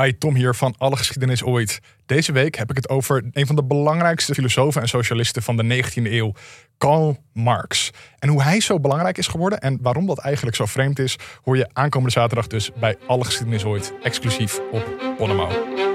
Hi, 0.00 0.18
Tom 0.18 0.34
hier 0.34 0.54
van 0.54 0.74
Alle 0.78 0.96
Geschiedenis 0.96 1.42
Ooit. 1.42 1.80
Deze 2.06 2.32
week 2.32 2.56
heb 2.56 2.70
ik 2.70 2.76
het 2.76 2.88
over 2.88 3.24
een 3.32 3.46
van 3.46 3.56
de 3.56 3.64
belangrijkste 3.64 4.34
filosofen 4.34 4.82
en 4.82 4.88
socialisten 4.88 5.42
van 5.42 5.56
de 5.56 5.82
19e 5.84 6.02
eeuw, 6.02 6.32
Karl 6.78 7.18
Marx. 7.32 7.90
En 8.18 8.28
hoe 8.28 8.42
hij 8.42 8.60
zo 8.60 8.80
belangrijk 8.80 9.18
is 9.18 9.26
geworden 9.26 9.60
en 9.60 9.78
waarom 9.82 10.06
dat 10.06 10.18
eigenlijk 10.18 10.56
zo 10.56 10.66
vreemd 10.66 10.98
is, 10.98 11.16
hoor 11.42 11.56
je 11.56 11.68
aankomende 11.72 12.12
zaterdag 12.12 12.46
dus 12.46 12.70
bij 12.80 12.96
Alle 13.06 13.24
Geschiedenis 13.24 13.64
Ooit, 13.64 13.92
exclusief 14.02 14.60
op 14.72 15.14
Bonnemouw. 15.18 15.93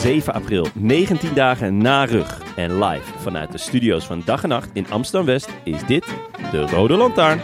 7 0.00 0.34
april, 0.34 0.66
19 0.74 1.34
dagen 1.34 1.76
na 1.76 2.04
rug. 2.04 2.42
En 2.56 2.84
live 2.84 3.18
vanuit 3.18 3.52
de 3.52 3.58
studio's 3.58 4.06
van 4.06 4.22
Dag 4.24 4.42
en 4.42 4.48
Nacht 4.48 4.70
in 4.72 4.86
Amsterdam-West 4.90 5.48
is 5.64 5.86
dit 5.86 6.04
de 6.50 6.66
Rode 6.66 6.96
Lantaarn. 6.96 7.40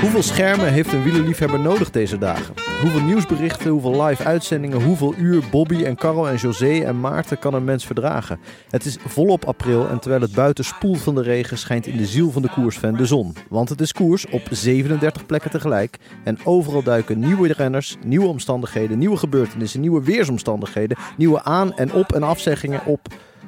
Hoeveel 0.00 0.22
schermen 0.22 0.72
heeft 0.72 0.92
een 0.92 1.02
wielerliefhebber 1.02 1.60
nodig 1.60 1.90
deze 1.90 2.18
dagen? 2.18 2.69
Hoeveel 2.80 3.02
nieuwsberichten, 3.02 3.70
hoeveel 3.70 4.02
live 4.04 4.24
uitzendingen, 4.24 4.82
hoeveel 4.82 5.14
uur 5.16 5.42
Bobby 5.50 5.84
en 5.84 5.96
Carol 5.96 6.28
en 6.28 6.36
José 6.36 6.80
en 6.80 7.00
Maarten 7.00 7.38
kan 7.38 7.54
een 7.54 7.64
mens 7.64 7.86
verdragen? 7.86 8.40
Het 8.70 8.84
is 8.84 8.98
volop 9.06 9.44
april 9.44 9.88
en 9.88 10.00
terwijl 10.00 10.22
het 10.22 10.32
buiten 10.34 10.64
spoelt 10.64 11.00
van 11.00 11.14
de 11.14 11.22
regen 11.22 11.58
schijnt 11.58 11.86
in 11.86 11.96
de 11.96 12.06
ziel 12.06 12.30
van 12.30 12.42
de 12.42 12.48
koersfan 12.48 12.96
de 12.96 13.06
zon. 13.06 13.34
Want 13.48 13.68
het 13.68 13.80
is 13.80 13.92
koers 13.92 14.26
op 14.26 14.42
37 14.50 15.26
plekken 15.26 15.50
tegelijk 15.50 15.96
en 16.24 16.38
overal 16.44 16.82
duiken 16.82 17.18
nieuwe 17.18 17.52
renners, 17.52 17.96
nieuwe 18.04 18.26
omstandigheden, 18.26 18.98
nieuwe 18.98 19.16
gebeurtenissen, 19.16 19.80
nieuwe 19.80 20.04
weersomstandigheden, 20.04 20.96
nieuwe 21.16 21.42
aan- 21.42 21.74
en 21.76 21.92
op- 21.92 22.12
en 22.12 22.22
afzeggingen 22.22 22.84
op 22.86 23.06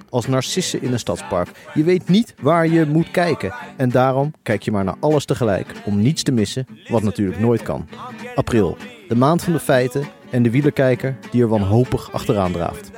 als 0.08 0.26
narcissen 0.26 0.82
in 0.82 0.92
een 0.92 0.98
stadspark. 0.98 1.48
Je 1.74 1.84
weet 1.84 2.08
niet 2.08 2.34
waar 2.40 2.66
je 2.68 2.86
moet 2.86 3.10
kijken. 3.10 3.54
En 3.76 3.88
daarom 3.88 4.32
kijk 4.42 4.62
je 4.62 4.70
maar 4.70 4.84
naar 4.84 4.96
alles 5.00 5.24
tegelijk. 5.24 5.72
Om 5.84 6.00
niets 6.00 6.22
te 6.22 6.32
missen, 6.32 6.66
wat 6.88 7.02
natuurlijk 7.02 7.40
nooit 7.40 7.62
kan. 7.62 7.88
April, 8.34 8.76
de 9.12 9.18
maand 9.18 9.42
van 9.44 9.52
de 9.52 9.58
feiten 9.58 10.06
en 10.30 10.42
de 10.42 10.50
wielerkijker 10.50 11.16
die 11.30 11.42
er 11.42 11.48
wanhopig 11.48 12.12
achteraan 12.12 12.52
draaft. 12.52 12.90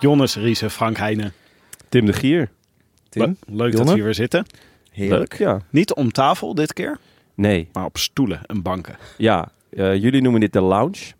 Jonnes, 0.00 0.36
Riese, 0.36 0.70
Frank 0.70 0.96
Heijnen. 0.96 1.32
Tim 1.88 2.06
de 2.06 2.12
Gier. 2.12 2.50
Le- 3.10 3.34
Leuk 3.46 3.76
dat 3.76 3.86
we 3.88 3.94
hier 3.94 4.04
weer 4.04 4.14
zitten. 4.14 4.46
Heerlijk. 4.90 5.38
Leuk, 5.38 5.48
ja. 5.48 5.60
Niet 5.70 5.94
om 5.94 6.12
tafel 6.12 6.54
dit 6.54 6.72
keer, 6.72 6.98
Nee, 7.34 7.68
maar 7.72 7.84
op 7.84 7.98
stoelen 7.98 8.40
en 8.46 8.62
banken. 8.62 8.96
ja. 9.16 9.48
eh, 9.70 9.94
jullie 9.94 10.22
noemen 10.22 10.40
dit 10.40 10.52
de 10.52 10.60
lounge. 10.60 11.12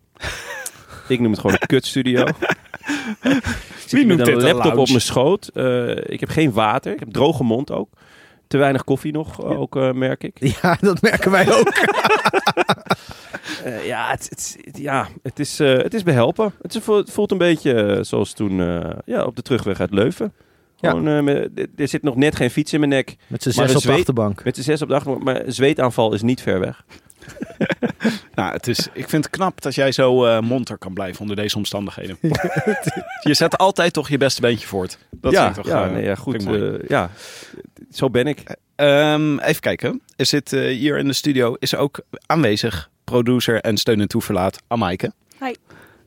Ik 1.08 1.20
noem 1.20 1.30
het 1.30 1.40
gewoon 1.40 1.56
een 1.60 1.66
kutstudio. 1.66 2.24
Zit 3.86 4.06
noemt 4.06 4.18
met 4.18 4.28
een 4.28 4.34
een 4.34 4.42
laptop 4.42 4.76
op 4.76 4.88
mijn 4.88 5.00
schoot. 5.00 5.48
Eh, 5.54 5.96
ik 5.96 6.20
heb 6.20 6.28
geen 6.28 6.52
water. 6.52 6.92
Ik 6.92 6.98
heb 7.00 7.12
droge 7.12 7.44
mond 7.44 7.70
ook. 7.70 7.88
Te 8.46 8.56
weinig 8.58 8.84
koffie 8.84 9.12
nog, 9.12 9.42
ook 9.42 9.76
eh, 9.76 9.92
merk 9.92 10.24
ik. 10.24 10.36
Ja, 10.62 10.76
dat 10.80 11.02
merken 11.02 11.30
wij 11.30 11.52
ook. 11.58 11.72
Eh, 13.64 13.86
ja, 13.86 14.10
het, 14.10 14.26
het, 14.30 14.78
ja 14.78 15.08
het, 15.22 15.38
is, 15.38 15.60
eh, 15.60 15.76
het 15.76 15.94
is 15.94 16.02
behelpen. 16.02 16.52
Het, 16.62 16.74
is, 16.74 16.86
het 16.86 17.10
voelt 17.10 17.30
een 17.30 17.38
beetje 17.38 17.74
eh, 17.74 18.02
zoals 18.02 18.32
toen 18.32 18.60
eh, 18.60 18.90
ja, 19.04 19.24
op 19.24 19.36
de 19.36 19.42
terugweg 19.42 19.80
uit 19.80 19.90
Leuven. 19.90 20.32
Ja. 20.76 20.90
Gewoon, 20.90 21.08
eh, 21.08 21.20
met- 21.22 21.68
er 21.76 21.88
zit 21.88 22.02
nog 22.02 22.16
net 22.16 22.36
geen 22.36 22.50
fiets 22.50 22.72
in 22.72 22.78
mijn 22.78 22.90
nek. 22.90 23.16
Met 23.26 23.42
z'n 23.42 23.48
Maar 23.48 23.66
zes 23.66 23.76
op 23.76 23.82
de 23.82 23.86
zweet- 23.88 23.98
achterbank. 23.98 24.44
Met 24.44 24.56
z'n 24.56 24.62
zes 24.62 24.82
op 24.82 24.88
de 24.88 24.94
achtergrond. 24.94 25.24
Maar 25.24 25.46
een 25.46 25.52
zweetaanval 25.52 26.14
is 26.14 26.22
niet 26.22 26.42
ver 26.42 26.60
weg. 26.60 26.84
Nou, 28.34 28.52
het 28.52 28.66
is, 28.66 28.88
ik 28.92 29.08
vind 29.08 29.24
het 29.24 29.32
knap 29.36 29.60
dat 29.60 29.74
jij 29.74 29.92
zo 29.92 30.24
eh 30.24 30.40
monter 30.40 30.78
kan 30.78 30.94
blijven 30.94 31.20
onder 31.20 31.36
deze 31.36 31.56
omstandigheden. 31.56 32.16
je 33.28 33.34
zet 33.34 33.58
altijd 33.58 33.92
toch 33.92 34.08
je 34.08 34.18
beste 34.18 34.40
beentje 34.40 34.66
voort. 34.66 34.98
Dat 35.10 35.32
ja, 35.32 35.44
vind 35.44 35.56
ik 35.56 35.62
toch 35.62 35.72
ja, 35.72 35.86
nee, 35.86 36.04
ja, 36.04 36.14
goed. 36.14 36.46
ja, 36.88 37.10
zo 37.92 38.10
ben 38.10 38.26
ik. 38.26 38.56
Ehm, 38.76 39.38
even 39.38 39.60
kijken. 39.60 40.00
Er 40.16 40.26
zit 40.26 40.52
eh, 40.52 40.60
hier 40.76 40.98
in 40.98 41.06
de 41.06 41.12
studio 41.12 41.54
is 41.58 41.74
ook 41.74 42.00
aanwezig 42.26 42.90
producer 43.04 43.60
en 43.60 43.76
steun 43.76 44.00
en 44.00 44.08
toeverlaat 44.08 44.58
Amaike. 44.66 45.12
Hi. 45.40 45.52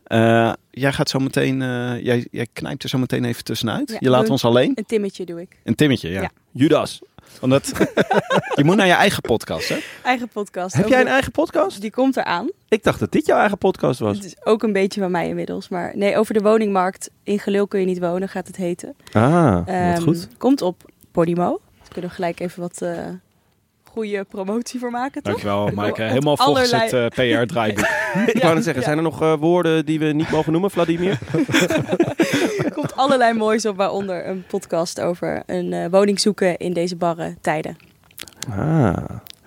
Eh, 0.03 0.53
jij 0.71 0.93
gaat 0.93 1.09
zo 1.09 1.19
meteen, 1.19 1.61
eh, 1.61 2.03
jij, 2.03 2.27
jij 2.31 2.47
knijpt 2.53 2.83
er 2.83 2.89
zo 2.89 2.97
meteen 2.97 3.23
even 3.25 3.43
tussenuit. 3.43 3.89
Ja, 3.89 3.97
je 3.99 4.09
laat 4.09 4.29
ons 4.29 4.45
alleen. 4.45 4.71
Een 4.75 4.85
timmetje 4.85 5.25
doe 5.25 5.41
ik. 5.41 5.57
Een 5.63 5.75
timmetje, 5.75 6.09
ja. 6.09 6.21
Ja. 6.21 6.31
Judas. 6.51 7.01
Omdat 7.41 7.71
je 8.55 8.63
moet 8.63 8.75
naar 8.75 8.87
je 8.87 8.93
eigen 8.93 9.21
podcast, 9.21 9.69
hè? 9.69 9.77
Eigen 10.03 10.27
podcast. 10.27 10.75
Heb 10.75 10.87
jij 10.87 11.01
een 11.01 11.07
eigen 11.07 11.31
podcast? 11.31 11.81
Die 11.81 11.91
komt 11.91 12.17
eraan. 12.17 12.49
Ik 12.69 12.83
dacht 12.83 12.99
dat 12.99 13.11
dit 13.11 13.25
jouw 13.25 13.39
eigen 13.39 13.57
podcast 13.57 13.99
was. 13.99 14.15
Het 14.15 14.25
is 14.25 14.35
ook 14.43 14.63
een 14.63 14.73
beetje 14.73 15.01
van 15.01 15.11
mij 15.11 15.27
inmiddels. 15.27 15.69
Maar 15.69 15.91
nee, 15.97 16.17
over 16.17 16.33
de 16.33 16.39
woningmarkt. 16.39 17.09
In 17.23 17.39
Gelul 17.39 17.67
kun 17.67 17.79
je 17.79 17.85
niet 17.85 17.99
wonen, 17.99 18.29
gaat 18.29 18.47
het 18.47 18.55
heten. 18.55 18.95
Ah, 19.11 19.55
wat 19.55 19.67
Ehm, 19.67 20.01
goed. 20.01 20.27
Komt 20.37 20.61
op 20.61 20.91
Podimo. 21.11 21.59
Daar 21.79 21.87
kunnen 21.91 22.09
we 22.09 22.15
gelijk 22.15 22.39
even 22.39 22.61
wat 22.61 22.81
eh 22.81 23.07
goede 23.95 24.23
promotie 24.23 24.79
voor 24.79 24.91
maken, 24.91 25.21
toch? 25.21 25.31
Dankjewel, 25.41 25.69
Maaike. 25.73 26.01
Helemaal 26.01 26.37
volgens 26.37 26.73
allerlei- 26.73 27.05
het 27.05 27.17
eh, 27.17 27.39
PR-draaiboek. 27.41 27.87
Ik 28.25 28.41
wou 28.41 28.53
net 28.53 28.63
zeggen, 28.63 28.81
ja. 28.81 28.87
zijn 28.87 28.97
er 28.97 29.03
nog 29.03 29.21
eh, 29.21 29.33
woorden 29.39 29.85
die 29.85 29.99
we 29.99 30.05
niet 30.05 30.29
mogen 30.29 30.51
noemen, 30.51 30.71
Vladimir? 30.71 31.19
Er 32.65 32.73
komt 32.73 32.95
allerlei 32.95 33.33
moois 33.33 33.65
op, 33.65 33.75
waaronder 33.77 34.27
een 34.27 34.43
podcast 34.47 35.01
over 35.01 35.43
een 35.45 35.73
eh, 35.73 35.85
woning 35.91 36.19
zoeken 36.19 36.57
in 36.57 36.73
deze 36.73 36.95
barre 36.95 37.35
tijden. 37.41 37.77
Ah. 38.49 38.97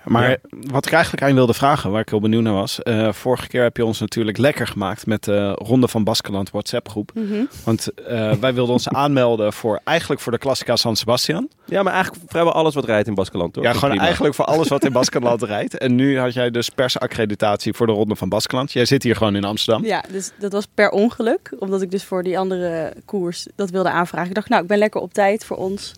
Maar 0.08 0.30
Ja. 0.30 0.36
wat 0.50 0.86
ik 0.86 0.92
eigenlijk 0.92 1.22
aan 1.22 1.28
je 1.28 1.34
wilde 1.34 1.54
vragen, 1.54 1.90
waar 1.90 2.00
ik 2.00 2.08
heel 2.08 2.20
benieuwd 2.20 2.42
naar 2.42 2.52
was. 2.52 2.82
eh, 2.82 3.12
vorige 3.12 3.48
keer 3.48 3.62
heb 3.62 3.76
je 3.76 3.84
ons 3.84 4.00
natuurlijk 4.00 4.38
lekker 4.38 4.66
gemaakt 4.66 5.06
met 5.06 5.24
de 5.24 5.50
Ronde 5.52 5.88
van 5.88 6.04
Baskeland 6.04 6.50
WhatsApp 6.50 6.88
groep. 6.88 7.10
Mhm. 7.14 7.44
Want 7.64 7.94
eh, 7.94 8.32
wij 8.32 8.54
wilden 8.54 8.72
ons 8.72 8.88
aanmelden 9.02 9.52
voor 9.52 9.80
eigenlijk 9.84 10.20
voor 10.20 10.32
de 10.32 10.38
Classica 10.38 10.76
San 10.76 10.96
Sebastian. 10.96 11.48
Ja, 11.64 11.82
maar 11.82 11.92
eigenlijk 11.92 12.24
vrijwel 12.30 12.52
alles 12.52 12.74
wat 12.74 12.84
rijdt 12.84 13.08
in 13.08 13.14
Baskeland, 13.14 13.52
toch? 13.52 13.64
ja, 13.64 13.72
gewoon 13.72 13.88
prima. 13.88 14.04
eigenlijk 14.04 14.34
voor 14.34 14.44
alles 14.44 14.68
wat 14.68 14.84
in 14.84 14.92
Baskeland 15.00 15.42
rijdt. 15.42 15.78
En 15.78 15.94
nu 15.94 16.18
had 16.18 16.34
jij 16.34 16.50
dus 16.50 16.68
persaccreditatie 16.68 17.72
voor 17.72 17.86
de 17.86 17.92
Ronde 17.92 18.16
van 18.16 18.28
Baskeland. 18.28 18.72
Jij 18.72 18.84
zit 18.84 19.02
hier 19.02 19.16
gewoon 19.16 19.36
in 19.36 19.44
Amsterdam. 19.44 19.84
Ja, 19.84 20.04
dus 20.12 20.30
dat 20.38 20.52
was 20.52 20.66
per 20.74 20.90
ongeluk. 20.90 21.52
Omdat 21.58 21.82
ik 21.82 21.90
dus 21.90 22.04
voor 22.04 22.22
die 22.22 22.38
andere 22.38 22.92
koers 23.04 23.46
dat 23.56 23.70
wilde 23.70 23.90
aanvragen. 23.90 24.28
Ik 24.28 24.34
dacht, 24.34 24.48
nou, 24.48 24.62
ik 24.62 24.68
ben 24.68 24.78
lekker 24.78 25.00
op 25.00 25.12
tijd 25.12 25.44
voor 25.44 25.56
ons. 25.56 25.92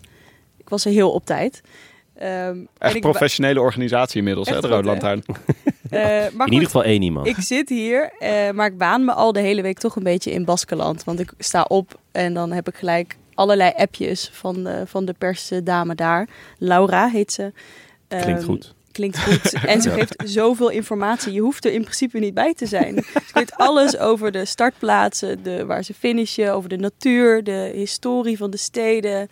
Ik 0.57 0.69
was 0.69 0.85
er 0.85 0.91
heel 0.91 1.11
op 1.11 1.25
tijd. 1.25 1.61
Ehm, 2.21 2.57
Echt 2.77 2.95
ik, 2.95 3.01
professionele 3.01 3.59
organisatie 3.61 4.17
inmiddels, 4.17 4.49
hè, 4.49 4.59
de 4.61 4.67
Rode? 4.67 4.87
Lantaarn. 4.87 5.23
eh, 5.89 6.01
maar 6.33 6.47
In 6.47 6.53
ieder 6.53 6.65
geval 6.65 6.83
één 6.83 7.01
iemand. 7.01 7.27
ik 7.27 7.35
zit 7.39 7.69
hier, 7.69 8.11
eh, 8.19 8.49
maar 8.51 8.67
ik 8.67 8.77
baan 8.77 9.05
me 9.05 9.13
al 9.13 9.31
de 9.31 9.39
hele 9.39 9.61
week 9.61 9.77
toch 9.77 9.95
een 9.95 10.03
beetje 10.03 10.31
in 10.31 10.45
Baskeland. 10.45 11.03
Want 11.03 11.19
ik 11.19 11.33
sta 11.37 11.63
op 11.67 11.99
en 12.11 12.33
dan 12.33 12.51
heb 12.51 12.67
ik 12.67 12.75
gelijk 12.75 13.15
allerlei 13.33 13.71
appjes 13.75 14.29
van 14.33 14.63
de, 14.63 14.83
van 14.85 15.05
de 15.05 15.13
persdame 15.17 15.95
daar. 15.95 16.27
Laura 16.57 17.07
heet 17.09 17.31
ze. 17.33 17.51
Klinkt 18.07 18.27
Ehm, 18.27 18.41
goed. 18.43 18.73
Klinkt 18.91 19.19
goed. 19.23 19.53
En 19.65 19.81
ze 19.81 19.89
geeft 19.89 20.15
zoveel 20.25 20.69
informatie. 20.69 21.33
Je 21.33 21.41
hoeft 21.41 21.65
er 21.65 21.73
in 21.73 21.81
principe 21.81 22.19
niet 22.19 22.33
bij 22.33 22.53
te 22.53 22.65
zijn. 22.65 22.95
Ze 23.13 23.21
weet 23.33 23.55
alles 23.55 23.97
over 23.97 24.31
de 24.31 24.45
startplaatsen, 24.45 25.43
de, 25.43 25.65
waar 25.65 25.83
ze 25.83 25.93
finishen, 25.93 26.53
over 26.53 26.69
de 26.69 26.77
natuur, 26.77 27.43
de 27.43 27.71
historie 27.75 28.37
van 28.37 28.51
de 28.51 28.57
steden. 28.57 29.27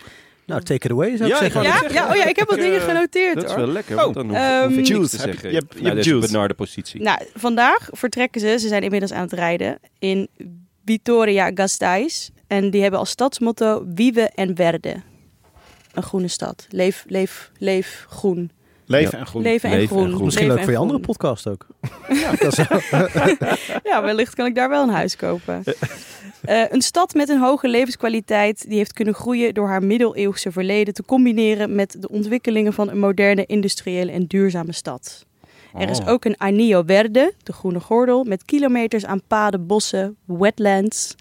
Nou, 0.49 0.61
take 0.63 0.85
it 0.85 0.91
away 0.91 1.17
zou 1.17 1.29
ik 1.29 1.35
Ja, 1.35 1.41
zeggen. 1.41 1.61
Ja, 1.63 1.83
ja, 1.91 2.09
oh 2.09 2.15
ja, 2.15 2.25
ik 2.25 2.35
heb 2.35 2.47
wat 2.49 2.57
Eh, 2.57 2.63
dingen 2.63 2.81
genoteerd 2.81 3.35
Dat 3.35 3.43
is 3.43 3.49
hoor. 3.49 3.59
wel 3.59 3.67
lekker, 3.73 3.95
Oh. 3.97 4.01
want 4.03 4.15
dan 4.15 4.27
hoef, 4.29 4.37
Ehm, 4.37 4.61
hoef 4.61 4.69
ik 4.69 4.75
niks 4.75 4.89
Juice, 4.89 5.09
te 5.09 5.17
heb 5.17 5.25
je- 5.25 5.31
zeggen. 5.31 5.49
je 5.51 5.55
hebt- 5.55 6.03
je 6.03 6.09
juice. 6.11 6.27
benarde 6.31 6.53
positie. 6.53 7.01
Nou, 7.01 7.19
vandaag 7.35 7.89
vertrekken 7.91 8.41
ze, 8.41 8.57
ze 8.59 8.67
zijn 8.67 8.83
inmiddels 8.83 9.11
aan 9.11 9.21
het 9.21 9.33
rijden, 9.33 9.79
in 9.99 10.27
Vitoria 10.85 11.51
Gasteiz. 11.53 12.29
En 12.47 12.69
die 12.69 12.81
hebben 12.81 12.99
als 12.99 13.09
stadsmotto 13.09 13.85
Vive 13.95 14.31
en 14.35 14.55
Verde. 14.55 14.95
Een 15.93 16.03
groene 16.03 16.27
stad. 16.27 16.65
Leef, 16.69 17.03
leef, 17.07 17.51
leef 17.57 18.05
groen. 18.09 18.51
Leven 18.89 19.19
en 19.19 19.25
groen. 19.25 19.41
Leven 19.41 19.69
en 19.69 19.77
Leven 19.77 19.97
en 19.97 20.07
groen. 20.11 20.23
Misschien 20.23 20.47
Leven 20.47 20.55
leuk 20.55 20.63
voor 20.63 20.73
je 20.73 20.79
andere 20.79 20.99
podcast 20.99 21.47
ook. 21.47 21.67
Ja, 22.09 22.31
dat 22.35 22.57
is 22.57 22.65
Ja, 23.91 24.01
wellicht 24.03 24.35
kan 24.35 24.45
ik 24.45 24.55
daar 24.55 24.69
wel 24.69 24.83
een 24.83 24.89
huis 24.89 25.15
kopen. 25.15 25.63
Eh, 26.41 26.63
een 26.69 26.81
stad 26.81 27.13
met 27.13 27.29
een 27.29 27.39
hoge 27.39 27.67
levenskwaliteit 27.67 28.65
die 28.69 28.77
heeft 28.77 28.93
kunnen 28.93 29.13
groeien 29.13 29.53
door 29.53 29.67
haar 29.67 29.83
middeleeuwse 29.83 30.51
verleden 30.51 30.93
te 30.93 31.03
combineren 31.05 31.75
met 31.75 31.95
de 31.99 32.09
ontwikkelingen 32.09 32.73
van 32.73 32.89
een 32.89 32.99
moderne, 32.99 33.45
industriële 33.45 34.11
en 34.11 34.25
duurzame 34.25 34.73
stad. 34.73 35.25
Er 35.77 35.89
is 35.89 35.99
Oh. 35.99 36.07
ook 36.07 36.25
een 36.25 36.37
Anillo 36.37 36.83
Verde, 36.85 37.33
de 37.43 37.53
groene 37.53 37.79
gordel, 37.79 38.23
met 38.23 38.45
kilometers 38.45 39.05
aan 39.05 39.21
paden, 39.27 39.67
bossen, 39.67 40.15
wetlands, 40.25 41.15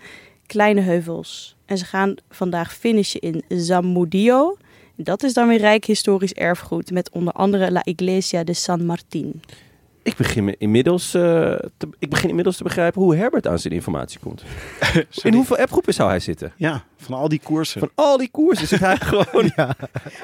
kleine 0.47 0.81
heuvels. 0.81 1.57
En 1.67 1.79
ze 1.79 1.85
gaan 1.85 2.15
vandaag 2.31 2.75
finishen 2.75 3.21
in 3.21 3.43
Zamudio. 3.49 4.57
Dat 5.01 5.23
is 5.23 5.33
dan 5.33 5.49
weer 5.49 5.59
rijk 5.59 5.85
historisch 5.85 6.33
erfgoed 6.33 6.91
met 6.91 7.11
onder 7.11 7.33
andere 7.33 7.73
La 7.73 7.85
Iglesia 7.85 8.45
de 8.45 8.53
San 8.53 8.87
Martín. 8.87 9.43
Ik 10.03 10.17
begin, 10.17 10.45
me 10.45 10.55
inmiddels, 10.59 11.15
eh, 11.15 11.23
te, 11.77 11.89
ik 11.99 12.11
begin 12.11 12.29
inmiddels 12.29 12.57
te 12.57 12.63
begrijpen 12.63 13.03
hoe 13.03 13.17
Herbert 13.17 13.47
aan 13.47 13.59
zijn 13.59 13.75
informatie 13.75 14.19
komt. 14.19 14.43
In 15.23 15.35
hoeveel 15.35 15.57
appgroepen 15.57 15.95
zou 15.95 16.09
hij 16.09 16.21
zitten? 16.21 16.53
Ja, 16.57 16.85
van 16.97 17.19
al 17.19 17.29
die 17.29 17.41
koersen. 17.43 17.81
Van 17.81 17.91
al 17.95 18.17
die 18.17 18.29
koersen 18.31 18.67
zit 18.67 18.81
hij 18.81 18.97
gewoon 19.11 19.53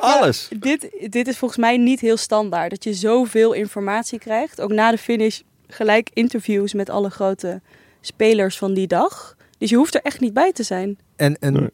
alles. 0.01 0.49
Dit, 0.59 0.89
dit 1.11 1.29
is 1.29 1.39
volgens 1.39 1.61
mij 1.61 1.77
niet 1.77 2.01
heel 2.01 2.17
standaard. 2.17 2.71
Dat 2.71 2.85
je 2.85 2.95
zoveel 2.95 3.53
informatie 3.53 4.19
krijgt. 4.19 4.61
Ook 4.61 4.73
na 4.73 4.91
de 4.91 4.99
finish 4.99 5.41
gelijk 5.69 6.11
interviews 6.13 6.73
met 6.73 6.91
alle 6.91 7.11
grote 7.11 7.61
spelers 8.01 8.59
van 8.59 8.75
die 8.75 8.87
dag. 8.87 9.37
Dus 9.59 9.71
je 9.71 9.77
hoeft 9.77 9.95
er 9.95 10.03
echt 10.03 10.21
niet 10.21 10.33
bij 10.33 10.53
te 10.53 10.63
zijn. 10.63 10.99
En, 11.17 11.37
en 11.41 11.53
Nee. 11.53 11.71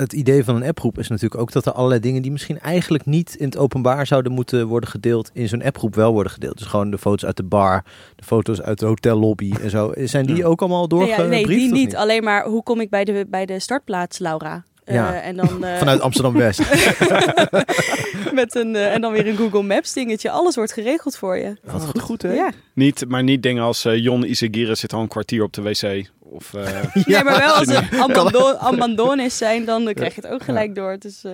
Het 0.00 0.12
idee 0.12 0.44
van 0.44 0.56
een 0.56 0.64
appgroep 0.68 0.98
is 0.98 1.08
natuurlijk 1.08 1.40
ook 1.40 1.52
dat 1.52 1.66
er 1.66 1.72
allerlei 1.72 2.00
dingen 2.00 2.22
die 2.22 2.30
misschien 2.30 2.58
eigenlijk 2.60 3.06
niet 3.06 3.34
in 3.34 3.44
het 3.44 3.56
openbaar 3.56 4.06
zouden 4.06 4.32
moeten 4.32 4.66
worden 4.66 4.90
gedeeld, 4.90 5.30
in 5.32 5.48
zo'n 5.48 5.62
appgroep 5.62 5.94
wel 5.94 6.12
worden 6.12 6.32
gedeeld. 6.32 6.58
Dus 6.58 6.66
gewoon 6.66 6.90
de 6.90 6.98
foto's 6.98 7.24
uit 7.24 7.36
de 7.36 7.42
bar, 7.42 7.84
de 8.16 8.24
foto's 8.24 8.60
uit 8.62 8.78
de 8.78 8.86
hotellobby 8.86 9.52
en 9.62 9.70
zo. 9.70 9.92
Zijn 9.96 10.26
die 10.26 10.36
Ja. 10.36 10.44
ook 10.44 10.60
allemaal 10.60 10.86
Nee, 10.86 10.98
ja, 10.98 11.16
doorgebriefd? 11.16 11.46
nee, 11.48 11.58
die 11.58 11.66
of 11.72 11.78
niet. 11.78 11.96
Alleen 11.96 12.24
maar 12.24 12.44
hoe 12.44 12.62
kom 12.62 12.80
ik 12.80 12.90
bij 12.90 13.04
de, 13.04 13.26
bij 13.28 13.46
de 13.46 13.58
startplaats, 13.58 14.18
Laura? 14.18 14.64
Eh, 14.90 14.96
Ja. 14.96 15.20
en 15.20 15.36
dan, 15.36 15.64
eh, 15.64 15.78
Vanuit 15.78 16.00
Amsterdam-West. 16.00 16.60
met 18.32 18.54
een, 18.54 18.76
eh, 18.76 18.94
en 18.94 19.00
dan 19.00 19.12
weer 19.12 19.26
een 19.28 19.36
Google 19.36 19.62
Maps 19.62 19.92
dingetje. 19.92 20.30
Alles 20.30 20.54
wordt 20.54 20.72
geregeld 20.72 21.16
voor 21.16 21.36
je. 21.36 21.56
Wat 21.64 21.84
goed, 21.84 22.00
goed 22.00 22.22
hè? 22.22 22.32
Ja. 22.32 22.50
Niet, 22.74 23.04
maar 23.08 23.22
niet 23.22 23.42
dingen 23.42 23.62
als 23.62 23.84
eh, 23.84 23.96
Jon 23.96 24.24
Isagire 24.24 24.74
zit 24.74 24.92
al 24.92 25.00
een 25.00 25.08
kwartier 25.08 25.42
op 25.42 25.52
de 25.52 25.62
wc. 25.62 26.08
Of, 26.20 26.54
eh, 26.54 26.64
Nee, 27.06 27.22
maar 27.24 27.38
wel 27.38 27.52
als 27.54 27.68
er 27.68 27.88
abando- 28.00 28.54
abandones 28.56 29.36
zijn, 29.36 29.64
dan 29.64 29.88
eh, 29.88 29.94
krijg 29.94 30.14
je 30.14 30.20
het 30.20 30.30
ook 30.30 30.42
gelijk 30.42 30.74
door. 30.74 30.90
Het 30.90 31.04
is, 31.04 31.24
eh, 31.24 31.32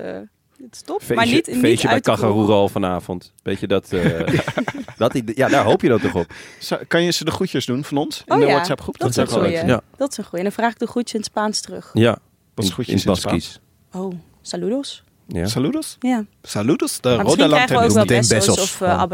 het 0.63 0.75
is 0.75 0.83
top. 0.83 0.97
Feestje, 0.99 1.15
maar 1.15 1.27
niet, 1.27 1.47
niet 1.47 1.57
feestje 1.59 1.83
bij 1.87 1.93
uit 1.95 2.05
de 2.05 2.11
kroeg. 2.13 2.23
Cajarural 2.23 2.69
vanavond. 2.69 3.33
Weet 3.43 3.61
je 3.61 3.67
dat? 3.67 3.93
eh, 3.93 4.39
dat 4.97 5.21
ja, 5.35 5.49
daar 5.49 5.65
hoop 5.65 5.83
je 5.83 5.89
dan 5.89 6.01
toch 6.01 6.15
op. 6.15 6.27
Zou- 6.59 6.85
kan 6.85 7.03
je 7.03 7.11
ze 7.11 7.25
de 7.25 7.31
groetjes 7.31 7.67
doen 7.67 7.85
van 7.85 7.97
ons 7.97 8.23
in 8.27 8.35
Oh 8.35 8.41
de 8.41 8.47
ja, 8.47 8.53
WhatsApp 8.53 8.81
groep? 8.81 8.99
Dat 8.99 9.09
is 9.09 9.15
Dat 9.15 9.25
een 9.25 9.31
is 9.35 9.41
wel 9.41 9.51
goeie. 9.51 9.67
ja. 9.67 9.81
Dat 9.97 10.11
is 10.11 10.17
een 10.19 10.25
goeie. 10.25 10.45
En 10.45 10.51
dan 10.51 10.59
vraag 10.59 10.73
ik 10.73 10.79
de 10.79 10.87
groetje 10.87 11.15
in 11.15 11.21
het 11.21 11.29
Spaans 11.31 11.61
terug. 11.61 11.91
Ja, 11.93 12.19
In, 12.57 12.73
in 12.87 13.01
Baskies. 13.05 13.61
Oh, 13.93 14.13
saludos. 14.43 15.05
Ja. 15.27 15.47
Saludos? 15.47 15.97
Ja. 16.01 16.25
Saludos? 16.43 17.01
De 17.01 17.09
Maar 17.09 17.25
misschien 17.25 17.45
Rode 17.45 17.55
krijgen 17.55 17.79
we 17.79 17.85
ook 17.85 18.09
wel 18.09 18.21
besos 18.21 18.61
of 18.61 18.81
uh. 18.81 19.05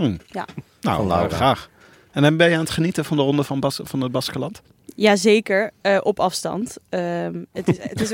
Ja. 0.26 0.46
Nou, 0.80 1.06
Laura. 1.06 1.36
graag. 1.36 1.70
En 2.10 2.22
dan 2.22 2.36
ben 2.36 2.48
je 2.48 2.54
aan 2.54 2.60
het 2.60 2.70
genieten 2.70 3.04
van 3.04 3.16
de 3.16 3.22
ronde 3.22 3.44
van, 3.44 3.60
Bas, 3.60 3.80
van 3.82 4.00
het 4.00 4.12
Baskeland? 4.12 4.62
Jazeker, 4.94 5.70
eh 5.80 5.98
op 6.02 6.20
afstand. 6.20 6.76
Ehm, 6.88 7.34
het 7.52 7.68
is, 7.68 7.76
het 7.80 8.00
is 8.00 8.10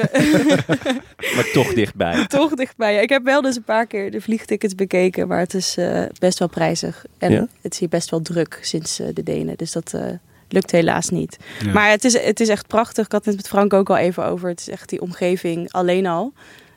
Maar 1.35 1.51
toch 1.53 1.75
dichtbij. 1.75 2.27
toch 2.39 2.55
dichtbij. 2.55 3.03
Ik 3.03 3.09
heb 3.09 3.25
wel 3.25 3.41
dus 3.43 3.57
een 3.57 3.63
paar 3.65 3.87
keer 3.87 4.11
de 4.11 4.21
vliegtickets 4.21 4.75
bekeken, 4.75 5.29
maar 5.29 5.39
het 5.39 5.55
is 5.55 5.77
eh, 5.77 6.03
best 6.19 6.39
wel 6.39 6.49
prijzig. 6.49 7.05
En 7.19 7.33
Ja? 7.33 7.47
het 7.61 7.73
is 7.73 7.79
hier 7.79 7.89
best 7.89 8.11
wel 8.11 8.23
druk 8.23 8.59
sinds 8.63 8.97
de 8.97 9.23
Denen. 9.23 9.57
Dus 9.57 9.73
dat 9.73 9.95
eh, 9.95 10.03
lukt 10.49 10.71
helaas 10.71 11.09
niet. 11.09 11.37
Ja. 11.65 11.73
Maar 11.73 11.91
het 11.91 12.05
is, 12.05 12.19
het 12.21 12.41
is 12.41 12.49
echt 12.49 12.67
prachtig. 12.67 13.05
Ik 13.05 13.13
had 13.13 13.25
het 13.25 13.37
met 13.37 13.49
Frank 13.49 13.73
ook 13.73 13.91
al 13.91 13.97
even 13.97 14.25
over. 14.25 14.49
Het 14.49 14.61
is 14.61 14.69
echt 14.69 14.89
die 14.89 15.01
omgeving 15.01 15.73
alleen 15.73 16.07
al. 16.07 16.33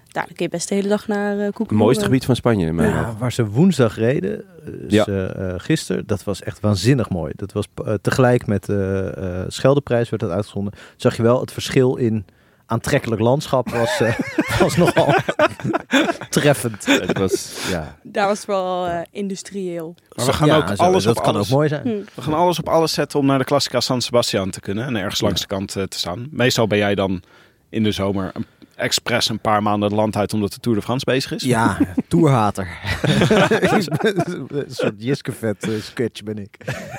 Daar 0.07 0.25
kun 0.25 0.35
je 0.37 0.49
best 0.49 0.69
de 0.69 0.75
hele 0.75 0.87
dag 0.87 1.07
naar 1.07 1.35
uh, 1.35 1.41
koeken. 1.43 1.65
Het 1.65 1.75
mooiste 1.75 2.03
gebied 2.03 2.25
van 2.25 2.35
Spanje 2.35 2.65
in 2.65 2.75
mijn 2.75 2.89
Ja, 2.89 3.15
waar 3.19 3.31
ze 3.31 3.45
woensdag 3.45 3.95
reden, 3.95 4.43
dus, 4.65 4.91
Ja. 4.93 5.05
eh, 5.05 5.53
gisteren, 5.57 6.03
dat 6.07 6.23
was 6.23 6.41
echt 6.41 6.59
waanzinnig 6.59 7.09
mooi. 7.09 7.31
Dat 7.35 7.51
was 7.51 7.67
tegelijk 8.01 8.47
met 8.47 8.65
de 8.65 9.11
eh 9.17 9.43
Scheldeprijs 9.47 10.09
werd 10.09 10.21
dat 10.21 10.31
uitgezonden. 10.31 10.73
Zag 10.95 11.15
je 11.15 11.23
wel 11.23 11.39
het 11.39 11.51
verschil 11.51 11.95
in 11.95 12.25
aantrekkelijk 12.69 13.21
landschap 13.21 13.69
was, 13.69 13.99
eh, 13.99 14.19
was 14.59 14.75
nogal 14.77 15.13
treffend. 16.29 16.85
Het 16.85 17.17
was, 17.17 17.67
ja. 17.69 17.97
Daar 18.03 18.27
was 18.27 18.45
wel 18.45 18.87
eh, 18.87 18.99
industrieel. 19.11 19.95
Maar 20.15 20.25
we 20.25 20.33
gaan 20.33 20.47
Ja, 20.47 20.55
ook 20.57 20.67
zo, 20.67 20.83
alles 20.83 21.03
dat 21.03 21.17
op 21.17 21.23
kan 21.23 21.33
alles. 21.35 21.47
ook 21.47 21.53
mooi 21.55 21.67
zijn. 21.67 21.81
Hm. 21.81 22.01
We 22.15 22.21
gaan 22.21 22.33
alles 22.33 22.59
op 22.59 22.69
alles 22.69 22.93
zetten 22.93 23.19
om 23.19 23.25
naar 23.25 23.37
de 23.37 23.43
Classica 23.45 23.79
San 23.79 24.01
Sebastian 24.01 24.49
te 24.49 24.59
kunnen. 24.59 24.85
En 24.85 24.95
ergens 24.95 25.21
langs 25.21 25.41
de 25.41 25.47
kant 25.47 25.75
eh, 25.75 25.83
te 25.83 25.97
staan. 25.97 26.27
Meestal 26.31 26.67
ben 26.67 26.77
jij 26.77 26.95
dan 26.95 27.21
in 27.69 27.83
de 27.83 27.91
zomer 27.91 28.31
een, 28.33 28.45
expres 28.75 29.29
een 29.29 29.39
paar 29.39 29.63
maanden 29.63 29.89
het 29.89 29.97
land 29.97 30.15
uit 30.15 30.33
omdat 30.33 30.53
de 30.53 30.59
Tour 30.59 30.77
de 30.77 30.83
France 30.83 31.05
bezig 31.05 31.31
is. 31.33 31.43
Ja, 31.43 31.77
toerhater. 32.07 32.67
een 33.59 34.65
soort 34.67 34.93
Jiskevet 34.97 35.67
uh, 35.67 35.81
sketch 35.81 36.23
ben 36.23 36.37
ik. 36.37 36.57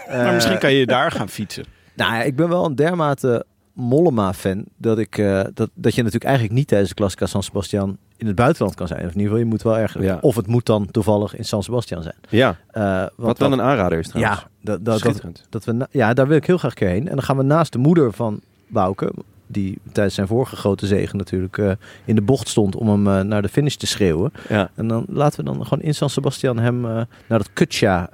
Maar 0.09 0.35
misschien 0.35 0.59
kan 0.59 0.73
je 0.73 0.87
daar 0.87 1.11
gaan 1.13 1.29
fietsen. 1.29 1.65
Nou 1.95 2.15
ja, 2.15 2.23
ik 2.23 2.37
ben 2.37 2.49
wel 2.49 2.65
een 2.65 2.75
dermate 2.75 3.45
Mollema-fan 3.81 4.65
dat, 4.77 4.99
ik, 4.99 5.19
uh, 5.19 5.43
dat, 5.55 5.71
dat 5.75 5.95
je 5.95 5.99
natuurlijk 6.03 6.25
eigenlijk 6.25 6.55
niet 6.55 6.69
tijdens 6.69 6.89
de 6.91 6.95
Classica 6.97 7.27
San 7.27 7.43
Sebastian 7.43 7.97
in 8.17 8.27
het 8.27 8.37
buitenland 8.37 8.75
kan 8.75 8.87
zijn. 8.87 9.01
Of 9.01 9.13
in 9.13 9.21
ieder 9.21 9.23
geval, 9.23 9.39
je 9.39 9.45
moet 9.45 9.63
wel 9.63 9.79
erg... 9.79 10.03
Ja. 10.03 10.19
Of 10.21 10.37
het 10.37 10.47
moet 10.47 10.67
dan 10.67 10.91
toevallig 10.91 11.37
in 11.37 11.45
San 11.45 11.63
Sebastian 11.63 12.03
zijn. 12.03 12.15
ja. 12.29 12.57
Uh, 12.73 12.83
want 12.99 13.11
Wat 13.17 13.39
wel 13.39 13.53
een 13.53 13.63
aanrader 13.63 13.99
is 13.99 14.09
trouwens. 14.09 14.41
Ja, 14.41 14.49
dat, 14.61 14.85
dat, 14.85 15.03
dat, 15.03 15.47
dat 15.49 15.65
we, 15.65 15.73
na- 15.73 15.89
ja, 15.91 16.15
daar 16.15 16.27
wil 16.29 16.37
ik 16.37 16.47
heel 16.47 16.59
graag 16.59 16.75
keer 16.75 16.89
heen. 16.89 17.09
En 17.09 17.15
dan 17.15 17.23
gaan 17.23 17.37
we 17.37 17.43
naast 17.43 17.73
de 17.73 17.79
moeder 17.79 18.13
van 18.13 18.41
Bouke, 18.67 19.13
die 19.47 19.79
tijdens 19.93 20.15
zijn 20.15 20.27
vorige 20.27 20.57
grote 20.57 20.87
zegen 20.87 21.17
natuurlijk 21.19 21.57
uh, 21.57 21.73
in 22.05 22.15
de 22.15 22.23
bocht 22.23 22.49
stond 22.49 22.77
om 22.77 22.89
hem 22.89 23.07
uh, 23.07 23.21
naar 23.21 23.43
de 23.43 23.49
finish 23.49 23.75
te 23.75 23.87
schreeuwen. 23.87 24.33
Ja. 24.49 24.71
En 24.75 24.89
dan 24.89 25.05
laten 25.09 25.45
we 25.45 25.51
dan 25.53 25.67
gewoon 25.67 25.85
in 25.85 25.95
San 25.95 26.11
Sebastian 26.11 26.59
hem 26.59 26.81
naar 26.81 27.07
dat 27.27 27.53
Kutja. 27.53 28.09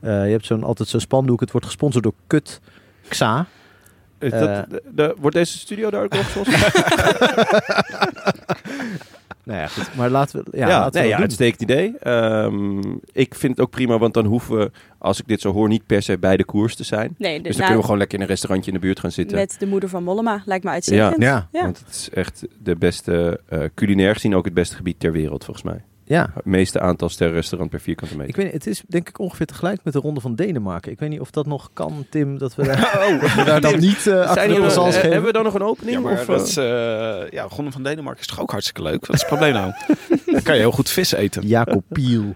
je 0.00 0.08
hebt 0.08 0.46
zo'n 0.46 0.64
altijd 0.64 0.88
zo'n 0.88 1.00
spandoek. 1.00 1.40
Het 1.40 1.50
wordt 1.50 1.66
gesponsord 1.66 2.04
door 2.04 2.14
Kut 2.26 2.60
Xa. 3.08 3.46
Is 4.24 4.30
dat, 4.30 4.70
de, 4.70 4.82
de, 4.94 5.16
wordt 5.20 5.36
deze 5.36 5.58
studio 5.58 5.90
daar 5.90 6.02
ook 6.02 6.14
nog 6.14 6.28
zoals? 6.28 6.48
nou 9.44 9.60
ja, 9.60 9.66
goed. 9.66 9.94
Maar 9.94 10.10
laten 10.10 10.44
we. 10.44 10.58
Ja, 10.58 10.68
Ja, 10.68 10.78
laten 10.78 10.92
we 10.92 10.98
nee, 10.98 11.08
ja 11.08 11.18
uitstekend 11.18 11.62
idee. 11.62 12.08
Um, 12.08 13.00
ik 13.12 13.34
vind 13.34 13.56
het 13.56 13.66
ook 13.66 13.70
prima, 13.70 13.98
want 13.98 14.14
dan 14.14 14.24
hoeven 14.24 14.58
we, 14.58 14.70
als 14.98 15.20
ik 15.20 15.28
dit 15.28 15.40
zo 15.40 15.52
hoor, 15.52 15.68
niet 15.68 15.86
per 15.86 16.02
se 16.02 16.18
bij 16.18 16.36
de 16.36 16.44
koers 16.44 16.76
te 16.76 16.84
zijn. 16.84 17.14
Nee, 17.18 17.36
de, 17.36 17.42
Dus 17.42 17.42
dan 17.42 17.42
nou, 17.42 17.56
kunnen 17.56 17.76
we 17.76 17.82
gewoon 17.82 17.98
lekker 17.98 18.16
in 18.16 18.22
een 18.22 18.30
restaurantje 18.30 18.70
in 18.70 18.76
de 18.76 18.82
buurt 18.82 19.00
gaan 19.00 19.12
zitten. 19.12 19.36
met 19.36 19.56
de 19.58 19.66
moeder 19.66 19.88
van 19.88 20.02
Mollema. 20.02 20.42
Lijkt 20.44 20.64
me 20.64 20.70
uitstekend. 20.70 21.22
Ja. 21.22 21.48
Ja. 21.52 21.62
Want 21.62 21.78
het 21.78 21.94
is 21.94 22.10
echt 22.10 22.46
de 22.62 22.76
beste, 22.76 23.40
uh, 23.52 23.64
culinair 23.74 24.14
gezien 24.14 24.34
ook 24.34 24.44
het 24.44 24.54
beste 24.54 24.76
gebied 24.76 25.00
ter 25.00 25.12
wereld, 25.12 25.44
volgens 25.44 25.66
mij. 25.66 25.82
Ja. 26.04 26.30
Het 26.34 26.44
meeste 26.44 26.80
aantal 26.80 27.08
sterrenrestaurant 27.08 27.70
per 27.70 27.80
vierkante 27.80 28.16
meter. 28.16 28.28
Ik 28.28 28.36
weet 28.36 28.44
niet, 28.44 28.54
het 28.54 28.66
is 28.66 28.82
denk 28.86 29.08
ik 29.08 29.18
ongeveer 29.18 29.46
tegelijk 29.46 29.80
met 29.84 29.92
de 29.92 29.98
ronde 29.98 30.20
van 30.20 30.34
Denemarken. 30.34 30.92
Ik 30.92 30.98
weet 30.98 31.08
niet 31.08 31.20
of 31.20 31.30
dat 31.30 31.46
nog 31.46 31.70
kan, 31.72 32.06
Tim, 32.10 32.38
dat 32.38 32.54
we 32.54 32.62
daar, 32.62 33.06
oh, 33.08 33.20
dat 33.20 33.34
we 33.34 33.44
daar 33.44 33.60
dan 33.60 33.78
niet 33.78 34.06
uh, 34.06 34.20
achter 34.20 34.48
de 34.48 34.54
croissants 34.54 34.96
uh, 34.96 35.00
geven. 35.00 35.10
Hebben 35.10 35.26
we 35.26 35.32
dan 35.32 35.44
nog 35.44 35.54
een 35.54 35.62
opening? 35.62 35.96
Ja, 35.96 36.02
maar 36.02 36.12
of, 36.12 36.24
dat 36.24 36.48
is, 36.48 36.56
uh, 36.56 36.64
ja, 37.30 37.46
Ronde 37.48 37.70
van 37.70 37.82
Denemarken 37.82 38.20
is 38.20 38.26
toch 38.26 38.40
ook 38.40 38.50
hartstikke 38.50 38.82
leuk? 38.82 39.06
Wat 39.06 39.14
is 39.14 39.20
het 39.20 39.28
probleem 39.28 39.52
nou? 39.52 39.72
dan 40.26 40.42
kan 40.42 40.54
je 40.54 40.60
heel 40.60 40.72
goed 40.72 40.90
vis 40.90 41.12
eten. 41.12 41.46
Jacob 41.56 41.82
Piel. 41.88 42.34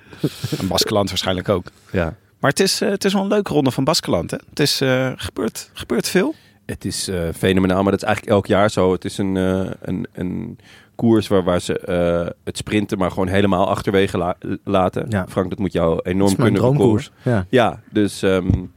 En 0.58 0.68
Baskeland 0.68 1.08
waarschijnlijk 1.08 1.48
ook. 1.48 1.66
Ja. 1.92 2.14
Maar 2.38 2.50
het 2.50 2.60
is, 2.60 2.82
uh, 2.82 2.88
het 2.88 3.04
is 3.04 3.12
wel 3.12 3.22
een 3.22 3.28
leuke 3.28 3.52
ronde 3.52 3.70
van 3.70 3.84
Baskeland. 3.84 4.30
Hè? 4.30 4.36
Het 4.50 4.60
is, 4.60 4.82
uh, 4.82 5.12
gebeurt, 5.16 5.70
gebeurt 5.72 6.08
veel. 6.08 6.34
Het 6.66 6.84
is 6.84 7.08
uh, 7.08 7.28
fenomenaal, 7.36 7.82
maar 7.82 7.92
dat 7.92 8.02
is 8.02 8.06
eigenlijk 8.06 8.36
elk 8.36 8.46
jaar 8.46 8.70
zo. 8.70 8.92
Het 8.92 9.04
is 9.04 9.18
een, 9.18 9.34
uh, 9.34 9.70
een, 9.80 10.06
een 10.12 10.58
koers 10.98 11.28
waar, 11.28 11.42
waar 11.42 11.60
ze 11.60 11.82
uh, 11.88 12.30
het 12.44 12.56
sprinten 12.56 12.98
maar 12.98 13.10
gewoon 13.10 13.28
helemaal 13.28 13.68
achterwege 13.68 14.18
la 14.18 14.36
laten. 14.64 15.06
Ja. 15.08 15.26
Frank, 15.28 15.50
dat 15.50 15.58
moet 15.58 15.72
jou 15.72 16.00
enorm 16.02 16.30
dat 16.30 16.40
kunnen 16.40 16.60
droomkoers. 16.60 17.10
Ja. 17.22 17.46
ja, 17.48 17.80
dus 17.90 18.22
um, 18.22 18.72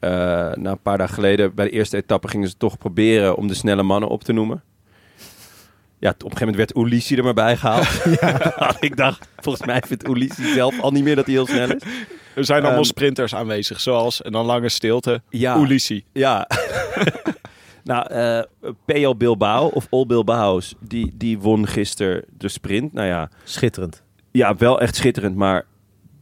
na 0.00 0.70
een 0.70 0.82
paar 0.82 0.98
dagen 0.98 1.14
geleden 1.14 1.54
bij 1.54 1.64
de 1.64 1.70
eerste 1.70 1.96
etappe 1.96 2.28
gingen 2.28 2.48
ze 2.48 2.56
toch 2.56 2.78
proberen 2.78 3.36
om 3.36 3.46
de 3.46 3.54
snelle 3.54 3.82
mannen 3.82 4.08
op 4.08 4.24
te 4.24 4.32
noemen. 4.32 4.62
Ja, 6.00 6.10
op 6.10 6.22
een 6.22 6.30
gegeven 6.30 6.46
moment 6.46 6.72
werd 6.72 6.86
Ulissi 6.86 7.16
er 7.16 7.24
maar 7.24 7.34
bij 7.34 7.56
gehaald. 7.56 7.88
Ja. 8.20 8.76
ik 8.80 8.96
dacht, 8.96 9.28
volgens 9.36 9.66
mij 9.66 9.82
vindt 9.86 10.08
Ulissi 10.08 10.52
zelf 10.52 10.80
al 10.80 10.90
niet 10.90 11.04
meer 11.04 11.16
dat 11.16 11.24
hij 11.24 11.34
heel 11.34 11.46
snel 11.46 11.70
is. 11.70 11.82
Er 12.34 12.44
zijn 12.44 12.62
allemaal 12.62 12.78
um, 12.78 12.84
sprinters 12.84 13.34
aanwezig, 13.34 13.80
zoals 13.80 14.22
en 14.22 14.32
dan 14.32 14.46
lange 14.46 14.68
stilte. 14.68 15.22
Ja, 15.28 15.56
Ulissi. 15.58 16.04
Ja. 16.12 16.46
nou, 17.88 18.14
uh, 18.14 18.74
PL 18.84 19.16
Bilbao 19.16 19.68
of 19.68 19.86
All 19.90 20.06
Bilbao's, 20.06 20.74
die, 20.80 21.12
die 21.14 21.38
won 21.38 21.66
gisteren 21.66 22.24
de 22.38 22.48
sprint. 22.48 22.92
Nou 22.92 23.06
ja. 23.06 23.30
Schitterend. 23.44 24.02
Ja, 24.30 24.56
wel 24.56 24.80
echt 24.80 24.96
schitterend, 24.96 25.36
maar 25.36 25.64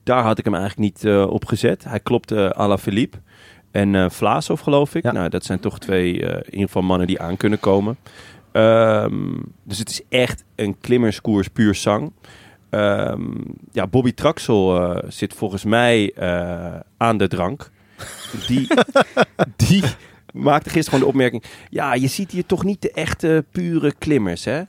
daar 0.02 0.22
had 0.22 0.38
ik 0.38 0.44
hem 0.44 0.54
eigenlijk 0.54 0.82
niet 0.92 1.04
uh, 1.04 1.26
op 1.26 1.44
gezet. 1.44 1.84
Hij 1.84 2.00
klopte 2.00 2.34
uh, 2.34 2.60
à 2.60 2.66
la 2.68 2.78
Philippe 2.78 3.18
en 3.70 3.94
uh, 3.94 4.10
Vlaasov, 4.10 4.62
geloof 4.62 4.94
ik. 4.94 5.02
Ja. 5.02 5.12
Nou, 5.12 5.28
dat 5.28 5.44
zijn 5.44 5.60
toch 5.60 5.78
twee 5.78 6.12
uh, 6.14 6.28
in 6.28 6.44
ieder 6.44 6.66
geval 6.66 6.82
mannen 6.82 7.06
die 7.06 7.20
aan 7.20 7.36
kunnen 7.36 7.60
komen. 7.60 7.96
Um, 8.52 9.42
dus 9.62 9.78
het 9.78 9.88
is 9.90 10.00
echt 10.08 10.44
een 10.54 10.78
klimmerskoers 10.80 11.48
puur 11.48 11.74
zang. 11.74 12.12
ehm, 12.70 13.22
ja, 13.72 13.86
Bobby 13.86 14.12
Traxel 14.12 14.80
eh, 14.80 15.10
zit 15.10 15.34
volgens 15.34 15.64
mij 15.64 16.12
eh, 16.14 16.80
aan 16.96 17.16
de 17.18 17.28
drank. 17.28 17.70
Die, 18.46 18.66
die 19.68 19.82
maakte 20.36 20.70
gisteren 20.70 20.98
gewoon 20.98 21.00
de 21.00 21.06
opmerking... 21.06 21.44
Ja, 21.70 21.94
je 21.94 22.06
ziet 22.06 22.30
hier 22.30 22.46
toch 22.46 22.64
niet 22.64 22.82
de 22.82 22.92
echte 22.92 23.44
pure 23.50 23.94
klimmers, 23.98 24.44
hè? 24.44 24.62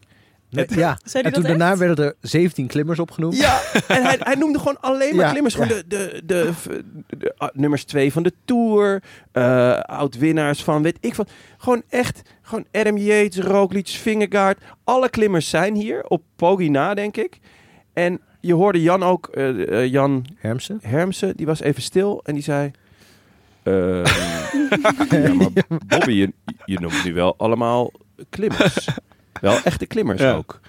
Net- 0.49 0.73
ja. 0.73 0.97
En 1.13 1.33
toen 1.33 1.43
daarna 1.43 1.69
echt? 1.69 1.79
werden 1.79 2.05
er 2.05 2.15
17 2.21 2.67
klimmers 2.67 2.99
opgenoemd. 2.99 3.37
Ja, 3.37 3.61
en 3.87 4.03
hij, 4.03 4.17
hij 4.19 4.35
noemde 4.35 4.57
gewoon 4.59 4.79
alleen 4.81 5.15
maar 5.15 5.25
Ja, 5.25 5.31
klimmers. 5.31 5.53
Gewoon 5.53 5.69
de, 5.69 5.83
de, 5.87 6.21
de, 6.25 6.51
de, 7.17 7.51
nummers 7.53 7.83
twee 7.83 8.11
van 8.11 8.23
de 8.23 8.33
Tour. 8.45 9.03
eh 9.31 9.79
oud-winnaars 9.79 10.63
van 10.63 10.81
weet 10.81 10.97
ik 10.99 11.15
wat. 11.15 11.31
Gewoon 11.57 11.83
echt, 11.89 12.21
gewoon 12.41 12.65
Adam 12.71 12.97
Yates, 12.97 13.37
Roglic, 13.45 13.87
Vingegaard. 13.87 14.61
Alle 14.83 15.09
klimmers 15.09 15.49
zijn 15.49 15.75
hier 15.75 16.03
op 16.03 16.23
Pogi 16.35 16.69
na, 16.69 16.93
denk 16.93 17.17
ik. 17.17 17.39
En 17.93 18.21
je 18.39 18.53
hoorde 18.53 18.81
Jan 18.81 19.03
ook, 19.03 19.27
eh, 19.27 19.81
eh, 19.83 19.91
Jan 19.91 20.25
Hermsen. 20.35 20.79
Hermsen, 20.81 21.35
die 21.37 21.45
was 21.45 21.61
even 21.61 21.81
stil 21.81 22.21
en 22.23 22.33
die 22.33 22.43
zei... 22.43 22.71
ehm, 23.67 25.21
ja, 25.23 25.33
maar 25.33 25.49
Bobby, 25.87 26.11
je, 26.11 26.33
je 26.65 26.79
noemt 26.79 27.03
nu 27.03 27.13
wel 27.13 27.35
allemaal 27.37 27.91
klimmers. 28.29 28.87
Wel 29.41 29.57
echte 29.63 29.85
klimmers 29.85 30.21
Ja. 30.21 30.33
ook. 30.33 30.59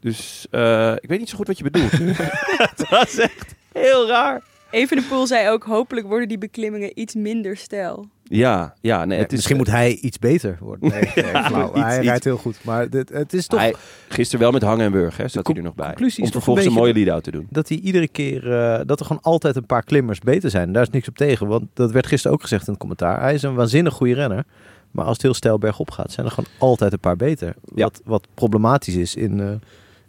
Dus 0.00 0.46
eh, 0.50 0.92
ik 1.00 1.08
weet 1.08 1.18
niet 1.18 1.28
zo 1.28 1.36
goed 1.36 1.46
wat 1.46 1.58
je 1.58 1.64
bedoelt. 1.64 1.90
Het 2.68 2.88
was 2.88 3.16
echt 3.18 3.54
heel 3.72 4.06
raar. 4.08 4.42
Evenepoel 4.70 5.26
zei 5.26 5.48
ook, 5.48 5.64
hopelijk 5.64 6.06
worden 6.06 6.28
die 6.28 6.38
beklimmingen 6.38 7.00
iets 7.00 7.14
minder 7.14 7.56
stijl. 7.56 8.08
Ja, 8.32 8.74
ja 8.80 9.04
nee, 9.04 9.18
het 9.18 9.28
is, 9.30 9.36
Misschien 9.36 9.56
moet 9.56 9.66
hij 9.66 9.92
iets 9.94 10.18
beter 10.18 10.56
worden. 10.60 10.88
Nee, 10.90 11.00
nee, 11.00 11.24
iets- 11.34 11.72
hij 11.72 11.96
iets. 11.98 12.06
rijdt 12.06 12.24
heel 12.24 12.36
goed. 12.36 12.58
Maar 12.64 12.90
dit, 12.90 13.08
het 13.08 13.32
is 13.32 13.46
toch 13.46 13.60
Hij, 13.60 13.74
gisteren 14.08 14.40
wel 14.40 14.52
met 14.52 14.62
hangen 14.62 14.84
en 14.84 14.92
burgen, 14.92 15.22
hè, 15.22 15.28
zat 15.28 15.46
hij 15.46 15.56
er 15.56 15.62
nog 15.62 15.74
bij. 15.74 15.94
Om 16.00 16.10
vervolgens 16.30 16.66
een 16.66 16.72
een 16.72 16.78
mooie 16.78 16.92
lead-out 16.92 17.24
te 17.24 17.30
doen. 17.30 17.46
dat 17.50 17.68
hij 17.68 17.78
iedere 17.78 18.08
keer... 18.08 18.52
eh, 18.52 18.80
dat 18.86 19.00
er 19.00 19.06
gewoon 19.06 19.22
altijd 19.22 19.56
een 19.56 19.66
paar 19.66 19.82
klimmers 19.82 20.18
beter 20.18 20.50
zijn. 20.50 20.72
Daar 20.72 20.82
is 20.82 20.90
niks 20.90 21.08
op 21.08 21.16
tegen. 21.16 21.46
Want 21.46 21.64
dat 21.74 21.90
werd 21.92 22.06
gisteren 22.06 22.36
ook 22.36 22.42
gezegd 22.42 22.62
in 22.66 22.70
het 22.72 22.80
commentaar. 22.80 23.20
Hij 23.20 23.34
is 23.34 23.42
een 23.42 23.54
waanzinnig 23.54 23.94
goede 23.94 24.14
renner. 24.14 24.44
Maar 24.90 25.04
als 25.04 25.12
het 25.12 25.22
heel 25.22 25.34
stijl 25.34 25.58
bergop 25.58 25.90
gaat, 25.90 26.12
zijn 26.12 26.26
er 26.26 26.32
gewoon 26.32 26.50
altijd 26.58 26.92
een 26.92 27.00
paar 27.00 27.16
beter. 27.16 27.54
Ja. 27.74 27.82
Wat, 27.84 28.00
wat 28.04 28.26
problematisch 28.34 28.94
is 28.96 29.14
in, 29.14 29.40
eh, 29.40 29.46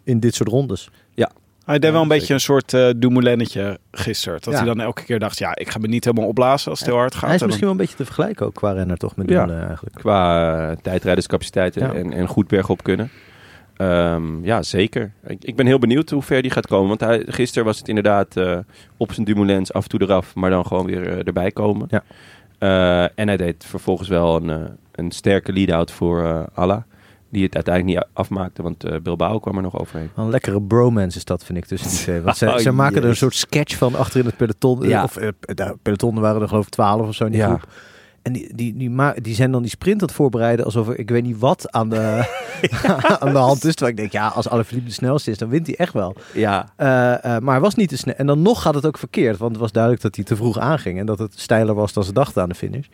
in 0.03 0.19
dit 0.19 0.35
soort 0.35 0.49
rondes. 0.49 0.89
Hij 1.71 1.79
deed 1.79 1.91
wel 1.91 2.01
een 2.01 2.07
beetje 2.07 2.33
een 2.33 2.39
soort 2.39 2.73
uh, 2.73 2.89
Dumoulennetje 2.97 3.79
gisteren. 3.91 4.39
Dat 4.41 4.53
Ja. 4.53 4.59
hij 4.59 4.67
dan 4.67 4.79
elke 4.81 5.03
keer 5.03 5.19
dacht, 5.19 5.37
ja, 5.37 5.55
ik 5.55 5.69
ga 5.69 5.79
me 5.79 5.87
niet 5.87 6.03
helemaal 6.05 6.27
opblazen 6.27 6.69
als 6.69 6.79
het 6.79 6.87
heel 6.87 6.97
hard 6.97 7.13
gaat. 7.15 7.25
hij 7.25 7.35
is 7.35 7.39
En 7.41 7.45
misschien 7.45 7.67
wel 7.67 7.75
een 7.75 7.81
beetje 7.81 7.95
te 7.97 8.05
vergelijken 8.05 8.45
ook 8.45 8.53
qua 8.55 8.71
renner 8.71 8.97
toch 8.97 9.15
met 9.15 9.29
Ja. 9.29 9.39
Dumoulin 9.39 9.67
eigenlijk. 9.67 9.95
Qua 9.95 10.69
eh, 10.71 10.77
tijdrijderscapaciteiten 10.81 11.81
Ja. 11.81 11.93
en, 11.93 12.13
en 12.13 12.27
goed 12.27 12.47
bergop 12.47 12.83
kunnen. 12.83 13.09
Ehm, 13.77 14.43
ja, 14.45 14.61
zeker. 14.63 15.11
Ik, 15.27 15.43
ik 15.43 15.55
ben 15.55 15.65
heel 15.65 15.79
benieuwd 15.79 16.09
hoe 16.09 16.21
ver 16.21 16.41
die 16.41 16.51
gaat 16.51 16.67
komen. 16.67 16.87
Want 16.87 16.99
hij, 16.99 17.23
gisteren 17.27 17.65
was 17.65 17.77
het 17.77 17.87
inderdaad 17.87 18.37
eh, 18.37 18.57
op 18.97 19.13
zijn 19.13 19.25
Dumoulins 19.25 19.73
af 19.73 19.83
en 19.83 19.89
toe 19.89 20.01
eraf, 20.01 20.35
maar 20.35 20.49
dan 20.49 20.65
gewoon 20.65 20.85
weer 20.85 21.07
eh, 21.07 21.27
erbij 21.27 21.51
komen. 21.51 21.87
Ja. 21.89 22.03
Eh, 22.57 23.09
en 23.19 23.27
hij 23.27 23.37
deed 23.37 23.65
vervolgens 23.67 24.09
wel 24.09 24.35
een, 24.35 24.49
eh, 24.49 24.69
een 24.91 25.11
sterke 25.11 25.53
lead-out 25.53 25.91
voor 25.91 26.23
eh 26.25 26.43
Alla. 26.53 26.85
Die 27.31 27.43
het 27.43 27.55
uiteindelijk 27.55 27.97
niet 27.97 28.07
afmaakte, 28.13 28.61
want 28.63 28.83
eh, 28.83 28.99
Bilbao 29.03 29.39
kwam 29.39 29.55
er 29.55 29.61
nog 29.61 29.79
overheen. 29.79 30.09
Een 30.15 30.29
lekkere 30.29 30.61
bromance 30.61 31.17
is 31.17 31.25
dat, 31.25 31.43
vind 31.43 31.57
ik, 31.57 31.65
tussen 31.65 31.89
die 31.89 31.99
twee. 31.99 32.21
Want 32.21 32.37
ze, 32.37 32.47
Oh, 32.51 32.57
ze 32.57 32.71
maken 32.71 33.01
er 33.03 33.09
een 33.09 33.15
soort 33.15 33.35
sketch 33.35 33.77
van 33.77 33.95
achter 33.95 34.19
in 34.19 34.25
het 34.25 34.37
peloton. 34.37 34.87
Ja. 34.87 35.03
Of 35.03 35.17
eh, 35.17 35.27
de 35.41 35.77
peloton 35.81 36.19
waren 36.19 36.41
er 36.41 36.47
geloof 36.47 36.65
ik 36.65 36.71
twaalf 36.71 37.07
of 37.07 37.15
zo 37.15 37.25
in 37.25 37.31
die 37.31 37.39
Ja. 37.39 37.47
groep. 37.47 37.67
En 38.21 38.33
die, 38.33 38.55
die, 38.55 38.77
die, 38.77 39.21
die 39.21 39.35
zijn 39.35 39.51
dan 39.51 39.61
die 39.61 39.69
sprint 39.71 40.01
aan 40.01 40.07
het 40.07 40.15
voorbereiden 40.15 40.65
alsof 40.65 40.87
er, 40.87 40.99
ik 40.99 41.09
weet 41.09 41.23
niet 41.23 41.39
wat 41.39 41.71
aan 41.71 41.89
de, 41.89 41.97
aan 43.19 43.31
de 43.33 43.37
hand 43.39 43.65
is. 43.65 43.75
Terwijl 43.75 43.89
ik 43.91 43.97
denk, 43.97 44.11
ja, 44.11 44.27
als 44.27 44.49
Alaphilippe 44.49 44.87
de 44.89 44.93
snelste 44.95 45.31
is, 45.31 45.37
dan 45.37 45.49
wint 45.49 45.67
hij 45.67 45.75
echt 45.75 45.93
wel. 45.93 46.15
Ja, 46.33 46.73
Eh, 46.75 47.13
eh, 47.13 47.41
maar 47.41 47.53
hij 47.53 47.59
was 47.59 47.75
niet 47.75 47.89
te 47.89 47.97
snel. 47.97 48.15
En 48.15 48.25
dan 48.27 48.41
nog 48.41 48.61
gaat 48.61 48.75
het 48.75 48.85
ook 48.85 48.97
verkeerd. 48.97 49.37
Want 49.37 49.51
het 49.51 49.61
was 49.61 49.71
duidelijk 49.71 50.03
dat 50.03 50.15
hij 50.15 50.23
te 50.25 50.35
vroeg 50.35 50.59
aanging. 50.59 50.99
En 50.99 51.05
dat 51.05 51.19
het 51.19 51.39
steiler 51.39 51.75
was 51.75 51.93
dan 51.93 52.03
ze 52.03 52.13
dachten 52.13 52.41
aan 52.41 52.49
de 52.49 52.55
finish. 52.55 52.87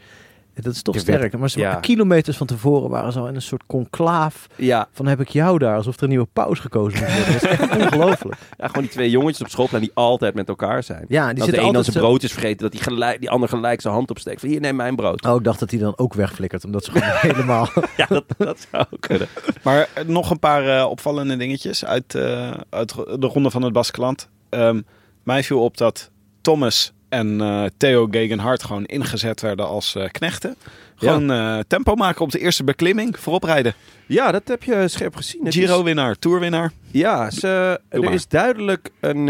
Dat 0.62 0.74
is 0.74 0.82
toch 0.82 0.96
Je 0.96 1.02
sterk. 1.02 1.38
Maar 1.38 1.50
ze 1.50 1.60
ja. 1.60 1.76
kilometers 1.76 2.38
van 2.38 2.48
tevoren 2.48 2.90
waren 2.90 3.12
ze 3.12 3.20
al 3.20 3.28
in 3.28 3.36
een 3.36 3.42
soort 3.42 3.64
conclaaf. 3.68 4.48
ja. 4.56 4.88
Van 4.92 5.08
heb 5.08 5.22
ik 5.22 5.30
jou 5.30 5.58
daar? 5.58 5.76
Alsof 5.76 5.98
er 5.98 6.04
een 6.04 6.10
nieuwe 6.10 6.28
paus 6.34 6.60
gekozen 6.60 7.00
moet 7.00 7.10
worden. 7.10 7.34
Dat 7.34 7.44
is 7.44 7.50
echt 7.50 7.78
ongelooflijk. 7.84 8.36
ja, 8.58 8.68
gewoon 8.68 8.84
die 8.84 8.92
twee 8.92 9.10
jongetjes 9.10 9.42
op 9.42 9.50
schoolplein 9.50 9.84
die 9.84 9.92
altijd 9.94 10.34
met 10.34 10.48
elkaar 10.48 10.84
zijn. 10.84 11.06
Ja, 11.08 11.26
die 11.26 11.36
dat 11.36 11.36
de 11.36 11.44
zitten 11.44 11.68
een 11.68 11.74
dan 11.74 11.84
zijn 11.84 11.98
brood 11.98 12.24
is 12.24 12.32
vergeten, 12.32 12.58
dat 12.58 12.72
die, 12.72 12.82
gelijk, 12.82 13.20
die 13.20 13.30
ander 13.30 13.50
gelijk 13.50 13.82
zijn 13.82 13.94
hand 13.94 14.10
opsteekt. 14.10 14.40
Van 14.40 14.50
hier, 14.50 14.60
neem 14.60 14.76
mijn 14.76 14.96
brood. 14.96 15.26
Oh, 15.26 15.36
ik 15.36 15.44
dacht 15.44 15.60
dat 15.60 15.72
hij 15.72 15.80
dan 15.80 15.94
ook 15.98 16.14
wegflikkert. 16.14 16.66
Omdat 16.66 16.84
ze 16.84 16.92
gewoon 16.92 17.10
helemaal... 17.34 17.70
Ja, 17.98 18.06
dat, 18.08 18.24
dat 18.38 18.68
zou 18.72 18.86
kunnen. 19.00 19.28
Maar 19.64 19.90
eh, 19.94 20.04
nog 20.06 20.30
een 20.30 20.40
paar 20.40 20.78
eh, 20.78 20.90
opvallende 20.90 21.38
dingetjes 21.38 21.86
uit, 21.86 22.16
eh, 22.16 22.52
uit 22.70 22.94
de 22.96 23.28
ronde 23.28 23.52
van 23.52 23.62
het 23.62 23.74
Baskeland. 23.74 24.30
Ehm 24.50 24.82
mij 25.28 25.44
viel 25.44 25.64
op 25.64 25.78
dat 25.78 26.12
Thomas 26.42 26.94
en 27.10 27.42
eh, 27.42 27.64
Theo 27.78 28.08
Gegenhardt 28.12 28.64
gewoon 28.64 28.86
ingezet 28.86 29.42
werden 29.42 29.68
als 29.68 29.96
eh, 29.96 30.10
knechten. 30.12 30.56
Gewoon 30.96 31.32
eh, 31.32 31.60
tempo 31.68 31.96
maken 31.96 32.22
op 32.22 32.32
de 32.32 32.40
eerste 32.40 32.64
beklimming, 32.64 33.20
voorop 33.20 33.44
rijden. 33.44 33.74
Ja, 34.06 34.32
dat 34.32 34.48
heb 34.48 34.64
je 34.64 34.88
scherp 34.88 35.16
gezien. 35.16 35.52
Giro-winnaar, 35.52 36.16
Tour-winnaar. 36.16 36.72
Ja, 36.92 37.32
ze, 37.32 37.80
er 37.90 38.04
maar. 38.04 38.14
is 38.14 38.28
duidelijk 38.28 38.90
een, 39.00 39.28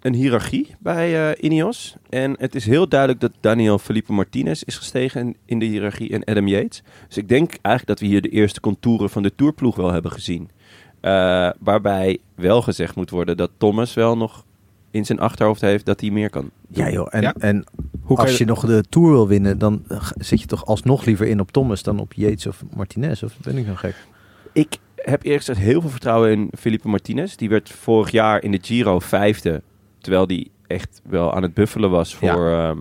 een 0.00 0.14
hiërarchie 0.14 0.74
bij 0.78 1.36
Ineos. 1.36 1.94
En 2.10 2.36
het 2.38 2.54
is 2.54 2.66
heel 2.66 2.88
duidelijk 2.88 3.20
dat 3.20 3.32
Daniel 3.40 3.78
Felipe 3.78 4.12
Martinez 4.12 4.62
is 4.62 4.76
gestegen 4.76 5.36
in, 5.44 5.58
de 5.58 5.64
hiërarchie 5.64 6.10
en 6.10 6.24
Adam 6.24 6.48
Yates. 6.48 6.82
Dus 7.06 7.16
ik 7.16 7.28
denk 7.28 7.48
eigenlijk 7.62 7.86
dat 7.86 8.00
we 8.00 8.06
hier 8.06 8.22
de 8.22 8.28
eerste 8.28 8.60
contouren 8.60 9.10
van 9.10 9.22
de 9.22 9.34
Tourploeg 9.34 9.76
wel 9.76 9.92
hebben 9.92 10.12
gezien. 10.12 10.50
Waarbij 11.58 12.18
wel 12.34 12.62
gezegd 12.62 12.96
moet 12.96 13.10
worden 13.10 13.36
dat 13.36 13.50
Thomas 13.58 13.94
wel 13.94 14.16
nog 14.16 14.44
in 14.98 15.06
zijn 15.06 15.18
achterhoofd 15.20 15.60
heeft 15.60 15.86
dat 15.86 16.00
hij 16.00 16.10
meer 16.10 16.30
kan. 16.30 16.42
doen. 16.42 16.84
Ja 16.84 16.90
joh, 16.90 17.06
en, 17.10 17.20
Ja. 17.22 17.34
en 17.38 17.64
Hoe 18.02 18.16
als 18.16 18.30
je- 18.32 18.38
je 18.38 18.44
nog 18.44 18.66
de 18.66 18.84
Tour 18.88 19.10
wil 19.10 19.28
winnen, 19.28 19.58
dan 19.58 19.82
zit 20.16 20.40
je 20.40 20.46
toch 20.46 20.66
alsnog 20.66 21.04
liever 21.04 21.26
in 21.26 21.40
op 21.40 21.50
Thomas 21.52 21.82
dan 21.82 21.98
op 21.98 22.12
Yates 22.12 22.46
of 22.46 22.62
Martinez? 22.76 23.22
Of 23.22 23.36
ben 23.42 23.56
ik 23.56 23.64
nou 23.64 23.76
gek? 23.76 23.94
Ik 24.52 24.76
heb 24.96 25.22
eerlijk 25.22 25.44
gezegd 25.44 25.58
heel 25.58 25.80
veel 25.80 25.90
vertrouwen 25.90 26.30
in 26.30 26.50
Felipe 26.58 26.88
Martinez. 26.88 27.34
Die 27.34 27.48
werd 27.48 27.70
vorig 27.70 28.10
jaar 28.10 28.42
in 28.42 28.50
de 28.50 28.58
Giro 28.62 28.98
vijfde. 28.98 29.62
Terwijl 29.98 30.26
die 30.26 30.50
echt 30.66 31.00
wel 31.04 31.34
aan 31.34 31.42
het 31.42 31.54
buffelen 31.54 31.90
was 31.90 32.14
voor, 32.14 32.48
ehm, 32.50 32.78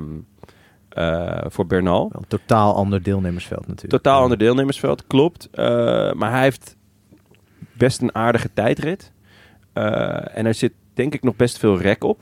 eh, 0.90 1.46
voor 1.48 1.66
Bernal. 1.68 2.10
Wel 2.12 2.22
een 2.22 2.28
totaal 2.28 2.76
ander 2.76 3.04
deelnemersveld 3.04 3.68
natuurlijk. 3.68 4.04
Totaal 4.04 4.16
Ja. 4.18 4.22
ander 4.24 4.38
deelnemersveld, 4.38 5.08
klopt. 5.08 5.50
Eh, 5.52 5.66
maar 6.14 6.32
hij 6.32 6.42
heeft 6.42 6.76
best 7.74 8.02
een 8.02 8.16
aardige 8.16 8.50
tijdrit. 8.54 9.12
Eh, 9.74 10.38
en 10.38 10.46
er 10.46 10.54
zit 10.54 10.74
denk 10.98 11.13
ik 11.13 11.24
nog 11.24 11.36
best 11.36 11.58
veel 11.58 11.77
rek 11.82 12.04
op. 12.04 12.20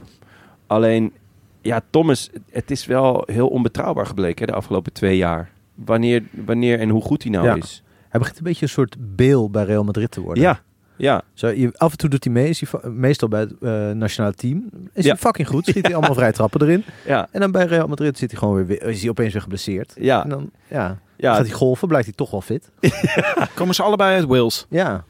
Alleen, 0.67 1.13
ja, 1.62 1.82
Thomas, 1.89 2.29
het 2.51 2.72
is 2.72 2.86
wel 2.86 3.24
heel 3.32 3.48
onbetrouwbaar 3.48 4.05
gebleken 4.05 4.46
hè, 4.46 4.51
de 4.51 4.58
afgelopen 4.58 4.94
twee 4.94 5.17
jaar. 5.17 5.50
Wanneer, 5.75 6.24
wanneer 6.46 6.79
en 6.79 6.89
hoe 6.89 7.01
goed 7.01 7.24
hij 7.24 7.32
nou 7.32 7.46
Ja. 7.46 7.55
is. 7.55 7.84
Hij 8.10 8.20
begint 8.20 8.38
een 8.38 8.44
beetje 8.44 8.63
een 8.63 8.70
soort 8.72 8.96
Beel 9.00 9.50
bij 9.50 9.63
Real 9.63 9.84
Madrid 9.84 10.12
te 10.12 10.22
worden. 10.22 10.44
Ja, 10.44 10.60
ja. 10.96 11.22
Zo, 11.34 11.48
je, 11.48 11.72
af 11.77 11.91
en 11.91 11.98
toe 11.98 12.10
doet 12.10 12.24
hij 12.24 12.34
mee, 12.34 12.50
is 12.50 12.62
hij 12.72 12.91
meestal 12.91 13.27
bij 13.27 13.39
het 13.39 13.53
eh, 13.62 13.89
nationale 13.91 14.34
team. 14.34 14.70
Is 14.94 15.03
Ja. 15.03 15.10
hij 15.10 15.20
fucking 15.20 15.48
goed, 15.48 15.65
schiet 15.65 15.86
hij 15.86 15.96
allemaal 15.96 16.13
vrij 16.15 16.32
trappen 16.38 16.62
erin. 16.62 16.84
ja. 17.05 17.27
En 17.32 17.39
dan 17.39 17.51
bij 17.51 17.65
Real 17.65 17.88
Madrid 17.88 18.17
zit 18.17 18.32
hij 18.32 18.39
gewoon 18.39 18.65
weer, 18.65 18.84
is 18.84 19.01
hij 19.01 19.10
opeens 19.10 19.34
weer 19.34 19.41
geblesseerd. 19.41 19.94
Ja, 20.00 20.24
En 20.24 20.29
dan 20.29 20.50
ja, 20.70 21.00
ja, 21.15 21.36
gaat 21.36 21.46
hij 21.46 21.55
golven, 21.55 21.88
blijkt 21.88 22.05
hij 22.05 22.15
toch 22.15 22.32
wel 22.32 22.41
fit. 22.41 22.70
Komen 23.55 23.75
ze 23.75 23.84
allebei 23.84 24.15
uit 24.15 24.25
Wales 24.25 24.65
Ja, 24.70 25.03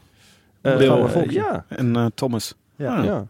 eh, 0.60 0.78
volgen. 0.78 1.30
ja, 1.32 1.64
en 1.68 2.10
Thomas. 2.14 2.54
ja. 2.76 2.96
Ah. 2.98 3.04
ja. 3.04 3.24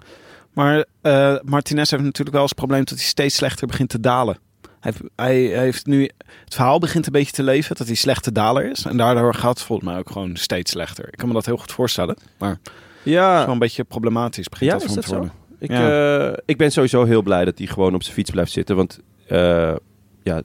Maar 0.57 0.85
eh, 1.01 1.37
Martinez 1.45 1.91
heeft 1.91 2.03
natuurlijk 2.03 2.31
wel 2.31 2.41
eens 2.41 2.51
het 2.51 2.59
probleem 2.59 2.85
dat 2.85 2.89
hij 2.89 3.07
steeds 3.07 3.35
slechter 3.35 3.67
begint 3.67 3.89
te 3.89 4.01
dalen. 4.01 4.39
Hij 4.81 4.93
heeft, 4.93 5.13
hij 5.17 5.61
heeft 5.63 5.87
nu, 5.87 6.11
het 6.45 6.55
verhaal 6.55 6.79
begint 6.79 7.07
een 7.07 7.13
beetje 7.13 7.33
te 7.33 7.43
leven 7.43 7.77
dat 7.77 7.87
hij 7.87 7.97
slechte 7.97 8.33
daler 8.33 8.71
is. 8.71 8.85
En 8.85 8.97
daardoor 8.97 9.35
gaat 9.35 9.59
het 9.59 9.67
volgens 9.67 9.89
mij 9.89 9.99
ook 9.99 10.11
gewoon 10.11 10.37
steeds 10.37 10.71
slechter. 10.71 11.09
Ik 11.09 11.19
kan 11.19 11.29
me 11.29 11.35
dat 11.35 11.47
heel 11.47 11.57
goed 11.57 11.73
voorstellen. 11.73 12.17
Maar 12.39 12.51
het 12.51 12.71
is 13.03 13.13
ja. 13.13 13.45
wel 13.45 13.53
een 13.53 13.59
beetje 13.59 13.85
problematisch. 13.85 14.49
Begint 14.49 14.71
Ja, 14.71 14.79
dat 14.79 15.03
te 15.03 15.11
worden. 15.11 15.33
Ik, 15.59 15.71
eh, 15.71 16.33
ik 16.45 16.57
ben 16.57 16.73
sowieso 16.73 17.05
heel 17.05 17.23
blij 17.23 17.45
dat 17.45 17.59
hij 17.59 17.67
gewoon 17.67 17.95
op 17.95 18.03
zijn 18.03 18.15
fiets 18.15 18.31
blijft 18.31 18.53
zitten. 18.53 18.77
Want 18.77 19.01
eh, 19.29 19.75
ja, 20.23 20.43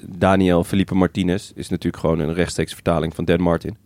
Daniel 0.00 0.64
Felipe 0.64 0.94
Martinez 0.94 1.50
is 1.54 1.68
natuurlijk 1.68 2.02
gewoon 2.02 2.18
een 2.18 2.34
rechtstreeks 2.34 2.74
vertaling 2.74 3.14
van 3.14 3.24
Dan 3.24 3.40
Martin. 3.40 3.76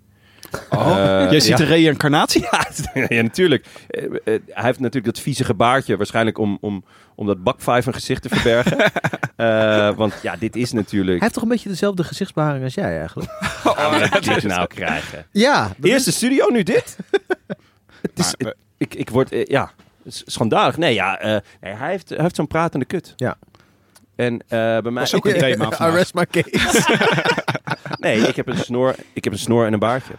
Oh, 0.71 1.27
jij 1.31 1.41
ziet 1.41 1.49
ja. 1.49 1.57
de 1.57 1.65
reïncarnatie? 1.65 2.47
Ja, 2.51 2.67
ja, 3.09 3.23
natuurlijk. 3.23 3.67
Eh, 3.89 4.05
eh, 4.05 4.11
hij 4.25 4.65
heeft 4.65 4.79
natuurlijk 4.79 5.15
dat 5.15 5.21
vieze 5.21 5.45
gebaartje, 5.45 5.97
waarschijnlijk 5.97 6.39
om, 6.39 6.59
om, 6.61 6.85
om 7.15 7.27
dat 7.27 7.43
bakvijf 7.43 7.87
een 7.87 7.95
gezicht 7.95 8.23
te 8.23 8.29
verbergen. 8.29 8.79
Eh, 9.37 9.95
want 9.95 10.15
ja, 10.23 10.37
dit 10.37 10.57
is 10.57 10.73
natuurlijk... 10.73 11.11
Hij 11.11 11.21
heeft 11.21 11.35
toch 11.35 11.43
een 11.43 11.49
beetje 11.49 11.69
dezelfde 11.69 12.05
gezichtsbeharing 12.05 12.65
als 12.65 12.75
jij 12.75 12.99
eigenlijk? 12.99 13.31
Oh, 13.65 14.11
wat 14.11 14.23
dit 14.23 14.43
nou 14.43 14.67
krijgen. 14.67 15.27
Ja, 15.31 15.63
dat 15.63 15.91
Eerst 15.91 16.05
de 16.05 16.11
studio, 16.11 16.47
nu 16.51 16.63
dit? 16.63 16.97
het 18.01 18.19
is, 18.19 18.35
Maar, 18.39 18.55
ik, 18.77 18.95
ik 18.95 19.11
word, 19.11 19.29
ja, 19.31 19.71
schandalig. 20.07 20.77
Nee, 20.77 20.95
ja, 20.95 21.19
eh, 21.19 21.37
nee, 21.61 21.75
hij 21.75 21.91
heeft, 21.91 22.09
hij 22.09 22.23
heeft 22.23 22.37
zo'n 22.37 22.47
pratende 22.47 22.85
kut. 22.85 23.13
Ja. 23.17 23.37
En 24.17 24.41
eh, 24.49 24.49
bij 24.79 24.91
mij... 24.91 25.03
is 25.03 25.15
ook 25.15 25.27
een 25.27 25.39
thema 25.39 25.63
vandaag. 25.63 25.81
Arrest 25.81 26.15
my 26.15 26.27
case. 26.27 26.99
Nee, 27.99 28.29
ik 28.29 28.37
heb 28.37 28.47
een 28.47 28.59
snor, 28.59 28.95
ik 29.13 29.25
heb 29.25 29.33
een 29.33 29.39
snor 29.39 29.67
en 29.67 29.73
een 29.73 29.79
baardje. 29.79 30.15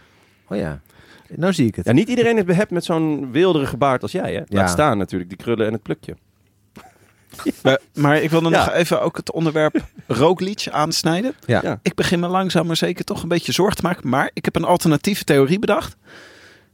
Oh 0.48 0.56
ja. 0.56 0.80
Nou 1.28 1.52
zie 1.52 1.66
ik 1.66 1.74
het. 1.76 1.86
Ja, 1.86 1.92
niet 1.92 2.08
iedereen 2.08 2.36
is 2.36 2.44
behept 2.44 2.70
met 2.70 2.84
zo'n 2.84 3.32
wilderige 3.32 3.76
baard 3.76 4.02
als 4.02 4.12
jij, 4.12 4.32
hè? 4.32 4.38
Laat 4.38 4.48
Ja. 4.48 4.66
staan 4.66 4.98
natuurlijk, 4.98 5.30
die 5.30 5.38
krullen 5.38 5.66
en 5.66 5.72
het 5.72 5.82
plukje. 5.82 6.14
Maar, 7.62 7.78
maar 7.94 8.22
ik 8.22 8.30
wilde 8.30 8.48
Ja. 8.50 8.64
nog 8.64 8.74
even 8.74 9.00
ook 9.02 9.16
het 9.16 9.32
onderwerp 9.32 9.84
Roglic 10.06 10.66
aansnijden. 10.70 11.34
Ja. 11.46 11.60
Ja. 11.62 11.78
Ik 11.82 11.94
begin 11.94 12.20
me 12.20 12.28
langzaam 12.28 12.66
maar 12.66 12.76
zeker 12.76 13.04
toch 13.04 13.22
een 13.22 13.28
beetje 13.28 13.52
zorgen 13.52 13.76
te 13.76 13.82
maken. 13.82 14.08
Maar 14.08 14.30
ik 14.32 14.44
heb 14.44 14.56
een 14.56 14.64
alternatieve 14.64 15.24
theorie 15.24 15.58
bedacht. 15.58 15.96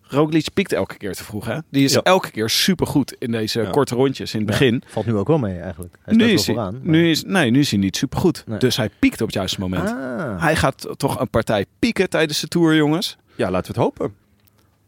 Roglic 0.03 0.47
piekt 0.55 0.73
elke 0.73 0.97
keer 0.97 1.15
te 1.15 1.25
vroeg. 1.25 1.47
Hè? 1.47 1.59
Die 1.71 1.85
is 1.85 1.93
Ja. 1.93 2.01
elke 2.03 2.31
keer 2.31 2.49
supergoed 2.51 3.17
in 3.19 3.31
deze 3.33 3.61
Ja. 3.63 3.71
korte 3.71 3.95
rondjes 3.95 4.33
in 4.33 4.39
het 4.41 4.49
begin. 4.49 4.83
Valt 4.87 5.07
nu 5.07 5.15
ook 5.17 5.29
wel 5.29 5.39
mee 5.39 5.59
eigenlijk. 5.61 5.97
Hij 6.03 6.15
Nu 6.15 6.21
staat 6.25 6.39
is, 6.39 6.47
wel 6.47 6.55
hij, 6.57 6.65
vooraan. 6.65 6.81
maar- 6.85 6.97
nu, 6.97 7.11
is, 7.11 7.25
nee, 7.25 7.51
nu 7.51 7.59
is 7.59 7.71
hij 7.71 7.81
niet 7.81 7.97
supergoed. 7.97 8.45
Nee. 8.47 8.59
Dus 8.59 8.77
hij 8.77 8.91
piekt 8.99 9.21
op 9.21 9.27
het 9.27 9.37
juiste 9.37 9.61
moment. 9.61 9.89
Ah. 9.91 10.43
Hij 10.43 10.57
gaat 10.57 10.89
toch 10.97 11.21
een 11.21 11.31
partij 11.31 11.65
pieken 11.79 12.09
tijdens 12.11 12.41
de 12.41 12.49
Tour, 12.49 12.75
jongens. 12.75 13.17
Ja, 13.41 13.51
laten 13.51 13.75
we 13.75 13.81
het 13.81 13.89
hopen. 13.89 14.15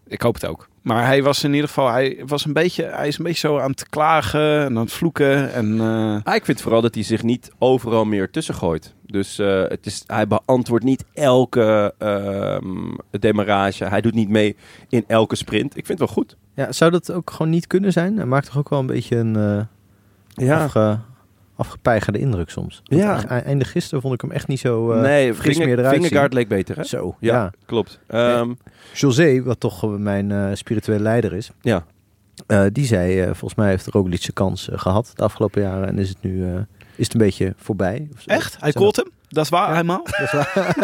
Ik 0.06 0.22
hoop 0.22 0.34
het 0.34 0.46
ook. 0.46 0.68
Maar 0.82 1.06
hij 1.06 1.22
was 1.22 1.44
in 1.44 1.52
ieder 1.52 1.68
geval, 1.68 1.90
hij, 1.90 2.22
was 2.26 2.44
een 2.44 2.52
beetje, 2.52 2.84
hij 2.84 3.08
is 3.08 3.18
een 3.18 3.24
beetje 3.24 3.48
zo 3.48 3.58
aan 3.58 3.70
het 3.70 3.88
klagen 3.88 4.60
en 4.60 4.76
aan 4.76 4.82
het 4.82 4.92
vloeken. 4.92 5.52
En, 5.52 5.80
eh, 5.80 6.16
Ah, 6.22 6.34
ik 6.34 6.44
vind 6.44 6.60
vooral 6.60 6.80
dat 6.80 6.94
hij 6.94 7.04
zich 7.04 7.22
niet 7.22 7.50
overal 7.58 8.04
meer 8.04 8.30
tussen 8.30 8.54
gooit. 8.54 8.94
Dus 9.06 9.38
eh, 9.38 9.62
het 9.62 9.86
is, 9.86 10.02
hij 10.06 10.26
beantwoordt 10.26 10.84
niet 10.84 11.04
elke 11.14 11.94
ehm, 11.98 12.94
demarrage. 13.10 13.84
Hij 13.84 14.00
doet 14.00 14.14
niet 14.14 14.28
mee 14.28 14.56
in 14.88 15.04
elke 15.06 15.36
sprint. 15.36 15.76
Ik 15.76 15.86
vind 15.86 15.98
het 15.98 16.08
wel 16.08 16.16
goed. 16.16 16.36
Ja, 16.54 16.72
zou 16.72 16.90
dat 16.90 17.12
ook 17.12 17.30
gewoon 17.30 17.52
niet 17.52 17.66
kunnen 17.66 17.92
zijn? 17.92 18.16
Hij 18.16 18.26
maakt 18.26 18.46
toch 18.46 18.58
ook 18.58 18.68
wel 18.68 18.78
een 18.78 18.86
beetje 18.86 19.16
een 19.16 19.36
eh 19.36 20.46
Ja, 20.46 20.64
afge, 20.64 20.98
afgepeigerde 21.56 22.18
indruk 22.18 22.50
soms. 22.50 22.82
Want 22.84 23.02
Ja. 23.02 23.26
eind- 23.28 23.44
Einde 23.44 23.64
gisteren 23.64 24.00
vond 24.02 24.14
ik 24.14 24.20
hem 24.20 24.30
echt 24.30 24.48
niet 24.48 24.60
zo 24.60 24.92
eh, 24.92 25.00
nee, 25.00 25.34
Vingegaard 25.34 26.32
leek 26.32 26.48
beter, 26.48 26.76
hè? 26.76 26.84
Zo, 26.84 27.16
Ja, 27.20 27.34
ja. 27.34 27.50
klopt. 27.66 27.98
Ehm, 28.06 28.52
José, 28.92 29.42
wat 29.42 29.60
toch 29.60 29.82
eh, 29.84 29.90
mijn 29.90 30.30
eh, 30.32 30.48
spirituele 30.52 31.02
leider 31.02 31.32
is, 31.32 31.50
ja. 31.60 31.84
eh, 32.46 32.64
die 32.72 32.86
zei, 32.86 33.20
eh, 33.20 33.26
volgens 33.26 33.54
mij 33.54 33.68
heeft 33.68 33.86
Roglic 33.86 34.20
zijn 34.20 34.32
kans 34.32 34.68
eh, 34.70 34.78
gehad 34.78 35.10
de 35.14 35.22
afgelopen 35.22 35.62
jaren 35.62 35.88
en 35.88 35.98
is 35.98 36.08
het 36.08 36.18
nu 36.22 36.44
eh, 36.46 36.54
is 36.96 37.04
het 37.04 37.14
een 37.14 37.20
beetje 37.20 37.54
voorbij. 37.56 38.08
Of 38.14 38.20
zo. 38.20 38.30
echt? 38.30 38.56
Hij 38.60 38.72
called 38.72 38.96
hem? 38.96 39.10
Dat 39.28 39.44
is 39.44 39.50
waar, 39.50 39.84
is 40.24 40.32
waar. 40.32 40.74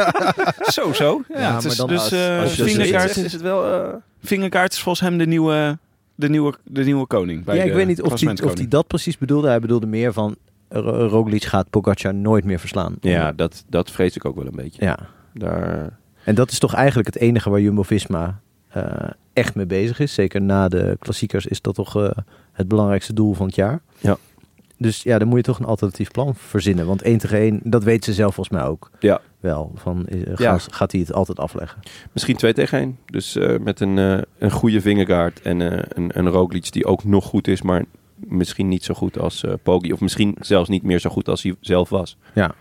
Zo, 0.72 0.92
zo. 0.92 1.22
Ja, 1.28 1.40
Ja, 1.40 1.54
het 1.54 1.62
maar 1.62 1.72
is, 1.72 1.76
dan 1.76 1.88
dus 1.88 1.98
als- 1.98 2.10
eh, 2.12 2.44
zegt, 2.84 3.16
is 3.16 3.32
het 3.32 3.40
wel... 3.42 3.72
eh, 3.72 3.94
Vingegaard 4.22 4.72
is 4.72 4.80
volgens 4.80 5.08
hem 5.08 5.18
de 5.18 5.26
nieuwe, 5.26 5.78
de 6.14 6.28
nieuwe, 6.28 6.54
de 6.64 6.84
nieuwe 6.84 7.06
koning. 7.06 7.44
Bij 7.44 7.56
ja, 7.56 7.62
ik 7.62 7.68
de 7.70 7.74
weet 7.76 7.86
niet 7.86 7.96
of 7.96 8.02
hij 8.02 8.12
of 8.12 8.18
klassementkoning. 8.18 8.58
die 8.58 8.68
dat 8.68 8.86
precies 8.86 9.18
bedoelde. 9.18 9.48
Hij 9.48 9.60
bedoelde 9.60 9.86
meer 9.86 10.12
van 10.12 10.36
Roglic 10.68 11.44
gaat 11.44 11.70
Pogacar 11.70 12.14
nooit 12.14 12.44
meer 12.44 12.58
verslaan. 12.58 12.96
ja, 13.00 13.32
dat, 13.32 13.64
dat 13.68 13.90
vrees 13.90 14.16
ik 14.16 14.24
ook 14.24 14.36
wel 14.36 14.46
een 14.46 14.56
beetje. 14.56 14.84
ja. 14.84 14.98
Daar, 15.34 15.98
En 16.24 16.34
dat 16.34 16.50
is 16.50 16.58
toch 16.58 16.74
eigenlijk 16.74 17.06
het 17.14 17.16
enige 17.22 17.50
waar 17.50 17.60
Jumbo-Visma 17.60 18.40
eh, 18.68 19.10
echt 19.32 19.54
mee 19.54 19.66
bezig 19.66 19.98
is. 20.00 20.14
Zeker 20.14 20.42
na 20.42 20.68
de 20.68 20.96
klassiekers 21.00 21.46
is 21.46 21.60
dat 21.60 21.74
toch 21.74 21.96
eh, 21.96 22.10
het 22.52 22.68
belangrijkste 22.68 23.12
doel 23.12 23.34
van 23.34 23.46
het 23.46 23.54
jaar. 23.54 23.80
Ja. 23.98 24.16
Dus 24.76 25.02
ja, 25.02 25.18
dan 25.18 25.28
moet 25.28 25.36
je 25.36 25.42
toch 25.44 25.58
een 25.58 25.64
alternatief 25.66 26.10
plan 26.10 26.34
verzinnen. 26.34 26.86
Want 26.86 27.02
1 27.02 27.18
tegen 27.18 27.38
1, 27.38 27.60
dat 27.62 27.84
weet 27.84 28.04
ze 28.04 28.12
zelf 28.12 28.34
volgens 28.34 28.58
mij 28.58 28.66
ook 28.68 28.90
ja, 28.98 29.20
wel. 29.40 29.72
Van, 29.74 30.06
eh, 30.06 30.36
Ja. 30.36 30.58
gaat, 30.58 30.92
hij 30.92 31.00
het 31.00 31.12
altijd 31.12 31.38
afleggen? 31.38 31.80
misschien 32.12 32.36
twee 32.36 32.52
tegen 32.52 32.78
één. 32.78 32.98
Dus 33.06 33.38
met 33.60 33.80
een, 33.80 33.96
een 34.38 34.50
goede 34.50 34.80
Vingegaard 34.80 35.40
en 35.42 35.60
een, 35.98 36.18
een 36.18 36.28
Roglic 36.28 36.72
die 36.72 36.84
ook 36.86 37.04
nog 37.04 37.24
goed 37.24 37.48
is, 37.48 37.62
maar 37.62 37.84
misschien 38.26 38.68
niet 38.68 38.84
zo 38.84 38.94
goed 38.94 39.18
als 39.18 39.44
eh 39.44 39.52
Poggi. 39.62 39.92
Of 39.92 40.00
misschien 40.00 40.36
zelfs 40.40 40.68
niet 40.68 40.82
meer 40.82 40.98
zo 40.98 41.10
goed 41.10 41.28
als 41.28 41.42
hij 41.42 41.54
zelf 41.60 41.88
was. 41.88 42.16
Ja. 42.34 42.54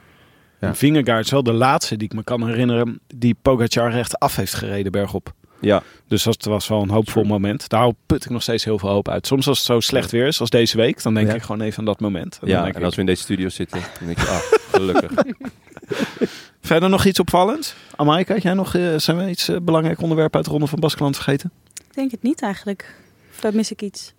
Ja. 0.59 0.75
Vingegaard 0.75 1.25
is 1.25 1.31
wel 1.31 1.43
de 1.43 1.53
laatste 1.53 1.97
die 1.97 2.07
ik 2.07 2.13
me 2.13 2.23
kan 2.23 2.47
herinneren 2.47 2.99
die 3.15 3.35
Pogacar 3.41 3.91
recht 3.91 4.19
af 4.19 4.35
heeft 4.35 4.53
gereden 4.53 4.91
bergop. 4.91 5.33
Ja, 5.61 5.83
Dus 6.07 6.23
dat 6.23 6.43
was 6.45 6.67
wel 6.67 6.81
een 6.81 6.89
hoopvol 6.89 7.23
moment. 7.23 7.69
Daar 7.69 7.91
put 8.05 8.25
ik 8.25 8.31
nog 8.31 8.41
steeds 8.41 8.63
heel 8.63 8.79
veel 8.79 8.89
hoop 8.89 9.09
uit. 9.09 9.27
Soms 9.27 9.47
als 9.47 9.57
het 9.57 9.67
zo 9.67 9.79
slecht 9.79 10.11
weer 10.11 10.27
is, 10.27 10.39
als 10.39 10.49
deze 10.49 10.77
week, 10.77 11.01
dan 11.03 11.13
denk 11.13 11.27
Ja. 11.27 11.33
ik 11.33 11.41
gewoon 11.41 11.61
even 11.61 11.79
aan 11.79 11.85
dat 11.85 11.99
moment. 11.99 12.33
En 12.33 12.39
dan 12.39 12.49
ja 12.49 12.61
denk 12.61 12.73
en 12.73 12.79
ik, 12.79 12.85
als 12.85 12.95
we 12.95 13.01
in 13.01 13.07
deze 13.07 13.21
studio 13.21 13.49
zitten, 13.49 13.79
dan 13.97 14.05
denk 14.07 14.19
je, 14.19 14.27
ah, 14.27 14.39
gelukkig. 14.71 15.11
Verder 16.61 16.89
nog 16.89 17.05
iets 17.05 17.19
opvallends? 17.19 17.75
Amaika, 17.95 18.33
had 18.33 18.43
jij 18.43 18.53
nog, 18.53 18.75
eh, 18.75 18.97
zijn 18.97 19.17
we 19.17 19.29
iets 19.29 19.49
eh, 19.49 19.57
belangrijk 19.61 20.01
onderwerp 20.01 20.35
uit 20.35 20.45
de 20.45 20.51
Ronde 20.51 20.67
van 20.67 20.79
Baskeland 20.79 21.15
vergeten? 21.15 21.51
Ik 21.89 21.95
denk 21.95 22.11
het 22.11 22.23
niet 22.23 22.41
eigenlijk. 22.41 22.95
Of 23.31 23.39
daar 23.39 23.55
mis 23.55 23.71
ik 23.71 23.81
iets. 23.81 24.13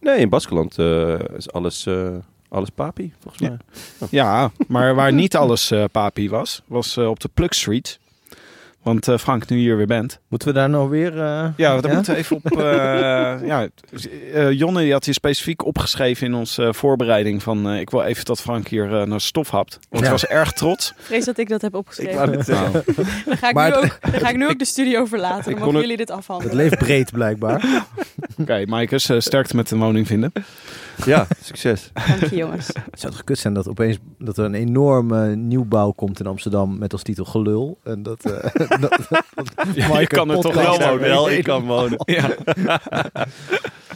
Nee, 0.00 0.18
in 0.18 0.28
Baskeland 0.28 0.78
eh, 0.78 1.18
is 1.36 1.52
alles, 1.52 1.86
eh, 1.86 2.16
alles 2.48 2.70
papi, 2.70 3.12
volgens 3.18 3.42
mij. 3.42 3.56
Ja, 4.10 4.50
maar 4.68 4.94
waar 4.94 5.12
niet 5.12 5.36
alles 5.42 5.70
eh, 5.70 5.84
papi 5.92 6.30
was, 6.30 6.62
was 6.66 6.98
op 6.98 7.20
de 7.20 7.28
Plug 7.34 7.54
Street. 7.54 7.98
Want 8.82 9.08
eh, 9.08 9.18
Frank, 9.18 9.48
nu 9.48 9.56
je 9.56 9.62
hier 9.62 9.76
weer 9.76 9.86
bent. 9.86 10.18
Moeten 10.28 10.48
we 10.48 10.54
daar 10.54 10.68
nou 10.70 10.90
weer... 10.90 11.12
eh, 11.20 11.48
Ja, 11.56 11.80
daar 11.80 11.94
moeten 11.94 12.12
we 12.12 12.18
even 12.18 12.36
op. 12.36 12.50
eh, 12.58 12.58
ja, 13.50 13.68
eh, 14.34 14.50
Jonne 14.52 14.80
die 14.80 14.92
had 14.92 15.04
hier 15.04 15.14
specifiek 15.14 15.64
opgeschreven 15.64 16.26
in 16.26 16.34
onze 16.34 16.74
voorbereiding 16.74 17.42
van 17.42 17.68
eh, 17.70 17.80
ik 17.80 17.90
wil 17.90 18.02
even 18.02 18.24
dat 18.24 18.40
Frank 18.40 18.68
hier 18.68 19.08
naar 19.08 19.20
stof 19.20 19.48
hapt. 19.50 19.72
Want 19.74 19.88
Ja. 19.90 20.00
hij 20.00 20.10
was 20.10 20.26
erg 20.26 20.52
trots. 20.52 20.90
Ik 20.90 20.94
vrees 21.04 21.24
dat 21.24 21.38
ik 21.38 21.48
dat 21.48 21.62
heb 21.62 21.74
opgeschreven. 21.74 22.14
wou 22.14 22.30
net 22.30 22.44
zeggen. 22.46 22.72
Dan 23.26 23.36
ga 23.36 23.48
ik, 23.48 23.54
Maar 23.54 23.68
nu 23.70 23.74
het- 23.76 23.84
ook, 23.84 23.98
dan 24.12 24.20
ga 24.20 24.28
ik 24.28 24.36
nu 24.36 24.48
ook 24.48 24.58
de 24.58 24.64
studio 24.64 25.04
verlaten. 25.04 25.44
Dan 25.44 25.52
kon 25.52 25.60
mogen 25.60 25.72
het- 25.74 25.80
jullie 25.80 25.96
dit 25.96 26.08
Het 26.08 26.16
afhandelen. 26.18 26.56
leeft 26.56 26.78
breed 26.78 27.12
blijkbaar. 27.12 27.64
Oké, 28.40 28.64
Maaikes, 28.66 29.08
eh, 29.08 29.18
sterkte 29.20 29.56
met 29.56 29.68
de 29.68 29.76
woning 29.76 30.06
vinden. 30.06 30.32
Ja, 31.04 31.26
succes. 31.42 31.90
Dank 32.06 32.24
je 32.30 32.36
jongens. 32.36 32.66
Het 32.66 33.00
zou 33.00 33.12
toch 33.12 33.24
kut 33.24 33.38
zijn 33.38 33.54
dat 33.54 33.68
opeens 33.68 33.98
dat 34.18 34.38
er 34.38 34.44
een 34.44 34.54
enorme 34.54 35.36
nieuwbouw 35.36 35.90
komt 35.90 36.20
in 36.20 36.26
Amsterdam 36.26 36.78
met 36.78 36.92
als 36.92 37.02
titel 37.02 37.24
gelul. 37.24 37.78
En 37.84 38.02
dat, 38.02 38.24
eh 38.24 38.54
dat, 38.80 38.80
dat 38.80 39.46
Ja, 39.74 40.00
je 40.00 40.06
kan 40.06 40.30
er 40.30 40.40
toch 40.40 40.54
wel 40.54 40.78
wonen. 40.78 41.00
Wel, 41.00 41.30
ik 41.30 41.44
kan 41.44 41.66
wonen. 41.66 41.98
Ja. 42.10 42.30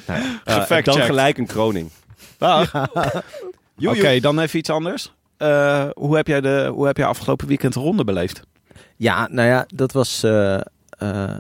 Ja, 0.07 0.61
Gefact 0.61 0.85
dan 0.85 1.01
gelijk 1.01 1.38
een 1.38 1.47
kroning. 1.47 1.90
Dag. 2.38 2.88
Oké, 3.85 4.21
dan 4.21 4.38
even 4.38 4.59
iets 4.59 4.71
anders. 4.71 5.12
Eh, 5.37 5.87
hoe, 5.95 6.17
heb 6.17 6.27
jij 6.27 6.40
de, 6.40 6.71
hoe 6.75 6.87
heb 6.87 6.97
jij 6.97 7.07
afgelopen 7.07 7.47
weekend 7.47 7.73
de 7.75 7.81
ronde 7.81 8.05
beleefd? 8.05 8.43
Ja, 8.97 9.29
nou 9.31 9.49
ja, 9.49 9.64
dat 9.75 9.93
was, 9.93 10.23
eh, 10.23 10.61
eh, 10.99 11.37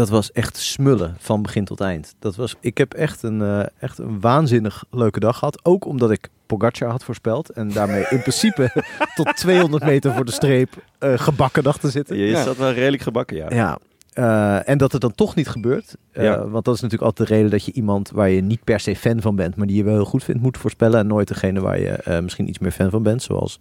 dat 0.00 0.08
was 0.08 0.32
echt 0.32 0.56
smullen 0.56 1.16
van 1.18 1.42
begin 1.42 1.64
tot 1.64 1.80
eind. 1.80 2.14
Dat 2.18 2.36
was, 2.36 2.54
ik 2.60 2.78
heb 2.78 2.94
echt 2.94 3.22
een, 3.22 3.42
eh, 3.42 3.62
echt 3.78 3.98
een 3.98 4.20
waanzinnig 4.20 4.84
leuke 4.90 5.20
dag 5.20 5.38
gehad. 5.38 5.64
Ook 5.64 5.84
omdat 5.84 6.10
ik 6.10 6.28
Pogacar 6.46 6.90
had 6.90 7.04
voorspeld. 7.04 7.50
En 7.50 7.68
daarmee 7.72 8.04
in 8.10 8.20
principe 8.20 8.84
tot 9.14 9.36
200 9.36 9.84
meter 9.84 10.12
voor 10.14 10.24
de 10.24 10.32
streep 10.32 10.70
eh, 10.98 11.18
gebakken 11.18 11.62
dacht 11.62 11.80
te 11.80 11.90
zitten. 11.90 12.16
Je 12.16 12.26
Ja. 12.26 12.42
zat 12.42 12.56
wel 12.56 12.72
redelijk 12.72 13.02
gebakken, 13.02 13.36
ja. 13.36 13.46
Ja. 13.50 13.78
eh, 14.12 14.68
en 14.68 14.78
dat 14.78 14.92
het 14.92 15.00
dan 15.00 15.14
toch 15.14 15.34
niet 15.34 15.48
gebeurt. 15.48 15.96
Ja. 16.12 16.48
Want 16.48 16.64
dat 16.64 16.74
is 16.74 16.80
natuurlijk 16.80 17.10
altijd 17.10 17.28
de 17.28 17.34
reden 17.34 17.50
dat 17.50 17.64
je 17.64 17.72
iemand 17.72 18.10
waar 18.10 18.28
je 18.30 18.40
niet 18.40 18.64
per 18.64 18.80
se 18.80 18.96
fan 18.96 19.20
van 19.20 19.36
bent, 19.36 19.56
maar 19.56 19.66
die 19.66 19.76
je 19.76 19.84
wel 19.84 19.94
heel 19.94 20.04
goed 20.04 20.24
vindt, 20.24 20.42
moet 20.42 20.58
voorspellen. 20.58 20.98
En 21.00 21.06
nooit 21.06 21.28
degene 21.28 21.60
waar 21.60 21.80
je 21.80 22.18
misschien 22.22 22.48
iets 22.48 22.58
meer 22.58 22.70
fan 22.72 22.90
van 22.90 23.02
bent, 23.02 23.22
zoals 23.22 23.60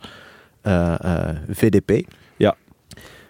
VDP. 1.49 2.02
Ja. 2.38 2.56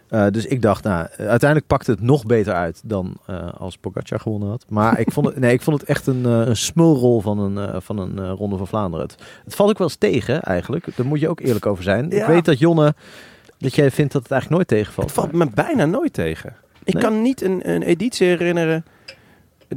Eh, 0.10 0.28
dus 0.32 0.46
ik 0.46 0.62
dacht, 0.62 0.84
nou, 0.84 1.08
uiteindelijk 1.18 1.68
pakte 1.68 1.92
het 1.92 2.02
nog 2.02 2.26
beter 2.26 2.54
uit 2.54 2.82
dan 2.84 3.18
eh, 3.26 3.54
als 3.54 3.78
Pogacar 3.78 4.20
gewonnen 4.20 4.50
had. 4.50 4.66
Maar 4.70 5.00
ik 5.00 5.12
vond 5.12 5.26
het, 5.26 5.40
nee, 5.40 5.54
ik 5.54 5.62
vond 5.62 5.80
het 5.80 5.90
echt 5.90 6.08
een, 6.08 6.26
eh, 6.26 6.48
een 6.48 6.58
smulrol 6.58 7.22
van 7.22 7.40
een, 7.40 7.82
van 7.82 7.98
een 7.98 8.30
Ronde 8.30 8.58
van 8.58 8.68
Vlaanderen. 8.68 9.06
Het, 9.06 9.16
het 9.44 9.56
valt 9.56 9.70
ook 9.70 9.78
wel 9.78 9.88
eens 9.88 9.96
tegen, 9.96 10.42
eigenlijk. 10.42 10.88
Daar 10.96 11.06
moet 11.06 11.20
je 11.20 11.30
ook 11.30 11.40
eerlijk 11.40 11.66
over 11.66 11.84
zijn. 11.84 12.12
Ik 12.12 12.26
weet 12.26 12.46
dat 12.46 12.60
Jonne, 12.60 12.96
dat 13.58 13.76
jij 13.76 13.92
vindt 13.92 14.14
dat 14.14 14.22
het 14.24 14.32
eigenlijk 14.32 14.62
nooit 14.62 14.82
tegenvalt. 14.82 15.08
Het 15.08 15.16
valt 15.20 15.32
me 15.32 15.48
bijna 15.54 15.86
nooit 15.86 16.14
tegen. 16.14 16.56
Ik 16.84 16.94
Nee? 16.94 17.04
kan 17.04 17.22
niet 17.22 17.42
een, 17.42 17.70
een 17.70 17.82
editie 17.82 18.28
herinneren 18.28 18.86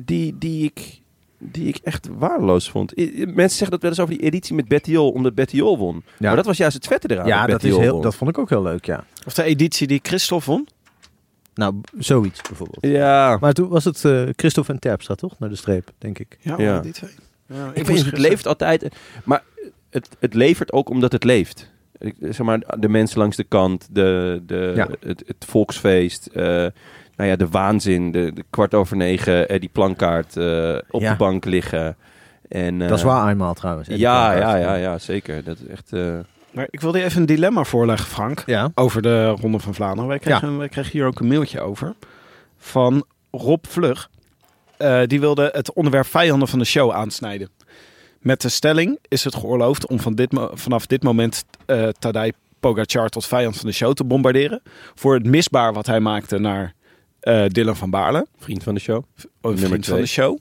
die, 0.04 0.38
die, 0.38 0.64
ik, 0.64 1.00
die 1.42 1.68
ik 1.68 1.76
echt 1.83 2.09
waardeloos 2.18 2.70
vond. 2.70 2.98
I- 2.98 3.12
Mensen 3.26 3.50
zeggen 3.59 3.70
dat 3.70 3.81
wel 3.81 3.90
eens 3.90 4.00
over 4.00 4.14
die 4.14 4.22
editie 4.22 4.55
met 4.55 4.68
Bettiol, 4.68 5.11
omdat 5.11 5.35
Bettiol 5.35 5.78
won. 5.78 5.94
Ja. 6.18 6.26
Maar 6.26 6.37
dat 6.37 6.46
was 6.46 6.57
juist 6.57 6.74
het 6.74 6.87
vette 6.87 7.11
eraan. 7.11 7.26
ja, 7.26 7.46
dat, 7.46 7.62
is 7.62 7.76
heel, 7.76 7.92
won. 7.92 8.02
dat 8.02 8.14
vond 8.14 8.31
ik 8.31 8.38
ook 8.38 8.48
heel 8.48 8.62
leuk, 8.62 8.85
ja. 8.85 9.05
Of 9.26 9.35
de 9.35 9.42
editie 9.42 9.87
die 9.87 10.00
Christophe 10.02 10.50
won? 10.50 10.68
Nou, 11.55 11.81
zoiets 11.98 12.40
bijvoorbeeld. 12.42 12.87
Ja, 12.87 13.37
Maar 13.40 13.52
toen 13.52 13.68
was 13.68 13.85
het 13.85 14.05
eh 14.05 14.22
Christophe 14.37 14.72
en 14.72 14.78
Terpstra, 14.78 15.14
toch? 15.14 15.38
Naar 15.38 15.48
de 15.48 15.57
streep, 15.57 15.90
denk 15.98 16.18
ik. 16.18 16.38
Ja, 16.40 16.55
Ja. 16.59 16.81
die 16.81 16.92
twee. 16.92 17.11
Ja, 17.46 17.70
ik 17.74 17.88
moest 17.88 18.02
vind 18.02 18.05
het 18.16 18.18
leeft 18.18 18.46
altijd. 18.46 18.88
Maar 19.24 19.42
het, 19.90 20.09
het 20.18 20.35
levert 20.35 20.72
ook 20.72 20.88
omdat 20.90 21.12
het 21.12 21.24
leeft. 21.24 21.70
Ik- 21.98 22.16
Zeg 22.20 22.38
maar, 22.46 22.78
de 22.78 22.88
mensen 22.88 23.18
langs 23.18 23.37
de 23.37 23.44
kant, 23.44 23.88
de, 23.90 24.42
de, 24.46 24.72
Ja. 24.76 24.88
het, 25.00 25.22
het 25.26 25.44
volksfeest, 25.48 26.26
eh, 26.26 26.66
nou 27.16 27.31
ja, 27.31 27.37
de 27.37 27.48
waanzin, 27.48 28.12
de, 28.12 28.33
de 28.35 28.44
kwart 28.51 28.75
over 28.75 28.96
negen, 28.96 29.48
eh, 29.48 29.61
die 29.61 29.68
plankaart 29.72 30.37
eh, 30.37 30.77
op 30.90 31.01
Ja. 31.01 31.11
de 31.11 31.16
bank 31.16 31.44
liggen. 31.44 31.96
En, 32.48 32.83
eh, 32.83 32.88
dat 32.88 32.98
is 32.98 33.05
waar 33.05 33.29
eenmaal 33.31 33.55
trouwens. 33.55 33.88
Ja, 33.88 34.33
ja, 34.33 34.57
ja, 34.57 34.75
ja, 34.75 34.98
zeker. 34.98 35.44
Dat 35.44 35.57
is 35.64 35.66
echt. 35.66 35.92
eh, 35.92 36.18
Maar 36.51 36.66
ik 36.70 36.81
wilde 36.81 36.98
je 36.98 37.05
even 37.05 37.20
een 37.20 37.27
dilemma 37.27 37.64
voorleggen, 37.64 38.07
Frank. 38.09 38.42
Ja. 38.46 38.70
Over 38.75 39.03
de 39.03 39.27
Ronde 39.29 39.59
van 39.59 39.75
Vlaanderen. 39.75 40.09
Wij 40.09 40.18
kregen, 40.18 40.59
wij 40.59 40.68
kregen 40.68 40.92
hier 40.92 41.07
ook 41.07 41.20
een 41.20 41.29
mailtje 41.29 41.61
over. 41.61 41.94
Van 42.59 43.05
Rob 43.31 43.64
Vlug. 43.68 44.11
Eh, 44.77 45.01
die 45.07 45.20
wilde 45.20 45.48
het 45.53 45.72
onderwerp 45.72 46.07
vijanden 46.07 46.48
van 46.48 46.59
de 46.59 46.64
show 46.64 46.90
aansnijden. 46.92 47.48
Met 48.20 48.40
de 48.40 48.48
stelling 48.48 48.98
is 49.09 49.25
het 49.25 49.35
geoorloofd 49.35 49.87
om 49.87 50.01
van 50.01 50.14
dit 50.14 50.38
vanaf 50.53 50.87
dit 50.87 51.03
moment 51.03 51.44
eh 51.66 51.88
Tadej 51.88 52.33
Pogacar 52.61 53.09
tot 53.09 53.27
vijand 53.27 53.57
van 53.57 53.66
de 53.68 53.75
show 53.75 53.92
te 53.92 54.05
bombarderen. 54.05 54.62
Voor 54.94 55.14
het 55.14 55.27
misbaar 55.27 55.72
wat 55.72 55.87
hij 55.87 56.01
maakte 56.01 56.38
naar 56.38 56.72
eh, 57.22 57.44
Dylan 57.46 57.76
van 57.76 57.90
Baarle, 57.90 58.26
Vriend 58.38 58.62
van 58.62 58.74
de 58.74 58.80
show. 58.80 59.04
Nummer 59.40 59.66
vriend 59.66 59.87
van 59.87 60.00
de 60.00 60.06
show. 60.06 60.38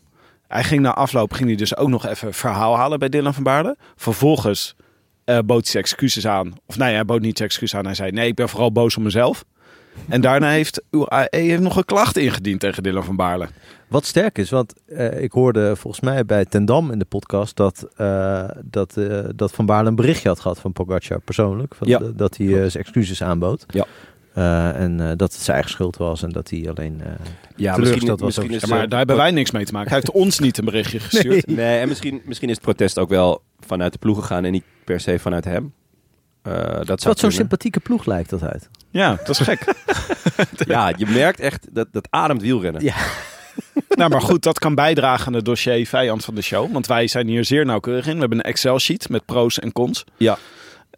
Hij 0.47 0.63
ging 0.63 0.81
na 0.81 0.93
afloop 0.93 1.33
ging 1.33 1.47
hij 1.47 1.57
dus 1.57 1.77
ook 1.77 1.89
nog 1.89 2.05
even 2.05 2.33
verhaal 2.33 2.77
halen 2.77 2.99
bij 2.99 3.09
Dylan 3.09 3.33
van 3.33 3.43
Baarle. 3.43 3.77
Vervolgens 3.95 4.75
eh, 5.23 5.39
bood 5.45 5.61
hij 5.61 5.71
zijn 5.71 5.83
excuses 5.83 6.27
aan. 6.27 6.53
Of 6.65 6.77
nee, 6.77 6.93
hij 6.93 7.05
bood 7.05 7.21
niet 7.21 7.37
zijn 7.37 7.49
excuses 7.49 7.79
aan. 7.79 7.85
Hij 7.85 7.95
zei, 7.95 8.11
nee, 8.11 8.27
ik 8.27 8.35
ben 8.35 8.49
vooral 8.49 8.71
boos 8.71 8.97
op 8.97 9.03
mezelf. 9.03 9.43
En 10.09 10.21
daarna 10.21 10.49
heeft 10.49 10.81
UAE 10.89 11.27
heeft 11.29 11.61
nog 11.61 11.75
een 11.75 11.85
klacht 11.85 12.17
ingediend 12.17 12.59
tegen 12.59 12.83
Dylan 12.83 13.03
van 13.03 13.15
Baarle. 13.15 13.47
Wat 13.87 14.05
sterk 14.05 14.37
is, 14.37 14.49
want 14.49 14.73
eh, 14.87 15.21
ik 15.23 15.31
hoorde 15.31 15.75
volgens 15.75 16.03
mij 16.03 16.25
bij 16.25 16.45
Tendam 16.45 16.91
in 16.91 16.99
de 16.99 17.05
podcast 17.05 17.55
dat, 17.55 17.87
eh, 17.95 18.49
dat, 18.63 18.97
eh, 18.97 19.19
dat 19.35 19.51
Van 19.51 19.65
Baarle 19.65 19.89
een 19.89 19.95
berichtje 19.95 20.27
had 20.27 20.39
gehad 20.39 20.59
van 20.59 20.73
Pogacar 20.73 21.19
persoonlijk. 21.19 21.75
Van 21.75 21.87
Ja, 21.87 21.99
dat 21.99 22.37
hij 22.37 22.47
eh, 22.47 22.53
zijn 22.53 22.83
excuses 22.83 23.23
aanbood. 23.23 23.65
Ja. 23.67 23.85
Eh, 24.33 24.79
en 24.79 24.99
eh, 24.99 25.07
dat 25.15 25.31
het 25.33 25.41
zijn 25.41 25.53
eigen 25.55 25.71
schuld 25.71 25.97
was 25.97 26.23
en 26.23 26.29
dat 26.29 26.49
hij 26.49 26.69
alleen... 26.69 27.01
eh, 27.01 27.11
Ja, 27.55 27.73
Teleurgesteld 27.75 28.19
was 28.19 28.27
misschien 28.37 28.55
ook. 28.55 28.61
is 28.63 28.69
Ja, 28.69 28.75
maar 28.75 28.89
daar 28.89 28.97
hebben 28.97 29.15
wij 29.17 29.31
niks 29.31 29.51
mee 29.51 29.65
te 29.65 29.71
maken. 29.71 29.89
Hij 29.89 29.97
heeft 29.99 30.11
ons 30.11 30.39
niet 30.39 30.57
een 30.57 30.65
berichtje 30.65 30.99
gestuurd. 31.09 31.47
Nee, 31.47 31.79
en 31.79 31.87
misschien, 31.87 32.21
misschien 32.25 32.49
is 32.49 32.55
het 32.55 32.63
protest 32.63 32.99
ook 32.99 33.09
wel 33.09 33.41
vanuit 33.59 33.91
de 33.93 33.99
ploeg 33.99 34.19
gegaan 34.19 34.45
en 34.45 34.51
niet 34.51 34.63
per 34.83 34.99
se 34.99 35.19
vanuit 35.19 35.45
hem. 35.45 35.73
Eh, 36.41 36.53
dat 36.73 36.87
Wat 36.87 37.01
zou 37.01 37.15
zo'n 37.17 37.31
sympathieke 37.31 37.79
ploeg 37.79 38.05
lijkt 38.05 38.29
dat 38.29 38.43
uit. 38.43 38.69
Ja, 38.89 39.09
dat 39.15 39.29
is 39.29 39.39
gek. 39.39 39.65
Ja, 40.67 40.93
je 40.97 41.05
merkt 41.05 41.39
echt 41.39 41.67
dat 41.71 41.87
dat 41.91 42.07
ademt 42.09 42.41
wielrennen. 42.41 42.83
Ja. 42.83 42.95
nou, 43.89 44.09
maar 44.09 44.21
goed, 44.21 44.43
dat 44.43 44.59
kan 44.59 44.75
bijdragen 44.75 45.27
aan 45.27 45.33
het 45.33 45.45
dossier 45.45 45.87
vijand 45.87 46.25
van 46.25 46.35
de 46.35 46.41
show. 46.41 46.71
Want 46.71 46.87
wij 46.87 47.07
zijn 47.07 47.27
hier 47.27 47.45
zeer 47.45 47.65
nauwkeurig 47.65 48.07
in. 48.07 48.13
We 48.13 48.19
hebben 48.19 48.37
een 48.37 48.43
Excel-sheet 48.43 49.09
met 49.09 49.25
pro's 49.25 49.59
en 49.59 49.71
cons. 49.71 50.03
Ja. 50.17 50.37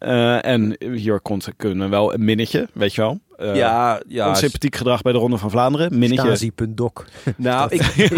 Eh, 0.04 0.44
en 0.44 0.76
hier 0.80 1.20
komt, 1.20 1.48
kunnen 1.56 1.84
we 1.84 1.88
wel 1.88 2.14
een 2.14 2.24
minnetje, 2.24 2.68
weet 2.72 2.94
je 2.94 3.00
wel. 3.00 3.20
Eh, 3.36 3.54
ja, 3.54 4.02
ja. 4.08 4.28
Onsympathiek 4.28 4.76
gedrag 4.76 5.02
bij 5.02 5.12
de 5.12 5.18
Ronde 5.18 5.38
van 5.38 5.50
Vlaanderen. 5.50 5.98
Minnetje. 5.98 6.26
Stasi.doc. 6.26 7.04
Nou, 7.36 7.70
ik, 7.74 8.10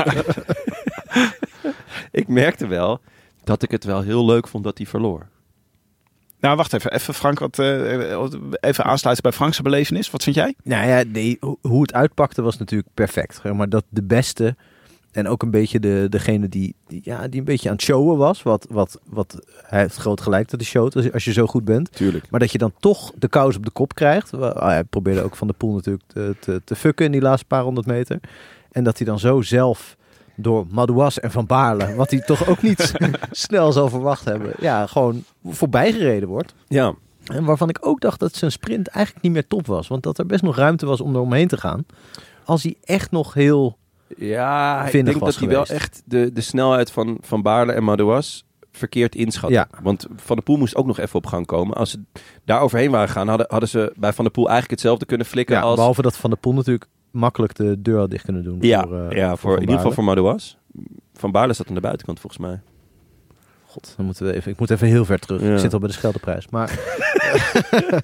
ik 2.11 2.29
merkte 2.29 2.67
wel 2.67 3.01
dat 3.45 3.63
ik 3.63 3.71
het 3.71 3.85
wel 3.85 4.01
heel 4.01 4.25
leuk 4.25 4.49
vond 4.49 4.65
dat 4.65 4.79
hij 4.79 4.87
verloor. 4.87 5.27
Nou, 6.41 6.57
wacht 6.57 6.73
even. 6.73 6.93
Even 6.93 7.15
Frank, 7.15 7.39
wat, 7.39 7.59
eh, 7.59 8.21
even 8.61 8.85
aansluiten 8.85 9.23
bij 9.23 9.33
Frankse 9.33 9.63
belevenis. 9.63 10.11
Wat 10.11 10.23
vind 10.23 10.37
jij? 10.37 10.55
Nou 10.63 10.89
ja, 10.89 11.03
nee, 11.07 11.39
hoe 11.61 11.83
het 11.83 11.93
uitpakte 11.93 12.43
was 12.43 12.59
natuurlijk 12.59 12.91
perfect. 12.95 13.43
Maar 13.43 13.69
dat 13.69 13.85
de 13.89 14.03
beste 14.03 14.57
en 15.17 15.29
ook 15.29 15.43
een 15.43 15.51
beetje 15.51 15.81
de, 15.81 16.07
degene 16.11 16.49
die, 16.49 16.75
die, 16.87 17.01
ja, 17.05 17.29
die 17.29 17.39
een 17.39 17.47
beetje 17.47 17.69
aan 17.69 17.75
het 17.75 17.85
showen 17.85 18.17
was. 18.17 18.43
Wat, 18.43 18.67
wat, 18.71 19.01
wat 19.05 19.39
hij 19.63 19.81
heeft 19.81 19.97
groot 19.97 20.21
gelijk 20.21 20.51
dat 20.51 20.61
hij 20.61 20.69
showt 20.69 20.97
als, 20.97 21.13
als 21.13 21.25
je 21.25 21.33
zo 21.33 21.47
goed 21.47 21.65
bent. 21.65 21.93
Tuurlijk. 21.93 22.31
Maar 22.31 22.41
dat 22.41 22.53
je 22.53 22.59
dan 22.59 22.73
toch 22.79 23.13
de 23.19 23.29
kous 23.29 23.57
op 23.57 23.65
de 23.65 23.71
kop 23.71 23.95
krijgt. 23.95 24.35
Ah, 24.35 24.63
hij 24.63 24.85
probeerde 24.85 25.23
ook 25.23 25.37
van 25.37 25.47
de 25.47 25.53
poel 25.53 25.75
natuurlijk 25.75 26.05
te, 26.07 26.37
te, 26.41 26.61
te 26.65 26.77
fucken 26.77 27.05
in 27.05 27.13
die 27.13 27.21
laatste 27.21 27.47
paar 27.47 27.63
honderd 27.63 27.87
meter. 27.87 28.21
En 28.71 28.85
dat 28.85 28.97
hij 28.97 29.07
dan 29.07 29.19
zo 29.19 29.43
zelf 29.43 29.97
door 30.37 30.67
Madouas 30.71 31.21
en 31.21 31.31
Van 31.31 31.47
Baarle, 31.47 31.95
wat 31.95 32.11
hij 32.11 32.21
toch 32.21 32.49
ook 32.49 32.63
niet 32.63 32.93
snel 33.31 33.73
zal 33.73 33.89
verwacht 33.89 34.25
hebben, 34.25 34.53
ja, 34.59 34.87
gewoon 34.87 35.25
voorbijgereden 35.45 36.29
wordt. 36.29 36.55
Ja, 36.69 36.95
En 37.25 37.45
waarvan 37.45 37.69
ik 37.69 37.79
ook 37.81 38.01
dacht 38.01 38.21
dat 38.21 38.35
zijn 38.35 38.53
sprint 38.53 38.89
eigenlijk 38.89 39.25
niet 39.25 39.33
meer 39.35 39.47
top 39.47 39.67
was. 39.67 39.89
Want 39.89 40.03
dat 40.03 40.19
er 40.19 40.27
best 40.27 40.43
nog 40.43 40.57
ruimte 40.57 40.87
was 40.87 41.01
om 41.01 41.15
er 41.15 41.21
omheen 41.21 41.49
te 41.49 41.57
gaan. 41.57 41.87
Als 42.45 42.63
hij 42.63 42.77
echt 42.85 43.11
nog 43.11 43.35
heel... 43.35 43.79
ja 44.17 44.85
ik 44.87 45.05
denk 45.05 45.21
dat 45.21 45.37
hij 45.37 45.49
wel 45.49 45.67
echt 45.67 46.03
de, 46.05 46.33
de 46.33 46.41
snelheid 46.41 46.91
van, 46.91 47.19
van 47.21 47.43
Baarle 47.43 47.73
en 47.73 47.85
Madouas 47.85 48.47
verkeerd 48.77 49.15
inschat. 49.15 49.51
Ja. 49.51 49.69
Want 49.83 50.07
Van 50.17 50.37
der 50.37 50.45
Poel 50.45 50.57
moest 50.57 50.77
ook 50.77 50.87
nog 50.87 50.99
even 50.99 51.15
op 51.15 51.27
gang 51.27 51.47
komen. 51.47 51.77
Als 51.77 51.91
ze 51.91 52.03
daar 52.45 52.61
overheen 52.61 52.91
waren 52.91 53.09
gegaan, 53.09 53.29
hadden, 53.29 53.47
hadden 53.49 53.69
ze 53.69 53.93
bij 53.97 54.13
Van 54.13 54.25
der 54.25 54.33
Poel 54.33 54.45
eigenlijk 54.45 54.75
hetzelfde 54.75 55.07
kunnen 55.07 55.27
flikken 55.27 55.57
Ja, 55.57 55.63
als... 55.63 55.77
Behalve 55.77 56.03
dat 56.03 56.17
Van 56.17 56.31
der 56.31 56.39
Poel 56.39 56.53
natuurlijk 56.53 56.87
makkelijk 57.11 57.55
de 57.55 57.83
deur 57.83 57.99
had 57.99 58.11
dicht 58.11 58.25
kunnen 58.25 58.45
doen. 58.45 58.59
Ja, 58.61 58.83
voor, 58.83 59.09
eh, 59.09 59.17
ja 59.17 59.37
voor, 59.37 59.55
in 59.55 59.61
ieder 59.61 59.77
geval 59.77 59.93
voor 59.93 60.05
Madouas. 60.05 60.59
Van 61.15 61.31
Baarle 61.31 61.53
zat 61.53 61.69
aan 61.69 61.75
de 61.75 61.81
buitenkant 61.81 62.21
volgens 62.21 62.43
mij. 62.43 62.61
God, 63.67 63.95
dan 63.97 64.07
moeten 64.07 64.27
we 64.27 64.35
even, 64.35 64.53
ik 64.53 64.59
moet 64.59 64.71
even 64.71 64.87
heel 64.87 65.05
ver 65.05 65.19
terug. 65.19 65.43
Ja. 65.43 65.53
Ik 65.53 65.59
zit 65.59 65.73
al 65.73 65.79
bij 65.79 65.89
de 65.89 65.95
Scheldeprijs. 65.95 66.49
Maar 66.49 66.79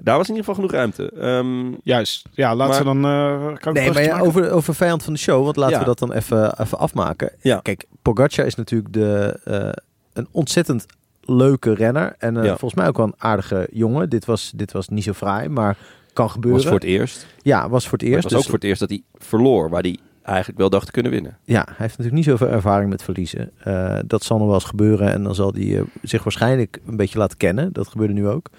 Daar 0.00 0.16
was 0.16 0.28
in 0.28 0.34
ieder 0.34 0.50
geval 0.50 0.54
genoeg 0.54 0.70
ruimte. 0.70 1.10
Ehm, 1.10 1.72
Juist. 1.82 2.26
Ja, 2.32 2.54
laten 2.54 2.78
we 2.78 2.84
dan... 2.84 3.04
eh 3.04 3.56
kan 3.60 3.72
Nee, 3.72 3.92
maar 3.92 4.02
ja, 4.02 4.18
over, 4.20 4.50
over 4.50 4.74
vijand 4.74 5.02
van 5.02 5.12
de 5.12 5.18
show, 5.18 5.44
want 5.44 5.56
laten 5.56 5.74
Ja. 5.74 5.78
we 5.80 5.84
dat 5.84 5.98
dan 5.98 6.12
even, 6.12 6.60
even 6.60 6.78
afmaken. 6.78 7.32
Ja. 7.40 7.60
Kijk, 7.62 7.84
Pogacar 8.02 8.46
is 8.46 8.54
natuurlijk 8.54 8.92
de, 8.92 9.40
eh, 9.44 9.68
een 10.12 10.28
ontzettend 10.30 10.86
leuke 11.20 11.74
renner. 11.74 12.14
En 12.18 12.36
eh, 12.36 12.42
Ja. 12.44 12.48
volgens 12.48 12.74
mij 12.74 12.86
ook 12.88 12.96
wel 12.96 13.06
een 13.06 13.14
aardige 13.18 13.68
jongen. 13.72 14.08
Dit 14.10 14.24
was, 14.24 14.52
dit 14.54 14.72
was 14.72 14.88
niet 14.88 15.04
zo 15.04 15.12
fraai, 15.12 15.48
maar 15.48 15.76
kan 16.12 16.30
gebeuren. 16.30 16.60
was 16.60 16.68
voor 16.70 16.78
het 16.80 16.88
eerst. 16.88 17.26
Ja, 17.42 17.68
was 17.68 17.82
voor 17.88 17.92
het 17.98 18.02
Maar 18.02 18.10
eerst. 18.10 18.24
het 18.24 18.32
was 18.32 18.32
ook 18.32 18.38
dus- 18.38 18.46
voor 18.50 18.58
het 18.60 18.64
eerst 18.68 18.80
dat 18.80 18.88
hij 18.88 19.02
verloor, 19.26 19.70
waar 19.70 19.82
hij 19.82 19.98
eigenlijk 20.24 20.58
wel 20.58 20.70
dacht 20.70 20.86
te 20.86 20.92
kunnen 20.92 21.12
winnen. 21.12 21.38
Ja, 21.44 21.64
hij 21.64 21.74
heeft 21.78 21.98
natuurlijk 21.98 22.14
niet 22.14 22.24
zoveel 22.24 22.48
ervaring 22.48 22.90
met 22.90 23.02
verliezen. 23.02 23.50
Eh, 23.58 23.98
dat 24.06 24.24
zal 24.24 24.38
nog 24.38 24.46
wel 24.46 24.54
eens 24.54 24.64
gebeuren 24.64 25.12
en 25.12 25.22
dan 25.22 25.34
zal 25.34 25.52
hij 25.52 25.78
eh, 25.78 25.82
zich 26.02 26.24
waarschijnlijk 26.24 26.80
een 26.86 26.96
beetje 26.96 27.18
laten 27.18 27.36
kennen. 27.36 27.72
Dat 27.72 27.88
gebeurde 27.88 28.14
nu 28.14 28.28
ook. 28.28 28.50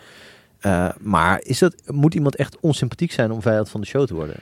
Eh, 0.59 0.89
maar 0.99 1.41
is 1.43 1.59
dat, 1.59 1.75
moet 1.85 2.13
iemand 2.13 2.35
echt 2.35 2.57
onsympathiek 2.59 3.11
zijn 3.11 3.31
om 3.31 3.41
vijand 3.41 3.69
van 3.69 3.81
de 3.81 3.87
show 3.87 4.07
te 4.07 4.13
worden? 4.13 4.35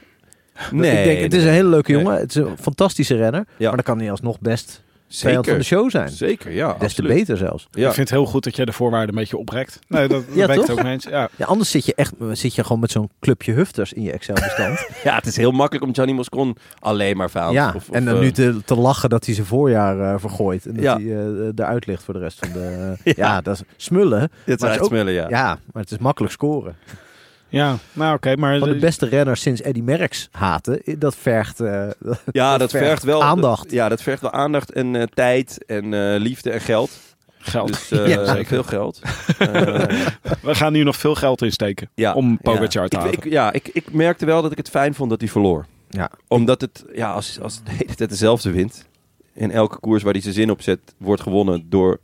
Nee, 0.72 0.98
ik 0.98 1.04
denk, 1.04 1.20
het 1.22 1.34
is 1.34 1.44
een 1.44 1.50
hele 1.50 1.70
leuke 1.70 1.92
jongen. 1.92 2.16
Het 2.16 2.30
is 2.30 2.36
een 2.36 2.58
fantastische 2.58 3.16
renner. 3.16 3.46
Ja. 3.58 3.68
Maar 3.68 3.76
dan 3.76 3.84
kan 3.84 4.00
hij 4.00 4.12
alsnog 4.12 4.40
best 4.40 4.83
vijand 5.20 5.46
van 5.48 5.58
de 5.58 5.64
Zeker. 5.64 5.78
show 5.80 5.90
zijn. 5.92 6.10
Zeker, 6.10 6.52
ja. 6.52 6.76
Des 6.80 6.94
te 6.94 7.02
beter 7.02 7.38
zelfs. 7.38 7.68
Ja. 7.72 7.88
Ik 7.88 7.94
vind 7.94 8.10
het 8.10 8.18
heel 8.18 8.26
goed 8.28 8.44
dat 8.44 8.56
jij 8.56 8.66
de 8.66 8.72
voorwaarden 8.72 9.10
een 9.10 9.16
beetje 9.22 9.38
oprekt. 9.38 9.80
Nee, 9.88 10.08
dat, 10.08 10.24
Ja, 10.34 10.56
ook 10.56 10.84
mee 10.84 10.92
eens. 10.94 11.04
Ja. 11.06 11.30
Ja, 11.36 11.46
anders 11.46 11.72
zit 11.72 11.86
je 11.86 11.96
echt 11.96 12.14
zit 12.32 12.56
je 12.56 12.64
gewoon 12.64 12.80
met 12.80 12.92
zo'n 12.92 13.10
clubje 13.20 13.52
hufters 13.54 13.94
in 13.94 14.02
je 14.04 14.12
Excel-bestand. 14.12 14.88
ja, 15.04 15.16
het 15.16 15.26
is 15.26 15.38
heel 15.38 15.52
makkelijk 15.52 15.86
om 15.86 15.94
Gianni 15.94 16.14
Moscon 16.14 16.58
alleen 16.80 17.18
maar 17.18 17.30
vijand. 17.30 17.54
ja, 17.54 17.68
of, 17.68 17.76
of, 17.76 17.90
en 17.90 18.06
dan 18.06 18.16
eh, 18.16 18.20
nu 18.22 18.32
te, 18.32 18.62
te 18.66 18.76
lachen 18.76 19.10
dat 19.10 19.26
hij 19.26 19.36
zijn 19.36 19.48
voorjaar 19.48 20.14
eh, 20.14 20.20
vergooit. 20.20 20.66
En 20.66 20.74
dat 20.74 20.84
Ja. 20.84 20.96
hij 20.96 21.06
eh, 21.06 21.48
eruit 21.56 21.86
ligt 21.86 22.04
voor 22.04 22.14
de 22.14 22.20
rest 22.20 22.40
van 22.40 22.52
de... 22.54 22.62
Ja. 23.04 23.14
ja. 23.16 23.42
dat 23.42 23.56
is 23.56 23.62
smullen. 23.86 24.32
het 24.46 24.62
is 24.64 24.80
ook- 24.80 24.86
smullen, 24.88 25.14
ja. 25.14 25.30
Ja, 25.30 25.60
maar 25.74 25.82
het 25.82 25.92
is 25.92 25.98
makkelijk 25.98 26.34
scoren. 26.34 26.76
Ja, 27.54 27.78
nou 27.94 28.16
oké, 28.16 28.36
maar... 28.36 28.60
Van 28.60 28.70
de 28.70 28.76
beste 28.80 29.06
renners 29.06 29.42
sinds 29.42 29.62
Eddie 29.62 29.84
Merckx 29.84 30.28
haten, 30.32 30.82
dat 31.00 31.16
vergt... 31.16 31.60
eh, 31.60 31.88
Ja, 32.32 32.58
dat, 32.58 32.70
vergt 32.72 32.86
vergt 32.88 33.04
wel 33.04 33.24
aandacht. 33.24 33.72
Ja, 33.72 33.90
dat 33.90 34.02
vergt 34.02 34.22
wel 34.22 34.32
aandacht 34.32 34.72
en 34.72 34.96
eh, 34.96 35.04
tijd 35.14 35.64
en 35.66 35.94
eh, 35.94 36.20
liefde 36.20 36.50
en 36.52 36.62
geld. 36.62 36.92
geld. 37.38 37.68
Dus 37.68 37.92
eh, 37.92 38.08
Ja, 38.14 38.26
zeker. 38.26 38.46
veel 38.46 38.64
geld. 38.64 39.02
Eh, 39.38 39.48
We 40.42 40.56
gaan 40.56 40.74
hier 40.74 40.86
nog 40.86 40.96
veel 40.98 41.16
geld 41.16 41.42
insteken 41.42 41.90
ja. 41.96 42.14
om 42.14 42.38
Pogacar 42.38 42.88
te 42.88 42.96
ik, 42.96 43.02
halen. 43.02 43.14
ik, 43.14 43.24
ja, 43.30 43.52
ik, 43.52 43.70
ik 43.74 43.94
merkte 43.94 44.26
wel 44.26 44.42
dat 44.42 44.52
ik 44.52 44.58
het 44.58 44.70
fijn 44.70 44.94
vond 44.94 45.10
dat 45.10 45.20
hij 45.22 45.30
verloor. 45.30 45.66
Ja. 45.90 46.10
Omdat 46.28 46.62
het, 46.62 46.86
ja, 46.94 47.12
als, 47.14 47.40
als 47.42 47.56
het 47.56 47.66
de 47.66 47.72
hele 47.72 47.96
tijd 47.96 48.10
dezelfde 48.10 48.52
wint. 48.52 48.86
In 49.36 49.52
elke 49.52 49.80
koers 49.80 50.04
waar 50.04 50.14
hij 50.14 50.22
zijn 50.22 50.34
zin 50.34 50.52
op 50.52 50.62
zet, 50.62 50.80
wordt 50.98 51.22
gewonnen 51.22 51.66
door 51.70 52.00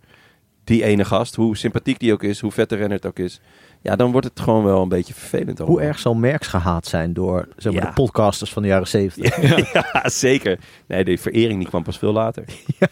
die 0.70 0.84
ene 0.84 1.06
gast. 1.06 1.36
Hoe 1.36 1.58
sympathiek 1.58 2.00
die 2.00 2.14
ook 2.14 2.24
is, 2.24 2.40
hoe 2.40 2.52
vet 2.52 2.70
de 2.70 2.76
renner 2.76 2.98
het 2.98 3.06
ook 3.06 3.20
is. 3.20 3.40
Ja, 3.82 3.96
dan 3.96 4.12
wordt 4.12 4.28
het 4.28 4.40
gewoon 4.40 4.64
wel 4.64 4.82
een 4.82 4.90
beetje 4.90 5.14
vervelend. 5.14 5.60
Hoe 5.60 5.82
erg 5.82 6.00
zal 6.00 6.14
Merckx 6.16 6.48
gehaat 6.48 6.88
zijn 6.88 7.14
door 7.14 7.48
zeg 7.58 7.74
maar, 7.74 7.82
Ja. 7.82 7.88
de 7.88 7.94
podcasters 7.94 8.52
van 8.54 8.62
de 8.62 8.68
jaren 8.68 8.88
zeventig? 8.88 9.38
Ja, 9.74 10.10
zeker. 10.10 10.60
Nee, 10.88 11.04
de 11.04 11.18
verering 11.18 11.60
die 11.60 11.68
kwam 11.68 11.84
pas 11.84 11.98
veel 11.98 12.12
later. 12.14 12.44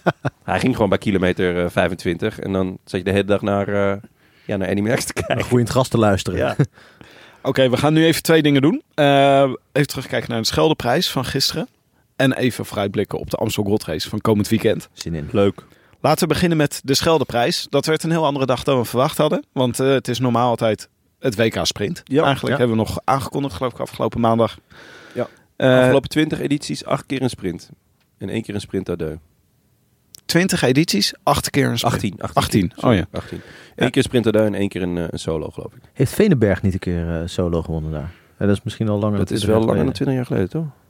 Hij 0.43 0.59
ging 0.59 0.73
gewoon 0.73 0.89
bij 0.89 0.97
kilometer 0.97 1.63
eh, 1.63 1.69
25 1.69 2.39
en 2.39 2.51
dan 2.53 2.77
zat 2.85 2.99
je 2.99 3.05
de 3.05 3.11
hele 3.11 3.23
dag 3.25 3.41
naar, 3.41 3.67
eh 3.67 3.97
ja, 4.45 4.57
naar 4.57 4.67
Eddie 4.67 4.83
Merckx 4.83 5.05
te 5.05 5.13
kijken. 5.13 5.43
Goed 5.45 5.51
in 5.53 5.59
het 5.59 5.69
gras 5.69 5.87
te 5.87 5.97
luisteren. 5.97 6.39
Ja. 6.39 6.55
Oké, 7.41 7.69
we 7.69 7.77
gaan 7.77 7.93
nu 7.93 8.05
even 8.05 8.23
twee 8.23 8.41
dingen 8.41 8.61
doen. 8.61 8.81
Eh, 8.93 9.41
even 9.71 9.87
terugkijken 9.87 10.29
naar 10.29 10.39
de 10.39 10.45
Scheldeprijs 10.47 11.11
van 11.11 11.25
gisteren. 11.25 11.67
En 12.15 12.33
even 12.33 12.65
vooruitblikken 12.65 13.19
op 13.19 13.29
de 13.29 13.37
Amstel 13.37 13.63
Gold 13.63 13.83
Race 13.85 14.09
van 14.09 14.21
komend 14.21 14.47
weekend. 14.47 14.89
Zin 14.93 15.15
in. 15.15 15.29
Leuk. 15.31 15.63
Laten 16.01 16.27
we 16.27 16.33
beginnen 16.33 16.57
met 16.57 16.81
de 16.83 16.93
Scheldeprijs. 16.93 17.67
Dat 17.69 17.85
werd 17.85 18.03
een 18.03 18.11
heel 18.11 18.25
andere 18.25 18.45
dag 18.45 18.63
dan 18.63 18.77
we 18.77 18.85
verwacht 18.85 19.17
hadden. 19.17 19.43
Want 19.51 19.79
eh, 19.79 19.87
het 19.87 20.07
is 20.07 20.19
normaal 20.19 20.49
altijd 20.49 20.89
het 21.19 21.35
WK 21.35 21.59
Sprint. 21.65 22.01
Ja, 22.03 22.23
Eigenlijk 22.23 22.53
ja. 22.53 22.59
hebben 22.59 22.77
we 22.77 22.83
nog 22.83 22.99
aangekondigd, 23.03 23.55
geloof 23.55 23.73
ik, 23.73 23.79
afgelopen 23.79 24.19
maandag. 24.19 24.57
Ja. 25.13 25.27
Eh, 25.55 25.79
Afgelopen 25.79 26.09
20 26.09 26.39
edities, 26.39 26.85
acht 26.85 27.05
keer 27.05 27.21
een 27.21 27.29
sprint. 27.29 27.69
En 28.17 28.29
één 28.29 28.41
keer 28.41 28.55
een 28.55 28.61
sprint 28.61 28.89
à 28.89 28.95
deux. 28.95 29.17
20 30.25 30.61
edities, 30.61 31.13
acht 31.23 31.49
keer 31.49 31.69
een 31.69 31.77
sprint. 31.77 32.21
18. 32.21 32.33
18, 32.33 32.71
oh 32.75 32.77
Sorry, 32.79 32.97
ja. 32.97 33.05
18. 33.11 33.41
Eén 33.75 33.89
keer 33.89 33.97
een 33.97 34.03
sprint 34.03 34.27
à 34.27 34.31
deux 34.31 34.45
en 34.45 34.55
één 34.55 34.69
keer 34.69 34.81
een, 34.81 34.97
eh, 34.97 35.03
een 35.09 35.19
solo, 35.19 35.49
geloof 35.49 35.73
ik. 35.73 35.81
Heeft 35.93 36.13
Venenberg 36.13 36.61
niet 36.61 36.73
een 36.73 36.79
keer 36.79 37.21
eh, 37.21 37.27
solo 37.27 37.61
gewonnen 37.61 37.91
daar? 37.91 38.11
Ja, 38.39 38.45
dat 38.45 38.55
is 38.55 38.63
misschien 38.63 38.89
al 38.89 38.99
langer 38.99 39.17
Dat 39.17 39.31
is 39.31 39.39
20 39.39 39.49
wel 39.49 39.67
langer 39.67 39.85
dan 39.85 39.95
geleden. 39.95 40.15
20 40.15 40.15
jaar 40.15 40.25
geleden, 40.25 40.49
toch? 40.49 40.86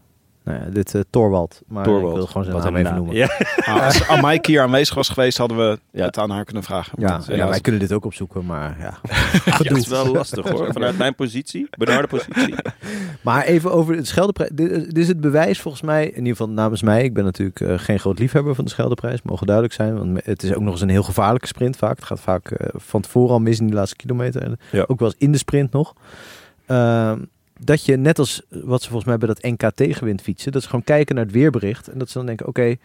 Nou 0.48 0.60
ja, 0.60 0.70
dit 0.70 0.96
eh 0.96 1.02
Torwald. 1.10 1.62
Maar 1.68 1.84
Torwald. 1.84 2.10
ik 2.12 2.18
wil 2.18 2.26
gewoon 2.28 2.44
zijn 2.44 2.56
Wat 2.56 2.66
naam 2.66 2.76
even 2.76 2.96
noemen. 2.96 3.16
Ja. 3.16 3.30
Ah, 3.66 3.86
als 3.86 4.08
Amaike 4.08 4.52
hier 4.52 4.62
aanwezig 4.62 4.96
was 4.96 5.10
geweest, 5.10 5.38
hadden 5.38 5.58
we 5.58 5.80
Ja. 5.92 6.06
het 6.06 6.18
aan 6.18 6.30
haar 6.30 6.44
kunnen 6.46 6.64
vragen. 6.64 6.94
Ja, 7.02 7.10
Want, 7.12 7.26
ja, 7.26 7.48
wij 7.48 7.60
kunnen 7.60 7.82
dit 7.82 7.94
ook 7.94 8.06
opzoeken, 8.06 8.46
maar 8.46 8.76
ja. 8.80 8.98
Ja, 9.46 9.58
dat 9.58 9.78
is 9.78 9.88
wel 9.88 10.12
lastig 10.12 10.50
hoor. 10.50 10.72
Vanuit 10.74 10.98
mijn 10.98 11.16
positie, 11.16 11.68
benarde 11.78 12.08
positie. 12.08 12.56
Maar 13.22 13.44
even 13.44 13.72
over 13.72 13.96
het 13.96 14.08
Scheldeprijs. 14.08 14.50
Dit, 14.54 14.70
dit 14.70 14.98
is 14.98 15.08
het 15.08 15.22
bewijs 15.22 15.62
volgens 15.62 15.84
mij, 15.84 16.06
in 16.08 16.16
ieder 16.18 16.32
geval 16.36 16.50
namens 16.50 16.82
mij. 16.82 17.04
Ik 17.04 17.14
ben 17.14 17.24
natuurlijk 17.24 17.60
eh, 17.62 17.74
geen 17.80 18.00
groot 18.00 18.20
liefhebber 18.20 18.56
van 18.56 18.64
de 18.64 18.70
Scheldeprijs, 18.70 19.22
mogen 19.22 19.46
duidelijk 19.46 19.76
zijn. 19.76 19.98
Want 19.98 20.26
het 20.26 20.44
is 20.44 20.54
ook 20.54 20.62
nog 20.62 20.72
eens 20.74 20.82
een 20.82 20.90
heel 20.90 21.04
gevaarlijke 21.04 21.48
sprint 21.48 21.78
vaak. 21.78 21.96
Het 21.96 22.06
gaat 22.06 22.20
vaak 22.20 22.52
eh, 22.52 22.68
van 22.74 23.02
tevoren 23.02 23.32
al 23.34 23.40
mis 23.40 23.60
in 23.60 23.66
die 23.66 23.76
laatste 23.76 23.96
kilometer. 23.96 24.42
En 24.44 24.60
Ja. 24.72 24.84
ook 24.88 25.00
wel 25.00 25.08
eens 25.08 25.18
in 25.20 25.32
de 25.32 25.38
sprint 25.38 25.72
nog. 25.72 25.94
Ehm, 26.66 27.20
dat 27.60 27.86
je 27.86 27.96
net 27.98 28.20
als 28.20 28.42
wat 28.50 28.82
ze 28.82 28.88
volgens 28.90 29.10
mij 29.10 29.18
bij 29.18 29.28
dat 29.28 29.42
NK 29.42 29.72
tegenwind 29.76 30.22
fietsen, 30.22 30.52
dat 30.52 30.62
ze 30.62 30.68
gewoon 30.70 30.84
kijken 30.84 31.16
naar 31.16 31.24
het 31.24 31.34
weerbericht 31.34 31.88
en 31.88 31.98
dat 32.00 32.10
ze 32.10 32.18
dan 32.18 32.26
denken, 32.28 32.48
oké, 32.48 32.76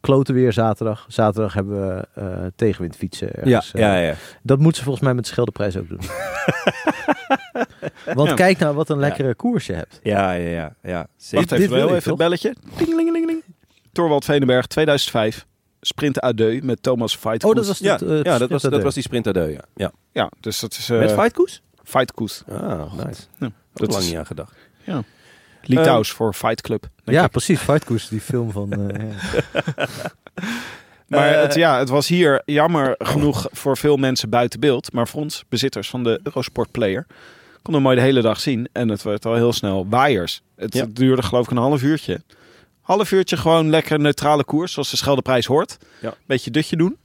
kloten 0.00 0.34
weer 0.34 0.52
zaterdag. 0.52 1.04
Zaterdag 1.08 1.54
hebben 1.54 1.96
we 1.96 2.08
eh, 2.14 2.46
tegenwind 2.56 2.96
fietsen. 2.96 3.28
Ja, 3.34 3.40
ergens, 3.42 3.72
eh. 3.72 3.80
ja, 3.80 3.96
ja. 3.98 4.14
Dat 4.42 4.58
moeten 4.58 4.76
ze 4.78 4.82
volgens 4.84 5.04
mij 5.04 5.14
met 5.14 5.24
de 5.24 5.30
Scheldeprijs 5.30 5.76
ook 5.76 5.88
doen. 5.88 6.00
Want 8.14 8.28
Ja. 8.28 8.34
kijk 8.34 8.58
nou 8.58 8.74
wat 8.74 8.88
een 8.88 8.98
lekkere 8.98 9.34
koers 9.34 9.66
je 9.66 9.72
hebt. 9.72 10.00
Ja, 10.02 10.32
ja, 10.32 10.48
ja. 10.50 10.74
ja. 10.82 11.06
Zeker. 11.16 11.36
Wacht 11.36 11.48
dit 11.48 11.58
even, 11.58 11.70
wil 11.76 11.78
je, 11.88 11.90
even 11.90 11.96
toch? 12.02 12.04
het 12.04 12.16
belletje. 12.16 12.54
Tingelingelingeling. 12.76 13.42
Torwald 13.92 14.24
Venenberg, 14.24 14.66
2005. 14.66 15.46
Sprint 15.80 16.20
Adeu 16.20 16.60
met 16.62 16.82
Thomas 16.82 17.16
Fight. 17.16 17.44
Oh, 17.44 17.54
dat 17.54 17.66
was 17.66 17.78
Ja, 17.78 17.92
het, 17.92 18.02
eh, 18.02 18.22
ja, 18.22 18.38
dat 18.38 18.50
was, 18.50 18.62
dat 18.62 18.82
was 18.82 18.94
die 18.94 19.02
sprint 19.02 19.26
à 19.26 19.32
deux, 19.32 19.52
ja. 19.52 19.60
ja. 19.74 19.92
Ja, 20.12 20.30
dus 20.40 20.60
dat 20.60 20.72
is... 20.72 20.90
eh 20.90 20.98
Met 20.98 21.12
Fightkoes? 21.12 21.62
Fight 21.84 22.12
Koes. 22.12 22.42
Ah, 22.48 22.92
nice. 23.04 23.22
Ja, 23.38 23.50
Dat 23.72 23.90
lang 23.90 24.02
is 24.02 24.08
niet 24.08 24.18
aan 24.18 24.26
gedacht. 24.26 24.54
Litouws 25.62 26.10
voor 26.10 26.34
Fight 26.34 26.60
Club. 26.60 26.88
Ja, 27.04 27.24
ik. 27.24 27.30
precies. 27.30 27.60
Fightkoers, 27.60 28.08
die 28.08 28.20
film 28.20 28.50
van... 28.50 28.72
eh, 28.72 29.04
ja. 29.86 30.10
Maar 31.06 31.28
Eh, 31.34 31.42
het, 31.42 31.54
ja, 31.54 31.78
het 31.78 31.88
was 31.88 32.08
hier 32.08 32.42
jammer 32.44 32.94
genoeg 32.98 33.46
voor 33.52 33.76
veel 33.76 33.96
mensen 33.96 34.28
buiten 34.30 34.60
beeld. 34.60 34.92
Maar 34.92 35.08
voor 35.08 35.20
ons, 35.20 35.44
bezitters 35.48 35.90
van 35.90 36.02
de 36.04 36.20
Eurosport 36.22 36.70
Player, 36.70 37.06
konden 37.62 37.82
we 37.82 37.88
mooi 37.88 37.96
de 38.00 38.02
hele 38.06 38.20
dag 38.22 38.40
zien. 38.40 38.68
En 38.72 38.88
het 38.88 39.02
werd 39.02 39.26
al 39.26 39.34
heel 39.34 39.52
snel 39.52 39.86
waaiers. 39.88 40.42
Het 40.56 40.74
Ja. 40.74 40.86
duurde 40.90 41.22
geloof 41.22 41.44
ik 41.44 41.50
een 41.50 41.56
half 41.56 41.82
uurtje. 41.82 42.20
Half 42.80 43.12
uurtje 43.12 43.36
gewoon 43.36 43.70
lekker 43.70 44.00
neutrale 44.00 44.44
koers, 44.44 44.72
zoals 44.72 44.90
de 44.90 44.96
Scheldeprijs 44.96 45.46
hoort. 45.46 45.76
Ja. 46.00 46.14
Beetje 46.26 46.50
dutje 46.50 46.76
doen. 46.76 46.96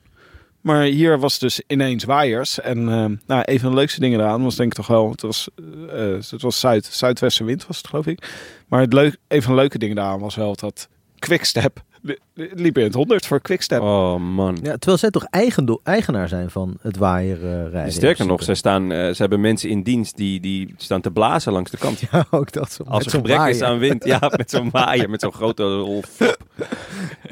Maar 0.66 0.84
hier 0.84 1.20
was 1.20 1.40
dus 1.40 1.62
ineens 1.68 2.04
waaiers. 2.04 2.60
En 2.60 2.78
eh, 2.78 3.06
nou, 3.28 3.42
een 3.46 3.60
van 3.60 3.70
de 3.70 3.76
leukste 3.76 4.00
dingen 4.00 4.20
eraan 4.20 4.44
was 4.44 4.56
denk 4.56 4.72
ik 4.72 4.78
toch 4.78 4.88
wel... 4.88 5.12
Het 5.12 5.22
was, 5.22 5.50
eh, 5.90 6.30
het 6.30 6.42
was 6.42 6.60
zuid, 6.60 6.86
zuidwestenwind 6.86 7.68
was 7.68 7.78
het 7.78 7.88
geloof 7.88 8.08
ik. 8.08 8.36
Maar 8.68 8.82
het 8.82 8.94
leuk, 8.94 9.18
een 9.28 9.42
van 9.42 9.54
de 9.54 9.60
leuke 9.60 9.78
dingen 9.78 9.96
daaraan 9.96 10.20
was 10.20 10.36
wel 10.36 10.56
dat 10.56 10.90
Quickstep... 11.20 11.84
li- 12.06 12.18
li- 12.34 12.50
liep 12.54 12.78
in 12.78 12.84
het 12.84 12.94
100 12.94 13.26
voor 13.26 13.40
Quickstep. 13.42 13.82
Oh 13.82 14.16
man. 14.20 14.58
ja, 14.62 14.72
terwijl 14.72 14.98
zij 14.98 15.10
toch 15.10 15.26
eigendom, 15.30 15.80
eigenaar 15.84 16.28
zijn 16.28 16.50
van 16.50 16.78
het 16.82 16.98
waaier 16.98 17.44
eh, 17.44 17.72
rijden. 17.72 17.94
Sterker 17.94 18.26
nog, 18.26 18.44
ze, 18.44 18.54
staan, 18.54 18.92
eh, 18.92 18.98
ze 18.98 19.16
hebben 19.18 19.42
mensen 19.42 19.70
in 19.70 19.84
dienst 19.84 20.18
die, 20.18 20.40
die 20.40 20.74
staan 20.78 21.02
te 21.02 21.12
blazen 21.12 21.52
langs 21.54 21.72
de 21.72 21.78
kant. 21.78 22.00
Ja, 22.12 22.26
ook 22.30 22.52
dat. 22.52 22.72
Zo, 22.72 22.84
Als 22.84 23.06
er 23.06 23.12
zo'n 23.12 23.20
gebrek 23.26 23.48
is 23.48 23.62
aan 23.62 23.78
wind. 23.80 24.06
Ja, 24.06 24.32
met 24.38 24.50
zo'n 24.50 24.70
waaier, 24.72 25.10
met 25.10 25.22
zo'n 25.22 25.34
grote 25.34 25.64
rol. 25.64 26.04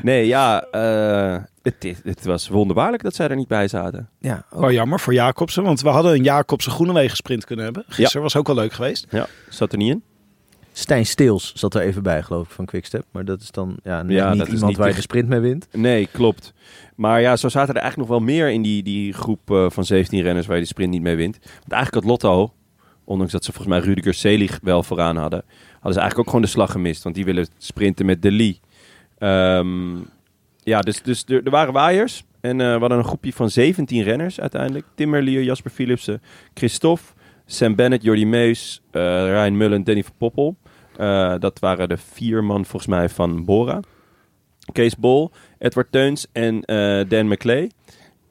Nee, 0.02 0.28
ja, 0.28 0.64
eh, 0.64 1.38
het, 1.62 1.96
het 2.04 2.26
was 2.26 2.48
wonderbaarlijk 2.48 3.04
dat 3.04 3.16
zij 3.16 3.28
er 3.28 3.36
niet 3.36 3.48
bij 3.48 3.68
zaten. 3.68 4.10
Ja, 4.20 4.46
ook. 4.52 4.60
Wel 4.62 4.72
jammer 4.72 5.00
voor 5.00 5.14
Jacobsen, 5.14 5.64
want 5.64 5.82
we 5.82 5.90
hadden 5.90 6.14
een 6.14 6.24
Jacobsen 6.24 6.72
Groenewegen 6.72 7.16
sprint 7.16 7.46
kunnen 7.46 7.66
hebben. 7.66 7.84
Gisteren 7.88 8.22
was 8.22 8.36
ook 8.36 8.48
wel 8.48 8.56
leuk 8.56 8.74
geweest. 8.74 9.06
Ja, 9.10 9.28
zat 9.50 9.72
er 9.72 9.78
niet 9.78 9.90
in. 9.90 10.04
Stijn 10.74 11.06
Steels 11.06 11.54
zat 11.56 11.76
er 11.76 11.82
even 11.82 12.04
bij, 12.04 12.24
geloof 12.24 12.46
ik, 12.46 12.52
van 12.52 12.66
Quickstep. 12.66 13.06
Maar 13.12 13.26
dat 13.26 13.42
is 13.42 13.52
dan 13.52 13.78
ja, 13.84 14.04
niet 14.04 14.18
iemand 14.20 14.62
niet 14.68 14.78
waar 14.78 14.88
je 14.88 14.94
de- 14.96 15.02
sprint 15.02 15.28
mee 15.28 15.40
wint. 15.40 15.68
Nee, 15.72 16.08
klopt. 16.12 16.54
Maar 16.96 17.22
ja, 17.22 17.36
zo 17.36 17.50
zaten 17.50 17.76
er 17.76 17.82
eigenlijk 17.82 18.10
nog 18.10 18.20
wel 18.20 18.28
meer 18.28 18.50
in 18.50 18.62
die, 18.62 18.84
die 18.84 19.14
groep 19.14 19.52
eh, 19.52 19.66
van 19.70 19.86
17 19.86 20.22
renners 20.22 20.46
waar 20.46 20.56
je 20.56 20.62
de 20.62 20.68
sprint 20.68 20.92
niet 20.92 21.02
mee 21.02 21.16
wint. 21.16 21.38
Want 21.60 21.72
eigenlijk 21.72 22.06
had 22.06 22.12
Lotto, 22.12 22.54
ondanks 23.04 23.32
dat 23.32 23.44
ze 23.46 23.52
volgens 23.54 23.76
mij 23.76 23.86
Rudiger 23.86 24.14
Selig 24.14 24.60
wel 24.62 24.84
vooraan 24.84 25.18
hadden, 25.18 25.44
hadden 25.74 25.94
ze 25.94 26.00
eigenlijk 26.00 26.20
ook 26.20 26.26
gewoon 26.26 26.42
de 26.42 26.48
slag 26.48 26.72
gemist. 26.72 27.04
Want 27.04 27.16
die 27.16 27.26
willen 27.26 27.48
sprinten 27.58 28.06
met 28.06 28.22
De 28.22 28.32
Lee. 28.32 28.60
Ehm, 29.18 29.96
ja, 30.64 30.80
dus, 30.80 31.02
dus 31.02 31.24
er, 31.28 31.44
er 31.44 31.52
waren 31.52 31.74
waaiers. 31.74 32.24
En 32.42 32.62
eh, 32.62 32.74
we 32.74 32.80
hadden 32.80 32.98
een 32.98 33.04
groepje 33.04 33.34
van 33.34 33.50
17 33.50 34.04
renners 34.04 34.40
uiteindelijk. 34.40 34.86
Tim 34.96 35.10
Merlier, 35.10 35.44
Jasper 35.44 35.72
Philipsen, 35.72 36.22
Christophe, 36.54 37.04
Sam 37.46 37.76
Bennett, 37.76 38.04
Jordi 38.04 38.26
Meus, 38.26 38.82
eh 38.92 39.02
Ryan 39.26 39.58
Mullen, 39.58 39.84
Danny 39.84 40.04
van 40.04 40.14
Poppel. 40.18 40.56
Eh, 40.98 41.34
dat 41.40 41.60
waren 41.60 41.90
de 41.90 41.98
vier 41.98 42.44
man 42.44 42.66
volgens 42.66 42.92
mij 42.92 43.10
van 43.10 43.46
Bora. 43.46 43.80
Kees 44.72 44.96
Bol, 44.98 45.32
Edward 45.60 45.92
Teuns 45.92 46.28
en 46.32 46.62
eh, 46.62 47.04
Dan 47.08 47.28
McClay. 47.28 47.72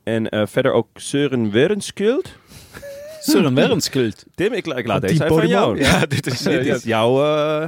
En 0.04 0.28
eh, 0.28 0.46
verder 0.46 0.72
ook 0.72 0.86
Søren 0.94 1.50
Werenskuld. 1.50 2.32
Søren 3.30 3.54
Werenskuld. 3.54 4.24
Tim, 4.34 4.52
ik, 4.52 4.66
la- 4.66 4.76
ik 4.76 4.86
laat 4.86 5.00
deze 5.00 5.24
even 5.24 5.48
jou. 5.48 5.78
Ja, 5.78 6.06
dit 6.06 6.26
is... 6.26 6.42
Dit 6.42 6.64
ja. 6.64 6.74
is 6.74 6.82
jouw... 6.82 7.20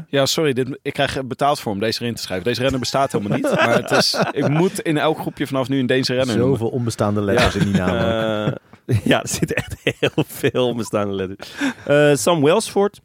Ja, 0.08 0.26
sorry, 0.26 0.52
dit, 0.52 0.78
ik 0.82 0.92
krijg 0.92 1.24
betaald 1.24 1.60
voor 1.60 1.72
om 1.72 1.80
deze 1.80 2.02
erin 2.02 2.14
te 2.14 2.22
schrijven. 2.22 2.46
Deze 2.46 2.60
renner 2.62 2.80
bestaat 2.80 3.12
helemaal 3.12 3.36
niet. 3.36 3.50
Maar 3.66 3.82
het 3.82 3.90
is, 3.90 4.18
ik 4.32 4.48
moet 4.48 4.80
in 4.80 4.98
elk 4.98 5.18
groepje 5.18 5.46
vanaf 5.46 5.68
nu 5.68 5.78
een 5.78 5.86
deze 5.86 6.14
renner 6.14 6.36
noemen. 6.36 6.58
Zoveel 6.58 6.72
onbestaande 6.76 7.20
letters 7.20 7.54
in 7.54 7.64
die 7.64 7.74
naam. 7.76 8.54
ja, 9.04 9.22
er 9.22 9.28
zitten 9.28 9.56
echt 9.56 9.76
heel 9.82 10.24
veel 10.26 10.66
onbestaande 10.68 11.14
letters. 11.14 11.50
Eh, 11.84 12.14
Sam 12.14 12.42
Welsford, 12.42 13.00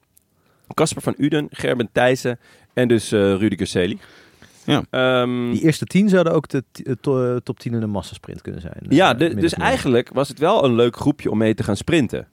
Casper 0.74 1.02
van 1.02 1.14
Uden, 1.18 1.48
Gerben 1.52 1.90
Thijssen 1.92 2.40
en 2.74 2.88
dus 2.88 3.12
eh 3.12 3.20
Rudiger 3.20 3.68
Selig. 3.68 3.98
Ja. 4.66 4.84
Ehm, 4.90 5.52
Die 5.52 5.62
eerste 5.62 5.86
tien 5.86 6.10
zouden 6.10 6.34
ook 6.34 6.48
de 6.48 6.64
eh, 6.84 6.94
to- 7.02 7.34
eh, 7.36 7.42
top 7.44 7.60
10 7.60 7.74
in 7.74 7.80
de 7.80 7.88
massasprint 7.88 8.42
kunnen 8.42 8.62
zijn. 8.62 8.76
Ja, 8.90 9.14
de- 9.14 9.36
dus 9.36 9.54
eigenlijk 9.54 10.10
was 10.14 10.28
het 10.28 10.40
wel 10.40 10.64
een 10.66 10.76
leuk 10.76 10.96
groepje 10.96 11.32
om 11.32 11.38
mee 11.38 11.54
te 11.54 11.64
gaan 11.64 11.78
sprinten. 11.78 12.28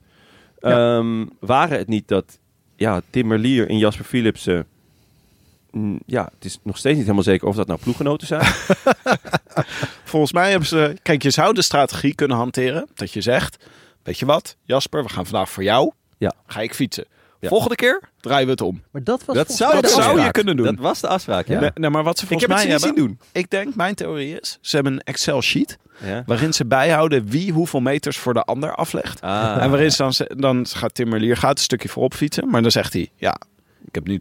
Ja. 0.59 0.97
Ehm, 0.97 1.27
waren 1.41 1.79
het 1.79 1.89
niet 1.89 2.09
dat 2.09 2.39
ja, 2.77 3.01
Tim 3.11 3.27
Merlier 3.27 3.69
en 3.69 3.79
Jasper 3.79 4.05
Philipsen... 4.05 4.67
mm, 5.71 6.01
ja, 6.07 6.29
het 6.35 6.45
is 6.45 6.59
nog 6.63 6.77
steeds 6.77 6.95
niet 6.95 7.03
helemaal 7.05 7.25
zeker 7.25 7.49
of 7.49 7.57
dat 7.57 7.67
nou 7.67 7.81
ploeggenoten 7.81 8.27
zijn. 8.27 8.45
Volgens 10.05 10.33
mij 10.33 10.51
hebben 10.51 10.69
ze... 10.69 10.97
Kijk, 11.03 11.23
je 11.23 11.31
zou 11.31 11.55
de 11.55 11.63
strategie 11.63 12.15
kunnen 12.15 12.37
hanteren. 12.37 12.87
Dat 12.95 13.13
je 13.13 13.21
zegt, 13.21 13.65
weet 14.03 14.19
je 14.19 14.27
wat, 14.27 14.57
Jasper, 14.63 15.03
we 15.03 15.09
gaan 15.09 15.27
vandaag 15.27 15.51
voor 15.51 15.63
jou. 15.63 15.93
Ja. 16.19 16.33
Ga 16.47 16.61
ik 16.61 16.75
fietsen. 16.75 17.05
Ja. 17.41 17.49
Volgende 17.49 17.75
keer 17.75 18.01
draaien 18.21 18.45
we 18.45 18.51
het 18.51 18.61
om. 18.61 18.83
Maar 18.91 19.05
dat 19.05 19.25
was 19.25 19.37
Dat 19.37 19.53
zou- 19.53 19.81
Dat 19.81 19.91
zou 19.91 20.21
je 20.21 20.31
kunnen 20.31 20.57
doen. 20.57 20.67
dat 20.67 20.79
was 20.79 21.01
de 21.01 21.09
afspraak, 21.09 21.47
ja. 21.47 21.61
Nee, 21.61 21.71
nee, 21.75 21.91
maar 21.91 22.03
wat 22.05 22.19
ze 22.19 22.23
Ik 22.25 22.29
volgens 22.29 22.49
heb 22.51 22.59
het 22.59 22.69
mij 22.69 22.79
hebben... 22.79 22.97
zien 23.05 23.07
doen. 23.07 23.19
Ik 23.33 23.51
denk, 23.51 23.75
mijn 23.75 23.95
theorie 23.95 24.41
is, 24.41 24.59
ze 24.61 24.75
hebben 24.75 24.93
een 24.93 25.01
Excel-sheet... 25.01 25.79
Ja. 26.05 26.23
waarin 26.27 26.53
ze 26.55 26.67
bijhouden 26.67 27.29
wie 27.29 27.53
hoeveel 27.53 27.81
meters 27.81 28.19
voor 28.19 28.35
de 28.35 28.43
ander 28.45 28.75
aflegt. 28.75 29.21
Ah. 29.21 29.57
En 29.63 29.71
waarin 29.71 29.93
ze 29.93 30.03
dan, 30.03 30.13
dan 30.41 30.67
gaat 30.67 30.95
Tim 30.95 31.09
Merlier 31.09 31.37
gaat 31.37 31.59
een 31.59 31.65
stukje 31.65 31.89
voorop 31.89 32.15
fietsen. 32.15 32.49
Maar 32.51 32.63
dan 32.63 32.71
zegt 32.71 32.93
hij, 32.93 33.09
ja, 33.17 33.37
ik 33.87 33.95
heb 33.95 34.07
nu 34.07 34.21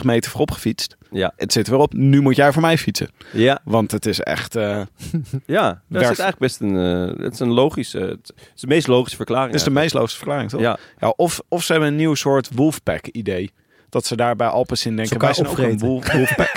2,94 0.00 0.02
meter 0.02 0.30
voorop 0.30 0.50
gefietst. 0.50 0.96
Ja, 1.10 1.32
Het 1.36 1.52
zit 1.52 1.68
weer 1.68 1.78
op, 1.78 1.92
nu 1.92 2.20
moet 2.20 2.36
jij 2.36 2.52
voor 2.52 2.62
mij 2.62 2.78
fietsen. 2.78 3.08
ja, 3.32 3.60
Want 3.64 3.90
het 3.90 4.06
is 4.06 4.20
echt... 4.20 4.56
eh, 4.56 4.80
ja. 5.46 5.82
Dat 5.88 6.00
is 6.02 6.06
eigenlijk 6.06 6.38
best 6.38 6.60
een, 6.60 6.76
eh, 6.76 7.24
het 7.24 7.32
is 7.32 7.40
een 7.40 7.52
logische, 7.52 7.98
het 7.98 8.32
is 8.54 8.60
de 8.60 8.66
meest 8.66 8.86
logische 8.86 9.16
verklaring. 9.16 9.50
Het 9.50 9.60
is 9.60 9.66
de 9.66 9.70
meest 9.80 9.94
logische 9.94 10.16
verklaring, 10.18 10.50
toch? 10.50 10.60
Ja, 10.60 10.78
Ja, 10.98 11.08
of, 11.16 11.40
of 11.48 11.62
ze 11.64 11.72
hebben 11.72 11.90
een 11.90 11.96
nieuw 11.96 12.14
soort 12.14 12.48
Wolfpack-idee. 12.54 13.50
Dat 13.94 14.06
ze 14.06 14.16
daar 14.16 14.36
bij 14.36 14.46
Alpecin 14.48 14.96
denken, 14.96 15.12
elkaar 15.12 15.34
wij 15.34 15.44
zijn 15.44 15.48
ook 15.48 15.72
een 15.72 15.78
wolf, 15.78 16.12
Wolfpack. 16.12 16.52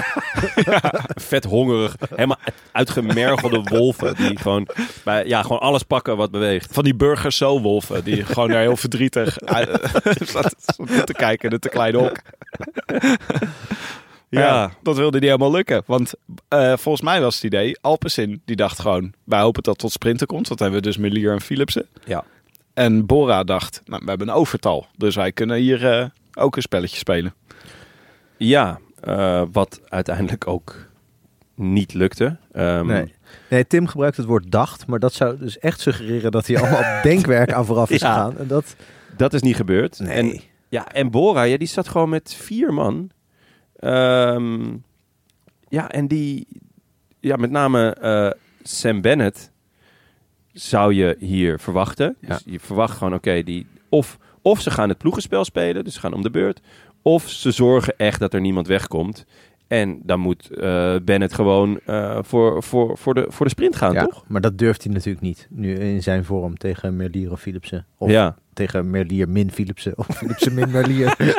vet 1.32 1.43
hongerig, 1.43 1.95
helemaal 2.10 2.38
uitgemergelde 2.71 3.62
wolven 3.63 4.15
die 4.15 4.38
gewoon, 4.39 4.67
bij, 5.04 5.26
ja, 5.26 5.41
gewoon 5.41 5.60
alles 5.60 5.84
pakken 5.84 6.17
wat 6.17 6.32
beweegt. 6.32 6.73
Van 6.73 6.84
die 6.84 6.95
burgers 6.95 7.38
zo 7.38 7.62
wolven, 7.62 8.04
die 8.04 8.26
gewoon 8.26 8.50
daar 8.50 8.62
heel 8.62 8.78
verdrietig 8.78 9.38
zat 10.34 10.56
te 11.06 11.13
kijken 11.17 11.45
in 11.47 11.52
het 11.54 11.62
te 11.62 11.69
kleine 11.69 11.97
hok. 11.97 12.17
Ja, 14.30 14.39
Ja. 14.41 14.71
dat 14.84 14.95
wilde 14.97 15.19
niet 15.19 15.30
helemaal 15.30 15.52
lukken. 15.52 15.84
Want 15.86 16.13
eh, 16.47 16.73
volgens 16.78 17.04
mij 17.04 17.21
was 17.21 17.36
het 17.36 17.43
idee, 17.43 17.78
Alpecin 17.82 18.41
die 18.45 18.56
dacht 18.56 18.80
gewoon, 18.80 19.13
wij 19.23 19.39
hopen 19.39 19.63
dat 19.63 19.78
tot 19.78 19.91
sprinten 19.91 20.28
komt. 20.28 20.47
Want 20.47 20.60
dan 20.60 20.71
hebben 20.71 20.91
we 20.91 20.97
dus 20.97 21.10
Melier 21.10 21.32
en 21.32 21.41
Philipsen. 21.41 21.86
Ja. 22.06 22.23
En 22.78 23.06
Bora 23.06 23.44
dacht, 23.44 23.82
nou, 23.86 24.02
we 24.04 24.10
hebben 24.10 24.28
een 24.28 24.34
overtal. 24.34 24.86
Dus 24.98 25.16
wij 25.16 25.32
kunnen 25.32 25.58
hier 25.58 25.92
eh, 26.00 26.06
ook 26.34 26.56
een 26.56 26.62
spelletje 26.62 26.98
spelen. 26.98 27.34
Ja, 28.38 28.80
eh, 29.00 29.44
wat 29.52 29.82
uiteindelijk 29.88 30.48
ook 30.48 30.76
niet 31.56 31.94
lukte. 31.94 32.38
Ehm, 32.52 32.86
Nee. 32.86 33.13
nee, 33.50 33.68
Tim 33.68 33.88
gebruikt 33.88 34.18
het 34.18 34.26
woord 34.26 34.52
dacht, 34.52 34.88
maar 34.88 35.00
dat 35.00 35.13
zou 35.13 35.38
dus 35.38 35.60
echt 35.60 35.80
suggereren 35.80 36.32
dat 36.32 36.48
hij 36.48 36.58
allemaal 36.62 37.02
denkwerk 37.02 37.52
aan 37.54 37.66
vooraf 37.66 37.90
is 37.90 38.02
Ja. 38.02 38.13
gegaan. 38.13 38.38
En 38.38 38.48
dat, 38.48 38.76
Dat 39.18 39.34
is 39.34 39.42
niet 39.42 39.56
gebeurd. 39.56 40.00
nee. 40.00 40.10
En, 40.34 40.42
ja, 40.70 40.92
en 40.92 41.12
Bora, 41.12 41.44
ja, 41.44 41.58
die 41.58 41.68
zat 41.68 41.88
gewoon 41.88 42.10
met 42.10 42.34
vier 42.34 42.74
man. 42.74 43.10
Ehm, 43.76 44.76
ja, 45.68 45.90
en 45.92 46.08
die, 46.08 46.48
ja, 47.20 47.36
met 47.36 47.52
name 47.52 47.94
eh, 47.94 48.30
Sam 48.63 49.02
Bennett 49.02 49.52
zou 50.60 50.93
je 50.93 51.15
hier 51.20 51.60
verwachten. 51.60 52.15
Ja. 52.22 52.28
Dus 52.28 52.41
je 52.46 52.60
verwacht 52.60 52.98
gewoon, 52.98 53.13
oké, 53.13 53.43
die 53.43 53.67
of, 53.89 54.17
of 54.41 54.62
ze 54.62 54.72
gaan 54.72 54.89
het 54.89 54.98
ploegenspel 54.98 55.46
spelen, 55.46 55.84
dus 55.84 55.93
ze 55.93 56.00
gaan 56.00 56.13
om 56.13 56.22
de 56.22 56.30
beurt. 56.30 56.62
Of 57.02 57.30
ze 57.30 57.52
zorgen 57.52 57.98
echt 57.98 58.20
dat 58.20 58.34
er 58.34 58.41
niemand 58.41 58.67
wegkomt. 58.67 59.26
En 59.67 60.00
dan 60.04 60.20
moet 60.20 60.50
eh, 60.50 60.96
Bennett 61.04 61.34
gewoon 61.34 61.80
eh, 61.86 62.17
voor, 62.22 62.63
voor, 62.63 62.98
voor, 62.98 63.13
de, 63.13 63.26
voor 63.30 63.46
de 63.46 63.52
sprint 63.52 63.76
gaan, 63.76 63.93
ja, 63.93 64.06
toch? 64.06 64.24
maar 64.28 64.41
dat 64.41 64.58
durft 64.58 64.84
hij 64.84 64.93
natuurlijk 64.93 65.22
niet. 65.22 65.48
Nu 65.50 65.76
in 65.76 66.04
zijn 66.04 66.24
vorm 66.26 66.58
tegen 66.58 66.96
Merlier 66.96 67.32
of 67.32 67.41
Philipsen. 67.41 67.86
Of 67.98 68.10
ja. 68.10 68.36
tegen 68.54 68.89
Merlier 68.89 69.30
min 69.30 69.52
Philipsen. 69.52 69.98
Of 69.98 70.06
Philipsen 70.08 70.54
min 70.54 70.72
Merlier. 70.72 71.15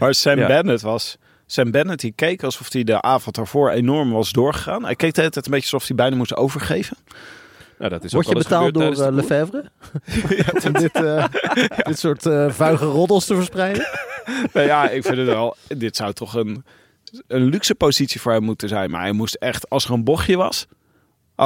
Maar 0.00 0.14
Sam 0.14 0.38
Ja. 0.38 0.46
Bennett 0.46 0.82
was... 0.82 1.18
Sam 1.48 1.70
Bennett 1.70 2.00
die 2.00 2.12
keek 2.12 2.42
alsof 2.42 2.72
hij 2.72 2.84
de 2.84 3.02
avond 3.02 3.34
daarvoor 3.34 3.70
enorm 3.70 4.10
was 4.10 4.32
doorgegaan. 4.32 4.84
Hij 4.84 4.94
keek 4.94 5.14
de 5.14 5.20
hele 5.20 5.32
tijd 5.32 5.46
een 5.46 5.52
beetje 5.52 5.72
alsof 5.72 5.88
hij 5.88 5.96
bijna 5.96 6.16
moest 6.16 6.36
overgeven. 6.36 6.96
Nou, 7.78 7.90
dat 7.90 8.04
is 8.04 8.12
Word 8.12 8.26
ook 8.26 8.32
je 8.32 8.38
betaald 8.38 8.74
door 8.74 9.02
eh, 9.06 9.12
Lefebvre? 9.14 9.64
Om 10.66 10.72
dit, 10.72 10.94
eh, 10.94 11.24
dit 11.86 11.98
soort 11.98 12.26
eh 12.26 12.50
vuige 12.50 12.84
roddels 12.84 13.24
te 13.26 13.34
verspreiden? 13.34 13.86
Nou 14.52 14.66
ja, 14.66 14.88
ik 14.88 15.02
vind 15.04 15.16
het 15.16 15.26
wel. 15.26 15.56
Dit 15.68 15.96
zou 15.96 16.12
toch 16.12 16.34
een, 16.34 16.64
een 17.26 17.44
luxe 17.44 17.74
positie 17.74 18.20
voor 18.20 18.32
hem 18.32 18.42
moeten 18.42 18.68
zijn. 18.68 18.90
Maar 18.90 19.00
hij 19.00 19.12
moest 19.12 19.34
echt, 19.34 19.70
als 19.70 19.84
er 19.84 19.90
een 19.92 20.04
bochtje 20.04 20.36
was, 20.36 20.66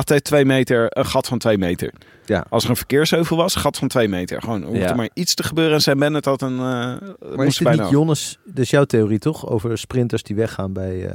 hij 0.08 0.20
twee 0.20 0.44
meter, 0.44 0.86
een 0.88 1.06
gat 1.06 1.26
van 1.26 1.38
twee 1.38 1.58
meter. 1.58 1.92
Ja. 2.24 2.44
Als 2.48 2.64
er 2.64 2.70
een 2.70 2.76
verkeersheuvel 2.76 3.36
was, 3.36 3.54
gat 3.54 3.76
van 3.78 3.88
twee 3.88 4.08
meter. 4.08 4.40
Gewoon, 4.40 4.62
hoeft 4.62 4.78
Ja. 4.78 4.88
er 4.88 4.96
maar 4.96 5.08
iets 5.14 5.34
te 5.34 5.42
gebeuren. 5.42 5.74
En 5.74 5.80
Sam 5.80 5.98
Bennett 5.98 6.24
had 6.24 6.42
een. 6.42 6.58
eh 6.58 7.36
Maar 7.36 7.46
is 7.46 7.56
dit 7.56 7.70
niet 7.70 7.90
Jonnes, 7.90 8.38
dus 8.44 8.70
jouw 8.70 8.84
theorie 8.84 9.18
toch? 9.18 9.48
Over 9.48 9.78
sprinters 9.78 10.22
die 10.22 10.36
weggaan 10.36 10.72
bij, 10.72 11.10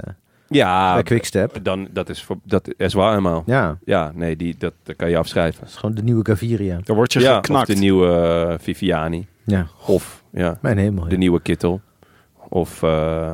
Ja, 0.48 0.94
bij 0.94 1.04
Quickstep? 1.04 1.60
dan, 1.64 1.88
dat 1.92 2.10
is, 2.10 2.24
voor, 2.24 2.38
dat 2.44 2.74
is 2.78 2.94
waar 2.94 3.10
helemaal. 3.10 3.44
Ja, 3.46 3.78
Ja, 3.86 4.12
nee, 4.16 4.36
die, 4.36 4.56
dat, 4.58 4.74
dat 4.84 4.96
kan 4.96 5.10
je 5.10 5.18
afschrijven. 5.18 5.60
dat 5.60 5.70
is 5.70 5.76
gewoon 5.76 5.96
de 5.96 6.04
nieuwe 6.04 6.26
Gaviria. 6.26 6.80
Dan 6.84 6.96
word 6.96 7.14
je 7.14 7.20
Ja, 7.20 7.30
of 7.30 7.36
geknakt. 7.36 7.68
de 7.68 7.74
nieuwe 7.76 8.08
eh, 8.50 8.56
Viviani. 8.64 9.28
Ja, 9.46 9.68
Of 9.88 10.24
ja, 10.32 10.58
mijn 10.62 10.78
hemel. 10.78 11.08
de 11.08 11.18
nieuwe 11.18 11.42
Kittel. 11.42 11.82
Of 12.50 12.84
eh, 12.84 13.34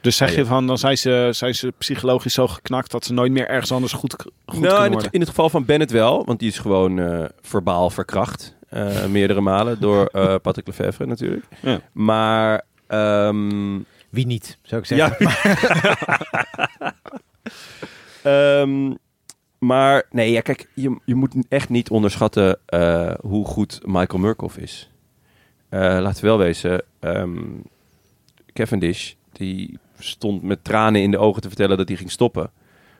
Dus 0.00 0.16
zeg 0.16 0.30
Ja, 0.30 0.36
je 0.38 0.44
van, 0.46 0.66
dan 0.66 0.78
zijn 0.78 0.98
ze, 0.98 1.28
zijn 1.32 1.54
ze 1.54 1.72
psychologisch 1.78 2.34
zo 2.34 2.46
geknakt 2.46 2.90
dat 2.90 3.04
ze 3.04 3.12
nooit 3.12 3.32
meer 3.32 3.48
ergens 3.48 3.72
anders 3.72 3.92
goed, 3.92 4.12
goed 4.46 4.60
nou, 4.60 4.74
kunnen 4.80 4.98
in, 4.98 5.04
het, 5.04 5.12
in 5.14 5.20
het 5.20 5.28
geval 5.28 5.48
van 5.50 5.64
Bennett 5.64 5.90
wel, 5.90 6.24
want 6.24 6.38
die 6.38 6.48
is 6.48 6.58
gewoon 6.58 6.98
eh, 6.98 7.24
verbaal 7.40 7.90
verkracht. 7.90 8.56
eh, 8.68 9.04
meerdere 9.06 9.40
malen 9.40 9.80
door 9.80 10.06
eh 10.06 10.34
Patrick 10.42 10.66
Lefevre 10.66 11.06
natuurlijk. 11.06 11.44
Ja. 11.60 11.80
Maar 11.92 12.62
ehm, 12.86 13.78
Wie 14.12 14.26
niet, 14.26 14.58
zou 14.62 14.80
ik 14.80 14.86
zeggen. 14.86 15.26
Ja. 15.28 16.94
Ehm, 18.62 18.94
maar 19.58 20.06
nee, 20.10 20.30
ja, 20.30 20.40
kijk, 20.40 20.68
je, 20.74 20.96
je 21.04 21.14
moet 21.14 21.34
echt 21.48 21.68
niet 21.68 21.90
onderschatten 21.90 22.58
eh, 22.66 23.14
hoe 23.20 23.44
goed 23.46 23.80
Michael 23.84 24.18
Murkoff 24.18 24.56
is. 24.56 24.90
Eh, 25.68 25.80
laten 25.80 26.22
we 26.22 26.28
wel 26.28 26.38
wezen, 26.38 26.82
ehm 27.00 27.40
Cavendish, 28.52 29.12
die 29.32 29.78
stond 29.98 30.42
met 30.42 30.64
tranen 30.64 31.02
in 31.02 31.10
de 31.10 31.18
ogen 31.18 31.42
te 31.42 31.48
vertellen 31.48 31.76
dat 31.76 31.88
hij 31.88 31.96
ging 31.96 32.10
stoppen. 32.10 32.50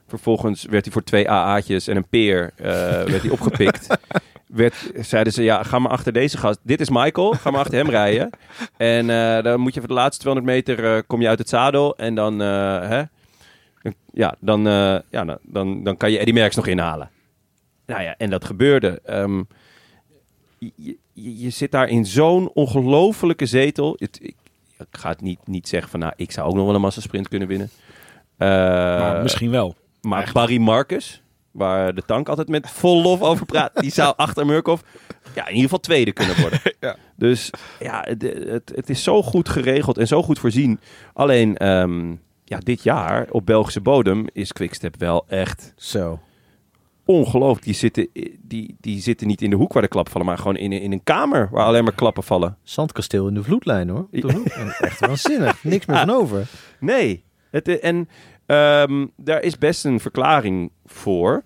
Vervolgens 0.06 0.64
werd 0.64 0.84
hij 0.84 0.92
voor 0.92 1.04
twee 1.04 1.30
AA'tjes 1.30 1.86
en 1.86 1.96
een 1.96 2.08
peer 2.08 2.52
eh, 2.56 2.64
werd 3.04 3.22
hij 3.22 3.30
opgepikt. 3.30 3.86
werd, 4.52 4.90
zeiden 4.94 5.32
ze, 5.32 5.42
ja, 5.42 5.62
ga 5.62 5.78
maar 5.78 5.90
achter 5.90 6.12
deze 6.12 6.38
gast. 6.38 6.58
Dit 6.62 6.80
is 6.80 6.90
Michael, 6.90 7.32
ga 7.32 7.50
maar 7.50 7.60
achter 7.60 7.78
hem 7.78 7.90
rijden. 8.00 8.30
En 8.76 9.10
eh, 9.10 9.42
dan 9.42 9.60
moet 9.60 9.74
je 9.74 9.80
voor 9.80 9.88
de 9.88 9.94
laatste 9.94 10.20
200 10.20 10.54
meter 10.56 10.96
eh, 10.96 11.02
kom 11.06 11.20
je 11.20 11.28
uit 11.28 11.38
het 11.38 11.48
zadel. 11.48 11.96
En 11.96 12.14
dan, 12.14 12.42
eh, 12.42 12.88
hè, 12.88 13.02
ja, 14.12 14.34
dan, 14.40 14.64
ja, 15.10 15.24
dan, 15.24 15.38
dan, 15.42 15.84
dan 15.84 15.96
kan 15.96 16.10
je 16.10 16.18
Eddie 16.18 16.34
Merckx 16.34 16.56
nog 16.56 16.66
inhalen. 16.66 17.10
Nou 17.86 18.02
ja, 18.02 18.14
en 18.16 18.30
dat 18.30 18.44
gebeurde. 18.44 19.00
Ehm, 19.04 19.42
je, 20.58 20.72
je, 20.76 20.96
je 21.12 21.50
zit 21.50 21.70
daar 21.70 21.88
in 21.88 22.06
zo'n 22.06 22.50
ongelofelijke 22.54 23.46
zetel. 23.46 23.96
Het, 23.98 24.18
ik, 24.22 24.36
ik 24.78 24.86
ga 24.90 25.08
het 25.08 25.20
niet, 25.20 25.38
niet 25.44 25.68
zeggen 25.68 25.90
van, 25.90 26.00
nou, 26.00 26.12
ik 26.16 26.32
zou 26.32 26.48
ook 26.48 26.54
nog 26.54 26.66
wel 26.66 26.74
een 26.74 26.80
massasprint 26.80 27.28
kunnen 27.28 27.48
winnen. 27.48 27.70
Maar 28.36 29.22
misschien 29.22 29.50
wel. 29.50 29.74
maar 30.00 30.30
Barry 30.32 30.58
Marcus, 30.58 31.21
waar 31.52 31.94
de 31.94 32.02
tank 32.06 32.28
altijd 32.28 32.48
met 32.48 32.70
vol 32.70 33.02
lof 33.02 33.20
over 33.22 33.46
praat, 33.46 33.70
die 33.80 33.90
zou 33.92 34.14
achter 34.16 34.46
Murkoff 34.46 34.82
ja, 35.34 35.42
in 35.42 35.48
ieder 35.48 35.62
geval 35.62 35.78
tweede 35.80 36.12
kunnen 36.12 36.40
worden. 36.40 36.60
Ja. 36.80 36.96
Dus 37.16 37.50
ja, 37.80 38.04
het, 38.08 38.22
het, 38.22 38.72
het 38.74 38.90
is 38.90 39.02
zo 39.02 39.22
goed 39.22 39.48
geregeld 39.48 39.98
en 39.98 40.06
zo 40.06 40.22
goed 40.22 40.38
voorzien. 40.38 40.80
Alleen 41.12 41.56
ehm, 41.56 42.10
ja, 42.44 42.58
dit 42.58 42.82
jaar 42.82 43.26
op 43.30 43.46
Belgische 43.46 43.80
bodem 43.80 44.26
is 44.32 44.52
Quickstep 44.52 44.94
wel 44.98 45.24
echt 45.28 45.72
Zo. 45.76 46.20
ongelooflijk. 47.04 47.64
Die 47.64 47.74
zitten, 47.74 48.08
die, 48.42 48.76
die 48.80 49.00
zitten 49.00 49.26
niet 49.26 49.42
in 49.42 49.50
de 49.50 49.56
hoek 49.56 49.72
waar 49.72 49.82
de 49.82 49.88
klappen 49.88 50.12
vallen, 50.12 50.26
maar 50.26 50.38
gewoon 50.38 50.56
in, 50.56 50.72
een- 50.72 50.80
in 50.80 50.92
een 50.92 51.04
kamer 51.04 51.48
waar 51.50 51.64
alleen 51.66 51.84
maar 51.84 51.94
klappen 51.94 52.22
vallen. 52.22 52.56
Zandkasteel 52.62 53.28
in 53.28 53.34
de 53.34 53.42
vloedlijn 53.42 53.88
hoor. 53.88 54.06
De 54.10 54.76
Echt 54.80 55.00
waanzinnig. 55.00 55.64
Niks 55.64 55.86
meer 55.86 55.96
van 55.98 56.10
over. 56.10 56.46
Nee. 56.80 57.24
Het, 57.50 57.80
en 57.80 58.08
ehm, 58.46 59.06
daar 59.16 59.42
is 59.42 59.58
best 59.58 59.84
een 59.84 60.00
verklaring 60.00 60.70
voor. 60.84 61.44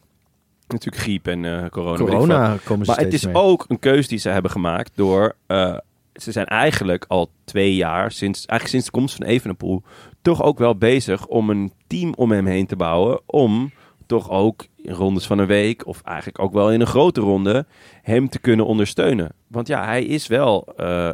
Natuurlijk 0.69 1.03
griep 1.03 1.27
en 1.27 1.45
eh, 1.45 1.69
corona. 1.71 1.97
Corona 1.97 2.57
komen 2.65 2.87
ze 2.87 2.91
Maar 2.93 3.01
het 3.01 3.13
is 3.13 3.25
mee. 3.25 3.35
ook 3.35 3.65
een 3.69 3.79
keus 3.79 4.09
die 4.09 4.19
ze 4.19 4.29
hebben 4.29 4.51
gemaakt 4.51 4.93
door... 4.95 5.35
eh, 5.47 5.77
ze 6.15 6.33
zijn 6.33 6.47
eigenlijk 6.47 7.05
al 7.09 7.31
twee 7.45 7.75
jaar, 7.75 8.11
sinds, 8.13 8.39
eigenlijk 8.39 8.69
sinds 8.69 8.87
de 8.87 8.93
komst 8.93 9.17
van 9.17 9.27
Evenepoel... 9.27 9.83
toch 10.23 10.43
ook 10.43 10.59
wel 10.59 10.77
bezig 10.77 11.27
om 11.27 11.51
een 11.51 11.73
team 11.87 12.15
om 12.17 12.31
hem 12.31 12.47
heen 12.47 12.67
te 12.67 12.77
bouwen... 12.77 13.21
om 13.27 13.73
toch 14.07 14.31
ook 14.31 14.67
in 14.77 14.93
rondes 14.93 15.27
van 15.27 15.39
een 15.39 15.47
week... 15.47 15.87
of 15.87 16.01
eigenlijk 16.03 16.39
ook 16.39 16.53
wel 16.53 16.73
in 16.73 16.81
een 16.81 16.87
grote 16.87 17.21
ronde... 17.21 17.67
hem 18.03 18.29
te 18.29 18.39
kunnen 18.39 18.67
ondersteunen. 18.67 19.33
Want 19.47 19.69
ja, 19.69 19.85
hij 19.85 20.05
is 20.05 20.27
wel 20.27 20.67
eh, 20.77 21.13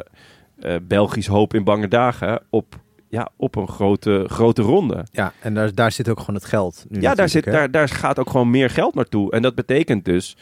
Belgisch 0.81 1.27
hoop 1.27 1.53
in 1.53 1.63
bange 1.63 1.87
dagen... 1.87 2.41
op, 2.49 2.79
ja, 3.13 3.29
op 3.35 3.55
een 3.55 3.67
grote, 3.67 4.25
grote 4.27 4.61
ronde. 4.61 5.05
Ja, 5.11 5.33
en 5.39 5.53
daar, 5.53 5.73
daar 5.73 5.91
zit 5.91 6.09
ook 6.09 6.19
gewoon 6.19 6.35
het 6.35 6.45
geld. 6.45 6.85
Nu 6.89 7.01
Ja, 7.01 7.15
daar, 7.15 7.29
zit, 7.29 7.45
hè. 7.45 7.51
daar, 7.51 7.71
daar 7.71 7.89
gaat 7.89 8.19
ook 8.19 8.29
gewoon 8.29 8.49
meer 8.49 8.69
geld 8.69 8.95
naartoe. 8.95 9.31
En 9.31 9.41
dat 9.41 9.55
betekent 9.55 10.05
dus 10.05 10.37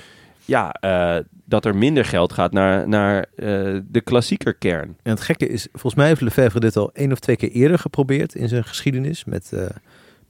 ja, 0.45 0.71
eh, 0.71 1.17
dat 1.45 1.65
er 1.65 1.75
minder 1.75 2.05
geld 2.05 2.34
gaat 2.34 2.51
naar, 2.51 2.88
naar 2.88 3.25
eh, 3.36 3.45
de 3.88 4.01
klassieker 4.03 4.53
kern. 4.53 4.97
En 5.03 5.12
het 5.12 5.21
gekke 5.21 5.47
is, 5.47 5.67
volgens 5.71 5.95
mij 5.95 6.07
heeft 6.07 6.21
Lefebvre 6.21 6.60
dit 6.60 6.77
al 6.77 6.89
één 6.93 7.12
of 7.12 7.19
twee 7.19 7.36
keer 7.36 7.51
eerder 7.51 7.79
geprobeerd 7.79 8.36
in 8.36 8.47
zijn 8.47 8.63
geschiedenis. 8.63 9.25
Met 9.25 9.53
eh 9.53 9.65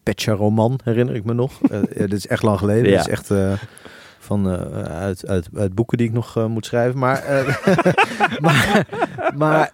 Petja 0.03 0.33
Roman, 0.33 0.79
herinner 0.83 1.15
ik 1.15 1.23
me 1.23 1.33
nog. 1.33 1.59
Ja, 1.69 1.81
dit 2.07 2.13
is 2.13 2.27
echt 2.27 2.43
lang 2.43 2.59
geleden. 2.59 2.91
Ja. 2.91 2.97
Dit 2.97 3.07
is 3.07 3.11
echt 3.11 3.29
van, 4.23 4.49
eh, 4.51 4.81
uit, 4.81 5.27
uit, 5.27 5.49
uit 5.55 5.75
boeken 5.75 5.97
die 5.97 6.07
ik 6.07 6.13
nog 6.13 6.37
eh, 6.37 6.45
moet 6.45 6.65
schrijven. 6.65 6.99
Maar, 6.99 7.23
eh, 7.23 7.55
maar, 9.35 9.71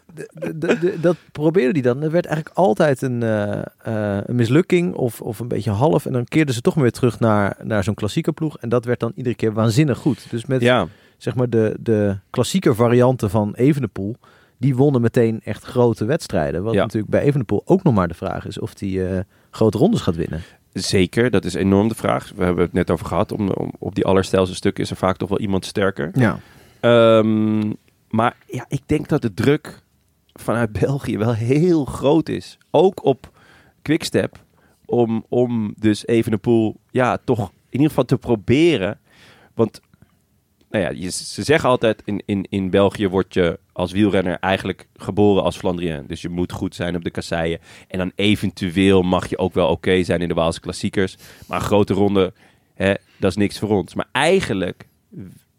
dat 0.99 1.17
probeerde 1.31 1.71
hij 1.71 1.81
dan. 1.81 2.03
Er 2.03 2.11
werd 2.11 2.25
eigenlijk 2.25 2.57
altijd 2.57 3.01
een, 3.01 3.21
een 3.81 4.35
mislukking 4.35 4.93
of, 4.93 5.21
of 5.21 5.39
een 5.39 5.47
beetje 5.47 5.71
half. 5.71 6.05
En 6.05 6.11
dan 6.13 6.25
keerden 6.25 6.53
ze 6.53 6.61
toch 6.61 6.73
weer 6.73 6.91
terug 6.91 7.19
naar, 7.19 7.57
naar 7.63 7.83
zo'n 7.83 7.93
klassieke 7.93 8.31
ploeg. 8.31 8.57
En 8.57 8.69
dat 8.69 8.85
werd 8.85 8.99
dan 8.99 9.11
iedere 9.15 9.35
keer 9.35 9.53
waanzinnig 9.53 9.97
goed. 9.97 10.27
Dus 10.29 10.45
met 10.45 10.61
Ja, 10.61 10.87
zeg 11.17 11.35
maar 11.35 11.49
de, 11.49 11.75
de 11.79 12.17
klassieke 12.29 12.73
varianten 12.75 13.29
van 13.29 13.53
Evenepoel, 13.55 14.15
die 14.57 14.75
wonnen 14.75 15.01
meteen 15.01 15.41
echt 15.43 15.63
grote 15.63 16.05
wedstrijden. 16.05 16.63
Wat 16.63 16.73
Ja. 16.73 16.81
natuurlijk 16.81 17.11
bij 17.11 17.21
Evenepoel 17.21 17.61
ook 17.65 17.83
nog 17.83 17.93
maar 17.93 18.07
de 18.07 18.13
vraag 18.13 18.47
is 18.47 18.59
of 18.59 18.73
die 18.73 19.07
eh, 19.07 19.19
grote 19.51 19.77
rondes 19.77 20.01
gaat 20.01 20.15
winnen. 20.15 20.41
Zeker. 20.79 21.31
Dat 21.31 21.45
is 21.45 21.53
enorm 21.53 21.87
de 21.87 21.95
vraag. 21.95 22.31
We 22.35 22.43
hebben 22.43 22.63
het 22.63 22.73
net 22.73 22.91
over 22.91 23.05
gehad. 23.05 23.31
Om, 23.31 23.49
om, 23.49 23.71
op 23.79 23.95
die 23.95 24.05
allerstijlste 24.05 24.55
stukken 24.55 24.83
is 24.83 24.89
er 24.89 24.95
vaak 24.95 25.17
toch 25.17 25.29
wel 25.29 25.39
iemand 25.39 25.65
sterker. 25.65 26.11
Ja. 26.13 26.39
Ehm, 26.79 27.73
maar 28.09 28.35
ja, 28.45 28.65
ik 28.67 28.81
denk 28.85 29.07
dat 29.07 29.21
de 29.21 29.33
druk 29.33 29.81
vanuit 30.33 30.71
België 30.71 31.17
wel 31.17 31.33
heel 31.33 31.85
groot 31.85 32.29
is. 32.29 32.57
Ook 32.71 33.05
op 33.05 33.31
Quickstep. 33.81 34.45
Om, 34.85 35.25
om 35.29 35.73
dus 35.79 36.07
Evenepoel 36.07 36.75
ja, 36.91 37.17
toch 37.23 37.39
in 37.49 37.53
ieder 37.69 37.87
geval 37.87 38.05
te 38.05 38.17
proberen. 38.17 38.99
Want 39.53 39.81
nou 40.69 40.83
ja, 40.83 40.89
je, 40.89 41.09
ze 41.11 41.43
zeggen 41.43 41.69
altijd 41.69 42.01
in, 42.05 42.21
in, 42.25 42.45
in 42.49 42.69
België 42.69 43.07
word 43.07 43.33
je 43.33 43.59
als 43.71 43.91
wielrenner 43.91 44.37
eigenlijk 44.39 44.87
geboren 44.95 45.43
als 45.43 45.57
Flandrien. 45.57 46.03
Dus 46.07 46.21
je 46.21 46.29
moet 46.29 46.51
goed 46.51 46.75
zijn 46.75 46.95
op 46.95 47.03
de 47.03 47.09
kasseien. 47.09 47.59
En 47.87 47.97
dan 47.97 48.11
eventueel 48.15 49.01
mag 49.01 49.29
je 49.29 49.37
ook 49.37 49.53
wel 49.53 49.69
oké 49.69 50.03
zijn 50.03 50.21
in 50.21 50.27
de 50.27 50.33
Waalse 50.33 50.59
klassiekers. 50.59 51.15
Maar 51.47 51.59
een 51.59 51.65
grote 51.65 51.93
ronde, 51.93 52.33
hè, 52.73 52.93
dat 53.17 53.31
is 53.31 53.37
niks 53.37 53.59
voor 53.59 53.69
ons. 53.69 53.93
Maar 53.93 54.07
eigenlijk 54.11 54.87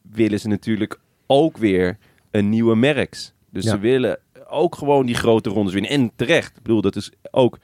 willen 0.03 0.41
ze 0.41 0.49
natuurlijk 0.49 1.01
ook 1.27 1.57
weer 1.57 1.99
een 2.31 2.49
nieuwe 2.49 2.77
Merks. 2.77 3.33
Dus 3.51 3.65
Ja. 3.65 3.71
ze 3.71 3.79
willen 3.79 4.19
ook 4.49 4.75
gewoon 4.75 5.07
die 5.07 5.15
grote 5.15 5.51
rondes 5.51 5.73
winnen. 5.73 5.91
En 5.91 6.11
terecht. 6.17 6.57
Ik 6.57 6.63
bedoel, 6.63 6.81
dat 6.81 6.97
is 6.97 7.11
ook... 7.31 7.59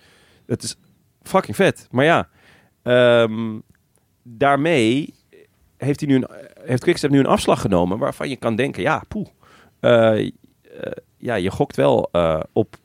Dat 0.47 0.63
is 0.63 0.77
fucking 1.23 1.57
vet. 1.57 1.89
Maar 1.91 2.05
ja, 2.05 2.29
ehm, 2.83 3.59
daarmee 4.23 5.15
heeft, 5.77 6.01
hij 6.01 6.09
nu 6.09 6.15
een, 6.15 6.29
heeft 6.65 6.83
Quickstep 6.83 7.11
nu 7.11 7.19
een 7.19 7.27
afslag 7.27 7.61
genomen... 7.61 7.99
waarvan 7.99 8.29
je 8.29 8.37
kan 8.37 8.57
denken, 8.57 8.83
ja, 8.83 9.03
poeh. 9.09 9.27
eh, 9.81 10.19
eh, 10.21 10.31
ja, 11.17 11.35
je 11.35 11.51
gokt 11.51 11.77
wel 11.77 12.09
eh, 12.13 12.41
op, 12.53 12.77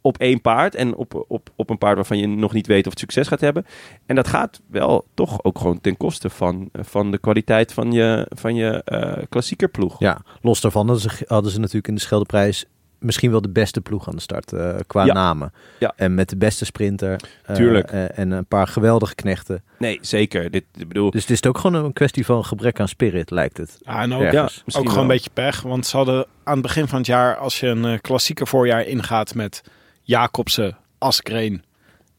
op 0.00 0.18
één 0.18 0.40
paard... 0.40 0.74
en 0.74 0.94
op, 0.94 1.24
op, 1.28 1.50
op 1.56 1.70
een 1.70 1.78
paard 1.78 1.96
waarvan 1.96 2.18
je 2.18 2.26
nog 2.26 2.52
niet 2.52 2.66
weet 2.66 2.84
of 2.84 2.90
het 2.90 3.00
succes 3.00 3.28
gaat 3.28 3.40
hebben. 3.40 3.66
En 4.06 4.14
dat 4.14 4.28
gaat 4.28 4.60
wel 4.66 5.06
toch 5.14 5.44
ook 5.44 5.58
gewoon 5.58 5.80
ten 5.80 5.96
koste 5.96 6.30
van, 6.30 6.68
van 6.72 7.10
de 7.10 7.18
kwaliteit 7.18 7.72
van 7.72 7.92
je, 7.92 8.26
van 8.28 8.54
je 8.54 9.24
klassieker 9.28 9.68
ploeg. 9.68 9.98
ja, 9.98 10.20
los 10.40 10.60
daarvan 10.60 10.88
hadden 10.88 11.10
ze, 11.10 11.24
hadden 11.26 11.50
ze 11.52 11.58
natuurlijk 11.58 11.88
in 11.88 11.94
de 11.94 12.00
Scheldeprijs 12.00 12.66
misschien 13.00 13.30
wel 13.30 13.40
de 13.40 13.48
beste 13.50 13.80
ploeg 13.80 14.08
aan 14.08 14.14
de 14.14 14.20
start 14.22 14.52
eh, 14.52 14.74
qua 14.86 15.04
Ja. 15.04 15.12
namen. 15.12 15.52
Ja. 15.78 15.92
En 15.96 16.14
met 16.14 16.28
de 16.28 16.36
beste 16.36 16.64
sprinter. 16.64 17.20
eh, 17.44 17.56
Tuurlijk. 17.56 17.90
eh, 17.90 18.18
en 18.18 18.30
een 18.30 18.46
paar 18.46 18.66
geweldige 18.66 19.14
knechten. 19.14 19.62
Nee, 19.78 19.98
zeker. 20.02 20.50
Dit, 20.50 20.64
ik 20.76 20.88
bedoel, 20.88 21.10
Dus 21.10 21.20
het 21.20 21.30
is 21.30 21.44
ook 21.44 21.58
gewoon 21.58 21.84
een 21.84 21.92
kwestie 21.92 22.24
van 22.24 22.44
gebrek 22.44 22.80
aan 22.80 22.88
spirit, 22.88 23.30
lijkt 23.30 23.56
het. 23.56 23.78
Ja, 23.80 24.00
en 24.02 24.12
ook, 24.14 24.32
Ja. 24.32 24.42
ook 24.44 24.50
gewoon 24.66 24.86
wel. 24.92 24.98
een 25.02 25.06
beetje 25.06 25.30
pech. 25.34 25.62
Want 25.62 25.86
ze 25.86 25.96
hadden 25.96 26.26
aan 26.44 26.52
het 26.52 26.62
begin 26.62 26.88
van 26.88 26.98
het 26.98 27.06
jaar, 27.06 27.36
als 27.36 27.60
je 27.60 27.66
een 27.66 28.00
klassieke 28.00 28.46
voorjaar 28.46 28.82
ingaat 28.86 29.34
met 29.34 29.62
Jacobsen, 30.02 30.76
Askreen 30.98 31.62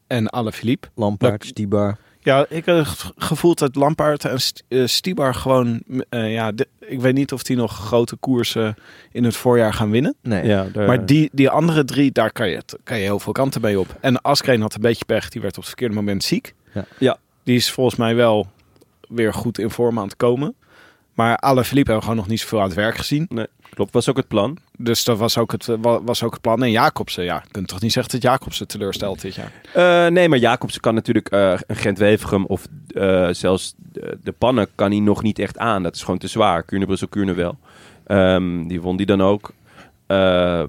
en 0.06 0.30
Alaphilippe. 0.30 0.88
Lampaard, 0.94 1.38
Dat- 1.40 1.48
Stibar. 1.48 1.96
Ja, 2.24 2.46
ik 2.48 2.64
heb 2.66 2.76
het 2.76 3.12
gevoeld 3.16 3.58
dat 3.58 3.74
Lampaard 3.74 4.24
en 4.24 4.38
eh, 4.68 4.86
Stibar 4.86 5.34
gewoon... 5.34 5.82
eh, 6.08 6.32
ja, 6.32 6.52
de- 6.52 6.68
ik 6.78 7.00
weet 7.00 7.14
niet 7.14 7.32
of 7.32 7.42
die 7.42 7.56
nog 7.56 7.72
grote 7.76 8.16
koersen 8.16 8.74
in 9.12 9.24
het 9.24 9.36
voorjaar 9.36 9.72
gaan 9.74 9.90
winnen. 9.90 10.14
Nee. 10.22 10.46
Ja, 10.46 10.66
daar- 10.72 10.86
Maar 10.86 11.06
die, 11.06 11.30
die 11.32 11.50
andere 11.50 11.84
drie, 11.84 12.12
daar 12.12 12.32
kan 12.32 12.48
je, 12.48 12.62
kan 12.84 12.96
je 12.98 13.02
heel 13.04 13.18
veel 13.20 13.32
kanten 13.32 13.60
mee 13.60 13.80
op. 13.80 13.96
En 14.00 14.20
Askreen 14.22 14.60
had 14.60 14.74
een 14.74 14.80
beetje 14.80 15.04
pech. 15.04 15.28
Die 15.28 15.40
werd 15.40 15.52
op 15.52 15.58
het 15.58 15.68
verkeerde 15.68 15.94
moment 15.94 16.24
ziek. 16.24 16.54
Ja. 16.74 16.84
Ja. 16.98 17.18
Die 17.42 17.56
is 17.56 17.70
volgens 17.70 17.96
mij 17.96 18.14
wel 18.14 18.46
weer 19.08 19.34
goed 19.34 19.58
in 19.58 19.70
vorm 19.70 19.98
aan 19.98 20.04
het 20.04 20.16
komen. 20.16 20.54
Maar 21.14 21.36
Alaphilippe 21.36 21.90
hebben 21.90 21.94
we 21.96 22.00
gewoon 22.12 22.16
nog 22.16 22.26
niet 22.28 22.40
zoveel 22.40 22.58
aan 22.60 22.64
het 22.66 22.74
werk 22.74 22.96
gezien. 22.96 23.28
klopt, 23.70 23.92
was 23.92 24.08
ook 24.08 24.16
het 24.16 24.28
plan. 24.28 24.58
Dus 24.78 25.04
dat 25.04 25.18
was 25.18 25.38
ook 25.38 25.52
het, 25.52 25.66
wa- 25.66 26.02
was 26.02 26.22
ook 26.22 26.32
het 26.32 26.40
plan. 26.40 26.62
En 26.62 26.70
Jacobsen, 26.70 27.24
ja, 27.24 27.40
je 27.44 27.50
kunt 27.50 27.68
toch 27.68 27.80
niet 27.80 27.92
zeggen 27.92 28.12
dat 28.12 28.22
Jacobsen 28.22 28.68
teleurstelt 28.68 29.20
dit 29.20 29.34
jaar. 29.34 29.52
Eh, 29.74 30.12
nee, 30.12 30.28
maar 30.28 30.38
Jacobsen 30.38 30.80
kan 30.80 30.94
natuurlijk 30.94 31.28
eh, 31.30 31.54
een 31.66 31.76
Gent-Wevergem 31.76 32.44
of 32.46 32.66
eh, 32.88 33.28
zelfs 33.30 33.74
de, 33.76 34.18
de 34.22 34.32
pannen 34.32 34.68
kan 34.74 34.90
hij 34.90 35.00
nog 35.00 35.22
niet 35.22 35.38
echt 35.38 35.58
aan. 35.58 35.82
Dat 35.82 35.94
is 35.94 36.02
gewoon 36.02 36.18
te 36.18 36.26
zwaar. 36.26 36.62
Kuurne, 36.62 36.86
Brussel, 36.86 37.08
Kuurne 37.08 37.34
wel. 37.34 37.58
Ehm, 38.06 38.66
die 38.66 38.80
won 38.80 38.96
die 38.96 39.06
dan 39.06 39.20
ook. 39.22 39.52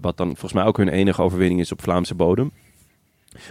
Wat 0.02 0.18
dan 0.18 0.28
volgens 0.28 0.54
mij 0.54 0.64
ook 0.64 0.78
hun 0.78 0.90
enige 0.90 1.22
overwinning 1.22 1.60
is 1.60 1.72
op 1.72 1.82
Vlaamse 1.82 2.16
bodem. 2.16 2.52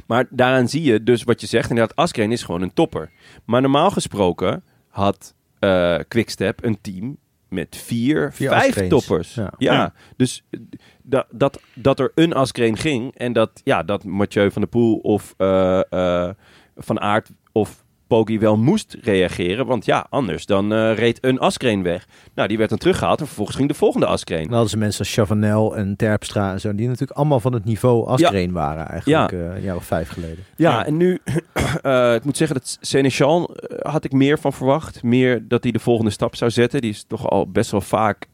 Maar 0.06 0.26
daaraan 0.30 0.68
zie 0.68 0.82
je 0.82 1.02
dus 1.02 1.22
wat 1.22 1.40
je 1.40 1.46
zegt. 1.46 1.70
Inderdaad, 1.70 1.96
Askreen 1.96 2.32
is 2.32 2.42
gewoon 2.42 2.62
een 2.62 2.74
topper. 2.74 3.10
Maar 3.44 3.60
normaal 3.60 3.90
gesproken 3.90 4.62
had 4.88 5.34
eh 5.62 5.98
Quickstep 6.08 6.64
een 6.64 6.78
team 6.80 7.16
met 7.48 7.76
vier, 7.76 8.32
Vier 8.32 8.48
vijf 8.48 8.88
toppers. 8.88 9.34
Ja. 9.34 9.52
Ja, 9.58 9.72
Ja. 9.72 9.92
dus 10.16 10.42
eh, 10.50 10.60
dat, 11.02 11.26
dat, 11.30 11.60
dat 11.74 12.00
er 12.00 12.12
een 12.14 12.32
Askreen 12.32 12.76
ging 12.76 13.14
en 13.16 13.32
dat, 13.32 13.60
ja, 13.64 13.82
dat 13.82 14.04
Mathieu 14.04 14.50
van 14.50 14.62
der 14.62 14.70
Poel 14.70 14.96
of 14.96 15.34
eh, 15.36 15.80
eh, 15.90 16.30
Van 16.76 17.00
Aert 17.00 17.30
of 17.52 17.81
Poggi 18.12 18.38
wel 18.38 18.56
moest 18.56 18.96
reageren. 19.02 19.66
Want 19.66 19.84
ja, 19.84 20.06
anders 20.10 20.46
dan 20.46 20.72
eh, 20.72 20.94
reed 20.94 21.18
een 21.20 21.38
Askreen 21.38 21.82
weg. 21.82 22.06
Nou, 22.34 22.48
die 22.48 22.58
werd 22.58 22.70
dan 22.70 22.78
teruggehaald 22.78 23.20
en 23.20 23.26
vervolgens 23.26 23.56
ging 23.56 23.68
de 23.68 23.74
volgende 23.74 24.06
Askreen. 24.06 24.42
Dan 24.42 24.52
hadden 24.52 24.70
ze 24.70 24.78
mensen 24.78 24.98
als 24.98 25.12
Chavanel 25.14 25.76
en 25.76 25.96
Terpstra 25.96 26.52
en 26.52 26.60
zo, 26.60 26.74
die 26.74 26.86
natuurlijk 26.86 27.18
allemaal 27.18 27.40
van 27.40 27.52
het 27.52 27.64
niveau 27.64 28.06
Askreen 28.06 28.52
waren 28.52 28.88
eigenlijk 28.88 29.32
eh, 29.32 29.38
een 29.38 29.62
jaar 29.62 29.76
of 29.76 29.84
vijf 29.84 30.08
geleden. 30.08 30.44
Ja, 30.56 30.86
en 30.86 30.96
nu, 30.96 31.18
eh, 31.82 32.14
ik 32.14 32.24
moet 32.24 32.36
zeggen 32.36 32.56
dat 32.56 32.78
Seneschal 32.80 33.56
had 33.82 34.04
ik 34.04 34.12
meer 34.12 34.38
van 34.38 34.52
verwacht. 34.52 35.02
Meer 35.02 35.48
dat 35.48 35.62
hij 35.62 35.72
de 35.72 35.78
volgende 35.78 36.10
stap 36.10 36.36
zou 36.36 36.50
zetten. 36.50 36.80
Die 36.80 36.90
is 36.90 37.04
toch 37.04 37.30
al 37.30 37.50
best 37.50 37.70
wel 37.70 37.80
vaak 37.80 38.26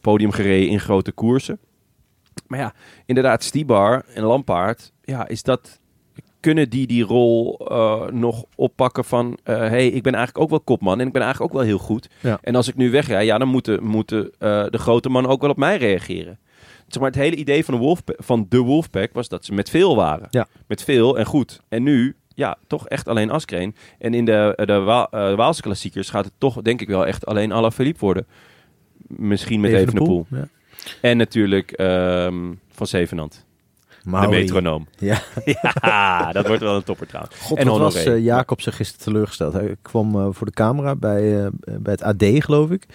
podium 0.00 0.30
gereden 0.30 0.68
in 0.68 0.80
grote 0.80 1.12
koersen. 1.12 1.58
Maar 2.46 2.58
ja, 2.58 2.72
inderdaad, 3.06 3.42
Stibar 3.42 4.04
en 4.14 4.22
Lampaard, 4.22 4.92
ja, 5.02 5.28
is 5.28 5.42
dat... 5.42 5.79
Kunnen 6.40 6.70
die 6.70 6.86
die 6.86 7.04
rol 7.04 7.58
eh, 7.68 8.06
nog 8.06 8.44
oppakken 8.54 9.04
van... 9.04 9.38
hé, 9.44 9.54
hey, 9.54 9.86
ik 9.86 10.02
ben 10.02 10.14
eigenlijk 10.14 10.44
ook 10.44 10.50
wel 10.50 10.60
kopman 10.60 11.00
en 11.00 11.06
ik 11.06 11.12
ben 11.12 11.22
eigenlijk 11.22 11.52
ook 11.52 11.58
wel 11.58 11.68
heel 11.68 11.78
goed. 11.78 12.08
Ja. 12.20 12.38
En 12.42 12.54
als 12.54 12.68
ik 12.68 12.76
nu 12.76 12.90
wegrij, 12.90 13.24
ja, 13.24 13.38
dan 13.38 13.48
moeten, 13.48 13.84
moeten 13.84 14.30
eh, 14.38 14.64
de 14.70 14.78
grote 14.78 15.08
mannen 15.08 15.30
ook 15.30 15.40
wel 15.40 15.50
op 15.50 15.56
mij 15.56 15.76
reageren. 15.76 16.38
Zeg 16.88 17.02
maar, 17.02 17.10
het 17.10 17.20
hele 17.20 17.36
idee 17.36 17.64
van 17.64 17.74
de, 17.74 17.80
Wolfpack, 17.80 18.16
van 18.22 18.46
de 18.48 18.58
Wolfpack 18.58 19.12
was 19.12 19.28
dat 19.28 19.44
ze 19.44 19.52
met 19.54 19.70
veel 19.70 19.96
waren. 19.96 20.26
Ja. 20.30 20.46
Met 20.66 20.82
veel 20.82 21.18
en 21.18 21.24
goed. 21.24 21.60
En 21.68 21.82
nu, 21.82 22.16
ja, 22.34 22.56
toch 22.66 22.88
echt 22.88 23.08
alleen 23.08 23.30
Askreen. 23.30 23.74
En 23.98 24.14
in 24.14 24.24
de, 24.24 24.52
de, 24.64 24.78
Wa- 24.78 25.08
eh, 25.10 25.34
Waalse 25.34 25.62
klassiekers 25.62 26.10
gaat 26.10 26.24
het 26.24 26.34
toch, 26.38 26.62
denk 26.62 26.80
ik 26.80 26.88
wel, 26.88 27.06
echt 27.06 27.26
alleen 27.26 27.52
Alaphilippe 27.52 28.00
worden. 28.00 28.26
Misschien 29.06 29.60
met 29.60 29.72
Evenepoel. 29.72 30.26
Ja. 30.30 30.48
En 31.00 31.16
natuurlijk 31.16 31.70
ehm, 31.72 32.52
Van 32.68 32.86
Zevenand. 32.86 33.46
De 34.02 34.10
Mauri. 34.10 34.28
metronoom. 34.38 34.86
Ja. 34.98 35.18
ja, 35.82 36.32
dat 36.32 36.46
wordt 36.46 36.62
wel 36.62 36.76
een 36.76 36.82
topper 36.82 37.06
trouwens. 37.06 37.36
God, 37.40 37.58
En 37.58 37.66
was 37.68 38.06
uh, 38.06 38.24
Jacobsen 38.24 38.72
gisteren 38.72 39.04
teleurgesteld. 39.04 39.52
Hij 39.52 39.76
kwam 39.82 40.16
uh, 40.16 40.26
voor 40.30 40.46
de 40.46 40.52
camera 40.52 40.96
bij, 40.96 41.22
uh, 41.42 41.46
bij 41.62 41.92
het 41.92 42.02
AD, 42.02 42.24
geloof 42.44 42.70
ik. 42.70 42.86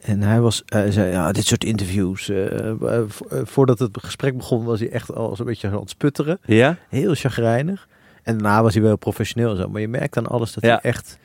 En 0.00 0.22
hij, 0.22 0.40
was, 0.40 0.62
hij 0.66 0.90
zei, 0.92 1.10
ja, 1.10 1.32
dit 1.32 1.44
soort 1.46 1.64
interviews. 1.64 2.28
Uh, 2.28 3.02
voordat 3.44 3.78
het 3.78 3.98
gesprek 4.00 4.36
begon 4.36 4.64
was 4.64 4.80
hij 4.80 4.90
echt 4.90 5.14
al 5.14 5.36
zo'n 5.36 5.46
beetje 5.46 5.68
aan 5.68 5.74
het 5.80 5.90
sputteren. 5.90 6.38
Ja? 6.44 6.76
Heel 6.88 7.14
chagrijnig. 7.14 7.88
En 8.22 8.38
daarna 8.38 8.62
was 8.62 8.74
hij 8.74 8.82
wel 8.82 8.96
professioneel 8.96 9.50
en 9.50 9.56
zo. 9.56 9.68
Maar 9.68 9.80
je 9.80 9.88
merkt 9.88 10.16
aan 10.16 10.26
alles 10.26 10.52
dat 10.52 10.64
Ja. 10.64 10.78
hij 10.82 10.90
echt 10.90 11.18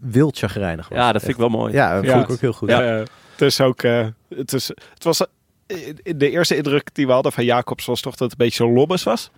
wild 0.00 0.38
chagrijnig 0.38 0.88
was. 0.88 0.98
Ja, 0.98 1.12
dat 1.12 1.22
vind 1.22 1.32
Echt. 1.32 1.32
ik 1.44 1.50
wel 1.50 1.60
mooi. 1.60 1.72
Ja, 1.72 1.94
dat 1.94 2.04
Ja. 2.04 2.12
vond 2.12 2.24
ik 2.24 2.30
ook 2.30 2.40
heel 2.40 2.52
goed. 2.52 2.68
Ja. 2.68 2.80
het 2.82 3.40
is 3.40 3.60
ook, 3.60 3.82
eh, 3.82 4.06
het, 4.28 4.52
is, 4.52 4.66
het 4.94 5.04
was, 5.04 5.20
eh, 5.20 5.26
de 6.16 6.30
eerste 6.30 6.56
indruk 6.56 6.94
die 6.94 7.06
we 7.06 7.12
hadden 7.12 7.32
van 7.32 7.44
Jacobs 7.44 7.84
was 7.86 8.00
toch 8.00 8.12
dat 8.16 8.30
het 8.30 8.40
een 8.40 8.46
beetje 8.46 8.64
een 8.64 8.72
lobbes 8.72 9.02
was. 9.02 9.30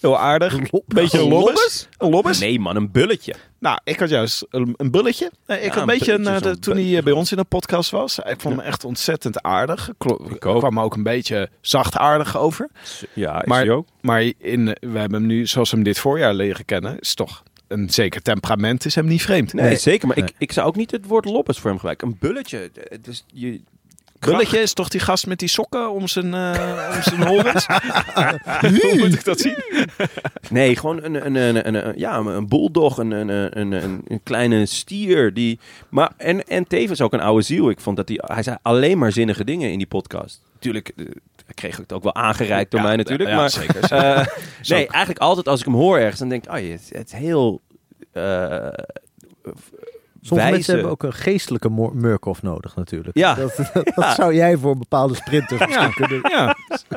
Heel 0.00 0.18
aardig. 0.18 0.52
Een 0.52 0.68
beetje 0.86 1.18
een 1.20 1.28
lobbes. 1.28 1.88
Een 1.98 2.10
lobbes. 2.10 2.38
Nee 2.38 2.60
man, 2.60 2.76
een 2.76 2.90
bulletje. 2.90 3.34
Nou, 3.58 3.78
ik 3.84 3.98
had 3.98 4.08
juist 4.08 4.46
een, 4.50 4.74
een 4.76 4.90
bulletje. 4.90 5.26
Ik 5.26 5.32
Ja, 5.46 5.54
had 5.66 5.74
een 5.74 5.80
een 5.80 5.86
beetje, 5.86 6.12
een, 6.12 6.26
eh, 6.26 6.38
de- 6.38 6.48
zo'n 6.48 6.58
toen 6.58 6.72
hij 6.74 6.82
bulletje. 6.82 6.96
eh, 6.98 7.02
bij 7.04 7.12
ons 7.12 7.30
in 7.30 7.36
de 7.36 7.44
podcast 7.44 7.90
was. 7.90 8.18
Ik 8.18 8.40
vond 8.40 8.56
hem 8.56 8.64
echt 8.64 8.84
ontzettend 8.84 9.42
aardig. 9.42 9.90
Klo- 9.98 10.24
Ik 10.30 10.46
ook. 10.46 10.58
kwam 10.58 10.80
ook 10.80 10.94
een 10.96 11.02
beetje 11.02 11.48
zachtaardig 11.60 12.36
over. 12.38 12.68
Ja, 13.12 13.40
is 13.40 13.46
Maar- 13.48 13.58
hij 13.60 13.70
ook. 13.70 13.86
Maar 14.00 14.22
in, 14.38 14.64
we 14.80 14.98
hebben 14.98 15.18
hem 15.18 15.26
nu, 15.26 15.46
zoals 15.46 15.70
we 15.70 15.76
hem 15.76 15.84
dit 15.84 15.98
voorjaar 15.98 16.34
leren 16.34 16.64
kennen, 16.64 16.98
is 16.98 17.14
toch 17.14 17.42
een 17.68 17.90
zeker 17.90 18.22
temperament 18.22 18.84
is 18.84 18.94
hem 18.94 19.06
niet 19.06 19.22
vreemd. 19.22 19.52
Nee, 19.52 19.64
Nee. 19.66 19.76
zeker. 19.76 20.08
Maar 20.08 20.16
Nee. 20.18 20.26
ik, 20.28 20.34
ik 20.38 20.52
zou 20.52 20.66
ook 20.66 20.76
niet 20.76 20.90
het 20.90 21.06
woord 21.06 21.24
lobbes 21.24 21.58
voor 21.58 21.66
hem 21.66 21.76
gebruiken. 21.78 22.08
Een 22.08 22.16
bulletje. 22.20 22.70
Het 22.88 23.06
is, 23.06 23.24
je, 23.26 23.60
Bulletje 24.18 24.58
is 24.58 24.72
toch 24.72 24.88
die 24.88 25.00
gast 25.00 25.26
met 25.26 25.38
die 25.38 25.48
sokken 25.48 25.90
om 25.90 26.08
zijn, 26.08 26.34
eh 26.34 26.94
om 26.96 27.02
zijn 27.02 27.26
horens? 27.26 27.66
Hoe 28.82 28.94
moet 28.96 29.14
ik 29.14 29.24
dat 29.24 29.40
zien? 29.40 29.56
Nee, 30.50 30.76
gewoon 30.76 31.02
een, 31.02 31.36
een, 31.36 31.74
een, 31.74 31.98
ja, 31.98 32.16
een 32.16 32.48
bulldog, 32.48 32.98
een, 32.98 33.10
een, 33.10 33.58
een, 33.58 33.72
een, 33.72 34.20
kleine 34.22 34.66
stier. 34.66 35.34
Die, 35.34 35.58
maar, 35.88 36.10
en, 36.16 36.44
en 36.46 36.66
tevens 36.66 37.00
ook 37.00 37.12
een 37.12 37.20
oude 37.20 37.42
ziel. 37.42 37.70
Ik 37.70 37.80
vond 37.80 37.96
dat 37.96 38.08
hij, 38.08 38.20
hij 38.22 38.42
zei 38.42 38.56
alleen 38.62 38.98
maar 38.98 39.12
zinnige 39.12 39.44
dingen 39.44 39.70
in 39.70 39.78
die 39.78 39.86
podcast. 39.86 40.40
Natuurlijk, 40.52 40.92
eh, 40.96 41.06
kreeg 41.54 41.76
het 41.76 41.92
ook 41.92 42.02
wel 42.02 42.14
aangereikt 42.14 42.70
door 42.70 42.80
Ja, 42.80 42.86
mij 42.86 42.96
natuurlijk. 42.96 43.30
ja, 43.30 43.36
maar, 43.36 43.50
zeker. 43.50 43.82
eh, 43.92 44.26
nee, 44.62 44.86
eigenlijk 44.88 45.18
altijd 45.18 45.48
als 45.48 45.60
ik 45.60 45.66
hem 45.66 45.74
hoor 45.74 45.98
ergens, 45.98 46.18
dan 46.18 46.28
denk 46.28 46.44
ik, 46.44 46.52
oh, 46.52 46.58
je, 46.58 46.70
het, 46.70 46.90
het 46.92 47.06
is 47.06 47.18
heel... 47.18 47.60
Sommige 50.28 50.50
wijze- 50.50 50.50
mensen 50.52 50.74
hebben 50.74 50.90
ook 50.92 51.02
een 51.02 51.12
geestelijke 51.12 51.90
Murkoff 51.92 52.42
nodig 52.42 52.76
natuurlijk. 52.76 53.16
Ja. 53.16 53.34
Dat, 53.34 53.56
dat, 53.56 53.72
dat 53.84 53.94
Ja. 53.96 54.14
zou 54.14 54.34
jij 54.34 54.56
voor 54.56 54.76
bepaalde 54.78 55.14
sprinters 55.14 55.66
misschien 55.66 55.92
kunnen 55.94 56.20
Ja, 56.30 56.56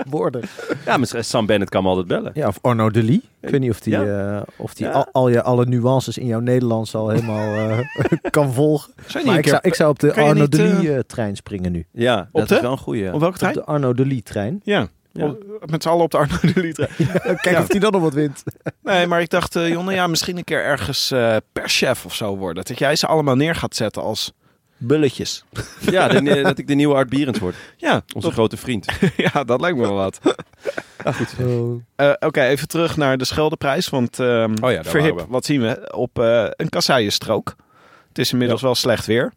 worden. 0.10 0.42
Ja, 0.86 0.98
misschien 0.98 1.24
Sam 1.24 1.46
Bennett 1.46 1.72
kan 1.72 1.84
me 1.84 1.90
altijd 1.90 2.08
bellen. 2.08 2.32
Ja, 2.34 2.48
of 2.48 2.58
Arno 2.62 2.90
de 2.90 3.04
Lee. 3.04 3.22
Ik 3.42 3.50
weet 3.50 3.60
niet 3.60 3.70
of 3.70 3.80
die, 3.80 3.96
eh, 4.06 4.42
of 4.56 4.74
die 4.74 4.86
Ja. 4.86 4.92
al, 4.92 5.08
al 5.12 5.30
je 5.30 5.42
alle 5.44 5.66
nuances 5.66 6.18
in 6.18 6.26
jouw 6.26 6.40
Nederlands 6.40 6.96
al 6.96 7.10
helemaal 7.10 7.54
eh, 7.56 7.80
kan 8.30 8.54
volgen. 8.54 8.94
Maar 9.26 9.36
ik 9.36 9.42
keer- 9.42 9.50
zou, 9.52 9.62
ik 9.66 9.74
zou 9.76 9.90
op 9.90 10.00
de 10.00 10.14
Arno 10.14 10.34
niet, 10.42 10.52
de 10.52 10.64
eh, 10.64 10.80
Lee 10.80 11.06
trein 11.06 11.36
springen 11.36 11.72
nu. 11.72 11.86
Ja, 11.92 12.30
dat 12.32 12.48
de? 12.48 12.56
is 12.56 12.62
wel 12.62 12.72
een 12.72 12.78
goeie. 12.78 13.14
op 13.14 13.20
welke 13.20 13.28
Op 13.28 13.36
trein? 13.36 13.54
de 13.54 13.64
Arno 13.66 13.94
de 13.94 14.06
Lee 14.06 14.22
trein. 14.24 14.60
Ja. 14.64 14.88
Ja. 15.14 15.36
Met 15.66 15.84
z'n 15.84 15.90
allen 15.90 16.04
op 16.04 16.12
de 16.12 16.18
Arno 16.18 16.36
de. 16.42 16.74
Kijk 17.24 17.44
Ja. 17.52 17.60
of 17.62 17.68
die 17.68 17.80
dan 17.80 17.92
nog 17.92 18.02
wat 18.02 18.14
wint. 18.14 18.44
Nee, 18.84 19.08
maar 19.08 19.22
ik 19.22 19.30
dacht, 19.30 19.56
eh, 19.56 19.68
Jonne, 19.70 19.94
ja, 19.94 20.08
misschien 20.08 20.38
een 20.38 20.44
keer 20.44 20.64
ergens 20.64 21.12
eh 21.12 21.36
perschef 21.54 22.06
of 22.06 22.16
zo 22.16 22.38
worden. 22.38 22.64
Dat 22.66 22.80
jij 22.80 22.96
ze 22.96 23.08
allemaal 23.08 23.36
neer 23.36 23.56
gaat 23.56 23.76
zetten 23.76 24.02
als 24.02 24.32
bulletjes. 24.78 25.44
Ja, 25.92 26.08
de- 26.08 26.42
dat 26.42 26.58
ik 26.58 26.68
de 26.68 26.74
nieuwe 26.74 26.96
Art 26.96 27.10
Bierens 27.10 27.40
word. 27.40 27.56
Ja, 27.78 28.02
Onze 28.16 28.32
grote 28.32 28.58
vriend. 28.58 28.86
ja, 29.18 29.44
dat 29.44 29.62
lijkt 29.62 29.78
me 29.78 29.84
wel 29.84 29.94
wat. 29.94 30.20
Eh, 31.96 32.14
Oké, 32.20 32.42
even 32.42 32.68
terug 32.68 32.98
naar 32.98 33.18
de 33.18 33.26
Scheldeprijs. 33.26 33.90
Want 33.90 34.20
ehm 34.20 34.54
Oh 34.64 34.72
ja, 34.72 34.84
Verhip, 34.84 35.26
wat 35.30 35.46
zien 35.46 35.62
we? 35.62 35.92
Op 35.96 36.18
een 36.56 36.70
kasseienstrook. 36.70 37.56
Het 38.08 38.18
is 38.18 38.32
inmiddels 38.32 38.62
wel 38.62 38.76
slecht 38.76 39.06
weer. 39.06 39.32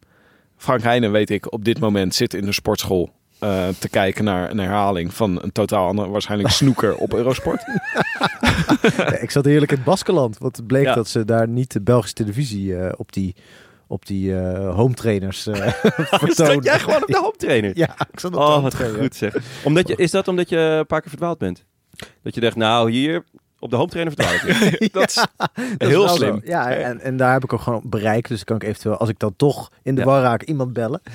Frank 0.56 0.82
Heijnen, 0.82 1.12
weet 1.12 1.30
ik, 1.30 1.52
op 1.52 1.64
dit 1.64 1.78
moment 1.80 2.14
zit 2.14 2.34
in 2.34 2.44
de 2.44 2.52
sportschool... 2.52 3.10
eh, 3.44 3.68
te 3.78 3.88
kijken 3.88 4.24
naar 4.24 4.50
een 4.50 4.58
herhaling 4.58 5.14
van 5.14 5.42
een 5.42 5.52
totaal 5.52 5.86
ander, 5.86 6.10
waarschijnlijk 6.10 6.50
snoeker 6.62 6.96
op 6.96 7.12
Eurosport. 7.14 7.62
Ja, 8.96 9.18
ik 9.18 9.30
zat 9.30 9.44
heerlijk 9.44 9.70
in 9.70 9.76
het 9.76 9.86
Baskeland. 9.86 10.38
Want 10.38 10.56
het 10.56 10.66
bleek 10.66 10.84
Ja. 10.84 10.94
dat 10.94 11.08
ze 11.08 11.24
daar 11.24 11.48
niet 11.48 11.72
de 11.72 11.80
Belgische 11.80 12.14
televisie 12.14 12.76
eh, 12.76 12.92
op 12.96 13.12
die, 13.12 13.34
op 13.86 14.06
die 14.06 14.36
eh, 14.38 14.74
home 14.74 14.94
trainers 14.94 15.46
eh 15.46 15.54
vertonen. 15.82 16.30
Stond 16.34 16.64
jij 16.64 16.78
gewoon 16.78 17.02
op 17.02 17.08
de 17.08 17.18
hooptrainer? 17.18 17.70
Ja, 17.84 17.96
ik 18.12 18.20
zat 18.20 18.32
op 18.32 18.38
de 18.38 18.44
Oh, 18.44 18.48
home 18.50 18.62
wat 18.62 18.70
trainer. 18.70 19.00
goed 19.00 19.16
zeg. 19.16 19.36
Omdat 19.64 19.88
je, 19.88 19.96
is 19.96 20.10
dat 20.10 20.28
omdat 20.28 20.48
je 20.48 20.56
een 20.58 20.86
paar 20.86 21.00
keer 21.00 21.10
verdwaald 21.10 21.38
bent? 21.38 21.64
Dat 22.22 22.34
je 22.34 22.40
dacht, 22.40 22.56
nou 22.56 22.90
hier, 22.90 23.24
op 23.64 23.70
de 23.70 23.76
hooptrainer 23.76 24.12
verdwaald 24.16 24.60
ik. 24.80 24.92
dat 24.92 25.08
is 25.08 25.14
Dat 25.14 25.50
is 25.78 25.88
heel 25.88 26.08
slim. 26.08 26.34
zo. 26.34 26.40
Ja, 26.50 26.70
en, 26.70 27.00
en 27.00 27.16
daar 27.16 27.32
heb 27.32 27.44
ik 27.44 27.52
ook 27.52 27.60
gewoon 27.60 27.80
bereik. 27.84 28.28
Dus 28.28 28.44
kan 28.44 28.56
ik 28.56 28.62
eventueel, 28.62 28.96
als 28.96 29.08
ik 29.08 29.18
dan 29.18 29.34
toch 29.36 29.70
in 29.82 29.94
de 29.94 30.00
Ja. 30.00 30.06
war 30.06 30.22
raak, 30.22 30.42
iemand 30.42 30.72
bellen. 30.72 31.00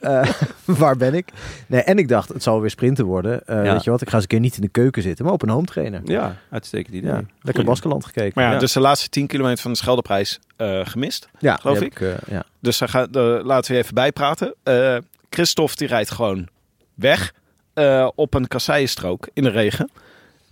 Eh, 0.00 0.30
waar 0.64 0.96
ben 0.96 1.14
ik? 1.14 1.28
Nee, 1.66 1.80
en 1.82 1.98
ik 1.98 2.08
dacht, 2.08 2.28
het 2.28 2.42
zal 2.42 2.60
weer 2.60 2.70
sprinten 2.70 3.04
worden. 3.04 3.46
Eh, 3.46 3.64
Ja. 3.64 3.72
Weet 3.72 3.84
je 3.84 3.90
wat, 3.90 4.00
ik 4.00 4.08
ga 4.08 4.14
eens 4.14 4.22
een 4.22 4.28
keer 4.28 4.40
niet 4.40 4.56
in 4.56 4.62
de 4.62 4.68
keuken 4.68 5.02
zitten, 5.02 5.24
maar 5.24 5.34
op 5.34 5.42
een 5.42 5.48
home 5.48 5.66
trainer. 5.66 6.00
Ja, 6.04 6.36
uitstekend 6.50 6.94
idee. 6.94 7.10
Ja, 7.10 7.22
lekker. 7.40 7.64
Baskeland 7.64 8.04
gekeken. 8.04 8.32
Maar 8.34 8.44
ja, 8.44 8.52
Ja. 8.52 8.58
dus 8.58 8.72
de 8.72 8.80
laatste 8.80 9.08
10 9.08 9.26
kilometer 9.26 9.62
van 9.62 9.70
de 9.72 9.76
Scheldeprijs 9.78 10.38
eh, 10.56 10.80
gemist. 10.84 11.28
ja, 11.38 11.56
geloof 11.56 11.80
ik. 11.80 12.00
ja. 12.28 12.44
Dus 12.60 12.78
daar 12.78 12.88
ga, 12.88 13.06
daar 13.06 13.42
laten 13.42 13.72
we 13.72 13.78
even 13.78 13.94
bijpraten. 13.94 14.54
Eh 14.62 14.96
Christophe 15.30 15.76
die 15.76 15.88
rijdt 15.88 16.10
gewoon 16.10 16.48
weg 16.94 17.32
eh, 17.74 18.08
op 18.14 18.34
een 18.34 18.48
kasseienstrook 18.48 19.28
in 19.32 19.42
de 19.42 19.50
regen. 19.50 19.90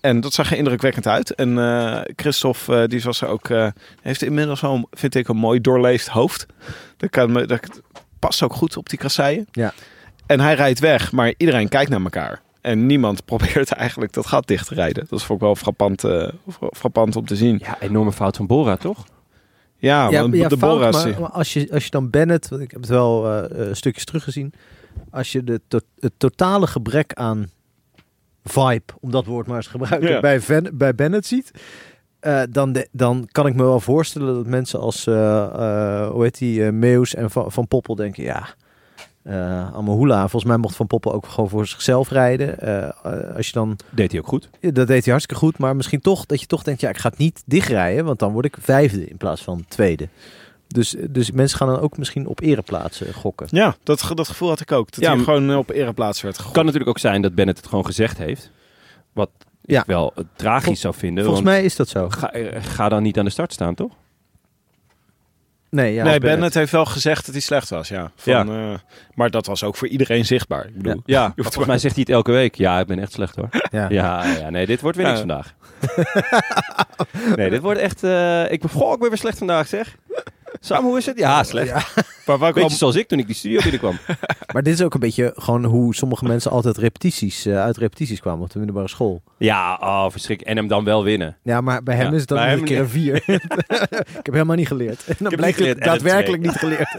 En 0.03 0.21
dat 0.21 0.33
zag 0.33 0.51
er 0.51 0.57
indrukwekkend 0.57 1.07
uit. 1.07 1.35
En 1.35 1.59
eh 1.59 2.01
Christophe, 2.17 2.77
eh, 2.83 2.89
die 2.89 3.03
was 3.03 3.21
er 3.21 3.29
ook, 3.29 3.49
eh, 3.49 3.69
heeft 4.03 4.23
inmiddels 4.23 4.61
wel, 4.61 4.75
een- 4.75 4.87
vind 4.91 5.15
ik, 5.15 5.29
een 5.29 5.37
mooi 5.37 5.61
doorleefd 5.61 6.07
hoofd. 6.09 6.47
Dat, 6.97 7.11
kan, 7.11 7.33
me- 7.33 7.47
dat 7.47 7.81
past 8.19 8.43
ook 8.43 8.53
goed 8.53 8.77
op 8.77 8.89
die 8.89 8.99
kasseien. 8.99 9.47
Ja. 9.51 9.73
En 10.27 10.41
hij 10.41 10.55
rijdt 10.55 10.79
weg, 10.81 11.13
maar 11.13 11.35
iedereen 11.37 11.69
kijkt 11.69 11.91
naar 11.91 12.01
elkaar. 12.03 12.41
En 12.61 12.87
niemand 12.87 13.25
probeert 13.31 13.73
eigenlijk 13.73 14.13
dat 14.13 14.27
gat 14.27 14.47
dicht 14.47 14.67
te 14.69 14.75
rijden. 14.75 15.07
Dat 15.09 15.23
vond 15.23 15.41
ik 15.41 15.45
wel 15.47 15.57
frappant, 15.57 16.05
eh, 16.05 16.29
fra- 16.49 16.71
frappant 16.77 17.17
om 17.17 17.27
te 17.27 17.37
zien. 17.37 17.59
Ja, 17.65 17.77
enorme 17.81 18.13
fout 18.13 18.37
van 18.37 18.47
Bora, 18.47 18.77
toch? 18.77 19.05
Ja, 19.77 20.11
want 20.11 20.33
de 20.33 20.39
fout, 20.39 20.59
Bora's... 20.59 21.05
maar, 21.05 21.21
maar 21.21 21.31
als, 21.31 21.53
je, 21.53 21.69
als 21.73 21.85
je 21.85 21.91
dan 21.91 22.11
Bennett, 22.11 22.49
want 22.49 22.63
ik 22.63 22.71
heb 22.71 22.81
het 22.81 22.91
wel 22.91 23.49
stukjes 23.73 24.05
teruggezien. 24.05 24.53
Als 25.11 25.33
je 25.33 25.45
de 25.45 25.61
to- 25.69 25.81
het 26.01 26.13
totale 26.17 26.67
gebrek 26.67 27.13
aan 27.15 27.51
vibe, 28.45 28.93
om 29.01 29.11
dat 29.11 29.27
woord 29.27 29.47
maar 29.47 29.57
eens 29.57 29.65
te 29.65 29.71
gebruiken, 29.71 30.11
Ja. 30.11 30.21
bij, 30.21 30.41
Ven- 30.41 30.71
bij 30.73 30.95
Bennett 30.95 31.27
ziet. 31.27 31.51
eh, 32.21 32.43
dan, 32.51 32.73
de- 32.73 32.89
dan 32.93 33.29
kan 33.33 33.47
ik 33.47 33.55
me 33.55 33.63
wel 33.63 33.81
voorstellen 33.81 34.35
dat 34.35 34.47
mensen 34.47 34.81
als, 34.81 35.07
eh, 35.07 35.43
eh, 35.43 36.11
hoe 36.11 36.23
heet 36.23 36.39
die, 36.39 36.73
Meus 36.73 37.15
en 37.15 37.31
Van, 37.31 37.53
van 37.53 37.69
Poppel 37.69 37.95
denken, 37.95 38.23
ja, 38.23 38.47
eh 39.23 39.75
Amahula. 39.75 40.21
Volgens 40.21 40.45
mij 40.45 40.57
mocht 40.57 40.77
Van 40.77 40.87
Poppel 40.87 41.13
ook 41.13 41.27
gewoon 41.27 41.49
voor 41.51 41.67
zichzelf 41.67 42.11
rijden. 42.11 42.59
Als 43.37 43.47
je 43.47 43.53
dan 43.53 43.77
Deed 43.91 44.11
hij 44.13 44.21
ook 44.21 44.27
goed. 44.27 44.49
ja, 44.61 44.71
dat 44.71 44.87
deed 44.87 45.03
hij 45.05 45.13
hartstikke 45.13 45.43
goed. 45.45 45.59
Maar 45.59 45.77
misschien 45.77 46.01
toch 46.01 46.27
dat 46.27 46.41
je 46.41 46.47
toch 46.47 46.63
denkt, 46.63 46.81
ja, 46.81 46.89
ik 46.89 46.99
ga 46.99 47.09
het 47.09 47.19
niet 47.19 47.43
dichtrijden. 47.47 48.05
Want 48.05 48.19
dan 48.19 48.33
word 48.33 48.45
ik 48.45 48.57
vijfde 48.61 49.07
in 49.07 49.17
plaats 49.17 49.43
van 49.43 49.65
tweede. 49.69 50.09
Dus, 50.73 50.95
dus 51.11 51.31
mensen 51.31 51.59
gaan 51.59 51.69
dan 51.69 51.81
ook 51.81 51.99
misschien 51.99 52.27
op 52.27 52.41
ereplaatsen 52.41 53.15
gokken. 53.15 53.47
Ja, 53.51 53.75
dat, 53.83 54.03
ge- 54.03 54.15
dat 54.15 54.29
gevoel 54.29 54.49
had 54.49 54.61
ik 54.61 54.73
ook. 54.73 54.91
Dat 54.93 55.01
Ja, 55.05 55.15
hij 55.15 55.25
gewoon 55.25 55.57
op 55.57 55.71
ereplaats 55.71 56.21
werd 56.23 56.37
gegooid. 56.37 56.55
Kan 56.55 56.65
natuurlijk 56.65 56.91
ook 56.91 56.99
zijn 56.99 57.23
dat 57.23 57.35
Bennett 57.35 57.59
het 57.59 57.69
gewoon 57.69 57.85
gezegd 57.87 58.19
heeft. 58.19 58.51
Wat 59.13 59.31
Ja. 59.63 59.81
ik 59.81 59.87
wel 59.87 60.13
eh, 60.17 60.25
tragisch 60.37 60.65
Vol- 60.65 60.77
zou 60.77 60.95
vinden. 60.95 61.25
Volgens 61.25 61.45
mij 61.45 61.63
is 61.65 61.77
dat 61.77 61.89
zo. 61.89 62.09
Ga, 62.09 62.33
eh, 62.33 62.63
ga 62.63 62.89
dan 62.89 63.03
niet 63.03 63.19
aan 63.19 63.25
de 63.25 63.31
start 63.31 63.53
staan, 63.53 63.75
toch? 63.75 63.93
Nee, 65.71 65.95
ja, 65.95 66.05
nee, 66.05 66.21
Bennett. 66.21 66.55
heeft 66.55 66.73
wel 66.73 66.85
gezegd 66.85 67.25
dat 67.25 67.35
hij 67.35 67.43
slecht 67.43 67.69
was, 67.71 67.89
ja. 67.89 68.11
Van, 68.17 68.33
Ja. 68.33 68.73
eh, 68.73 68.79
maar 69.15 69.31
dat 69.31 69.47
was 69.47 69.65
ook 69.65 69.77
voor 69.77 69.89
iedereen 69.89 70.25
zichtbaar. 70.27 70.67
Ik 70.67 70.75
bedoel, 70.83 71.03
Ja, 71.05 71.33
volgens 71.37 71.67
mij 71.67 71.79
zegt 71.79 71.95
hij 71.95 72.05
het 72.07 72.15
elke 72.15 72.33
week. 72.33 72.55
Ja, 72.55 72.81
ik 72.81 72.87
ben 72.87 72.99
echt 72.99 73.13
slecht 73.13 73.37
hoor. 73.37 73.49
Ja. 73.71 73.89
Ja, 73.89 74.25
ja 74.25 74.51
nee, 74.51 74.67
dit 74.67 74.81
wordt 74.81 74.97
weer 74.97 75.07
niks 75.07 75.19
vandaag. 75.19 75.55
nee, 77.37 77.51
dit 77.51 77.61
wordt 77.61 77.81
echt... 77.81 78.03
eh, 78.03 78.51
ik, 78.53 78.61
ben- 78.61 78.71
goh, 78.71 78.93
ik 78.93 78.99
ben 78.99 79.09
weer 79.09 79.19
slecht 79.19 79.39
vandaag, 79.39 79.67
zeg. 79.69 79.97
Sam, 80.65 80.85
hoe 80.85 80.99
is 80.99 81.07
het? 81.07 81.19
Ja, 81.19 81.43
slecht. 81.43 81.73
maar 82.27 82.39
waar 82.39 82.49
ik 82.49 82.55
Beetje 82.55 82.69
wel- 82.69 82.79
zoals 82.79 82.97
ik 82.97 83.09
toen 83.09 83.19
ik 83.19 83.27
die 83.27 83.35
studio 83.35 83.61
binnenkwam. 83.61 83.99
Maar 84.53 84.63
dit 84.63 84.75
is 84.75 84.83
ook 84.83 84.95
een 84.95 85.01
beetje 85.01 85.33
gewoon 85.37 85.65
hoe 85.65 85.95
sommige 85.95 86.25
mensen 86.25 86.51
altijd 86.51 86.77
repetities, 86.77 87.47
eh, 87.47 87.61
uit 87.63 87.77
repetities 87.77 88.21
kwamen 88.21 88.45
op 88.45 88.51
de 88.51 88.59
middelbare 88.59 88.89
school. 88.89 89.23
Ja, 89.39 89.79
oh, 89.81 90.03
verschrikkelijk. 90.11 90.51
En 90.51 90.57
hem 90.57 90.69
dan 90.69 90.85
wel 90.85 91.05
winnen. 91.05 91.37
Ja, 91.43 91.61
maar 91.61 91.83
bij 91.83 91.97
hem 91.97 92.07
Ja, 92.07 92.13
is 92.13 92.21
het 92.21 92.29
dan 92.29 92.39
een 92.39 92.65
keer 92.65 92.79
een 92.81 92.89
vier. 92.89 93.15
ik 94.19 94.23
heb 94.23 94.33
helemaal 94.33 94.57
niet 94.57 94.67
geleerd. 94.67 95.05
En 95.07 95.17
dan 95.19 95.33
blijkt 95.37 95.61
en 95.61 95.67
een 95.69 95.79
daadwerkelijk 95.81 96.43
niet 96.43 96.57
geleerd. 96.57 96.97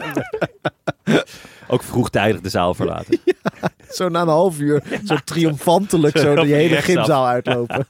Ook 1.67 1.83
vroegtijdig 1.83 2.41
de 2.41 2.49
zaal 2.49 2.73
verlaten. 2.73 3.19
zo 3.89 4.09
na 4.09 4.21
een 4.21 4.27
half 4.27 4.59
uur, 4.59 4.83
zo 5.05 5.15
triomfantelijk 5.25 6.17
zo 6.17 6.35
die 6.35 6.53
hele 6.53 6.75
gymzaal 6.81 7.27
uitlopen. 7.27 7.87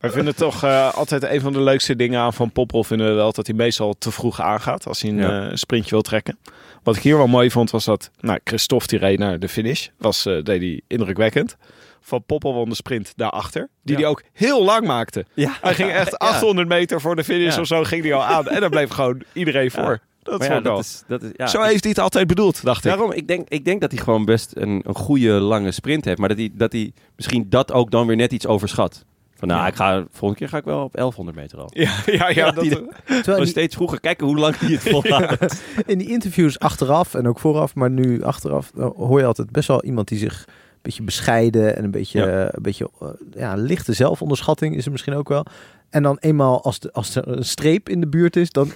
Wij 0.00 0.10
vinden 0.10 0.34
toch 0.36 0.62
eh, 0.64 0.94
altijd 0.94 1.22
een 1.22 1.40
van 1.40 1.52
de 1.52 1.60
leukste 1.60 1.96
dingen 1.96 2.20
aan 2.20 2.32
Van 2.32 2.50
Poppel 2.52 2.84
vinden 2.84 3.06
we 3.08 3.12
wel 3.12 3.32
dat 3.32 3.46
hij 3.46 3.56
meestal 3.56 3.94
te 3.98 4.10
vroeg 4.10 4.40
aangaat 4.40 4.86
als 4.86 5.02
hij 5.02 5.10
een 5.10 5.16
Ja. 5.16 5.48
eh, 5.48 5.56
sprintje 5.56 5.90
wil 5.90 6.02
trekken. 6.02 6.38
Wat 6.82 6.96
ik 6.96 7.02
hier 7.02 7.16
wel 7.16 7.26
mooi 7.26 7.50
vond 7.50 7.70
was 7.70 7.84
dat, 7.84 8.10
nou, 8.20 8.38
Christophe 8.44 8.86
die 8.86 8.98
reed 8.98 9.18
naar 9.18 9.38
de 9.38 9.48
finish, 9.48 9.88
was, 9.98 10.26
eh, 10.26 10.42
deed 10.42 10.60
hij 10.60 10.80
indrukwekkend. 10.86 11.56
Van 12.00 12.24
Poppel 12.24 12.54
won 12.54 12.68
de 12.68 12.74
sprint 12.74 13.12
daarachter, 13.16 13.68
die 13.82 13.94
Ja. 13.94 14.00
hij 14.00 14.10
ook 14.10 14.22
heel 14.32 14.64
lang 14.64 14.86
maakte. 14.86 15.24
Ja. 15.34 15.56
Hij 15.60 15.74
ging 15.74 15.90
echt 15.90 16.10
Ja. 16.18 16.26
800 16.26 16.68
meter 16.68 17.00
voor 17.00 17.16
de 17.16 17.24
finish 17.24 17.58
of 17.58 17.66
zo 17.66 17.82
ging 17.84 18.02
hij 18.02 18.14
al 18.14 18.24
aan 18.24 18.48
en 18.48 18.60
dan 18.60 18.70
bleef 18.70 18.90
gewoon 18.90 19.22
iedereen 19.32 19.70
voor. 19.70 20.00
Dat 20.22 20.38
Maar 20.38 20.52
ja, 20.52 20.60
dat 20.60 20.78
is, 20.78 21.02
dat 21.06 21.22
is, 21.22 21.30
ja, 21.36 21.46
Zo 21.46 21.62
heeft 21.62 21.82
hij 21.82 21.90
het 21.90 22.00
altijd 22.00 22.26
bedoeld, 22.26 22.64
dacht 22.64 22.84
ik. 22.84 22.90
Daarom, 22.90 23.12
ik 23.12 23.28
denk, 23.28 23.48
ik 23.48 23.64
denk 23.64 23.80
dat 23.80 23.90
hij 23.92 24.00
gewoon 24.02 24.24
best 24.24 24.52
een, 24.54 24.82
een 24.86 24.94
goede 24.94 25.30
lange 25.30 25.70
sprint 25.70 26.04
heeft. 26.04 26.18
Maar 26.18 26.28
dat 26.28 26.38
hij, 26.38 26.50
dat 26.52 26.72
hij 26.72 26.92
misschien 27.16 27.46
dat 27.48 27.72
ook 27.72 27.90
dan 27.90 28.06
weer 28.06 28.16
net 28.16 28.32
iets 28.32 28.46
overschat. 28.46 29.04
Van 29.38 29.48
nou, 29.48 29.60
Ja. 29.60 29.66
ik 29.66 29.74
ga, 29.74 30.04
volgende 30.10 30.34
keer 30.38 30.48
ga 30.48 30.56
ik 30.56 30.64
wel 30.64 30.82
op 30.82 30.92
1100 30.92 31.36
meter 31.36 31.58
al. 31.58 31.70
Ja, 31.74 31.92
ja, 32.06 32.12
ja. 32.12 32.28
Ja, 32.46 32.50
dat, 32.50 32.64
die- 32.64 32.88
Terwijl 33.06 33.38
die- 33.38 33.46
steeds 33.46 33.74
vroeger. 33.74 34.00
Kijken 34.00 34.26
hoe 34.26 34.36
lang 34.38 34.58
hij 34.58 34.70
het 34.72 34.82
volhoudt. 34.92 35.62
In 35.86 35.98
die 35.98 36.08
interviews 36.08 36.58
achteraf 36.58 37.14
en 37.14 37.28
ook 37.28 37.38
vooraf, 37.38 37.74
maar 37.74 37.90
nu 37.90 38.22
achteraf, 38.22 38.70
dan 38.74 38.92
hoor 38.96 39.18
je 39.18 39.26
altijd 39.26 39.50
best 39.50 39.68
wel 39.68 39.84
iemand 39.84 40.08
die 40.08 40.18
zich 40.18 40.44
een 40.46 40.82
beetje 40.82 41.02
bescheiden 41.02 41.76
en 41.76 41.84
een 41.84 41.90
beetje, 41.90 42.18
Ja. 42.20 42.26
eh, 42.26 42.48
een 42.50 42.62
beetje 42.62 42.90
eh, 43.00 43.08
ja, 43.30 43.54
lichte 43.54 43.92
zelfonderschatting 43.92 44.76
is 44.76 44.84
er 44.86 44.90
misschien 44.92 45.14
ook 45.14 45.28
wel. 45.28 45.46
En 45.90 46.02
dan 46.02 46.16
eenmaal 46.20 46.62
als, 46.62 46.78
de, 46.78 46.92
als 46.92 47.14
er 47.14 47.28
een 47.28 47.44
streep 47.44 47.88
in 47.88 48.00
de 48.00 48.08
buurt 48.08 48.36
is, 48.36 48.50
dan 48.50 48.70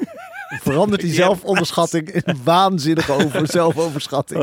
verandert 0.51 1.01
die 1.01 1.13
zelfonderschatting 1.25 2.09
in 2.09 2.37
waanzinnige 2.45 3.13
over 3.13 3.47
zelfoverschatting. 3.61 4.43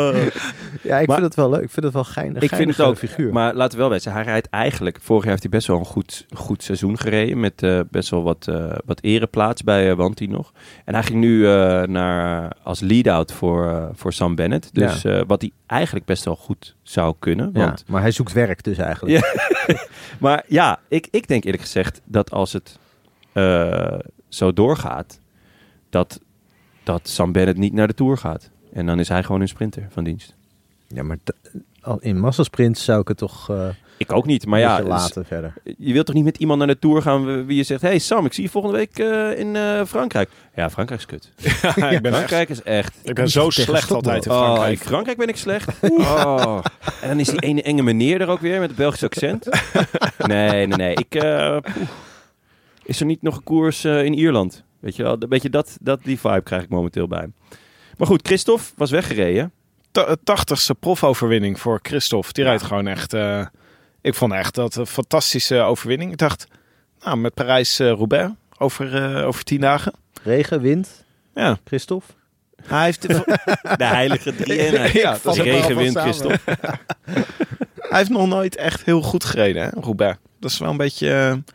ja, 0.84 1.00
ik 1.00 1.08
Maar- 1.08 1.16
vind 1.16 1.28
het 1.28 1.36
wel 1.36 1.50
leuk. 1.50 1.62
Ik 1.64 1.70
vind 1.70 1.86
het 1.86 1.94
wel 1.94 2.04
geinig. 2.04 2.42
Ik 2.44 2.56
vind 2.56 2.70
het 2.78 2.82
ook. 2.86 2.98
figuur. 2.98 3.34
Maar 3.34 3.54
laten 3.56 3.78
we 3.78 3.84
wel 3.84 3.92
weten, 3.92 4.12
hij 4.12 4.24
rijdt 4.24 4.50
eigenlijk... 4.50 4.98
Vorig 5.02 5.22
jaar 5.22 5.32
heeft 5.32 5.44
hij 5.44 5.52
best 5.52 5.68
wel 5.68 5.78
een 5.80 5.86
goed, 5.86 6.26
goed 6.34 6.64
seizoen 6.64 6.98
gereden. 6.98 7.40
Met 7.40 7.64
eh, 7.64 7.80
best 7.92 8.10
wel 8.10 8.24
wat, 8.24 8.48
eh 8.48 8.72
wat 8.86 9.02
ereplaats 9.02 9.64
bij 9.64 9.90
uh, 9.90 9.96
Wanty 9.96 10.26
nog. 10.26 10.52
En 10.86 10.94
hij 10.94 11.04
ging 11.04 11.20
nu 11.20 11.48
eh, 11.48 11.82
naar, 11.84 12.52
als 12.64 12.80
lead-out 12.80 13.32
voor, 13.32 13.68
eh, 13.68 13.86
voor 13.94 14.14
Sam 14.14 14.36
Bennett. 14.36 14.70
Dus 14.74 15.04
eh, 15.04 15.22
wat 15.28 15.42
hij 15.42 15.52
eigenlijk 15.68 16.06
best 16.06 16.26
wel 16.26 16.36
goed 16.36 16.76
zou 16.84 17.16
kunnen. 17.20 17.50
ja, 17.54 17.60
Want 17.66 17.84
maar 17.88 18.02
hij 18.02 18.12
zoekt 18.12 18.34
werk 18.34 18.64
dus 18.64 18.78
eigenlijk. 18.78 19.26
Maar 20.20 20.44
ja, 20.48 20.80
ik, 20.88 21.08
ik 21.12 21.28
denk 21.28 21.44
eerlijk 21.44 21.64
gezegd 21.64 22.02
dat 22.06 22.32
als 22.32 22.54
het 22.54 22.80
eh, 23.34 24.00
zo 24.30 24.54
doorgaat, 24.54 25.20
dat, 25.90 26.20
dat 26.84 27.08
Sam 27.08 27.32
Bennett 27.32 27.58
niet 27.58 27.74
naar 27.74 27.88
de 27.88 27.94
Tour 27.94 28.18
gaat. 28.18 28.50
En 28.74 28.86
dan 28.86 29.00
is 29.00 29.10
hij 29.10 29.24
gewoon 29.24 29.42
een 29.42 29.48
sprinter 29.48 29.88
van 29.90 30.04
dienst. 30.04 30.36
Ja, 30.88 31.04
maar 31.04 31.18
in 32.00 32.20
massasprint 32.20 32.78
zou 32.78 33.02
ik 33.02 33.08
het 33.08 33.18
toch 33.18 33.50
eh 33.50 33.68
Ik 33.98 34.12
ook 34.12 34.26
niet, 34.26 34.46
maar 34.46 34.60
ja, 34.60 34.78
dus 34.78 34.88
laten 34.88 35.26
verder. 35.26 35.54
je 35.78 35.94
wilt 35.94 36.06
toch 36.06 36.16
niet 36.16 36.24
met 36.24 36.38
iemand 36.38 36.58
naar 36.60 36.68
de 36.68 36.80
Tour 36.80 37.02
gaan 37.02 37.46
wie 37.46 37.58
je 37.58 37.64
zegt... 37.64 37.82
hey 37.82 38.00
Sam, 38.00 38.26
ik 38.26 38.34
zie 38.34 38.44
je 38.44 38.50
volgende 38.50 38.78
week 38.78 39.00
eh, 39.00 39.40
in 39.40 39.56
eh, 39.56 39.86
Frankrijk. 39.86 40.30
Ja, 40.56 40.70
Frankrijk 40.70 41.00
is 41.02 41.06
kut. 41.06 41.32
Ja, 41.76 41.90
ik 41.90 42.02
ben 42.02 42.12
echt, 42.12 42.16
Frankrijk 42.16 42.50
is 42.50 42.64
echt... 42.64 42.98
ik 43.04 43.14
ben 43.16 43.30
zo 43.30 43.50
slecht 43.50 43.92
altijd 43.92 44.26
in 44.26 44.32
Oh, 44.32 44.38
Frankrijk. 44.38 44.80
in 44.80 44.86
Frankrijk 44.86 45.18
ben 45.18 45.28
ik 45.28 45.36
slecht. 45.38 45.70
Oh. 46.00 46.60
En 47.02 47.08
dan 47.08 47.20
is 47.20 47.28
die 47.28 47.40
ene 47.40 47.62
enge 47.62 47.82
meneer 47.84 48.22
er 48.22 48.28
ook 48.28 48.40
weer 48.40 48.60
met 48.60 48.68
het 48.70 48.78
Belgisch 48.78 49.04
accent. 49.04 49.46
Nee, 50.18 50.68
nee, 50.68 50.78
nee. 50.78 50.94
Ik, 50.96 51.16
eh, 51.16 51.58
is 52.84 53.00
er 53.00 53.06
niet 53.06 53.22
nog 53.22 53.36
een 53.36 53.44
koers 53.44 53.86
in 53.86 54.14
Ierland? 54.14 54.64
Weet 54.80 54.96
je 54.96 55.04
wel, 55.04 55.16
een 55.20 55.30
beetje 55.30 55.50
dat, 55.50 55.78
dat, 55.82 56.04
die 56.04 56.20
vibe 56.20 56.42
krijg 56.42 56.64
ik 56.64 56.70
momenteel 56.70 57.08
bij 57.08 57.20
hem. 57.20 57.34
Maar 57.98 58.08
goed, 58.08 58.28
Christophe 58.28 58.64
was 58.76 58.92
weggereden. 58.92 59.52
Ta- 59.92 60.16
tachtigste 60.24 60.76
profoverwinning 60.76 61.60
voor 61.60 61.80
Christophe. 61.82 62.34
Die 62.34 62.44
rijdt 62.44 62.64
gewoon 62.64 62.88
echt... 62.88 63.14
eh, 63.14 63.46
ik 64.02 64.14
vond 64.16 64.34
echt 64.34 64.56
dat 64.56 64.76
een 64.76 64.88
fantastische 64.88 65.60
overwinning. 65.62 66.12
Ik 66.12 66.18
dacht, 66.18 66.48
nou, 67.04 67.18
met 67.18 67.34
Parijs-Roubaix 67.34 68.32
over, 68.58 68.96
eh, 69.18 69.28
over 69.28 69.44
tien 69.44 69.60
dagen. 69.62 69.94
Regen, 70.24 70.62
wind, 70.62 71.06
Ja, 71.36 71.58
Christophe. 71.64 72.14
hij 72.64 72.84
heeft, 72.84 73.02
De 73.78 73.84
heilige 73.86 74.36
drie-eenheid. 74.36 74.92
Ja, 75.02 75.18
dat 75.24 75.38
regenwind. 75.38 75.98
Christophe. 75.98 76.40
hij 77.90 77.98
heeft 77.98 78.10
nog 78.10 78.28
nooit 78.28 78.56
echt 78.56 78.84
heel 78.84 79.02
goed 79.02 79.24
gereden, 79.26 79.64
hè, 79.64 79.70
Roubaix. 79.70 80.18
Dat 80.40 80.52
is 80.52 80.58
wel 80.58 80.70
een 80.70 80.78
beetje... 80.78 81.10
eh, 81.12 81.54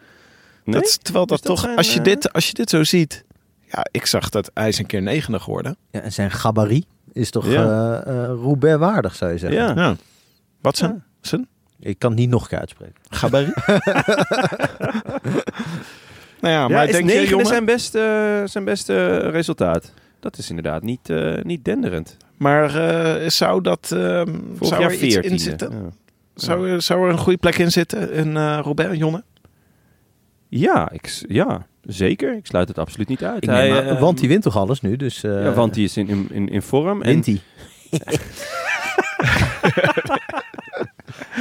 Nee? 0.64 0.80
dat, 0.80 1.04
terwijl 1.04 1.26
dat, 1.26 1.42
toch, 1.42 1.60
zijn, 1.60 1.76
als, 1.76 1.92
je 1.92 1.98
eh, 1.98 2.04
dit, 2.04 2.32
als 2.32 2.46
je 2.46 2.54
dit 2.54 2.70
zo 2.70 2.84
ziet... 2.84 3.24
Ja, 3.66 3.86
ik 3.90 4.06
zag 4.06 4.28
dat 4.28 4.50
hij 4.54 4.68
is 4.68 4.78
een 4.78 4.86
keer 4.86 5.02
negende 5.02 5.40
geworden. 5.40 5.76
Ja, 5.90 6.00
en 6.00 6.12
zijn 6.12 6.30
gabarit 6.30 6.86
is 7.12 7.30
toch 7.30 7.46
Ja. 7.46 8.02
eh, 8.02 8.22
eh, 8.22 8.26
Roubaix 8.28 8.78
waardig, 8.78 9.14
zou 9.14 9.32
je 9.32 9.38
zeggen. 9.38 9.60
Ja. 9.60 9.72
Ja. 9.82 9.96
Wat 10.60 10.76
zijn? 10.76 10.90
Ja. 10.92 11.00
zijn? 11.20 11.48
Ik 11.80 11.98
kan 11.98 12.10
het 12.10 12.18
niet 12.18 12.28
nog 12.30 12.42
een 12.42 12.48
keer 12.48 12.58
uitspreken. 12.58 12.94
Gabarit? 13.08 13.54
nou 16.40 16.54
ja, 16.54 16.68
maar 16.68 16.70
Ja, 16.70 16.82
is 16.82 16.92
denk 16.92 17.10
je, 17.10 17.26
jongen... 17.28 17.46
zijn 17.46 17.64
beste, 17.64 18.42
zijn 18.46 18.64
beste 18.64 19.16
resultaat. 19.18 19.92
Dat 20.20 20.38
is 20.38 20.48
inderdaad 20.48 20.82
niet, 20.82 21.10
eh, 21.10 21.42
niet 21.42 21.64
denderend. 21.64 22.16
Maar 22.36 22.74
eh, 22.76 23.28
zou 23.28 23.62
dat... 23.62 23.90
ehm 23.92 24.28
zou 24.60 24.82
er 24.82 24.92
iets 25.02 25.16
in 25.16 25.32
14e. 25.32 25.34
zitten? 25.42 25.70
Ja. 25.70 25.88
Zou, 26.34 26.70
er- 26.70 26.82
zou 26.82 27.04
er 27.06 27.12
een 27.12 27.18
goede 27.18 27.38
plek 27.38 27.58
in 27.58 27.70
zitten 27.72 28.12
in 28.12 28.36
eh 28.36 28.58
Robert, 28.62 28.96
Jonne? 28.96 29.22
Ja, 30.54 30.90
ik, 30.90 31.22
ja, 31.28 31.66
zeker. 31.82 32.36
Ik 32.36 32.46
sluit 32.46 32.68
het 32.68 32.78
absoluut 32.78 33.08
niet 33.08 33.24
uit. 33.24 33.42
Ik 33.42 33.48
neem 33.48 33.72
aan- 33.76 33.84
eh, 33.84 34.00
want 34.00 34.18
die 34.18 34.28
wint 34.28 34.42
toch 34.42 34.56
alles 34.56 34.80
nu, 34.80 34.96
dus... 34.96 35.22
eh 35.24 35.42
ja, 35.44 35.52
want 35.52 35.74
die 35.74 35.84
is 35.84 35.96
in, 35.96 36.08
in, 36.08 36.26
in, 36.30 36.48
in 36.48 36.62
vorm. 36.62 37.02
En 37.02 37.08
wint 37.08 37.24
die. 37.24 37.40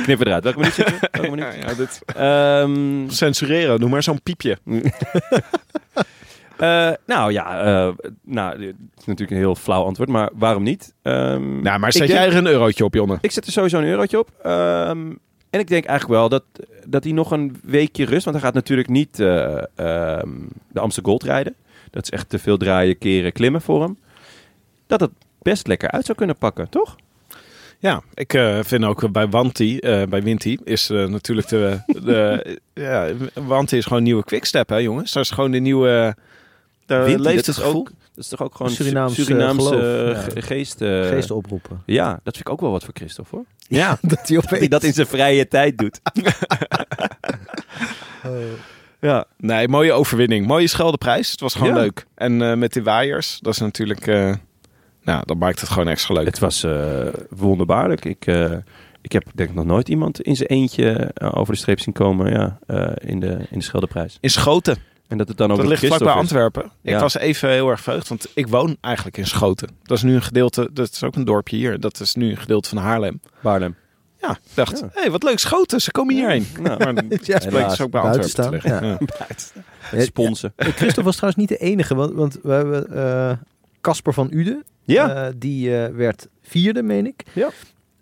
knip 0.03 0.19
eruit. 0.25 0.43
Welke 0.43 0.59
minuut 0.59 0.73
zitten 0.73 0.95
we? 0.99 1.07
Welke 1.21 1.29
minuut? 1.35 1.55
Ja, 1.61 1.73
dit... 1.73 2.01
Ehm, 2.15 3.09
Censureren, 3.09 3.79
noem 3.79 3.89
maar 3.89 4.03
zo'n 4.03 4.21
piepje. 4.21 4.57
eh, 6.57 6.91
nou 7.05 7.31
ja, 7.31 7.61
eh, 7.63 7.93
nou, 8.23 8.57
dit 8.57 8.75
is 8.97 9.05
natuurlijk 9.05 9.31
een 9.31 9.37
heel 9.37 9.55
flauw 9.55 9.83
antwoord, 9.83 10.09
maar 10.09 10.29
waarom 10.33 10.63
niet? 10.63 10.93
Ehm, 11.01 11.61
Nou, 11.61 11.79
maar 11.79 11.91
zet 11.91 12.07
denk- 12.07 12.19
jij 12.19 12.27
er 12.29 12.35
een 12.35 12.47
eurotje 12.47 12.83
op, 12.83 12.93
Jonne? 12.93 13.17
Ik 13.21 13.31
zet 13.31 13.45
er 13.45 13.51
sowieso 13.51 13.77
een 13.77 13.85
eurotje 13.87 14.19
op. 14.19 14.29
Ehm, 14.43 15.09
En 15.51 15.59
ik 15.59 15.67
denk 15.67 15.85
eigenlijk 15.85 16.19
wel 16.19 16.29
dat, 16.29 16.43
dat 16.85 17.03
hij 17.03 17.13
nog 17.13 17.31
een 17.31 17.59
weekje 17.63 18.05
rust... 18.05 18.23
want 18.23 18.35
hij 18.35 18.45
gaat 18.45 18.53
natuurlijk 18.53 18.89
niet 18.89 19.19
eh, 19.19 19.57
ehm, 19.75 20.29
de 20.67 20.79
Amsterdam 20.79 21.11
Gold 21.11 21.23
rijden. 21.23 21.55
Dat 21.89 22.03
is 22.03 22.09
echt 22.09 22.29
te 22.29 22.39
veel 22.39 22.57
draaien, 22.57 22.97
keren, 22.97 23.31
klimmen 23.31 23.61
voor 23.61 23.81
hem. 23.81 23.97
Dat 24.87 24.99
het 24.99 25.11
best 25.41 25.67
lekker 25.67 25.91
uit 25.91 26.05
zou 26.05 26.17
kunnen 26.17 26.37
pakken, 26.37 26.69
toch? 26.69 26.95
Ja, 27.79 28.01
ik 28.13 28.33
eh, 28.33 28.59
vind 28.63 28.83
ook 28.83 29.11
bij 29.11 29.27
Wanty, 29.27 29.77
eh, 29.77 30.03
bij 30.03 30.23
Winty, 30.23 30.57
is 30.63 30.87
natuurlijk 30.87 31.47
de, 31.47 31.81
de 31.85 32.59
ja, 32.73 33.11
Wanty 33.33 33.75
is 33.75 33.83
gewoon 33.83 33.97
een 33.97 34.03
nieuwe 34.03 34.23
quickstep, 34.23 34.69
hè 34.69 34.77
jongens. 34.77 35.11
Dat 35.11 35.23
is 35.23 35.31
gewoon 35.31 35.51
de 35.51 35.59
nieuwe, 35.59 36.15
daar 36.85 37.03
Winty, 37.05 37.21
leeft 37.21 37.45
het 37.45 37.63
ook, 37.63 37.91
is 38.23 38.27
toch 38.29 38.41
ook 38.41 38.55
gewoon 38.55 38.71
Surinaams, 38.71 39.13
Surinaamse, 39.15 39.61
Surinaamse 39.65 40.03
geloof. 40.05 40.23
ge- 40.23 40.31
Ja. 40.35 40.41
geest. 40.41 40.81
eh, 40.81 41.07
Geesten 41.07 41.35
oproepen. 41.35 41.81
Ja, 41.85 42.09
dat 42.23 42.33
vind 42.35 42.47
ik 42.47 42.49
ook 42.49 42.61
wel 42.61 42.71
wat 42.71 42.83
voor 42.83 42.93
Christophe, 42.93 43.35
hoor. 43.35 43.45
Ja, 43.67 43.89
Dat 44.01 44.01
hij 44.01 44.09
Dat 44.11 44.27
hij 44.27 44.37
opeens... 44.37 44.69
dat 44.69 44.83
in 44.83 44.93
zijn 44.93 45.07
vrije 45.07 45.47
tijd 45.47 45.77
doet. 45.77 45.99
ja. 48.99 49.25
nee, 49.37 49.67
mooie 49.67 49.91
overwinning. 49.93 50.47
Mooie 50.47 50.67
scheldeprijs. 50.67 51.31
Het 51.31 51.39
was 51.39 51.53
gewoon 51.55 51.73
Ja. 51.75 51.79
leuk. 51.81 52.05
En 52.15 52.41
eh, 52.41 52.55
met 52.57 52.73
die 52.73 52.83
waaiers, 52.83 53.39
dat 53.41 53.53
is 53.53 53.59
natuurlijk, 53.59 54.07
eh, 54.07 54.33
nou, 55.03 55.23
dat 55.25 55.37
maakt 55.37 55.59
het 55.59 55.69
gewoon 55.69 55.87
extra 55.87 56.13
leuk. 56.13 56.25
Het 56.25 56.39
was 56.39 56.63
eh, 56.63 57.07
wonderbaarlijk. 57.29 58.05
Ik, 58.05 58.25
eh, 58.27 58.51
ik 59.01 59.11
heb 59.11 59.23
denk 59.35 59.49
ik 59.49 59.55
nog 59.55 59.65
nooit 59.65 59.89
iemand 59.89 60.21
in 60.21 60.35
zijn 60.35 60.49
eentje 60.49 61.11
over 61.33 61.53
de 61.53 61.59
streep 61.59 61.79
zien 61.79 61.93
komen 61.93 62.31
ja, 62.31 62.59
eh, 62.67 63.09
in, 63.09 63.19
de, 63.19 63.37
in 63.49 63.57
de 63.59 63.63
Scheldeprijs. 63.63 64.17
In 64.21 64.29
Schoten, 64.29 64.77
En 65.11 65.17
dat 65.17 65.27
het 65.27 65.37
dan 65.37 65.51
ook 65.51 65.57
dat 65.57 65.65
nog 65.65 65.81
ligt 65.81 65.85
vlakbij. 65.95 66.13
Antwerpen. 66.13 66.63
Ik 66.63 66.89
Ja. 66.89 66.99
was 66.99 67.17
even 67.17 67.49
heel 67.49 67.69
erg 67.69 67.81
verheugd, 67.81 68.07
want 68.07 68.27
ik 68.33 68.47
woon 68.47 68.77
eigenlijk 68.81 69.17
in 69.17 69.27
Schoten. 69.27 69.69
Dat 69.83 69.97
is 69.97 70.03
nu 70.03 70.15
een 70.15 70.21
gedeelte, 70.21 70.69
dat 70.73 70.91
is 70.91 71.03
ook 71.03 71.15
een 71.15 71.25
dorpje 71.25 71.55
hier. 71.55 71.79
Dat 71.79 71.99
is 71.99 72.15
nu 72.15 72.29
een 72.29 72.37
gedeelte 72.37 72.69
van 72.69 72.77
Haarlem. 72.77 73.19
Baarlem. 73.41 73.75
Ja, 74.21 74.31
ik 74.31 74.37
dacht, 74.53 74.79
Ja. 74.79 74.89
hé, 74.93 75.09
wat 75.11 75.23
leuk, 75.23 75.39
Schoten, 75.39 75.81
ze 75.81 75.91
komen 75.91 76.15
hierheen. 76.15 76.47
Nou, 76.61 76.77
Maar 76.83 76.93
het 77.09 77.25
Ja, 77.25 77.37
bleek 77.37 77.51
helaas. 77.51 77.69
dus 77.69 77.81
ook 77.81 77.91
bij 77.91 78.01
Antwerpen 78.01 78.25
te 78.35 78.41
staan, 78.41 78.51
liggen. 78.51 78.85
Ja. 78.85 78.97
Ja, 79.91 80.01
Sponsen. 80.03 80.53
ja, 80.57 80.65
Christophe 80.65 81.03
was 81.03 81.15
trouwens 81.15 81.41
niet 81.41 81.49
de 81.59 81.65
enige, 81.65 81.95
want, 81.95 82.13
want 82.13 82.37
we 82.43 82.51
hebben 82.51 82.87
eh, 82.95 83.37
Casper 83.81 84.13
van 84.13 84.27
Uden. 84.33 84.63
Ja. 84.83 85.25
Eh, 85.27 85.33
die 85.37 85.77
eh, 85.83 85.95
werd 85.95 86.27
vierde, 86.41 86.83
meen 86.83 87.05
ik. 87.05 87.23
Ja. 87.33 87.49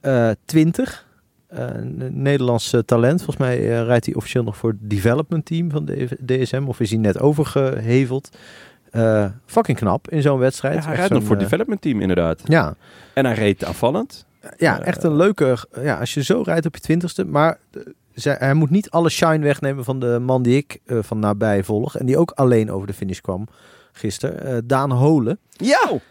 Eh, 0.02 0.30
twintig. 0.46 1.06
Eh, 1.50 1.68
Nederlands 2.10 2.74
eh, 2.74 2.80
talent. 2.80 3.18
Volgens 3.18 3.38
mij 3.38 3.58
eh, 3.58 3.84
rijdt 3.84 4.06
hij 4.06 4.16
officieel 4.16 4.44
nog 4.44 4.58
voor 4.58 4.70
het 4.70 4.90
development 4.90 5.46
team 5.46 5.72
van 5.72 5.86
de 5.86 6.08
DSM. 6.26 6.64
Of 6.68 6.80
is 6.80 6.90
hij 6.90 7.00
net 7.00 7.20
overgeheveld. 7.20 8.30
Eh 8.92 9.26
fucking 9.46 9.78
knap 9.78 10.10
in 10.10 10.22
zo'n 10.22 10.40
wedstrijd. 10.40 10.76
Ja, 10.76 10.86
hij 10.86 10.96
rijdt 10.96 11.14
nog 11.14 11.24
voor 11.24 11.36
het 11.36 11.44
development 11.44 11.82
team 11.82 12.02
inderdaad. 12.02 12.42
Ja, 12.46 12.76
En 13.14 13.26
hij 13.26 13.34
reed 13.36 13.64
aanvallend. 13.64 14.26
ja, 14.58 14.80
echt 14.80 15.04
een 15.04 15.16
leuke... 15.16 15.58
Ja, 15.82 16.00
als 16.00 16.14
je 16.14 16.24
zo 16.24 16.42
rijdt 16.42 16.66
op 16.66 16.76
je 16.76 16.82
twintigste. 16.82 17.26
Maar 17.26 17.58
hij 18.24 18.54
moet 18.54 18.70
niet 18.70 18.90
alle 18.90 19.10
shine 19.10 19.40
wegnemen 19.40 19.84
van 19.84 20.00
de 20.00 20.20
man 20.20 20.44
die 20.44 20.58
ik 20.58 20.80
van 20.88 21.20
nabij 21.20 21.64
volg. 21.64 21.98
En 21.98 22.06
die 22.06 22.18
ook 22.18 22.32
alleen 22.32 22.72
over 22.72 22.88
de 22.88 22.94
finish 22.94 23.20
kwam 23.20 23.48
gisteren. 23.92 24.68
Daan 24.68 24.92
Holen. 24.92 25.40
Ja, 25.52 26.02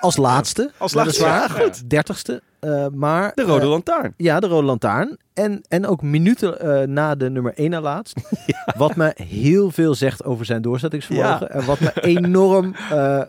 als 0.00 0.16
laatste. 0.16 0.72
Als 0.76 0.94
laatste, 0.94 1.24
ja, 1.24 1.48
goed. 1.48 1.90
Dertigste. 1.90 2.42
Eh, 2.66 2.86
maar, 2.94 3.32
de 3.34 3.42
Rode 3.42 3.64
eh, 3.64 3.68
Lantaarn. 3.68 4.14
ja, 4.16 4.40
de 4.40 4.46
Rode 4.46 4.66
Lantaarn. 4.66 5.18
En, 5.34 5.62
en 5.68 5.86
ook 5.86 6.02
minuten 6.02 6.60
eh, 6.60 6.86
na 6.86 7.14
de 7.14 7.30
nummer 7.30 7.52
1 7.54 7.70
na 7.70 7.80
laatst. 7.80 8.20
Wat 8.76 8.96
me 8.96 9.14
heel 9.22 9.70
veel 9.70 9.94
zegt 9.94 10.24
over 10.24 10.44
zijn 10.44 10.62
doorzettingsvermogen. 10.62 11.40
Ja. 11.40 11.48
En 11.48 11.64
wat 11.64 11.80
me 11.80 11.92
enorm 12.16 12.74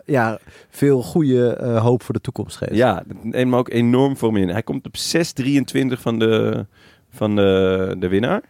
ja, 0.04 0.38
veel 0.68 1.02
goede 1.02 1.58
hoop 1.82 2.02
voor 2.02 2.14
de 2.14 2.20
toekomst 2.20 2.56
geeft. 2.56 2.74
Ja, 2.74 3.02
dat 3.06 3.24
neemt 3.24 3.50
me 3.50 3.56
ook 3.56 3.70
enorm 3.70 4.16
voor 4.16 4.32
me 4.32 4.40
in. 4.40 4.48
Hij 4.48 4.62
komt 4.62 4.86
op 4.86 4.96
6.23 4.96 6.00
van 6.00 6.18
de, 6.18 6.66
van 7.10 7.36
de, 7.36 7.94
de 7.98 8.08
winnaar. 8.08 8.42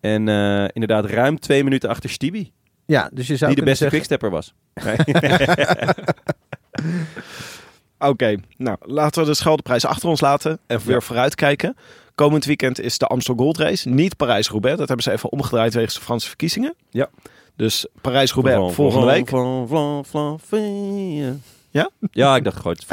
En 0.00 0.28
inderdaad 0.72 1.04
ruim 1.04 1.38
twee 1.38 1.64
minuten 1.64 1.88
achter 1.88 2.10
Stibi. 2.10 2.52
Ja, 2.86 3.10
dus 3.12 3.26
je 3.26 3.36
zou 3.36 3.54
Die 3.54 3.60
de 3.60 3.66
beste 3.70 3.88
zeggen... 3.88 4.00
quickstepper 4.00 4.30
was. 4.30 4.54
Oké, 7.98 8.36
nou 8.56 8.76
laten 8.80 9.22
we 9.22 9.28
de 9.28 9.34
Scheldeprijs 9.34 9.84
achter 9.84 10.08
ons 10.08 10.20
laten 10.20 10.58
en 10.66 10.80
weer 10.84 11.02
vooruitkijken. 11.02 11.76
Komend 12.14 12.44
weekend 12.44 12.80
is 12.80 12.98
de 12.98 13.06
Amstel 13.06 13.34
Gold 13.34 13.58
Race, 13.58 13.88
niet 13.88 14.16
Parijs-Roubaix. 14.16 14.78
Dat 14.78 14.88
hebben 14.88 15.04
ze 15.04 15.12
even 15.12 15.32
omgedraaid 15.32 15.74
wegens 15.74 15.94
de 15.94 16.00
Franse 16.00 16.28
verkiezingen. 16.28 16.74
Ja. 16.90 17.08
Dus 17.56 17.86
Parijs-Roubaix 18.00 18.74
volgende 18.74 19.06
week. 19.06 19.28
Vlan, 19.28 19.68
vlan, 19.68 20.04
vlan, 20.04 20.40
vlan. 20.40 21.40
Ja? 21.70 21.90
Ja, 22.10 22.36
ik 22.36 22.44
dacht 22.44 22.60
gooit. 22.60 22.86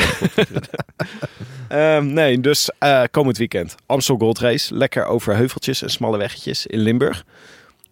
Ehm, 1.68 2.14
nee, 2.14 2.40
dus 2.40 2.70
eh, 2.80 3.04
komend 3.12 3.38
weekend 3.38 3.76
Amstel 3.86 4.18
Gold 4.18 4.40
Race. 4.40 4.76
Lekker 4.76 5.06
over 5.06 5.36
heuveltjes 5.36 5.82
en 5.82 5.90
smalle 5.90 6.18
weggetjes 6.18 6.66
in 6.66 6.80
Limburg. 6.80 7.26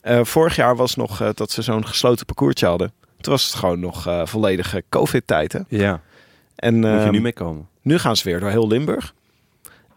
Eh, 0.01 0.19
vorig 0.23 0.55
jaar 0.55 0.75
was 0.75 0.95
nog 0.95 1.21
eh, 1.21 1.29
dat 1.33 1.51
ze 1.51 1.61
zo'n 1.61 1.87
gesloten 1.87 2.25
parcoursje 2.25 2.65
hadden. 2.65 2.91
Toen 3.21 3.33
was 3.33 3.45
het 3.45 3.55
gewoon 3.55 3.79
nog 3.79 4.07
volledige 4.23 4.83
COVID-tijd. 4.89 5.59
Ja, 5.67 6.01
En 6.63 6.75
moet 6.75 6.89
je 6.89 6.97
ehm, 6.97 7.11
nu 7.11 7.21
mee 7.21 7.33
komen. 7.33 7.67
Nu 7.81 7.97
gaan 7.97 8.15
ze 8.15 8.23
weer 8.23 8.39
door 8.39 8.49
heel 8.49 8.67
Limburg. 8.67 9.13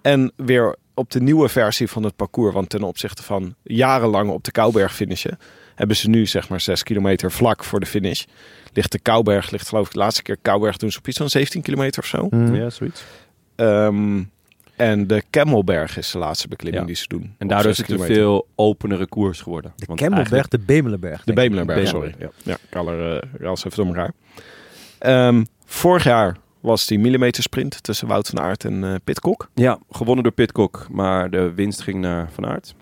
En 0.03 0.33
weer 0.37 0.77
op 0.95 1.11
de 1.11 1.21
nieuwe 1.21 1.49
versie 1.49 1.89
van 1.89 2.03
het 2.03 2.17
parcours. 2.17 2.55
Want 2.55 2.69
ten 2.69 2.83
opzichte 2.83 3.23
van 3.23 3.55
jarenlang 3.63 4.31
op 4.31 4.45
de 4.45 4.51
Kouberg 4.51 4.95
finishen... 4.95 5.39
hebben 5.75 5.97
ze 5.97 6.09
nu 6.09 6.27
zeg 6.27 6.49
maar 6.49 6.61
6 6.61 6.83
kilometer 6.83 7.33
vlak 7.33 7.65
voor 7.65 7.81
de 7.81 7.87
finish. 7.87 8.25
Ligt 8.73 8.93
de 8.93 8.99
Kouberg, 8.99 9.51
ligt 9.51 9.69
geloof 9.69 9.87
ik 9.87 9.93
de 9.93 9.99
laatste 9.99 10.23
keer 10.23 10.37
Kouberg 10.43 10.77
doen 10.77 10.93
ze 10.93 10.99
op 10.99 11.09
iets 11.09 11.19
van 11.19 11.29
17 11.31 11.63
kilometer 11.63 12.03
of 12.03 12.09
zo. 12.09 12.27
Mm. 12.31 12.55
Ja, 12.55 12.71
zoiets. 12.71 13.05
Ehm, 13.57 14.23
en 14.77 15.07
de 15.07 15.23
Kemmelberg 15.31 15.97
is 15.97 16.11
de 16.11 16.19
laatste 16.19 16.49
beklimming 16.49 16.83
Ja. 16.83 16.89
die 16.89 16.97
ze 16.97 17.09
doen. 17.09 17.35
En 17.39 17.49
daardoor 17.49 17.71
is 17.71 17.79
het 17.79 17.91
een 17.91 18.01
veel 18.01 18.47
openere 18.55 19.07
koers 19.07 19.41
geworden. 19.41 19.73
De 19.77 19.87
Want 19.87 20.01
Kemmelberg, 20.01 20.49
de 20.49 20.59
Bemelenberg. 20.59 21.25
De. 21.25 21.33
Bemelenberg, 21.33 21.89
sorry. 21.89 22.15
Ja. 22.19 22.31
Ja, 22.43 22.55
ik 22.55 22.75
haal 22.75 22.89
er 22.89 23.23
uh, 23.41 23.51
even 23.51 23.71
door 23.75 23.87
elkaar. 23.87 24.13
Ehm, 24.99 25.45
vorig 25.65 26.05
jaar 26.05 26.37
was 26.67 26.87
die 26.87 26.99
millimeter 26.99 27.43
sprint 27.43 27.83
tussen 27.83 28.09
Wout 28.09 28.29
van 28.29 28.41
Aert 28.41 28.65
en 28.65 28.85
eh 28.85 28.95
Pitcock. 29.05 29.49
Ja, 29.55 29.79
gewonnen 29.91 30.25
door 30.25 30.33
Pitcock, 30.33 30.87
maar 30.91 31.31
de 31.31 31.53
winst 31.55 31.83
ging 31.83 32.01
naar 32.01 32.29
Van 32.33 32.47
Aert. 32.47 32.75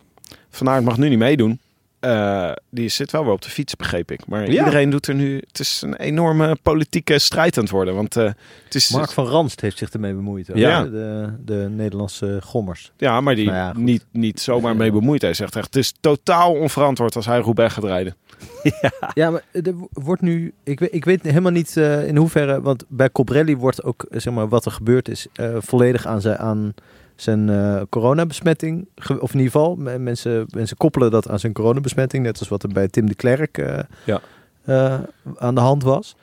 Van 0.51 0.68
Aert 0.68 0.85
mag 0.85 0.97
nu 0.99 1.09
niet 1.09 1.18
meedoen. 1.18 1.61
Eh, 2.05 2.50
die 2.70 2.88
zit 2.88 3.11
wel 3.11 3.24
weer 3.24 3.32
op 3.32 3.42
de 3.42 3.50
fiets, 3.50 3.76
begreep 3.76 4.11
ik. 4.11 4.26
Maar 4.26 4.42
Ja. 4.42 4.59
iedereen 4.64 4.90
doet 4.90 5.07
er 5.07 5.14
nu... 5.14 5.42
Het 5.46 5.59
is 5.59 5.82
een 5.82 5.94
enorme 5.96 6.57
politieke 6.62 7.18
strijd 7.18 7.57
aan 7.57 7.62
het 7.62 7.72
worden. 7.72 7.94
Want 7.94 8.16
eh, 8.16 8.24
het 8.64 8.74
is... 8.74 8.90
Mark 8.90 9.11
van 9.12 9.26
Ranst 9.26 9.61
heeft 9.61 9.78
zich 9.78 9.90
ermee 9.90 10.14
bemoeid. 10.14 10.46
hoor. 10.48 10.57
Ja. 10.59 10.82
De, 10.84 11.32
de 11.44 11.66
Nederlandse 11.70 12.40
gommers. 12.44 12.92
Ja, 12.96 13.20
maar 13.20 13.34
die 13.34 13.44
Nou 13.46 13.57
ja, 13.57 13.72
niet, 13.76 14.05
niet 14.11 14.40
zomaar 14.40 14.76
mee 14.76 14.92
bemoeid. 14.92 15.22
Hij 15.22 15.34
zegt 15.34 15.57
echt, 15.57 15.64
het 15.66 15.76
is 15.76 15.92
totaal 16.00 16.52
onverantwoord 16.52 17.16
als 17.16 17.26
hij 17.26 17.38
Roubaix 17.38 17.74
gaat 17.74 17.84
rijden. 17.84 18.14
Ja, 19.14 19.30
maar 19.30 19.42
er 19.52 19.74
wordt 19.92 20.22
nu... 20.22 20.52
Ik 20.64 20.78
weet, 20.80 20.94
ik 20.94 21.05
weet 21.05 21.22
helemaal 21.22 21.52
niet 21.52 21.76
eh, 21.76 22.07
in 22.07 22.16
hoeverre... 22.16 22.61
Want 22.61 22.84
bij 22.88 23.11
Cobrelli 23.11 23.57
wordt 23.57 23.82
ook, 23.84 24.07
zeg 24.11 24.32
maar, 24.34 24.48
wat 24.48 24.64
er 24.64 24.70
gebeurd 24.72 25.09
is... 25.09 25.26
eh, 25.32 25.57
volledig 25.59 26.07
aan 26.07 26.20
zijn, 26.20 26.38
aan 26.38 26.74
zijn 27.17 27.49
eh, 27.49 27.81
coronabesmetting... 27.91 28.89
Of 29.19 29.33
in 29.33 29.39
ieder 29.39 29.53
geval, 29.53 29.77
me- 29.77 29.99
mensen, 29.99 30.47
mensen 30.49 30.77
koppelen 30.77 31.11
dat 31.11 31.29
aan 31.29 31.39
zijn 31.39 31.53
coronabesmetting. 31.53 32.25
Net 32.25 32.39
als 32.39 32.49
wat 32.49 32.62
er 32.62 32.69
bij 32.69 32.89
Tim 32.89 33.07
de 33.07 33.15
Klerk 33.15 33.59
eh, 33.59 33.79
Ja. 34.05 34.21
eh, 34.65 35.01
aan 35.37 35.55
de 35.55 35.61
hand 35.61 35.83
was. 35.83 36.17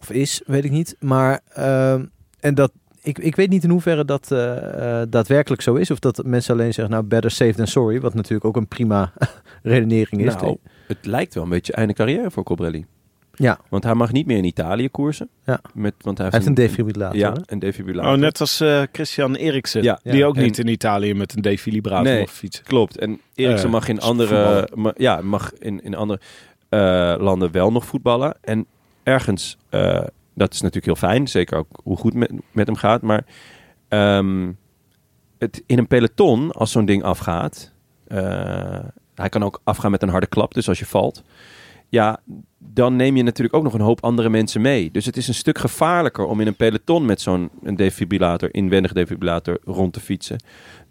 Of 0.00 0.10
is, 0.10 0.42
weet 0.46 0.64
ik 0.64 0.70
niet. 0.70 0.96
Maar... 1.00 1.40
ehm, 1.48 2.04
en 2.40 2.54
dat... 2.54 2.72
Ik, 3.02 3.18
ik 3.18 3.36
weet 3.36 3.48
niet 3.50 3.64
in 3.64 3.70
hoeverre 3.70 4.04
dat 4.04 4.28
daadwerkelijk 5.10 5.62
zo 5.62 5.74
is. 5.74 5.90
Of 5.90 5.98
dat 5.98 6.22
mensen 6.24 6.54
alleen 6.54 6.74
zeggen, 6.74 6.94
nou, 6.94 7.06
better 7.06 7.30
safe 7.30 7.52
than 7.54 7.66
sorry. 7.66 8.00
Wat 8.00 8.14
natuurlijk 8.14 8.44
ook 8.44 8.56
een 8.56 8.68
prima 8.68 9.12
redenering 9.62 10.24
is. 10.26 10.34
Nou, 10.34 10.56
het 10.86 11.06
lijkt 11.06 11.34
wel 11.34 11.42
een 11.42 11.48
beetje 11.48 11.72
einde 11.72 11.92
carrière 11.94 12.30
voor 12.30 12.42
Cobrelli. 12.42 12.86
Ja. 13.36 13.58
Want 13.68 13.84
hij 13.84 13.94
mag 13.94 14.12
niet 14.12 14.26
meer 14.26 14.36
in 14.36 14.44
Italië 14.44 14.88
koersen. 14.88 15.28
Ja. 15.44 15.60
Met, 15.74 15.94
want 16.00 16.18
hij 16.18 16.26
Hij 16.30 16.38
heeft 16.38 16.50
een 16.58 16.62
een 16.62 16.68
defibrillator. 16.68 17.16
Ja, 17.18 17.34
een 17.46 17.58
defibrillator. 17.58 18.12
Oh, 18.12 18.18
net 18.18 18.40
als 18.40 18.60
eh, 18.60 18.82
Christian 18.92 19.34
Eriksen. 19.34 19.82
Ja. 19.82 20.00
die 20.02 20.16
Ja. 20.16 20.26
ook 20.26 20.36
En- 20.36 20.42
niet 20.42 20.58
in 20.58 20.68
Italië 20.68 21.14
met 21.14 21.36
een 21.36 21.42
defibrillator 21.42 22.04
Nee. 22.04 22.20
mag 22.20 22.30
fietsen. 22.32 22.64
Klopt. 22.64 22.98
En 22.98 23.20
Eriksen 23.34 23.66
Eh, 23.66 23.72
mag 23.72 23.88
in 23.88 24.00
andere, 24.00 24.68
ma- 24.74 24.94
ja, 24.96 25.20
mag 25.22 25.52
in, 25.58 25.82
in 25.82 25.94
andere 25.94 26.20
eh, 26.68 27.14
landen 27.18 27.52
wel 27.52 27.72
nog 27.72 27.84
voetballen. 27.86 28.36
En 28.40 28.66
ergens, 29.02 29.56
eh, 29.68 30.04
dat 30.34 30.52
is 30.52 30.60
natuurlijk 30.60 30.84
heel 31.00 31.08
fijn. 31.08 31.28
Zeker 31.28 31.58
ook 31.58 31.68
hoe 31.82 31.96
goed 31.96 32.14
met, 32.14 32.32
met 32.52 32.66
hem 32.66 32.76
gaat. 32.76 33.02
Maar 33.02 33.24
ehm, 33.88 34.52
het, 35.38 35.62
in 35.66 35.78
een 35.78 35.86
peloton, 35.86 36.52
als 36.52 36.70
zo'n 36.72 36.84
ding 36.84 37.02
afgaat... 37.02 37.72
eh, 38.06 38.78
hij 39.14 39.28
kan 39.28 39.42
ook 39.42 39.60
afgaan 39.64 39.90
met 39.90 40.02
een 40.02 40.08
harde 40.08 40.26
klap. 40.26 40.54
Dus 40.54 40.68
als 40.68 40.78
je 40.78 40.86
valt... 40.86 41.22
Ja, 41.88 42.20
dan 42.72 42.96
neem 42.96 43.16
je 43.16 43.22
natuurlijk 43.22 43.54
ook 43.56 43.62
nog 43.62 43.74
een 43.74 43.80
hoop 43.80 44.02
andere 44.04 44.28
mensen 44.28 44.60
mee. 44.60 44.90
Dus 44.90 45.06
het 45.06 45.16
is 45.16 45.28
een 45.28 45.34
stuk 45.34 45.58
gevaarlijker 45.58 46.24
om 46.24 46.40
in 46.40 46.46
een 46.46 46.56
peloton 46.56 47.04
met 47.04 47.20
zo'n 47.20 47.50
een 47.62 47.76
defibrillator, 47.76 48.54
inwendig 48.54 48.92
defibrillator, 48.92 49.58
rond 49.64 49.92
te 49.92 50.00
fietsen. 50.00 50.42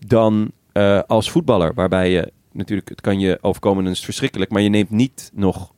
Dan 0.05 0.51
eh, 0.71 0.99
als 1.07 1.31
voetballer, 1.31 1.73
waarbij 1.73 2.11
je 2.11 2.31
natuurlijk, 2.51 2.89
het 2.89 3.01
kan 3.01 3.19
je 3.19 3.37
overkomen 3.41 3.83
en 3.83 3.89
het 3.89 3.97
is 3.97 4.03
verschrikkelijk, 4.05 4.51
maar 4.51 4.61
je 4.61 4.69
neemt 4.69 4.89
niet 4.89 5.31
nog 5.33 5.73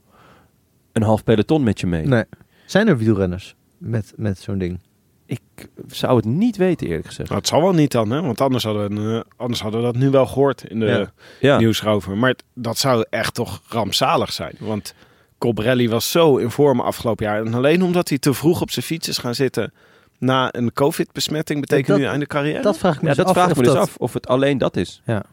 een 0.92 1.02
half 1.04 1.24
peloton 1.24 1.64
met 1.64 1.80
je 1.80 1.88
mee. 1.88 2.06
Nee. 2.06 2.24
Zijn 2.66 2.88
er 2.88 2.98
wielrenners 2.98 3.56
met, 3.78 4.14
met 4.16 4.40
zo'n 4.40 4.58
ding? 4.58 4.80
Ik 5.28 5.42
zou 5.88 6.16
het 6.16 6.26
niet 6.26 6.58
weten, 6.58 6.88
eerlijk 6.88 7.06
gezegd. 7.08 7.30
Nou, 7.30 7.42
het 7.42 7.50
zal 7.50 7.62
wel 7.62 7.74
niet 7.74 7.92
dan, 7.92 8.10
hè? 8.12 8.22
want 8.22 8.42
anders 8.42 8.64
hadden, 8.64 8.96
we, 9.12 9.16
eh, 9.16 9.22
anders 9.38 9.62
hadden 9.62 9.80
we 9.80 9.86
dat 9.86 9.96
nu 9.96 10.10
wel 10.10 10.26
gehoord 10.26 10.64
in 10.64 10.80
de 10.80 10.86
Ja. 11.40 11.60
Maar 12.16 12.30
het- 12.30 12.44
dat 12.54 12.78
zou 12.78 13.06
echt 13.10 13.34
toch 13.34 13.62
rampzalig 13.68 14.32
zijn. 14.34 14.56
Want 14.60 14.94
Cobrelli 15.46 15.90
was 15.90 16.12
zo 16.12 16.38
in 16.38 16.50
vorm 16.52 16.80
afgelopen 16.80 17.26
jaar. 17.26 17.46
En 17.46 17.54
alleen 17.54 17.84
omdat 17.84 18.10
hij 18.10 18.18
te 18.18 18.34
vroeg 18.34 18.62
op 18.62 18.72
zijn 18.72 18.86
fiets 18.86 19.08
is 19.08 19.18
gaan 19.18 19.36
zitten 19.36 19.74
na 20.18 20.50
een 20.56 20.74
covid-besmetting, 20.74 21.60
betekent 21.62 21.88
Dat- 21.88 21.98
nu 21.98 22.06
einde 22.06 22.26
carrière? 22.28 22.62
Dat 22.62 22.78
vraag 22.78 22.96
ik 22.96 23.02
me 23.02 23.08
ja 23.10 23.14
dus 23.16 23.26
dat 23.26 23.36
af. 23.36 23.44
vraag 23.44 23.56
me 23.58 23.64
dus 23.64 23.74
dat- 23.74 23.82
af 23.82 23.96
of 23.98 24.14
het 24.14 24.28
alleen 24.28 24.58
dat 24.58 24.78
is. 24.78 25.02
Ja. 25.06 25.24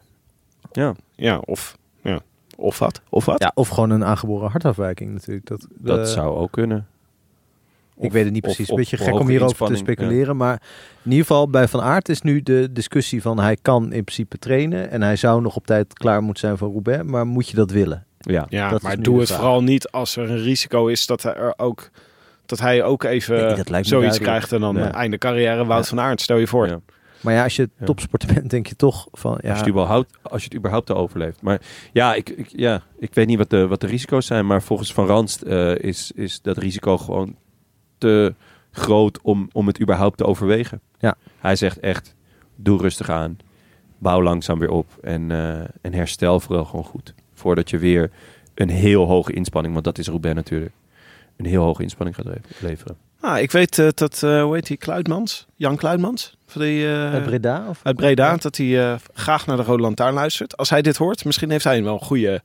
Ja, 0.71 0.93
Ja, 1.15 1.37
of, 1.37 1.77
ja. 2.01 2.19
of 2.57 2.79
wat? 2.79 3.01
Of 3.09 3.25
wat? 3.25 3.41
Ja, 3.41 3.51
of 3.55 3.67
gewoon 3.67 3.89
een 3.89 4.05
aangeboren 4.05 4.49
hartafwijking 4.51 5.11
natuurlijk. 5.13 5.47
Dat, 5.47 5.67
dat 5.77 5.99
eh, 6.07 6.13
zou 6.13 6.35
ook 6.37 6.51
kunnen. 6.51 6.87
Ik 7.97 8.03
Of- 8.05 8.11
weet 8.13 8.23
het 8.23 8.33
niet 8.33 8.41
precies. 8.41 8.69
Een 8.69 8.75
beetje 8.75 8.97
gek 8.97 9.13
om 9.19 9.27
hierover 9.27 9.65
te 9.65 9.71
ja. 9.71 9.77
speculeren. 9.77 10.37
Maar 10.37 10.61
in 11.03 11.11
ieder 11.11 11.25
geval 11.25 11.49
bij 11.49 11.67
Van 11.67 11.81
Aert 11.81 12.09
is 12.09 12.21
nu 12.21 12.41
de 12.41 12.69
discussie 12.71 13.21
van... 13.21 13.39
hij 13.39 13.57
kan 13.61 13.83
in 13.93 14.03
principe 14.03 14.37
trainen 14.39 14.89
en 14.89 15.01
hij 15.01 15.15
zou 15.15 15.41
nog 15.41 15.55
op 15.55 15.65
tijd 15.65 15.93
klaar 15.93 16.21
moeten 16.23 16.43
zijn 16.47 16.57
voor 16.57 16.71
Roubaix. 16.71 17.03
Maar 17.03 17.27
moet 17.27 17.49
je 17.49 17.55
dat 17.55 17.71
willen? 17.71 18.05
Ja, 18.31 18.45
Ja, 18.49 18.77
maar 18.81 19.01
doe 19.01 19.19
het 19.19 19.27
vraag. 19.27 19.39
vooral 19.39 19.63
niet 19.63 19.91
als 19.91 20.15
er 20.15 20.29
een 20.29 20.41
risico 20.43 20.87
is 20.87 21.05
dat 21.05 21.23
hij 21.23 21.33
er 21.35 21.53
ook, 21.57 21.89
dat 22.45 22.59
hij 22.59 22.83
ook 22.83 23.03
even 23.03 23.35
Nee, 23.35 23.43
zoiets 23.65 23.89
duidelijk. 23.89 24.21
krijgt 24.23 24.51
en 24.51 24.59
dan 24.59 24.75
Ja. 24.75 24.91
einde 24.93 25.17
carrière 25.17 25.65
Wout 25.65 25.83
Ja. 25.83 25.89
van 25.89 25.99
Aert. 25.99 26.21
Stel 26.21 26.37
je 26.37 26.47
voor. 26.47 26.67
Ja. 26.67 26.79
Maar 27.21 27.33
ja, 27.33 27.43
als 27.43 27.55
je 27.55 27.69
Ja. 27.79 27.85
topsporter 27.85 28.33
bent, 28.33 28.49
denk 28.49 28.67
je 28.67 28.75
toch 28.75 29.07
van... 29.11 29.31
Als, 29.31 29.41
je 29.41 29.47
Ja, 29.47 29.55
het 29.55 29.67
überhaupt, 29.67 30.13
als 30.21 30.41
je 30.41 30.47
het 30.47 30.57
überhaupt 30.57 30.89
al 30.89 30.97
overleeft. 30.97 31.41
Maar 31.41 31.61
ja, 31.93 32.13
ik, 32.13 32.29
ik, 32.29 32.47
ja, 32.55 32.81
ik 32.99 33.13
weet 33.13 33.27
niet 33.27 33.37
wat 33.37 33.49
de, 33.49 33.67
wat 33.67 33.81
de 33.81 33.87
risico's 33.87 34.25
zijn. 34.25 34.45
Maar 34.47 34.61
volgens 34.61 34.93
Van 34.93 35.05
Ranst 35.05 35.41
eh, 35.41 35.75
is, 35.75 36.11
is 36.15 36.41
dat 36.41 36.57
risico 36.57 36.97
gewoon 36.97 37.35
te 37.97 38.33
groot 38.71 39.21
om, 39.21 39.49
om 39.51 39.67
het 39.67 39.81
überhaupt 39.81 40.17
te 40.17 40.25
overwegen. 40.25 40.81
Ja. 40.99 41.15
Hij 41.39 41.55
zegt 41.55 41.79
echt, 41.79 42.15
doe 42.55 42.81
rustig 42.81 43.09
aan. 43.09 43.37
Bouw 43.97 44.21
langzaam 44.21 44.59
weer 44.59 44.69
op. 44.71 44.97
En, 45.01 45.31
eh, 45.31 45.59
en 45.81 45.93
herstel 45.93 46.39
vooral 46.39 46.65
gewoon 46.65 46.85
goed. 46.85 47.13
Voordat 47.43 47.69
je 47.69 47.77
weer 47.77 48.11
een 48.55 48.69
heel 48.69 49.05
hoge 49.05 49.33
inspanning, 49.33 49.73
want 49.73 49.85
dat 49.85 49.97
is 49.97 50.07
Roubaix 50.07 50.35
natuurlijk, 50.35 50.71
een 51.37 51.45
heel 51.45 51.63
hoge 51.63 51.81
inspanning 51.83 52.15
gaat 52.15 52.25
le- 52.25 52.41
leveren. 52.67 52.97
Ah, 53.19 53.39
ik 53.41 53.51
weet 53.51 53.79
eh, 53.79 53.87
dat, 53.93 54.23
eh, 54.23 54.43
hoe 54.43 54.55
heet 54.55 54.67
die, 54.67 54.77
Kluitmans? 54.77 55.47
Jan 55.55 55.75
Kluitmans? 55.75 56.37
Van 56.45 56.61
die, 56.61 56.85
eh, 56.87 57.13
uit 57.13 57.23
Breda? 57.23 57.65
Of? 57.69 57.79
uit 57.83 57.95
Breda, 57.95 58.37
dat 58.37 58.57
hij 58.57 58.91
eh, 58.91 58.95
graag 59.13 59.45
naar 59.45 59.57
de 59.57 59.63
Rode 59.63 59.81
Lantaarn 59.81 60.13
luistert. 60.13 60.57
Als 60.57 60.69
hij 60.69 60.81
dit 60.81 60.97
hoort, 60.97 61.25
misschien 61.25 61.49
heeft 61.49 61.63
hij 61.63 61.83
wel 61.83 61.93
een 61.93 61.99
goede, 61.99 62.41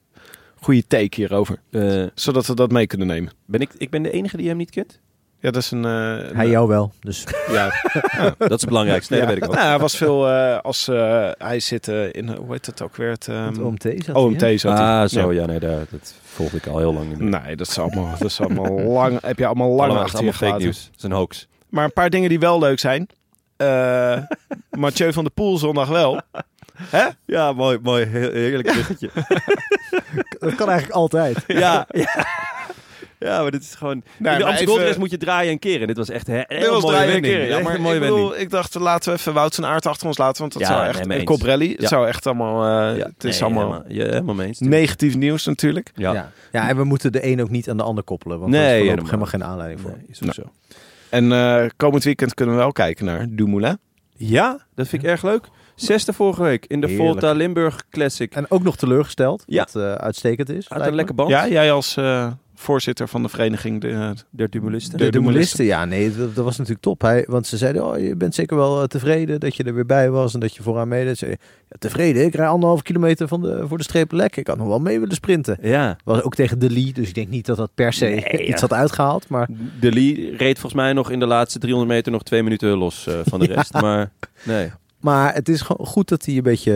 goede 0.61 0.86
take 0.86 1.14
hierover. 1.14 1.59
Eh, 1.70 2.05
Zodat 2.14 2.46
we 2.46 2.55
dat 2.55 2.70
mee 2.70 2.86
kunnen 2.86 3.07
nemen. 3.07 3.32
ben 3.46 3.61
ik, 3.61 3.70
ik 3.78 3.90
ben 3.90 4.03
de 4.03 4.11
enige 4.11 4.36
die 4.36 4.49
hem 4.49 4.57
niet 4.57 4.70
kent? 4.70 5.01
Ja, 5.41 5.51
dat 5.51 5.62
is 5.62 5.70
een... 5.70 5.84
eh, 5.84 5.91
Hij 6.34 6.45
een- 6.45 6.51
jou 6.51 6.68
wel. 6.68 6.93
Dus 7.01 7.24
Ja, 7.53 7.72
Dat 8.39 8.51
is 8.51 8.61
het 8.61 8.66
belangrijkste. 8.66 9.12
Nee, 9.12 9.22
ja. 9.22 9.26
dat 9.28 9.34
weet 9.34 9.45
ik 9.45 9.51
ook. 9.51 9.57
Nou, 9.57 9.68
hij 9.68 9.78
was 9.78 9.97
veel 9.97 10.28
eh, 10.28 10.59
als... 10.61 10.89
eh, 10.89 11.30
hij 11.39 11.61
zit 11.61 11.89
eh, 11.89 12.12
in, 12.12 12.28
hoe 12.28 12.53
heet 12.53 12.66
het 12.66 12.82
ook 12.82 12.97
weer? 12.97 13.11
Het, 13.11 13.28
ehm, 13.28 13.47
het 13.47 13.59
OMT 13.59 13.82
zat 13.82 14.07
hij, 14.07 14.14
OMT 14.14 14.41
hè? 14.41 14.57
zat 14.57 14.78
hij. 14.78 14.86
Ah, 14.86 15.09
zo. 15.09 15.32
Ja. 15.32 15.41
Ja, 15.41 15.47
nee, 15.47 15.59
daar, 15.59 15.78
dat 15.91 16.14
volg 16.24 16.53
ik 16.53 16.66
al 16.66 16.78
heel 16.78 16.93
lang. 16.95 17.18
In. 17.18 17.28
Nee, 17.28 17.57
dat 17.57 17.66
is 17.68 17.78
allemaal, 17.78 18.11
dat 18.18 18.28
is 18.28 18.41
allemaal 18.41 18.78
lang, 19.01 19.18
heb 19.22 19.39
je 19.39 19.47
allemaal 19.47 19.68
lang 19.68 19.80
Allemaal- 19.80 20.03
achter 20.03 20.12
je 20.24 20.30
allemaal 20.30 20.32
fake 20.32 20.45
gelaten. 20.47 20.62
nieuws. 20.64 20.84
Dat 20.86 20.97
is 20.97 21.03
een 21.03 21.12
hoax. 21.12 21.47
Maar 21.68 21.84
een 21.84 21.93
paar 21.93 22.11
dingen 22.11 22.28
die 22.28 22.39
wel 22.39 22.59
leuk 22.59 22.78
zijn. 22.78 23.07
Eh 23.57 24.18
Mathieu 24.70 25.12
van 25.12 25.24
der 25.24 25.32
Poel 25.32 25.59
zondag 25.59 25.89
wel. 25.89 26.20
Hè? 26.82 27.07
Ja, 27.24 27.53
mooi, 27.53 27.78
mooi. 27.82 28.05
Heel, 28.05 28.30
heerlijk 28.32 28.68
bruggetje. 28.72 29.11
Dat 30.39 30.55
kan 30.55 30.68
eigenlijk 30.68 30.91
altijd. 30.99 31.45
ja, 31.47 31.86
ja. 31.89 32.26
Ja, 33.18 33.42
maar 33.42 33.50
dit 33.50 33.62
is 33.62 33.74
gewoon... 33.74 34.02
Nee, 34.16 34.32
in 34.32 34.38
de 34.38 34.44
Amsterdam 34.44 34.78
even- 34.78 35.00
moet 35.00 35.10
je 35.10 35.16
draaien 35.16 35.52
en 35.52 35.58
keren. 35.58 35.86
Dit 35.86 35.96
was 35.96 36.08
echt 36.10 36.28
een 36.28 36.44
was 36.48 36.68
mooie 36.68 36.80
draaien 36.80 37.00
en 37.06 37.12
wending. 37.12 37.34
keren. 37.34 37.48
Ja, 37.48 37.54
Echt 37.54 37.64
maar 37.64 37.74
een 37.74 37.80
mooie 37.80 37.94
ik, 37.94 38.00
bedoel, 38.00 38.16
wending. 38.18 38.42
ik 38.42 38.50
dacht, 38.50 38.74
laten 38.74 39.12
we 39.12 39.18
even 39.18 39.32
Wout 39.34 39.54
van 39.54 39.66
Aert 39.66 39.86
achter 39.86 40.06
ons 40.06 40.18
laten. 40.18 40.40
Want 40.40 40.52
dat 40.52 40.62
Ja, 40.62 40.68
zou 40.68 40.86
echt... 40.86 40.94
mee 40.98 41.04
en 41.04 41.12
eens. 41.14 41.24
Cobrelli 41.38 41.76
Ja. 41.78 41.88
zou 41.88 42.06
echt 42.06 42.26
allemaal... 42.26 42.64
eh, 42.90 42.96
Ja, 42.98 43.04
het 43.04 43.24
is 43.24 43.32
nee, 43.40 43.42
allemaal 43.42 43.72
helemaal, 43.72 43.92
ja, 43.92 44.04
helemaal 44.12 44.34
mee 44.34 44.46
eens. 44.46 44.58
negatief 44.60 45.16
nieuws 45.16 45.44
natuurlijk. 45.46 45.90
Ja. 45.94 46.12
Ja. 46.12 46.30
ja, 46.52 46.68
en 46.68 46.76
we 46.76 46.84
moeten 46.84 47.12
de 47.12 47.26
een 47.26 47.40
ook 47.42 47.50
niet 47.50 47.70
aan 47.70 47.76
de 47.76 47.82
ander 47.82 48.04
koppelen. 48.04 48.38
Want 48.38 48.50
Nee, 48.50 48.60
er 48.60 48.66
is 48.66 48.72
helemaal 48.72 49.04
voorlopig 49.06 49.10
helemaal 49.30 49.48
geen 49.48 49.50
aanleiding 49.52 49.80
voor. 49.80 49.90
Nee, 49.90 50.06
is 50.08 50.22
ook 50.26 50.34
zo. 50.34 50.42
En 51.08 51.32
eh, 51.32 51.64
komend 51.76 52.04
weekend 52.04 52.34
kunnen 52.34 52.54
we 52.54 52.60
wel 52.60 52.72
kijken 52.72 53.04
naar 53.04 53.26
Dumoulin. 53.30 53.78
Ja, 54.16 54.66
dat 54.74 54.88
vind 54.88 55.02
ik 55.02 55.08
erg 55.08 55.22
leuk. 55.22 55.46
Zesde 55.74 56.12
vorige 56.12 56.42
week 56.42 56.64
in 56.66 56.80
de 56.80 56.86
Heerlijk. 56.86 57.10
Volta 57.10 57.32
Limburg 57.32 57.84
Classic. 57.90 58.34
En 58.34 58.50
ook 58.50 58.62
nog 58.62 58.76
teleurgesteld, 58.76 59.42
Ja. 59.46 59.58
wat 59.72 59.82
eh, 59.82 59.92
uitstekend 59.92 60.48
is. 60.50 60.68
Uit 60.70 60.86
een 60.86 60.94
lekker 60.94 61.14
band. 61.14 61.30
Ja, 61.30 61.48
jij 61.48 61.72
als 61.72 61.96
eh, 61.96 62.30
voorzitter 62.59 63.09
van 63.09 63.22
de 63.22 63.28
vereniging. 63.28 63.80
De. 63.80 63.88
De, 64.30 64.48
De 64.96 65.11
Dumoulisten, 65.11 65.64
ja, 65.64 65.84
nee, 65.84 66.16
dat, 66.16 66.34
dat 66.34 66.44
was 66.44 66.56
natuurlijk 66.56 66.82
top. 66.84 67.00
Hij, 67.00 67.24
want 67.28 67.46
ze 67.46 67.56
zeiden, 67.56 67.86
oh, 67.86 67.98
je 67.98 68.16
bent 68.16 68.34
zeker 68.34 68.56
wel 68.56 68.80
eh, 68.82 68.86
tevreden 68.86 69.40
dat 69.40 69.56
je 69.56 69.62
er 69.64 69.74
weer 69.74 69.86
bij 69.86 70.11
was 70.11 70.34
en 70.34 70.40
dat 70.40 70.54
je 70.54 70.62
vooraan 70.62 70.88
meedeed. 70.88 71.18
Ja, 71.18 71.26
tevreden, 71.78 72.24
ik 72.24 72.34
rij 72.34 72.46
anderhalf 72.48 72.82
kilometer 72.82 73.28
van 73.28 73.42
de, 73.42 73.64
voor 73.68 73.76
de 73.78 73.84
streep 73.84 74.12
lek. 74.12 74.36
Ik 74.36 74.46
had 74.46 74.59
nog 74.59 74.66
wel 74.66 74.78
mee 74.80 75.00
willen 75.00 75.14
sprinten. 75.14 75.59
Ja. 75.62 75.96
Was 76.04 76.22
ook 76.22 76.34
tegen 76.34 76.59
de 76.59 76.70
Lee, 76.70 76.92
dus 76.92 77.09
ik 77.09 77.14
denk 77.14 77.28
niet 77.28 77.46
dat 77.46 77.56
dat 77.56 77.70
per 77.74 77.92
se 77.92 78.04
Nee, 78.04 78.22
iets 78.48 78.61
ja. 78.61 78.61
had 78.61 78.72
uitgehaald. 78.72 79.28
Maar 79.28 79.48
De 79.80 79.92
Lee 79.92 80.36
reed 80.36 80.59
volgens 80.59 80.82
mij 80.82 80.92
nog 80.92 81.11
in 81.11 81.18
de 81.20 81.26
laatste 81.26 81.59
300 81.59 81.92
meter 81.92 82.12
nog 82.12 82.22
twee 82.22 82.42
minuten 82.42 82.68
los 82.76 83.06
eh, 83.06 83.14
van 83.24 83.40
de 83.40 83.46
rest. 83.54 83.72
Maar 83.72 84.11
nee. 84.42 84.70
Maar 85.00 85.34
het 85.34 85.48
is 85.48 85.61
gewoon 85.61 85.86
goed 85.86 86.09
dat 86.09 86.24
hij 86.24 86.36
een 86.36 86.42
beetje, 86.42 86.72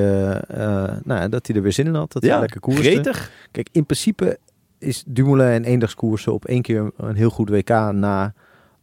eh, 0.48 0.58
nou, 1.04 1.20
ja, 1.20 1.28
dat 1.28 1.46
hij 1.46 1.56
er 1.56 1.62
weer 1.62 1.72
zin 1.72 1.86
in 1.86 1.94
had. 1.94 2.12
Dat 2.12 2.22
hij 2.22 2.30
Ja, 2.30 2.38
lekker 2.38 2.60
koerste. 2.60 2.82
gretig. 2.82 3.30
Kijk, 3.50 3.68
in 3.72 3.84
principe 3.84 4.38
is 4.82 5.02
Dumoulin 5.06 5.46
en 5.46 5.64
eendagskoersen 5.64 6.32
op 6.32 6.44
één 6.44 6.62
keer 6.62 6.90
een 6.96 7.14
heel 7.14 7.30
goed 7.30 7.48
WK 7.48 7.68
na 7.92 8.32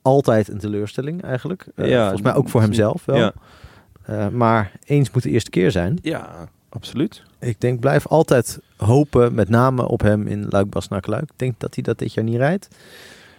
altijd 0.01 0.47
een 0.47 0.57
teleurstelling 0.57 1.23
eigenlijk. 1.23 1.65
Eh, 1.75 1.89
Ja, 1.89 2.01
volgens 2.01 2.21
mij 2.21 2.33
ook 2.33 2.49
voor 2.49 2.61
hemzelf 2.61 3.05
wel. 3.05 3.17
Ja. 3.17 3.33
Eh, 4.05 4.27
maar 4.27 4.71
eens 4.85 5.11
moet 5.11 5.23
de 5.23 5.29
eerste 5.29 5.49
keer 5.49 5.71
zijn. 5.71 5.99
ja, 6.01 6.49
absoluut. 6.69 7.23
Ik 7.39 7.61
denk, 7.61 7.79
blijf 7.79 8.07
altijd 8.07 8.59
hopen, 8.77 9.33
met 9.33 9.49
name 9.49 9.87
op 9.87 10.01
hem 10.01 10.27
in 10.27 10.45
Luik 10.49 10.89
naar 10.89 11.03
Luik. 11.05 11.23
Ik 11.23 11.29
denk 11.35 11.59
dat 11.59 11.75
hij 11.75 11.83
dat 11.83 11.97
dit 11.99 12.13
jaar 12.13 12.25
niet 12.25 12.35
rijdt. 12.35 12.67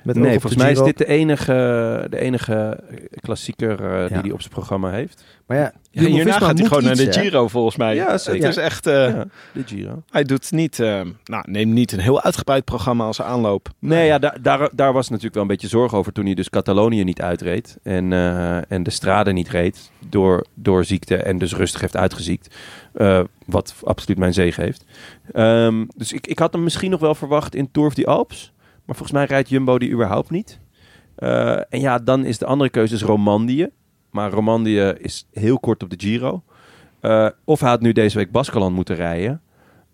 Met 0.02 0.16
nee, 0.16 0.40
volgens 0.40 0.62
mij 0.62 0.72
is 0.72 0.82
dit 0.82 0.98
de 0.98 1.06
enige, 1.06 2.06
de 2.10 2.20
enige 2.20 2.80
klassieker 3.20 3.70
eh, 3.70 4.06
die 4.06 4.16
Ja. 4.16 4.20
hij 4.20 4.30
op 4.30 4.40
zijn 4.40 4.52
programma 4.52 4.90
heeft. 4.90 5.24
Maar 5.46 5.58
ja, 5.58 5.72
hierna 5.90 6.32
gaat 6.38 6.58
hij 6.58 6.66
gewoon 6.66 6.84
naar 6.84 6.96
de 6.96 7.04
hè? 7.04 7.12
Giro 7.12 7.48
volgens 7.48 7.76
mij. 7.76 7.94
Ja, 7.94 8.18
zeker. 8.18 8.46
Het 8.46 8.56
is 8.56 8.62
echt... 8.62 8.86
eh, 8.86 8.94
ja, 8.94 9.24
de 9.52 9.62
Giro. 9.66 10.02
Hij 10.10 10.24
doet 10.24 10.50
niet... 10.52 10.80
eh, 10.80 11.00
nou, 11.24 11.44
neem 11.50 11.72
niet 11.72 11.92
een 11.92 11.98
heel 12.00 12.22
uitgebreid 12.22 12.64
programma 12.64 13.04
als 13.04 13.22
aanloop. 13.22 13.68
Nee, 13.78 14.06
ja, 14.06 14.18
daar, 14.18 14.42
daar, 14.42 14.68
daar 14.72 14.92
was 14.92 15.06
natuurlijk 15.08 15.34
wel 15.34 15.42
een 15.42 15.48
beetje 15.48 15.68
zorg 15.68 15.94
over 15.94 16.12
toen 16.12 16.24
hij 16.24 16.34
dus 16.34 16.50
Catalonië 16.50 17.04
niet 17.04 17.22
uitreed. 17.22 17.78
En, 17.82 18.12
eh, 18.12 18.72
en 18.72 18.82
de 18.82 18.90
strade 18.90 19.32
niet 19.32 19.48
reed 19.48 19.90
door, 20.08 20.46
door 20.54 20.84
ziekte 20.84 21.16
en 21.16 21.38
dus 21.38 21.54
rustig 21.54 21.80
heeft 21.80 21.96
uitgeziekt. 21.96 22.54
Eh, 22.92 23.20
wat 23.46 23.74
absoluut 23.84 24.18
mijn 24.18 24.34
zegen 24.34 24.62
heeft. 24.64 24.84
Ehm, 25.32 25.84
dus 25.96 26.12
ik, 26.12 26.26
ik 26.26 26.38
had 26.38 26.52
hem 26.52 26.62
misschien 26.62 26.90
nog 26.90 27.00
wel 27.00 27.14
verwacht 27.14 27.54
in 27.54 27.70
Tour 27.70 27.88
of 27.88 27.94
the 27.94 28.06
Alps. 28.06 28.52
Maar 28.90 28.98
volgens 28.98 29.18
mij 29.18 29.26
rijdt 29.26 29.48
Jumbo 29.48 29.78
die 29.78 29.90
überhaupt 29.90 30.30
niet. 30.30 30.58
Eh, 31.16 31.50
en 31.56 31.80
ja, 31.80 31.98
dan 31.98 32.24
is 32.24 32.38
de 32.38 32.46
andere 32.46 32.70
keuze 32.70 32.94
is 32.94 33.02
Romandie. 33.02 33.66
Maar 34.10 34.30
Romandie 34.30 34.98
is 34.98 35.26
heel 35.32 35.58
kort 35.58 35.82
op 35.82 35.90
de 35.90 35.96
Giro. 36.06 36.42
Eh, 37.00 37.28
of 37.44 37.60
hij 37.60 37.68
had 37.68 37.80
nu 37.80 37.92
deze 37.92 38.16
week 38.18 38.30
Baskeland 38.30 38.74
moeten 38.74 38.94
rijden. 38.96 39.40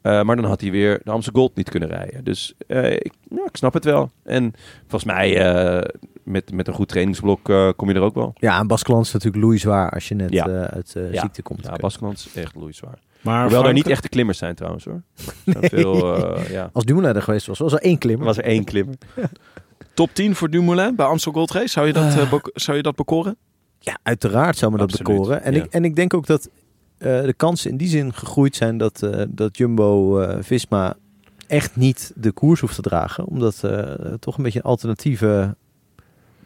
Eh, 0.03 0.22
maar 0.22 0.36
dan 0.36 0.44
had 0.44 0.61
hij 0.61 0.70
weer 0.70 1.01
de 1.05 1.11
Amsterdam 1.11 1.42
Gold 1.42 1.57
niet 1.57 1.70
kunnen 1.70 1.88
rijden. 1.88 2.24
Dus 2.24 2.55
eh, 2.66 2.92
ik, 2.92 3.12
ja, 3.30 3.44
ik 3.44 3.57
snap 3.57 3.72
het 3.74 3.84
wel. 3.84 4.11
En 4.24 4.53
volgens 4.86 5.05
mij 5.12 5.40
eh, 5.47 5.90
met, 6.22 6.53
met 6.53 6.68
een 6.68 6.74
goed 6.74 6.88
trainingsblok 6.88 7.49
eh, 7.49 7.68
kom 7.76 7.88
je 7.88 7.94
er 7.94 8.01
ook 8.01 8.14
wel. 8.14 8.32
Ja, 8.36 8.59
en 8.59 8.66
Baskeland 8.66 9.07
is 9.07 9.12
natuurlijk 9.12 9.42
loeizwaar 9.44 9.90
als 9.90 10.09
je 10.09 10.14
net 10.14 10.32
Ja. 10.32 10.47
eh, 10.47 10.62
uit 10.62 10.92
eh, 10.97 11.12
Ja. 11.12 11.20
ziekte 11.20 11.42
komt. 11.42 11.64
Ja, 11.64 11.72
Baskeland 11.76 12.18
is 12.34 12.42
echt 12.42 12.55
loeizwaar. 12.55 12.99
Maar 13.26 13.40
Hoewel 13.40 13.58
er 13.58 13.64
Frank- 13.64 13.76
niet 13.84 13.86
echte 13.92 14.08
klimmers 14.08 14.38
zijn 14.38 14.54
trouwens 14.54 14.84
hoor. 14.84 15.02
Er 15.60 15.68
veel, 15.68 16.16
eh, 16.36 16.50
ja. 16.50 16.70
Als 16.72 16.84
Dumoulin 16.84 17.14
er 17.14 17.22
geweest 17.22 17.46
was, 17.46 17.58
was 17.58 17.72
er 17.72 17.78
één 17.80 17.98
klimmer. 17.98 18.26
was 18.26 18.36
er 18.36 18.44
één 18.44 18.64
klimmer. 18.64 18.94
Top 19.94 20.10
10 20.12 20.34
voor 20.34 20.50
Dumoulin 20.50 20.96
bij 20.96 21.06
Amstel 21.06 21.32
Gold 21.32 21.50
Race. 21.50 21.68
Zou 21.68 21.86
je 21.86 21.92
dat, 21.92 22.16
eh, 22.16 22.30
bek- 22.30 22.50
zou 22.54 22.76
je 22.76 22.82
dat 22.82 22.96
bekoren? 22.96 23.36
Ja, 23.78 23.98
uiteraard 24.02 24.56
zou 24.56 24.72
me 24.72 24.78
dat 24.78 24.90
Absoluut, 24.92 25.16
bekoren. 25.18 25.42
En, 25.42 25.54
ja. 25.54 25.62
ik, 25.64 25.72
en 25.72 25.84
ik 25.84 25.96
denk 25.96 26.14
ook 26.14 26.26
dat 26.26 26.48
eh, 26.98 27.22
de 27.22 27.34
kansen 27.36 27.70
in 27.70 27.76
die 27.76 27.88
zin 27.88 28.12
gegroeid 28.14 28.56
zijn 28.56 28.78
dat, 28.78 29.02
eh, 29.02 29.22
dat 29.28 29.56
Jumbo 29.56 30.20
eh, 30.20 30.36
Visma 30.42 30.94
echt 31.46 31.76
niet 31.76 32.12
de 32.14 32.32
koers 32.32 32.60
hoeft 32.60 32.74
te 32.74 32.82
dragen. 32.82 33.26
Omdat 33.26 33.54
ze 33.54 33.96
toch 34.20 34.36
een 34.36 34.42
beetje 34.42 34.58
een 34.58 34.64
alternatieve 34.64 35.56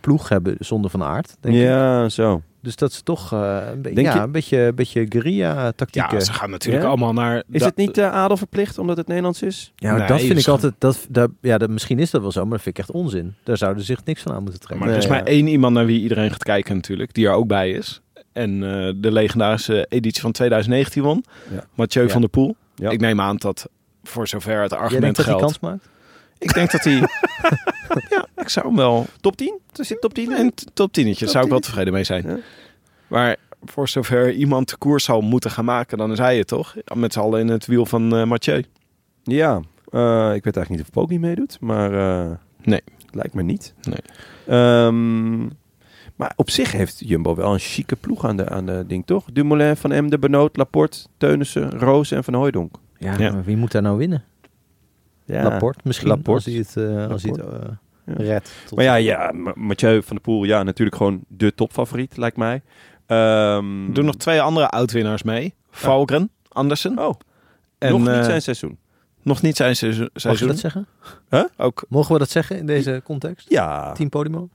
ploeg 0.00 0.28
hebben 0.28 0.56
zonder 0.58 0.90
van 0.90 1.02
aard. 1.02 1.36
Denk 1.40 1.54
ik. 1.54 1.60
Ja, 1.62 2.08
zo. 2.08 2.42
Dus 2.62 2.76
dat 2.76 2.92
ze 2.92 3.02
toch 3.02 3.32
eh, 3.32 3.58
een, 3.72 3.82
be- 3.82 4.00
ja, 4.02 4.14
je- 4.14 4.20
een 4.20 4.32
beetje, 4.32 4.58
een 4.58 4.74
beetje 4.74 5.06
guerrilla-tactieken. 5.08 6.18
Ja, 6.18 6.24
ze 6.24 6.32
gaan 6.32 6.50
natuurlijk 6.50 6.82
Ja? 6.84 6.88
allemaal 6.88 7.12
naar... 7.12 7.42
Is 7.50 7.64
het 7.64 7.76
niet 7.76 7.98
eh, 7.98 8.12
adel 8.12 8.36
verplicht 8.36 8.78
omdat 8.78 8.96
het 8.96 9.06
Nederlands 9.06 9.42
is? 9.42 9.72
Ja, 9.76 9.96
Nee, 9.96 10.06
dat 10.06 10.20
vind 10.20 10.38
ik 10.38 10.46
altijd. 10.46 10.74
Dat, 10.78 11.06
daar, 11.11 11.28
ja, 11.40 11.58
dat, 11.58 11.70
misschien 11.70 11.98
is 11.98 12.11
dat 12.11 12.20
wel 12.20 12.32
zo, 12.32 12.42
maar 12.42 12.50
dat 12.52 12.61
vind 12.62 12.78
ik 12.78 12.84
echt 12.84 12.92
onzin. 12.92 13.34
Daar 13.44 13.56
zouden 13.56 13.84
ze 13.84 13.92
zich 13.94 14.04
niks 14.04 14.22
van 14.22 14.32
aan 14.32 14.42
moeten 14.42 14.61
trekken. 14.61 14.78
Maar 14.86 14.94
er 14.96 15.02
is 15.02 15.08
Nee, 15.08 15.18
maar 15.18 15.26
ja. 15.28 15.32
één 15.36 15.46
iemand 15.46 15.74
naar 15.74 15.86
wie 15.86 16.00
iedereen 16.00 16.30
gaat 16.30 16.42
kijken 16.42 16.74
natuurlijk. 16.74 17.14
Die 17.14 17.26
er 17.26 17.32
ook 17.32 17.46
bij 17.46 17.70
is. 17.70 18.00
En 18.32 18.50
eh, 18.62 18.92
de 18.96 19.12
legendarische 19.12 19.86
editie 19.88 20.20
van 20.22 20.32
2019 20.32 21.02
won. 21.02 21.24
Ja. 21.52 21.64
Mathieu 21.74 22.04
Ja. 22.04 22.11
van 22.11 22.20
der 22.20 22.30
Poel. 22.30 22.56
Ja. 22.74 22.90
Ik 22.90 23.00
neem 23.00 23.20
aan 23.20 23.36
dat 23.36 23.68
voor 24.02 24.28
zover 24.28 24.61
het 24.62 24.70
Jij 24.70 24.78
argument 24.78 25.02
denkt 25.02 25.16
dat 25.16 25.26
hij 25.26 25.34
geldt. 25.34 25.58
kans 25.58 25.72
maakt? 25.72 25.88
Ik 26.41 26.55
denk 26.55 26.70
dat 26.70 26.84
hij... 26.84 26.95
ja, 28.11 28.26
ik 28.36 28.49
zou 28.49 28.66
hem 28.66 28.76
wel... 28.76 29.07
Top 29.20 29.36
10? 29.36 29.59
Er 29.76 29.84
zit 29.84 30.01
top 30.01 30.14
10 30.14 30.30
in? 30.30 30.36
Een 30.36 30.55
t- 30.55 30.66
top 30.74 30.93
10 30.93 31.14
Top 31.14 31.28
zou 31.28 31.45
ik 31.45 31.51
wel 31.51 31.61
10? 31.61 31.68
tevreden 31.68 31.93
mee 31.93 32.05
zijn. 32.05 32.26
Ja. 32.26 32.38
Maar 33.07 33.36
voor 33.64 33.88
zover 33.88 34.32
iemand 34.32 34.68
de 34.70 34.76
koers 34.76 35.05
zal 35.05 35.20
moeten 35.20 35.51
gaan 35.51 35.64
maken, 35.64 35.99
dan 35.99 36.12
is 36.12 36.18
hij 36.18 36.38
het 36.38 36.47
toch? 36.47 36.74
Met 36.95 37.12
z'n 37.12 37.18
allen 37.20 37.41
in 37.41 37.49
het 37.49 37.66
wiel 37.66 37.86
van 37.86 38.16
eh, 38.16 38.24
Mathieu. 38.24 38.64
Ja, 39.22 39.55
eh, 39.91 40.34
ik 40.34 40.45
weet 40.45 40.57
eigenlijk 40.57 40.68
niet 40.68 40.80
of 40.80 40.91
Poggi 40.91 41.18
meedoet, 41.18 41.57
maar 41.61 41.93
eh, 41.95 42.30
Nee. 42.62 42.82
lijkt 43.11 43.34
me 43.34 43.43
niet. 43.43 43.74
Nee. 43.82 44.01
Ehm, 44.59 45.41
maar 46.16 46.32
op 46.36 46.51
zich 46.51 46.72
heeft 46.72 46.99
Jumbo 47.09 47.34
wel 47.34 47.53
een 47.53 47.59
chique 47.59 47.97
ploeg 47.97 48.24
aan 48.26 48.36
de, 48.36 48.49
aan 48.49 48.66
de 48.66 48.84
ding, 48.86 49.07
toch? 49.07 49.24
Dumoulin, 49.32 49.76
Van 49.76 49.93
Em, 49.93 50.11
De 50.11 50.18
Benoot, 50.18 50.57
Laporte, 50.57 50.99
Teunissen, 51.16 51.70
Roos 51.70 52.11
en 52.11 52.24
Van 52.24 52.34
Hooijdonk. 52.34 52.74
Ja, 52.99 53.14
Ja. 53.18 53.32
maar 53.32 53.45
wie 53.45 53.57
moet 53.57 53.72
daar 53.72 53.82
nou 53.82 53.97
winnen? 53.99 54.24
Ja. 55.30 55.42
Laporte 55.42 55.80
misschien, 55.84 56.08
Laporte. 56.08 56.30
als 56.32 56.44
hij 56.44 56.54
het, 56.54 56.76
eh, 56.76 57.10
als 57.10 57.22
hij 57.22 57.32
het 57.32 57.40
eh, 57.40 57.68
Ja. 58.06 58.14
redt. 58.32 58.52
tot- 58.66 58.76
Maar 58.76 58.84
ja, 58.84 58.94
ja, 58.94 59.32
Ma- 59.34 59.52
Mathieu 59.56 60.02
van 60.02 60.16
der 60.16 60.20
Poel, 60.20 60.44
ja, 60.44 60.62
natuurlijk 60.62 60.96
gewoon 60.96 61.20
de 61.28 61.54
topfavoriet, 61.54 62.16
lijkt 62.16 62.36
mij. 62.36 62.62
Ehm, 63.06 63.86
Er 63.86 63.92
doen 63.94 64.04
nog 64.04 64.16
twee 64.16 64.40
andere 64.42 64.68
oud-winnaars 64.68 65.22
mee. 65.22 65.54
Valgren, 65.70 66.30
Andersen. 66.48 66.98
Oh, 66.98 67.14
en, 67.78 67.90
nog 67.90 68.00
niet 68.00 68.08
eh, 68.08 68.22
zijn 68.24 68.42
seizoen. 68.42 68.78
nog 69.22 69.42
niet 69.42 69.56
zijn 69.56 69.76
seizoen. 69.76 70.02
Mag 70.02 70.12
je 70.14 70.20
seizoen. 70.20 70.48
dat 70.48 70.58
zeggen? 70.58 70.86
Ook. 71.56 71.84
Mogen 71.88 72.12
we 72.12 72.18
dat 72.18 72.30
zeggen 72.30 72.56
in 72.58 72.66
deze 72.66 73.00
context? 73.04 73.50
Ja. 73.50 73.92
Team 73.92 74.08
Podimo? 74.08 74.48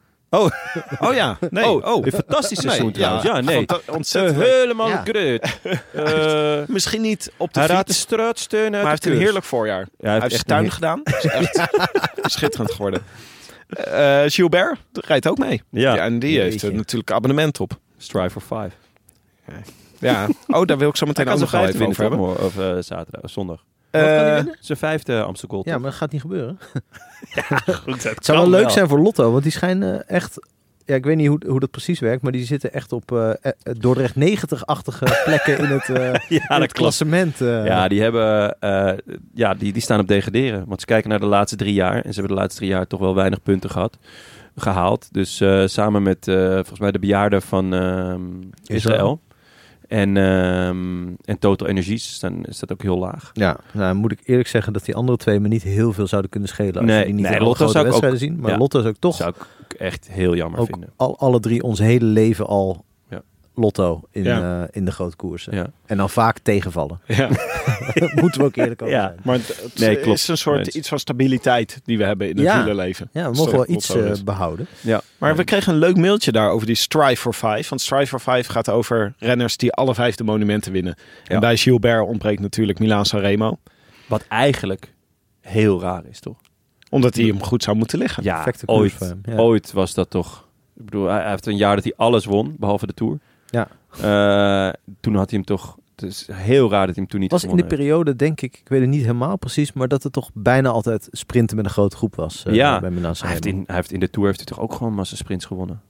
Oh 1.00 1.14
ja, 1.14 1.38
nee. 1.50 1.66
Oh, 1.66 1.96
oh. 1.96 2.06
een 2.06 2.12
fantastisch 2.12 2.60
seizoen 2.60 2.86
Nee, 2.86 2.94
trouwens. 2.94 3.24
Ja, 3.24 3.42
nee. 3.42 3.66
Eh, 3.66 3.78
Ontzettend. 3.94 4.44
helemaal 4.46 4.88
Ja. 4.88 5.04
great. 5.06 5.48
Eh, 5.94 6.62
Misschien 6.68 7.02
niet 7.02 7.32
op 7.38 7.54
de 7.54 7.60
hij 7.60 7.68
raadt 7.70 7.88
de 7.88 7.94
fiets, 7.94 8.06
straatsteun 8.06 8.62
uit 8.64 8.72
maar 8.72 8.82
hij 8.82 8.90
heeft 8.90 9.06
een 9.06 9.18
heerlijk 9.18 9.46
voorjaar. 9.46 9.88
Ja, 9.98 10.10
hij 10.10 10.20
heeft 10.20 10.34
echt 10.34 10.48
tuin 10.48 10.72
gedaan. 10.72 11.02
Is 11.22 11.26
echt 11.26 11.70
schitterend 12.22 12.72
geworden. 12.72 13.02
Eh 13.70 14.22
Gilbert 14.26 14.80
rijdt 14.92 15.28
ook 15.28 15.38
mee. 15.38 15.62
Ja. 15.70 15.96
Ja, 15.96 16.04
en 16.04 16.20
die 16.20 16.40
heeft 16.40 16.64
er 16.64 16.74
natuurlijk 16.74 17.12
abonnement 17.12 17.60
op. 17.60 17.80
Strive 17.98 18.30
for 18.30 18.42
five. 18.42 18.72
Ja. 20.00 20.28
Oh, 20.48 20.66
daar 20.66 20.78
wil 20.78 20.90
ik 20.90 20.96
zo 20.96 21.06
meteen 21.06 21.26
Hij 21.26 21.34
ook 21.34 21.40
nog 21.40 21.54
even 21.54 21.88
over 21.88 22.02
hebben. 22.02 22.20
Of 22.20 22.54
zaterdag, 22.80 23.22
of 23.22 23.32
zondag. 23.32 23.64
Eh, 23.96 24.34
winnen? 24.36 24.58
Zijn 24.60 24.78
vijfde 24.78 25.22
Amstel 25.24 25.50
Gold. 25.50 25.66
Ja, 25.66 25.78
maar 25.78 25.89
dat 25.89 26.00
gaat 26.00 26.12
niet 26.12 26.22
gebeuren. 26.22 26.58
goed, 27.84 28.04
Het 28.04 28.26
zou 28.26 28.38
wel 28.39 28.50
leuk 28.50 28.70
zijn 28.70 28.88
voor 28.88 29.00
Lotto, 29.00 29.32
want 29.32 29.43
die 29.43 29.52
schijnen 29.52 30.08
echt... 30.08 30.54
Ja, 30.86 30.96
ik 30.96 31.06
weet 31.06 31.16
niet 31.16 31.28
hoe, 31.28 31.41
hoe 31.48 31.60
dat 31.60 31.72
precies 31.72 32.00
werkt, 32.00 32.22
maar 32.22 32.32
die 32.32 32.46
zitten 32.46 32.74
echt 32.74 32.91
op 32.91 33.12
eh, 33.12 33.30
eh, 33.30 33.52
Dordrecht 33.80 34.16
90-achtige 34.16 35.06
plekken 35.26 35.58
in 35.58 35.66
het, 35.66 35.89
eh, 35.89 36.06
in 36.14 36.20
Ja, 36.28 36.39
het 36.39 36.48
klopt. 36.58 36.72
klassement. 36.72 37.41
eh. 37.41 37.66
Ja, 37.66 37.88
die, 37.88 38.02
hebben, 38.02 38.60
eh, 38.60 38.93
ja 39.34 39.54
die, 39.54 39.74
die 39.74 39.82
staan 39.82 40.00
op 40.00 40.08
degraderen. 40.08 40.64
Want 40.68 40.80
ze 40.80 40.86
kijken 40.86 41.10
naar 41.10 41.20
de 41.20 41.26
laatste 41.26 41.56
drie 41.58 41.74
jaar. 41.74 41.96
En 42.02 42.14
ze 42.14 42.20
hebben 42.20 42.36
de 42.36 42.41
laatste 42.41 42.60
drie 42.60 42.72
jaar 42.72 42.88
toch 42.88 43.00
wel 43.00 43.16
weinig 43.16 43.41
punten 43.41 43.70
gehad. 43.70 43.98
Gehaald. 44.56 45.08
Dus 45.14 45.41
eh, 45.41 45.64
samen 45.66 46.04
met 46.04 46.28
eh, 46.28 46.36
volgens 46.54 46.80
mij 46.80 46.91
de 46.91 47.00
bejaarden 47.00 47.41
van 47.41 47.74
ehm, 47.74 48.22
Israël. 48.66 49.22
En, 49.88 50.18
ehm, 50.18 51.08
en 51.26 51.40
Total 51.40 51.68
Energies 51.68 52.14
staan, 52.14 52.44
is 52.46 52.60
dat 52.60 52.72
ook 52.72 52.82
heel 52.82 52.98
laag. 52.98 53.30
Ja, 53.34 53.58
nou 53.74 53.96
moet 53.96 54.12
ik 54.12 54.20
eerlijk 54.26 54.48
zeggen 54.50 54.74
dat 54.74 54.86
die 54.86 54.96
andere 54.96 55.18
twee 55.18 55.40
me 55.40 55.48
niet 55.48 55.64
heel 55.64 55.94
veel 55.94 56.08
zouden 56.08 56.32
kunnen 56.32 56.50
schelen. 56.50 56.76
Als 56.76 56.86
Nee, 56.86 57.00
je 57.00 57.06
die 57.06 57.14
niet 57.14 57.24
nee, 57.30 57.40
Lotto 57.40 57.54
grote 57.68 57.72
zou 57.72 57.88
ik 57.88 58.12
ook- 58.12 58.18
zien. 58.18 58.40
Maar 58.40 58.52
ja. 58.52 58.58
Lotto 58.58 58.80
zou 58.82 58.94
ik 58.94 59.00
toch 59.00 59.18
Dat 59.18 59.36
zou 59.36 59.48
ik 59.70 59.74
echt 59.80 60.10
heel 60.12 60.36
jammer 60.36 60.60
ook 60.60 60.68
vinden. 60.68 60.90
al, 60.96 61.20
alle 61.20 61.40
drie 61.40 61.64
ons 61.64 61.80
hele 61.80 62.06
leven 62.06 62.48
al 62.48 62.86
Ja. 63.10 63.22
Lotto 63.56 64.02
in, 64.12 64.24
Ja. 64.24 64.62
eh, 64.64 64.68
in 64.72 64.86
de 64.86 64.92
grote 64.92 65.16
koersen. 65.16 65.56
Ja. 65.56 65.68
En 65.86 65.98
dan 65.98 66.10
vaak 66.10 66.40
tegenvallen. 66.40 67.00
ja. 67.08 67.30
Moeten 68.22 68.42
we 68.42 68.48
ook 68.48 68.56
eerlijk 68.56 68.82
over 68.82 68.94
Ja. 68.96 69.02
zijn. 69.08 69.20
Maar 69.24 69.36
het, 69.36 69.72
Nee, 69.80 69.96
klopt. 70.00 70.18
is 70.18 70.28
een 70.28 70.38
soort 70.38 70.68
iets 70.68 70.88
van 70.88 71.00
stabiliteit 71.00 71.80
die 71.84 71.98
we 71.98 72.04
hebben 72.04 72.30
in 72.30 72.36
het 72.38 72.46
Ja. 72.46 72.58
wielerleven. 72.58 73.10
Ja, 73.12 73.32
we 73.32 73.38
mogen 73.38 73.52
wel 73.52 73.70
iets 73.70 73.96
eh, 73.96 74.12
behouden. 74.24 74.68
Ja. 74.82 75.02
Maar 75.18 75.36
we 75.36 75.44
kregen 75.44 75.74
een 75.74 75.80
leuk 75.80 75.98
mailtje 75.98 76.32
daar 76.32 76.50
over 76.50 76.68
die 76.68 76.76
Strive 76.76 77.16
for 77.22 77.34
Five. 77.34 77.70
Want 77.70 77.82
Strive 77.82 78.08
for 78.08 78.20
Five 78.34 78.52
gaat 78.52 78.70
over 78.70 79.14
renners 79.18 79.58
die 79.58 79.72
alle 79.74 79.94
vijf 79.94 80.16
de 80.16 80.24
monumenten 80.24 80.72
winnen. 80.72 80.96
Ja. 81.24 81.36
En 81.36 81.40
bij 81.40 81.58
Gilbert 81.58 82.08
ontbreekt 82.08 82.42
natuurlijk 82.42 82.80
Milaan 82.80 83.06
Sanremo. 83.06 83.60
Wat 84.08 84.26
eigenlijk 84.28 84.94
heel 85.42 85.82
raar 85.82 86.04
is, 86.10 86.20
toch? 86.20 86.38
Omdat 86.90 87.16
hij 87.16 87.26
hem 87.26 87.44
goed 87.44 87.64
zou 87.64 87.78
moeten 87.78 88.00
liggen. 88.00 88.24
Ja, 88.24 88.46
ooit, 88.66 89.16
ja. 89.24 89.36
ooit 89.38 89.72
was 89.72 89.94
dat 89.94 90.10
toch. 90.10 90.48
Ik 90.78 90.86
bedoel, 90.86 91.08
hij 91.08 91.22
hij 91.22 91.30
heeft 91.30 91.46
een 91.46 91.58
jaar 91.58 91.76
dat 91.76 91.84
hij 91.84 91.94
alles 91.96 92.26
won, 92.26 92.56
behalve 92.60 92.88
de 92.88 92.94
Tour. 92.94 93.20
Ja. 93.46 93.68
Eh, 94.02 94.74
toen 95.00 95.16
had 95.16 95.30
hij 95.30 95.40
hem 95.40 95.44
toch... 95.48 95.78
Het 95.96 96.04
is 96.10 96.28
heel 96.32 96.70
raar 96.70 96.86
dat 96.86 96.96
hij 96.96 97.04
hem 97.04 97.08
toen 97.08 97.20
niet 97.20 97.32
was 97.32 97.43
in 97.43 97.50
de 97.50 97.56
heeft. 97.56 97.68
periode, 97.68 98.16
denk 98.16 98.41
ik, 98.41 98.58
ik 98.58 98.68
weet 98.70 98.82
het 98.82 98.89
niet 98.89 99.02
helemaal 99.02 99.38
precies, 99.38 99.74
maar 99.74 99.88
dat 99.88 100.04
het 100.04 100.14
toch 100.14 100.30
bijna 100.34 100.70
altijd 100.70 101.08
sprinten 101.12 101.56
met 101.56 101.66
een 101.66 101.72
grote 101.72 101.96
groep 101.96 102.16
was. 102.16 102.46
eh, 102.46 102.54
Ja, 102.54 102.80
bij 102.80 102.89
Milan 102.91 103.16
Hij 103.20 103.30
heeft, 103.30 103.46
in, 103.46 103.64
hij 103.66 103.76
heeft 103.76 103.91
in 103.91 104.00
de 104.00 104.10
Tour 104.10 104.28
heeft 104.28 104.39
hij 104.39 104.48
toch 104.48 104.60
ook 104.60 104.74
gewoon 104.74 104.93
massa 104.93 105.16
sprints 105.16 105.46
gewonnen? 105.46 105.82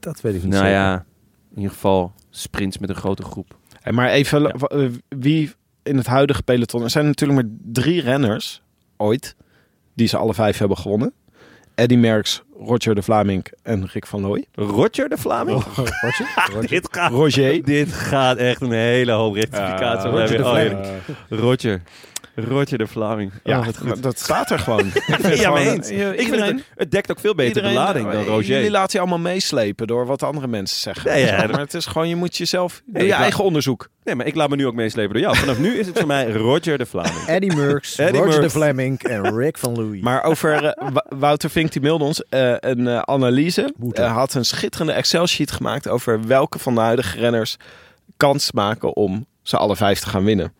Dat 0.00 0.20
weet 0.20 0.34
ik 0.34 0.42
niet 0.42 0.52
nou 0.52 0.64
zeker. 0.64 0.78
ja, 0.78 1.04
in 1.50 1.56
ieder 1.56 1.72
geval 1.72 2.12
sprints 2.30 2.78
met 2.78 2.88
een 2.88 2.94
grote 2.94 3.22
groep. 3.22 3.56
Hey, 3.80 3.92
maar 3.92 4.08
even, 4.10 4.50
eh, 4.52 4.88
wie 5.08 5.52
in 5.82 5.96
het 5.96 6.06
huidige 6.06 6.42
peloton... 6.42 6.82
Er 6.82 6.90
zijn 6.90 7.06
natuurlijk 7.06 7.42
maar 7.42 7.50
drie 7.62 8.00
renners, 8.00 8.62
ooit, 8.96 9.36
die 9.94 10.06
ze 10.06 10.16
alle 10.16 10.34
vijf 10.34 10.58
hebben 10.58 10.76
gewonnen. 10.78 11.12
Eddy 11.74 11.96
Merckx, 11.96 12.42
Roger 12.64 12.94
de 12.94 13.02
Vlaming 13.02 13.46
en 13.62 13.86
Rick 13.92 14.06
van 14.06 14.20
Looy. 14.20 14.44
Roger 14.54 15.08
de 15.08 15.16
Vlaming? 15.16 15.64
Roger? 15.74 15.94
Roger? 16.52 16.68
dit, 16.68 16.88
gaat, 16.90 17.10
Roger. 17.10 17.64
dit 17.64 17.92
gaat 17.92 18.36
echt 18.36 18.60
een 18.60 18.72
hele 18.72 19.12
hoop 19.12 19.34
rectificatie. 19.34 20.08
Opleveren. 20.10 20.44
Roger 20.44 20.70
de 21.28 21.36
Oh. 21.36 21.40
Roger. 21.40 21.82
Roger 22.44 22.78
de 22.78 22.86
Vlaming. 22.86 23.32
Ja, 23.44 23.58
Oh, 23.58 23.66
goed. 23.66 24.02
dat- 24.02 24.18
staat 24.18 24.50
er 24.50 24.58
gewoon. 24.58 24.86
Ik 24.86 24.92
vind 25.06 25.22
Ja, 25.22 25.30
gewoon- 25.30 25.52
maar 25.52 25.62
eens. 25.72 25.90
Ik 25.90 26.28
vind 26.28 26.40
het, 26.44 26.62
het 26.76 26.90
dekt 26.90 27.10
ook 27.10 27.20
veel 27.20 27.34
beter 27.34 27.48
iedereen- 27.56 27.72
de 27.72 27.78
lading 27.82 28.10
dan 28.10 28.20
eh, 28.20 28.26
Roger. 28.26 28.44
Jullie 28.54 28.70
laten 28.70 28.92
je 28.92 28.98
allemaal 28.98 29.32
meeslepen 29.32 29.86
door 29.86 30.06
wat 30.06 30.22
andere 30.22 30.46
mensen 30.46 30.80
zeggen. 30.80 31.10
Nee, 31.10 31.24
ja, 31.26 31.46
maar 31.46 31.58
het 31.60 31.74
is 31.74 31.86
gewoon, 31.86 32.08
je 32.08 32.16
moet 32.16 32.36
jezelf... 32.36 32.82
Ik 32.92 33.00
je 33.02 33.08
laat- 33.08 33.20
eigen 33.20 33.44
onderzoek. 33.44 33.88
Nee, 34.04 34.14
maar 34.14 34.26
ik 34.26 34.34
laat 34.34 34.48
me 34.48 34.56
nu 34.56 34.66
ook 34.66 34.74
meeslepen 34.74 35.12
door 35.12 35.22
jou. 35.22 35.36
Vanaf 35.36 35.58
nu 35.58 35.78
is 35.78 35.86
het 35.86 35.98
voor 35.98 36.06
mij 36.06 36.30
Roger 36.32 36.78
de 36.78 36.86
Vlaming. 36.86 37.24
Eddie 37.26 37.56
Merckx, 37.56 37.98
Eddie 37.98 38.20
Roger 38.22 38.40
de. 38.40 38.50
Fleming 38.50 39.02
en 39.02 39.36
Rick 39.36 39.58
van 39.58 39.74
Louis. 39.74 40.00
Maar 40.02 40.22
over 40.22 40.64
eh, 40.64 40.86
Wouter 41.08 41.50
Vink, 41.50 41.72
die 41.72 41.82
mailde 41.82 42.04
ons 42.04 42.22
eh, 42.28 42.54
een 42.60 42.86
eh, 42.86 42.98
analyse. 42.98 43.74
Hij 43.92 44.06
had 44.06 44.34
een 44.34 44.44
schitterende 44.44 44.92
Excel-sheet 44.92 45.50
gemaakt 45.50 45.88
over 45.88 46.26
welke 46.26 46.58
van 46.58 46.74
de 46.74 46.80
huidige 46.80 47.18
renners 47.18 47.56
kans 48.16 48.52
maken 48.52 48.96
om 48.96 49.26
ze 49.42 49.56
alle 49.56 49.76
vijf 49.76 50.00
te 50.00 50.06
gaan 50.08 50.24
winnen. 50.24 50.52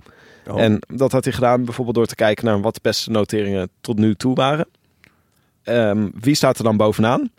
Oh. 0.52 0.60
En 0.60 0.78
dat 0.94 1.12
had 1.12 1.24
hij 1.24 1.32
gedaan 1.32 1.64
bijvoorbeeld 1.64 1.96
door 1.96 2.06
te 2.06 2.14
kijken 2.14 2.44
naar 2.44 2.60
wat 2.60 2.74
de 2.74 2.80
beste 2.82 3.10
noteringen 3.10 3.68
tot 3.80 3.98
nu 3.98 4.14
toe 4.14 4.34
waren. 4.34 4.66
Ehm, 5.62 6.08
wie 6.20 6.34
staat 6.34 6.58
er 6.58 6.64
dan 6.64 6.76
bovenaan? 6.76 7.30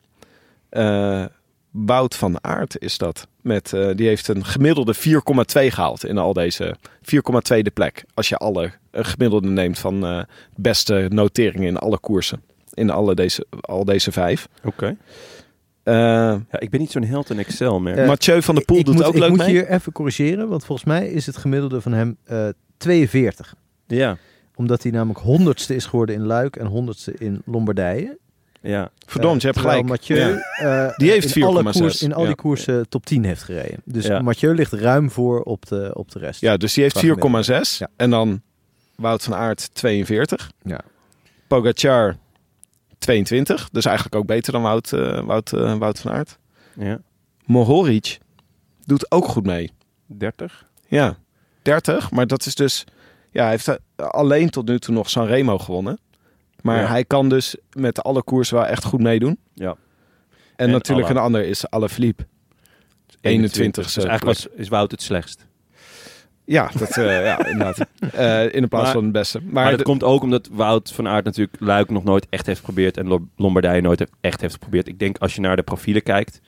Eh 0.70 1.26
Wout 1.72 2.16
van 2.16 2.44
Aert 2.44 2.80
is 2.80 2.98
dat. 2.98 3.28
Met, 3.42 3.74
eh, 3.74 3.90
die 3.96 4.08
heeft 4.08 4.28
een 4.28 4.46
gemiddelde 4.46 4.94
4,2 4.94 5.72
gehaald 5.72 6.06
in 6.06 6.18
al 6.18 6.34
deze 6.34 6.76
4,2 7.02 7.64
de 7.64 7.70
plek. 7.74 8.04
Als 8.14 8.30
je 8.30 8.38
alle 8.38 8.72
eh, 8.92 9.04
gemiddelde 9.04 9.48
neemt 9.48 9.80
van 9.80 10.06
eh, 10.06 10.22
beste 10.56 11.06
noteringen 11.10 11.68
in 11.68 11.78
alle 11.78 12.00
koersen. 12.00 12.42
In 12.74 12.90
alle 12.90 13.16
deze, 13.16 13.46
al 13.62 13.86
deze 13.86 14.12
vijf. 14.12 14.48
Oké. 14.64 14.98
Eh, 15.84 15.94
Ja, 15.94 16.60
ik 16.60 16.70
ben 16.70 16.80
niet 16.80 16.92
zo'n 16.92 17.04
held 17.04 17.30
in 17.30 17.40
Excel 17.40 17.80
meer. 17.80 18.06
Mathieu 18.06 18.42
van 18.42 18.56
der 18.56 18.66
Poel 18.66 18.78
ik 18.78 18.86
doet 18.86 18.96
moet, 18.96 19.04
ook 19.04 19.14
ik 19.14 19.20
leuk 19.20 19.30
moet 19.30 19.38
mee. 19.38 19.50
hier 19.50 19.68
even 19.68 19.92
corrigeren, 19.92 20.48
want 20.50 20.66
volgens 20.66 20.88
mij 20.88 21.08
is 21.08 21.26
het 21.26 21.38
gemiddelde 21.38 21.82
van 21.82 21.92
hem 21.92 22.18
eh 22.24 22.48
42. 22.82 23.56
Ja, 23.88 24.18
Omdat 24.56 24.84
hij 24.84 24.92
namelijk 24.92 25.20
honderdste 25.20 25.76
is 25.76 25.86
geworden 25.86 26.16
in 26.16 26.26
Luik 26.26 26.56
en 26.56 26.66
honderdste 26.66 27.14
in 27.18 27.42
Lombardije. 27.46 28.18
ja. 28.62 28.92
Verdomd, 29.06 29.42
je 29.42 29.48
Eh, 29.48 29.54
hebt 29.54 29.66
terwijl 29.66 29.84
gelijk. 29.84 29.88
Mathieu 29.88 30.18
Ja. 30.62 30.88
eh, 30.88 30.98
Die 30.98 31.12
heeft 31.12 31.36
in 31.36 31.44
alle, 31.44 31.62
4,6. 31.64 31.80
koers, 31.82 32.02
in 32.02 32.14
al 32.14 32.20
die 32.20 32.30
Ja. 32.30 32.36
koersen 32.36 32.90
top 32.90 33.06
10 33.06 33.24
heeft 33.24 33.44
gereden. 33.44 33.82
Dus 33.86 34.06
Ja. 34.06 34.22
Mathieu 34.22 34.54
ligt 34.56 34.72
ruim 34.74 35.12
voor 35.12 35.42
op 35.42 35.66
de, 35.66 35.92
op 35.94 36.12
de 36.12 36.20
rest. 36.20 36.42
Ja, 36.42 36.58
dus 36.58 36.74
die 36.74 36.84
heeft 36.84 36.96
Qua 36.96 37.02
gemiddelde. 37.08 37.44
4,6. 37.44 37.78
Ja. 37.78 37.88
En 37.96 38.10
dan 38.10 38.42
Wout 38.96 39.24
van 39.24 39.34
Aert 39.36 39.70
42. 39.76 40.52
Ja. 40.64 40.80
Pogacar 41.48 42.16
22. 42.98 43.70
Dus 43.72 43.86
eigenlijk 43.86 44.16
ook 44.16 44.26
beter 44.26 44.52
dan 44.54 44.62
Wout, 44.62 44.94
eh, 44.94 45.24
Wout, 45.24 45.54
eh, 45.54 45.76
Wout 45.78 46.00
van 46.00 46.12
Aert. 46.12 46.38
ja. 46.78 47.00
Mohoric 47.46 48.18
doet 48.86 49.12
ook 49.12 49.26
goed 49.26 49.46
mee. 49.46 49.72
30. 50.06 50.66
Ja, 50.88 51.18
30. 51.62 52.12
Maar 52.12 52.28
dat 52.28 52.46
is 52.46 52.56
dus... 52.56 52.84
Ja, 53.32 53.42
hij 53.42 53.52
heeft 53.52 53.68
eh, 53.68 53.76
alleen 54.08 54.50
tot 54.50 54.68
nu 54.68 54.80
toe 54.80 54.94
nog 54.94 55.10
Sanremo 55.10 55.58
gewonnen. 55.58 56.00
Maar 56.62 56.80
Ja. 56.82 56.88
hij 56.88 57.06
kan 57.06 57.30
dus 57.30 57.56
met 57.72 58.04
alle 58.04 58.24
koersen 58.24 58.56
wel 58.56 58.66
echt 58.66 58.84
goed 58.84 59.00
meedoen. 59.00 59.38
Ja. 59.54 59.70
En, 59.70 59.76
En 60.68 60.72
natuurlijk 60.72 61.08
Alla. 61.10 61.18
een 61.20 61.24
ander 61.26 61.44
is 61.46 61.70
Alaphilippe. 61.70 62.26
21 63.22 63.84
Dus 63.94 64.04
eigenlijk 64.06 64.38
was, 64.38 64.48
is 64.56 64.68
Wout 64.68 64.92
het 64.92 65.02
slechtst. 65.02 65.46
Ja, 66.46 66.70
dat, 66.78 66.98
eh, 66.98 67.24
ja 67.26 67.46
inderdaad. 67.52 67.88
Eh, 68.14 68.54
in 68.54 68.62
de 68.62 68.68
plaats 68.68 68.84
Maar- 68.86 68.94
van 68.94 69.06
de 69.06 69.12
beste. 69.12 69.40
Maar, 69.42 69.52
Maar, 69.54 69.70
dat 69.70 69.78
de- 69.80 69.86
komt 69.86 70.04
ook 70.04 70.22
omdat 70.22 70.48
Wout 70.52 70.92
van 70.92 71.08
Aert 71.08 71.26
natuurlijk 71.26 71.60
Luik 71.60 71.90
nog 71.90 72.04
nooit 72.04 72.28
echt 72.30 72.46
heeft 72.46 72.60
geprobeerd. 72.60 72.98
En 72.98 73.08
Lo- 73.08 73.28
Lombardije 73.36 73.82
nooit 73.82 74.06
echt 74.22 74.42
heeft 74.42 74.54
geprobeerd. 74.54 74.88
Ik 74.88 75.00
denk 75.00 75.18
als 75.18 75.36
je 75.36 75.42
naar 75.42 75.56
de 75.56 75.64
profielen 75.64 76.04
kijkt 76.04 76.42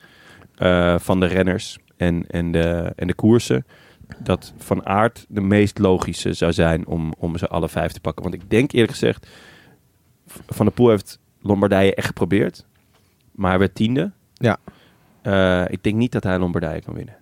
van 1.02 1.20
de 1.20 1.26
renners 1.26 1.78
en, 1.96 2.24
en, 2.28 2.52
de, 2.52 2.92
en 2.96 3.06
de 3.06 3.14
koersen. 3.14 3.66
Dat 4.18 4.52
Van 4.56 4.86
Aert 4.86 5.26
de 5.28 5.40
meest 5.40 5.78
logische 5.78 6.32
zou 6.32 6.52
zijn 6.52 6.86
om, 6.86 7.12
om 7.18 7.38
ze 7.38 7.48
alle 7.48 7.68
vijf 7.68 7.92
te 7.92 8.00
pakken. 8.00 8.22
Want 8.22 8.34
ik 8.34 8.50
denk 8.50 8.72
eerlijk 8.72 8.92
gezegd 8.92 9.28
Van 10.26 10.66
der 10.66 10.74
Poel 10.74 10.88
heeft 10.90 11.18
Lombardije 11.40 11.94
echt 11.94 12.06
geprobeerd. 12.06 12.64
Maar 13.32 13.50
hij 13.50 13.58
werd 13.58 13.74
tiende. 13.74 14.12
Ja. 14.34 14.56
Eh, 15.22 15.64
ik 15.72 15.82
denk 15.82 15.96
niet 15.96 16.12
dat 16.12 16.22
hij 16.22 16.38
Lombardije 16.38 16.80
kan 16.82 16.94
winnen. 16.94 17.16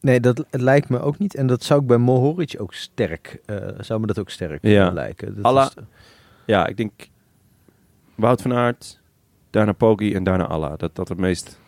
Nee, 0.00 0.20
dat 0.20 0.44
het 0.50 0.60
lijkt 0.60 0.88
me 0.88 1.00
ook 1.00 1.18
niet. 1.18 1.34
En 1.34 1.46
dat 1.46 1.62
zou 1.64 1.80
ik 1.80 1.86
bij 1.86 1.96
Mohoric 1.98 2.54
ook 2.58 2.74
sterk, 2.74 3.40
eh, 3.46 3.56
zou 3.80 4.00
me 4.00 4.06
dat 4.06 4.18
ook 4.18 4.30
sterk 4.30 4.58
Ja. 4.62 4.86
eh, 4.88 4.92
lijken. 4.92 5.34
Dat 5.34 5.44
Alla- 5.44 5.64
is- 5.76 5.82
Ja, 6.46 6.66
ik 6.66 6.76
denk 6.76 7.08
Wout 8.14 8.42
van 8.42 8.52
Aert, 8.52 9.00
daarna 9.50 9.72
Poggi 9.72 10.14
en 10.14 10.24
daarna 10.24 10.46
Allah. 10.46 10.72
Dat 10.78 10.94
dat 10.96 11.08
het 11.08 11.18
meest... 11.18 11.60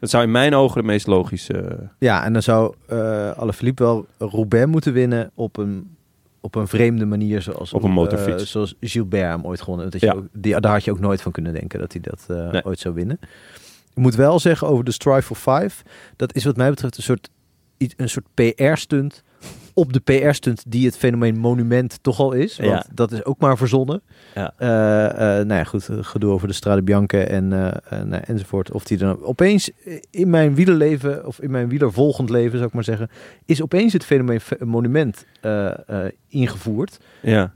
Dat 0.00 0.10
zou 0.10 0.22
in 0.24 0.30
mijn 0.30 0.54
ogen 0.54 0.80
de 0.80 0.86
meest 0.86 1.06
logische... 1.06 1.78
ja, 1.98 2.24
en 2.24 2.32
dan 2.32 2.42
zou 2.42 2.74
eh 2.86 3.30
Alaphilippe 3.30 3.82
wel 3.82 4.06
Roubaix 4.18 4.66
moeten 4.70 4.92
winnen 4.92 5.30
op 5.34 5.56
een, 5.56 5.96
op 6.40 6.54
een 6.54 6.68
vreemde 6.68 7.04
manier. 7.04 7.42
Zoals, 7.42 7.72
Op 7.72 7.82
een 7.82 7.88
eh, 7.88 7.94
motorfiets. 7.94 8.50
zoals 8.50 8.74
Gilbert 8.80 9.22
hem 9.30 9.44
ooit 9.44 9.60
gewonnen. 9.60 9.90
Dat 9.90 10.00
je 10.00 10.06
Ja. 10.06 10.12
ook, 10.12 10.26
die, 10.32 10.60
daar 10.60 10.72
had 10.72 10.84
je 10.84 10.90
ook 10.90 11.00
nooit 11.00 11.22
van 11.22 11.32
kunnen 11.32 11.52
denken 11.52 11.78
dat 11.78 11.92
hij 11.92 12.00
dat 12.00 12.24
eh, 12.28 12.50
Nee. 12.50 12.64
ooit 12.64 12.78
zou 12.78 12.94
winnen. 12.94 13.18
Ik 13.94 14.02
moet 14.02 14.14
wel 14.14 14.38
zeggen 14.38 14.68
over 14.68 14.84
de 14.84 14.90
Strive 14.92 15.34
for 15.34 15.36
Five. 15.60 15.84
Dat 16.16 16.34
is 16.34 16.44
wat 16.44 16.56
mij 16.56 16.70
betreft 16.70 16.96
een 16.96 17.02
soort, 17.02 17.28
een 17.96 18.08
soort 18.08 18.26
PR-stunt. 18.34 19.22
Op 19.74 19.92
de 19.92 20.00
PR-stunt 20.00 20.64
die 20.68 20.86
het 20.86 20.96
fenomeen 20.96 21.38
monument 21.38 21.98
toch 22.02 22.18
al 22.20 22.32
is. 22.32 22.56
Want 22.56 22.70
Ja. 22.70 22.84
dat 22.94 23.12
is 23.12 23.24
ook 23.24 23.38
maar 23.40 23.56
verzonnen. 23.56 24.02
Ja. 24.34 24.52
Eh, 24.56 25.04
eh, 25.38 25.46
nou 25.46 25.58
ja, 25.58 25.64
goed, 25.64 25.88
eh, 25.88 25.96
gedoe 26.00 26.32
over 26.32 26.48
de 26.48 26.54
Strade 26.54 26.82
Bianca 26.82 27.18
en, 27.18 27.48
nou, 27.48 28.22
enzovoort. 28.24 28.70
Of 28.72 28.84
die 28.84 28.98
dan 28.98 29.22
opeens 29.22 29.70
in 30.10 30.30
mijn 30.30 30.54
wielerleven, 30.54 31.26
of 31.26 31.40
in 31.40 31.50
mijn 31.50 31.68
wielervolgend 31.68 32.30
leven, 32.30 32.56
zou 32.56 32.64
ik 32.68 32.74
maar 32.74 32.84
zeggen, 32.84 33.08
is 33.44 33.62
opeens 33.62 33.92
het 33.92 34.04
fenomeen 34.04 34.40
fe- 34.40 34.64
monument 34.64 35.26
ingevoerd. 36.28 36.98
Ja, 37.22 37.52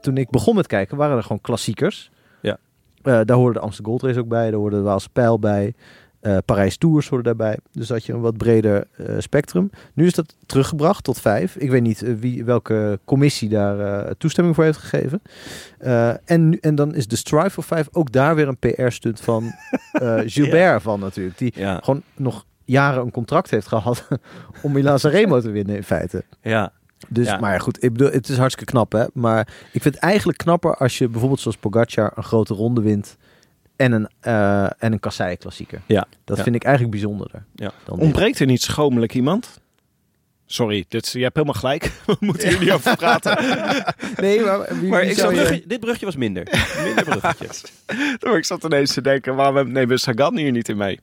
toen 0.00 0.16
ik 0.16 0.30
begon 0.30 0.54
met 0.54 0.66
kijken, 0.66 0.96
waren 0.96 1.16
er 1.16 1.22
gewoon 1.22 1.40
klassiekers. 1.40 2.10
Ja. 2.42 2.58
Daar 3.02 3.36
hoorde 3.36 3.52
de 3.58 3.64
Amsterdam 3.64 3.90
Gold 3.92 4.02
Race 4.04 4.18
ook 4.20 4.28
bij, 4.28 4.50
daar 4.50 4.60
hoorde 4.60 4.76
de 4.76 4.82
Waalse 4.82 5.08
Pijl 5.10 5.38
bij. 5.38 5.74
Eh, 6.20 6.36
Parijs 6.44 6.76
Tours 6.76 7.08
hoorde 7.08 7.24
daarbij. 7.24 7.58
Dus 7.72 7.86
dat 7.86 7.96
had 7.96 8.06
je 8.06 8.12
een 8.12 8.20
wat 8.20 8.36
breder 8.36 8.86
eh, 8.96 9.14
spectrum. 9.18 9.70
Nu 9.94 10.06
is 10.06 10.14
dat 10.14 10.34
teruggebracht 10.46 11.04
tot 11.04 11.20
vijf. 11.20 11.56
Ik 11.56 11.70
weet 11.70 11.82
niet 11.82 12.02
eh, 12.02 12.14
wie, 12.14 12.44
welke 12.44 12.98
commissie 13.04 13.48
daar 13.48 14.06
toestemming 14.16 14.54
voor 14.56 14.64
heeft 14.64 14.78
gegeven. 14.78 15.22
En, 16.24 16.48
nu- 16.48 16.58
en 16.60 16.74
dan 16.74 16.94
is 16.94 17.06
de 17.06 17.16
Strive 17.16 17.50
for 17.50 17.62
Five 17.64 17.88
ook 17.92 18.12
daar 18.12 18.34
weer 18.34 18.48
een 18.48 18.58
PR-stunt 18.58 19.20
van 19.20 19.52
Gilbert 20.26 20.82
van 20.82 21.00
natuurlijk. 21.00 21.38
Die 21.38 21.52
ja, 21.56 21.80
gewoon 21.84 22.02
nog 22.16 22.44
jaren 22.64 23.02
een 23.02 23.10
contract 23.10 23.50
heeft 23.50 23.66
gehad 23.66 24.08
om 24.62 24.72
Milan 24.72 24.98
Sanremo 24.98 25.40
te 25.40 25.50
winnen 25.50 25.76
in 25.76 25.84
feite. 25.84 26.24
ja. 26.42 26.72
Dus, 27.08 27.26
Ja. 27.26 27.38
maar 27.38 27.60
goed, 27.60 27.82
ik 27.84 27.92
bedoel, 27.92 28.10
het 28.10 28.28
is 28.28 28.36
hartstikke 28.38 28.72
knap, 28.72 28.92
hè. 28.92 29.04
Maar 29.12 29.40
ik 29.72 29.82
vind 29.82 29.94
het 29.94 30.02
eigenlijk 30.04 30.38
knapper 30.38 30.76
als 30.76 30.98
je 30.98 31.08
bijvoorbeeld 31.08 31.40
zoals 31.40 31.56
Pogacar 31.56 32.12
een 32.14 32.22
grote 32.22 32.54
ronde 32.54 32.80
wint 32.80 33.16
en 33.78 33.92
een, 33.92 34.08
eh 34.20 34.64
en 34.64 34.92
een 34.92 35.00
kassei-klassieker. 35.00 35.80
Ja. 35.86 36.06
Dat 36.24 36.36
Ja. 36.36 36.42
vind 36.42 36.54
ik 36.56 36.62
eigenlijk 36.64 36.94
bijzonderder. 36.94 37.44
Ja. 37.54 37.72
Dan 37.84 37.96
dit. 37.96 38.04
Ontbreekt 38.04 38.38
er 38.38 38.46
niet 38.46 38.62
schromelijk 38.62 39.14
iemand? 39.14 39.60
Sorry, 40.46 40.84
dit, 40.88 41.10
je 41.12 41.22
hebt 41.22 41.34
helemaal 41.36 41.60
gelijk. 41.60 41.92
We 42.06 42.16
moeten 42.20 42.48
hier 42.48 42.58
niet 42.60 42.70
over 42.70 42.96
praten. 42.96 43.38
Nee, 44.16 44.40
maar, 44.40 44.66
wie, 44.80 44.88
Maar 44.88 45.00
wie 45.00 45.10
ik 45.10 45.16
zou 45.18 45.34
zou 45.34 45.34
je- 45.34 45.48
brugje- 45.48 45.66
dit 45.68 45.80
brugje 45.80 46.04
was 46.04 46.16
minder. 46.16 46.46
Minder 46.84 47.04
bruggetje. 47.04 47.68
Maar 48.20 48.36
ik 48.42 48.44
zat 48.44 48.64
ineens 48.64 48.92
te 48.94 49.00
denken, 49.02 49.34
waarom 49.34 49.56
hebben- 49.56 49.74
nemen 49.74 49.98
Sagan 49.98 50.36
hier 50.36 50.52
niet 50.52 50.68
in 50.68 50.76
mee? 50.76 51.00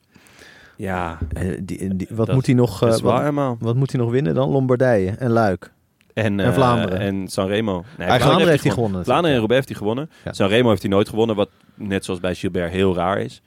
Ja, 0.76 1.18
Eh, 1.32 1.42
die, 1.62 1.96
die- 1.96 2.08
wat, 2.10 2.26
Dat 2.26 2.34
moet 2.34 2.46
hij 2.46 2.54
nog, 2.54 2.82
eh, 2.82 2.88
waar 2.90 3.00
wat, 3.00 3.18
helemaal. 3.18 3.56
wat 3.60 3.74
moet 3.76 3.92
hij 3.92 4.00
nog 4.00 4.10
winnen 4.10 4.34
dan? 4.34 4.48
Lombardije 4.48 5.10
en 5.10 5.30
Luik. 5.30 5.72
En, 6.14 6.40
En 6.40 6.46
eh, 6.46 6.52
Vlaanderen. 6.54 6.98
En 7.00 7.28
Sanremo. 7.28 7.84
Nee, 7.98 8.08
Vlaanderen 8.08 8.48
heeft 8.48 8.62
hij 8.62 8.72
gewonnen. 8.72 9.04
Vlaanderen 9.04 9.30
en 9.32 9.38
Roubaix 9.38 9.66
heeft 9.66 9.68
hij 9.68 9.88
gewonnen. 9.88 10.10
Ja. 10.24 10.32
Sanremo 10.32 10.68
heeft 10.68 10.82
hij 10.82 10.90
nooit 10.90 11.08
gewonnen, 11.08 11.36
wat 11.36 11.48
net 11.76 12.04
zoals 12.04 12.20
bij 12.20 12.34
Gilbert 12.34 12.72
heel 12.72 12.94
raar 12.94 13.18
is. 13.20 13.42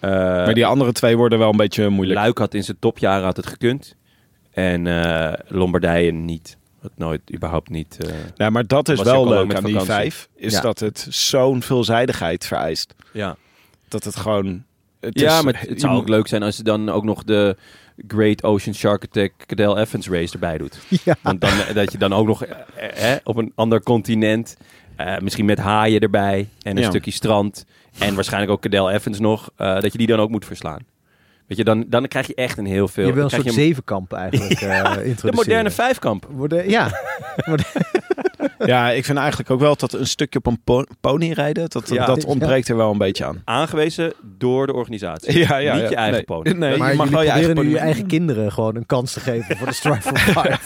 Eh, 0.00 0.10
maar 0.10 0.54
die 0.54 0.66
andere 0.66 0.92
twee 0.92 1.16
worden 1.16 1.38
wel 1.38 1.50
een 1.50 1.56
beetje 1.56 1.88
moeilijk. 1.88 2.18
Luik 2.18 2.38
had 2.38 2.54
in 2.54 2.64
zijn 2.64 2.76
topjaren 2.80 3.24
had 3.24 3.36
het 3.36 3.46
gekund. 3.46 3.94
En 4.50 4.86
eh, 4.86 5.32
Lombardije 5.48 6.12
niet. 6.12 6.56
Wat 6.80 6.90
nooit, 6.96 7.20
überhaupt 7.34 7.68
niet. 7.70 7.96
eh, 8.06 8.14
Ja, 8.36 8.50
maar 8.50 8.66
dat 8.66 8.88
is 8.88 9.02
wel 9.02 9.28
leuk 9.28 9.54
aan 9.54 9.64
die 9.64 9.80
vijf. 9.80 10.28
Is 10.36 10.52
Ja. 10.52 10.60
dat 10.60 10.78
het 10.78 11.06
zo'n 11.10 11.62
veelzijdigheid 11.62 12.46
vereist. 12.46 12.94
ja, 13.12 13.36
Dat 13.88 14.04
het 14.04 14.16
gewoon... 14.16 14.64
Het 15.00 15.20
ja 15.20 15.38
is- 15.38 15.44
maar 15.44 15.60
het, 15.60 15.68
het 15.68 15.80
zou 15.80 15.96
ook 15.96 16.08
leuk 16.08 16.26
zijn 16.26 16.42
als 16.42 16.56
je 16.56 16.62
dan 16.62 16.88
ook 16.88 17.04
nog 17.04 17.24
de 17.24 17.56
Great 18.08 18.42
Ocean 18.44 18.74
Shark 18.74 19.02
Attack 19.04 19.32
Cadel 19.46 19.78
Evans 19.78 20.08
race 20.08 20.32
erbij 20.32 20.58
doet. 20.58 20.78
Ja. 21.04 21.16
Want 21.22 21.40
dan, 21.40 21.50
dat 21.74 21.92
je 21.92 21.98
dan 21.98 22.12
ook 22.12 22.26
nog 22.26 22.44
eh, 22.44 23.12
eh, 23.12 23.18
op 23.24 23.36
een 23.36 23.52
ander 23.54 23.82
continent, 23.82 24.56
eh, 24.96 25.18
misschien 25.18 25.44
met 25.44 25.58
haaien 25.58 26.00
erbij 26.00 26.48
en 26.62 26.76
een 26.76 26.82
Ja. 26.82 26.88
stukje 26.88 27.10
strand 27.10 27.64
en 27.98 28.14
waarschijnlijk 28.14 28.52
ook 28.52 28.60
Cadel 28.62 28.90
Evans 28.90 29.18
nog, 29.20 29.50
eh, 29.56 29.80
dat 29.80 29.92
je 29.92 29.98
die 29.98 30.06
dan 30.06 30.20
ook 30.20 30.30
moet 30.30 30.44
verslaan. 30.44 30.80
Weet 31.46 31.58
je, 31.58 31.64
dan, 31.64 31.84
dan 31.88 32.08
krijg 32.08 32.26
je 32.26 32.34
echt 32.34 32.58
een 32.58 32.66
heel 32.66 32.88
veel. 32.88 33.06
Je 33.06 33.12
wil 33.12 33.24
een 33.24 33.30
soort 33.30 33.44
je 33.44 33.50
zevenkamp 33.52 34.12
eigenlijk 34.12 34.60
eh 34.60 34.68
introduceren. 34.84 35.30
de 35.30 35.32
moderne 35.36 35.70
vijfkamp. 35.70 36.26
Worden, 36.30 36.70
ja, 36.70 36.90
Ja, 38.58 38.90
ik 38.90 39.04
vind 39.04 39.18
eigenlijk 39.18 39.50
ook 39.50 39.60
wel 39.60 39.76
dat 39.76 39.92
een 39.92 40.06
stukje 40.06 40.38
op 40.38 40.46
een 40.46 40.60
po- 40.64 40.84
pony 41.00 41.32
rijden, 41.32 41.70
dat, 41.70 41.88
Ja. 41.88 42.06
dat 42.06 42.24
ontbreekt 42.24 42.68
er 42.68 42.76
wel 42.76 42.90
een 42.90 42.98
beetje 42.98 43.24
aan. 43.24 43.42
Aangewezen 43.44 44.12
door 44.38 44.66
de 44.66 44.72
organisatie. 44.72 45.38
Ja, 45.38 45.56
ja, 45.56 45.72
Niet 45.74 45.82
ja. 45.82 45.88
je 45.88 45.94
eigen 45.96 46.12
Nee. 46.14 46.24
pony. 46.24 46.50
Nee, 46.50 46.76
maar 46.76 46.90
je 46.90 46.96
mag 46.96 47.06
jullie 47.08 47.10
wel 47.12 47.22
je 47.22 47.30
eigen 47.30 47.52
proberen 47.54 47.72
nu 47.72 47.78
je 47.78 47.84
eigen 47.84 48.06
kinderen 48.06 48.52
gewoon 48.52 48.76
een 48.76 48.86
kans 48.86 49.12
te 49.12 49.20
geven 49.20 49.56
voor 49.56 49.66
de 49.66 49.72
Strive 49.80 50.00
for 50.02 50.18
Five. 50.18 50.58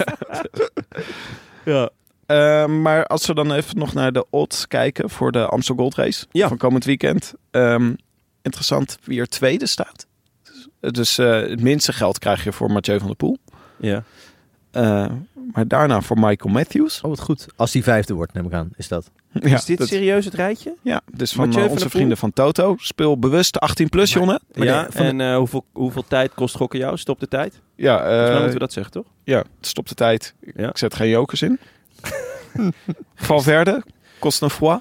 Ja. 1.64 1.90
Eh, 2.30 2.66
maar 2.66 3.06
als 3.06 3.26
we 3.26 3.34
dan 3.34 3.52
even 3.52 3.78
nog 3.78 3.94
naar 3.94 4.12
de 4.12 4.26
odds 4.30 4.66
kijken 4.68 5.10
voor 5.10 5.32
de 5.32 5.46
Amstel 5.46 5.74
Gold 5.74 5.94
Race 5.94 6.26
Ja. 6.30 6.48
van 6.48 6.56
komend 6.56 6.84
weekend. 6.84 7.34
Ehm, 7.50 7.92
interessant 8.42 8.98
wie 9.04 9.20
er 9.20 9.28
tweede 9.28 9.66
staat. 9.66 10.06
Dus, 10.42 10.68
dus 10.92 11.18
eh, 11.18 11.40
het 11.40 11.60
minste 11.62 11.92
geld 11.92 12.18
krijg 12.18 12.44
je 12.44 12.52
voor 12.52 12.70
Mathieu 12.70 12.98
van 12.98 13.06
der 13.06 13.16
Poel. 13.16 13.38
Ja. 13.78 14.02
Eh, 14.70 15.06
maar 15.52 15.68
daarna 15.68 16.00
voor 16.00 16.18
Michael 16.18 16.54
Matthews. 16.54 17.00
Oh, 17.00 17.08
wat 17.10 17.20
goed. 17.20 17.46
Als 17.56 17.70
die 17.72 17.82
vijfde 17.82 18.14
wordt, 18.14 18.32
neem 18.32 18.46
ik 18.46 18.52
aan, 18.52 18.70
is 18.76 18.88
dat. 18.88 19.10
Ja, 19.32 19.54
is 19.54 19.64
dit 19.64 19.78
dat- 19.78 19.88
serieus 19.88 20.24
het 20.24 20.34
rijtje? 20.34 20.74
ja 20.82 21.00
dus 21.14 21.32
van 21.32 21.44
Mathieu 21.44 21.62
eh, 21.62 21.68
van 21.68 21.76
onze 21.76 21.90
vrienden 21.90 22.16
van 22.16 22.32
Toto. 22.32 22.74
Speel 22.78 23.18
bewust 23.18 23.58
18 23.58 23.88
plus, 23.88 24.12
jongen. 24.12 24.40
Maar 24.54 24.66
ja, 24.66 24.82
de- 24.82 24.98
en 24.98 25.20
eh, 25.20 25.36
hoeveel, 25.36 25.64
hoeveel 25.72 26.04
tijd 26.08 26.34
kost 26.34 26.56
gokken 26.56 26.78
jou? 26.78 26.96
Stop 26.96 27.20
de 27.20 27.28
tijd? 27.28 27.60
Ja, 27.76 28.02
eh, 28.04 28.32
moeten 28.32 28.52
we 28.52 28.58
dat 28.58 28.72
zeggen, 28.72 28.92
toch? 28.92 29.06
ja, 29.24 29.44
stop 29.60 29.88
de 29.88 29.94
tijd. 29.94 30.34
Ja. 30.56 30.68
Ik 30.68 30.78
zet 30.78 30.94
geen 30.94 31.08
jokers 31.08 31.42
in. 31.42 31.58
Valverde, 33.14 33.82
Cosnefroid. 34.18 34.80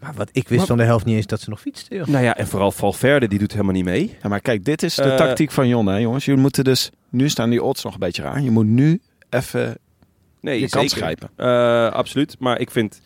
Maar 0.00 0.14
wat 0.14 0.28
ik 0.32 0.48
wist 0.48 0.56
Maar- 0.58 0.66
van 0.66 0.76
de 0.76 0.82
helft 0.84 1.04
niet 1.04 1.16
eens 1.16 1.26
dat 1.26 1.40
ze 1.40 1.50
nog 1.50 1.60
fietsten. 1.60 1.96
joh. 1.96 2.06
Nou 2.06 2.24
ja, 2.24 2.36
en 2.36 2.46
vooral 2.46 2.72
Valverde, 2.72 3.28
die 3.28 3.38
doet 3.38 3.52
helemaal 3.52 3.72
niet 3.72 3.84
mee. 3.84 4.16
Ja, 4.22 4.28
maar 4.28 4.40
kijk, 4.40 4.64
dit 4.64 4.82
is 4.82 4.94
de 4.94 5.02
Eh, 5.02 5.16
tactiek 5.16 5.50
van 5.50 5.68
Jon, 5.68 5.86
hè, 5.86 5.96
jongens. 5.96 6.24
Jullie 6.24 6.40
moeten 6.40 6.64
dus... 6.64 6.90
Nu 7.10 7.28
staan 7.28 7.50
die 7.50 7.62
odds 7.62 7.84
nog 7.84 7.92
een 7.92 7.98
beetje 7.98 8.22
raar. 8.22 8.40
Je 8.40 8.50
moet 8.50 8.66
nu 8.66 9.00
even 9.30 9.78
Nee, 10.40 10.60
je 10.60 10.68
kans 10.68 10.92
zeker. 10.92 10.96
grijpen. 11.16 11.28
Eh, 11.36 11.92
absoluut. 11.92 12.36
Maar 12.38 12.60
ik 12.60 12.70
vind 12.70 13.00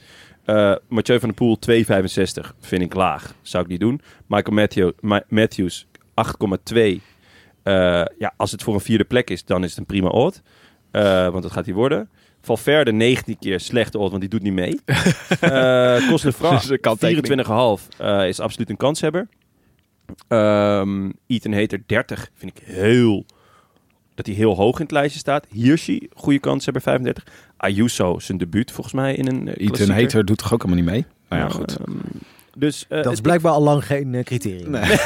eh 0.44 0.74
Mathieu 0.88 1.18
van 1.20 1.28
der 1.28 1.36
Poel 1.38 1.58
2,65 1.58 2.54
vind 2.60 2.82
ik 2.82 2.94
laag. 2.94 3.34
Zou 3.42 3.64
ik 3.64 3.70
niet 3.70 3.80
doen. 3.80 4.00
Michael 4.26 4.54
Matthew, 4.56 4.90
Ma- 5.00 5.22
Matthews 5.28 5.86
8,2. 6.14 7.00
Eh, 7.62 7.72
ja, 8.18 8.32
als 8.36 8.50
het 8.50 8.62
voor 8.62 8.74
een 8.74 8.80
vierde 8.80 9.04
plek 9.04 9.30
is, 9.30 9.44
dan 9.44 9.64
is 9.64 9.70
het 9.70 9.78
een 9.78 9.86
prima 9.86 10.08
odd. 10.08 10.42
Eh, 10.90 11.28
want 11.28 11.42
dat 11.42 11.52
gaat 11.52 11.64
hij 11.64 11.74
worden. 11.74 12.10
Valverde 12.56 12.92
19 12.92 13.38
keer 13.38 13.60
slechte 13.60 13.98
odd, 13.98 14.08
want 14.10 14.20
die 14.20 14.30
doet 14.30 14.42
niet 14.42 14.52
mee. 14.52 14.80
Een 16.70 16.80
kanttekening. 16.80 17.46
24,5 17.82 17.96
eh, 17.98 18.28
is 18.28 18.40
absoluut 18.40 18.70
een 18.70 18.76
kanshebber. 18.76 19.28
Ehm 20.28 21.10
Ethan 21.26 21.52
Hater 21.52 21.82
30 21.86 22.30
vind 22.34 22.58
ik 22.58 22.62
heel... 22.64 23.24
Dat 24.14 24.26
hij 24.26 24.34
heel 24.34 24.54
hoog 24.56 24.76
in 24.76 24.82
het 24.82 24.90
lijstje 24.92 25.18
staat. 25.18 25.46
Hirschi, 25.52 26.08
goede 26.14 26.38
kanshebber 26.38 26.82
35. 26.82 27.24
Ayuso, 27.56 28.18
zijn 28.18 28.38
debuut 28.38 28.72
volgens 28.72 28.94
mij 28.94 29.14
in 29.14 29.26
een 29.26 29.46
uh, 29.46 29.54
Ethan 29.68 29.90
Hater 29.90 30.24
doet 30.24 30.38
toch 30.38 30.52
ook 30.52 30.62
helemaal 30.62 30.84
niet 30.84 30.92
mee? 30.92 31.04
Nou 31.28 31.42
ja, 31.42 31.48
Eh, 31.48 31.54
goed. 31.54 31.76
dus 32.56 32.86
eh, 32.88 33.02
Dat 33.02 33.12
is 33.12 33.20
blijkbaar 33.20 33.52
al 33.52 33.62
lang 33.62 33.86
geen 33.86 34.14
eh, 34.14 34.24
criterium. 34.24 34.70
Nee. 34.70 34.82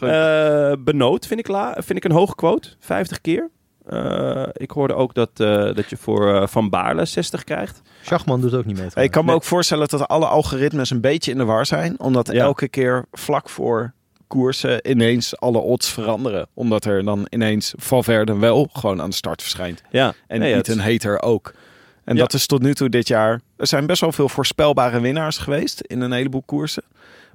Eh, 0.00 0.72
Benoot 0.78 1.26
vind 1.26 1.40
ik, 1.40 1.48
la, 1.48 1.72
vind 1.74 1.98
ik 1.98 2.04
een 2.04 2.12
hoge 2.16 2.34
quote. 2.34 2.68
50 2.78 3.20
keer. 3.20 3.50
Eh, 3.86 4.42
ik 4.52 4.70
hoorde 4.70 4.94
ook 4.94 5.14
dat, 5.14 5.30
eh, 5.36 5.74
dat 5.74 5.90
je 5.90 5.96
voor 5.96 6.34
eh, 6.34 6.46
Van 6.46 6.68
Baarle 6.70 7.04
60 7.04 7.44
krijgt. 7.44 7.82
Schachman 8.02 8.40
doet 8.40 8.54
ook 8.54 8.64
niet 8.64 8.76
mee. 8.78 9.04
ik 9.04 9.10
kan 9.10 9.22
me 9.24 9.26
Nee. 9.30 9.36
ook 9.36 9.44
voorstellen 9.44 9.88
dat 9.88 10.08
alle 10.08 10.26
algoritmes 10.26 10.90
een 10.90 11.00
beetje 11.00 11.30
in 11.30 11.38
de 11.38 11.44
war 11.44 11.66
zijn. 11.66 12.00
Omdat 12.00 12.32
Ja. 12.32 12.42
elke 12.42 12.68
keer 12.68 13.04
vlak 13.12 13.48
voor 13.48 13.92
koersen 14.26 14.90
ineens 14.90 15.40
alle 15.40 15.58
odds 15.58 15.92
veranderen. 15.92 16.46
Omdat 16.54 16.84
er 16.84 17.04
dan 17.04 17.26
ineens 17.30 17.74
Valverde 17.76 18.36
wel 18.36 18.68
gewoon 18.72 19.02
aan 19.02 19.10
de 19.10 19.16
start 19.16 19.40
verschijnt. 19.42 19.82
Ja, 19.90 20.12
En 20.26 20.38
nee, 20.40 20.54
Ethan 20.54 20.78
het- 20.78 20.90
Hater 20.92 21.22
ook. 21.22 21.52
En 22.04 22.14
Ja. 22.16 22.20
dat 22.20 22.32
is 22.32 22.46
tot 22.46 22.62
nu 22.62 22.74
toe 22.74 22.88
dit 22.88 23.08
jaar... 23.08 23.40
Er 23.56 23.66
zijn 23.66 23.86
best 23.86 24.00
wel 24.00 24.12
veel 24.12 24.28
voorspelbare 24.28 25.00
winnaars 25.00 25.38
geweest 25.38 25.80
in 25.80 26.00
een 26.00 26.12
heleboel 26.12 26.42
koersen. 26.46 26.82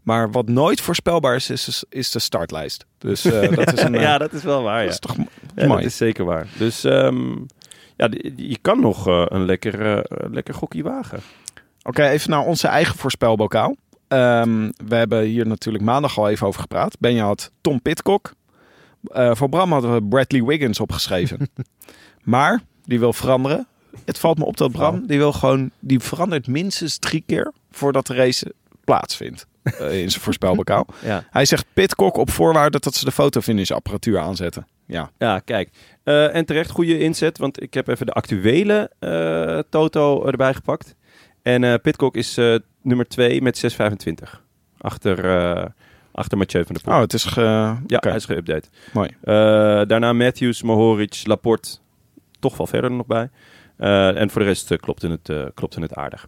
Maar 0.04 0.32
wat 0.32 0.48
nooit 0.50 0.82
voorspelbaar 0.82 1.36
is, 1.36 1.50
is, 1.50 1.84
is 1.90 2.12
de 2.12 2.20
startlijst. 2.20 2.86
Dus 2.98 3.26
eh, 3.26 3.56
dat 3.56 3.74
is 3.74 3.82
een... 3.82 3.96
eh, 3.96 4.02
ja, 4.02 4.18
dat 4.18 4.34
is 4.34 4.44
wel 4.44 4.64
waar. 4.64 4.76
dat 4.78 4.86
Ja. 4.86 4.90
is 4.92 5.00
toch 5.00 5.16
Ja, 5.56 5.66
mooi. 5.68 5.82
dat 5.82 5.92
is 5.92 5.98
zeker 5.98 6.26
waar. 6.26 6.48
Dus 6.58 6.84
ehm, 6.84 7.32
ja, 7.96 8.10
je 8.36 8.58
kan 8.62 8.80
nog 8.80 9.08
eh, 9.08 9.24
een 9.28 9.46
lekker, 9.46 9.98
eh, 9.98 10.30
lekker 10.32 10.54
gokkie 10.54 10.84
wagen. 10.84 11.20
Oké, 11.84 12.08
even 12.08 12.30
naar 12.30 12.46
onze 12.46 12.68
eigen 12.68 12.96
voorspelbokaal. 12.98 13.76
Ehm, 14.08 14.72
we 14.88 14.96
hebben 14.96 15.22
hier 15.24 15.48
natuurlijk 15.48 15.84
maandag 15.84 16.18
al 16.18 16.30
even 16.30 16.48
over 16.48 16.62
gepraat. 16.62 17.00
Benja 17.00 17.26
had 17.26 17.52
Tom 17.62 17.82
Pitcock. 17.82 18.34
Voor 19.12 19.50
Bram 19.50 19.72
hadden 19.72 19.94
we 19.94 20.04
Bradley 20.04 20.44
Wiggins 20.44 20.80
opgeschreven. 20.80 21.50
maar 22.24 22.62
die 22.86 23.00
wil 23.00 23.14
veranderen. 23.14 23.68
Het 24.06 24.18
valt 24.20 24.38
me 24.38 24.46
op 24.46 24.58
dat 24.58 24.72
Bram, 24.72 25.08
die 25.08 25.18
wil 25.18 25.34
gewoon, 25.34 25.72
die 25.80 26.00
verandert 26.00 26.48
minstens 26.48 26.98
drie 26.98 27.24
keer 27.26 27.54
voordat 27.72 28.08
de 28.08 28.14
race 28.14 28.54
plaatsvindt. 28.84 29.48
Eh, 29.64 30.02
in 30.02 30.10
zijn 30.10 30.24
voorspelbokaal. 30.24 30.86
Ja. 31.04 31.24
Hij 31.30 31.46
zegt 31.46 31.66
Pitcock 31.74 32.18
op 32.18 32.30
voorwaarde 32.30 32.80
dat 32.80 32.96
ze 32.96 33.06
de 33.06 33.12
fotofinish 33.12 33.72
apparatuur 33.72 34.20
aanzetten. 34.20 34.68
Ja, 34.86 35.12
Ja, 35.18 35.40
kijk. 35.40 35.70
Eh, 36.04 36.36
en 36.36 36.46
terecht 36.46 36.70
goede 36.70 37.00
inzet, 37.00 37.38
want 37.38 37.62
ik 37.62 37.74
heb 37.74 37.88
even 37.88 38.06
de 38.06 38.12
actuele 38.12 38.92
eh, 39.00 39.60
Toto 39.70 40.26
erbij 40.26 40.54
gepakt. 40.54 40.96
En 41.42 41.82
Pitcock 41.82 42.16
is 42.16 42.36
nummer 42.82 43.08
2 43.08 43.42
met 43.42 43.74
6,25. 43.74 44.42
Achter, 44.78 45.74
achter 46.12 46.38
Mathieu 46.38 46.66
van 46.66 46.76
der 46.76 46.84
Poel. 46.84 46.94
oh, 46.94 47.00
het 47.02 47.14
is 47.14 47.24
ge... 47.24 47.42
ja, 47.88 48.00
hij 48.00 48.16
is 48.16 48.28
geüpdate. 48.32 48.70
mooi. 48.94 49.10
Daarna 49.86 50.14
Matthews, 50.14 50.62
Mohoric, 50.62 51.22
Laporte. 51.24 51.78
Toch 52.40 52.58
wel 52.58 52.68
verder 52.68 52.92
nog 52.92 53.06
bij. 53.06 53.30
En 54.14 54.30
voor 54.30 54.42
de 54.42 54.48
rest 54.48 54.76
klopte, 54.76 55.08
het, 55.08 55.54
klopte 55.54 55.82
het 55.82 55.96
aardig. 55.96 56.28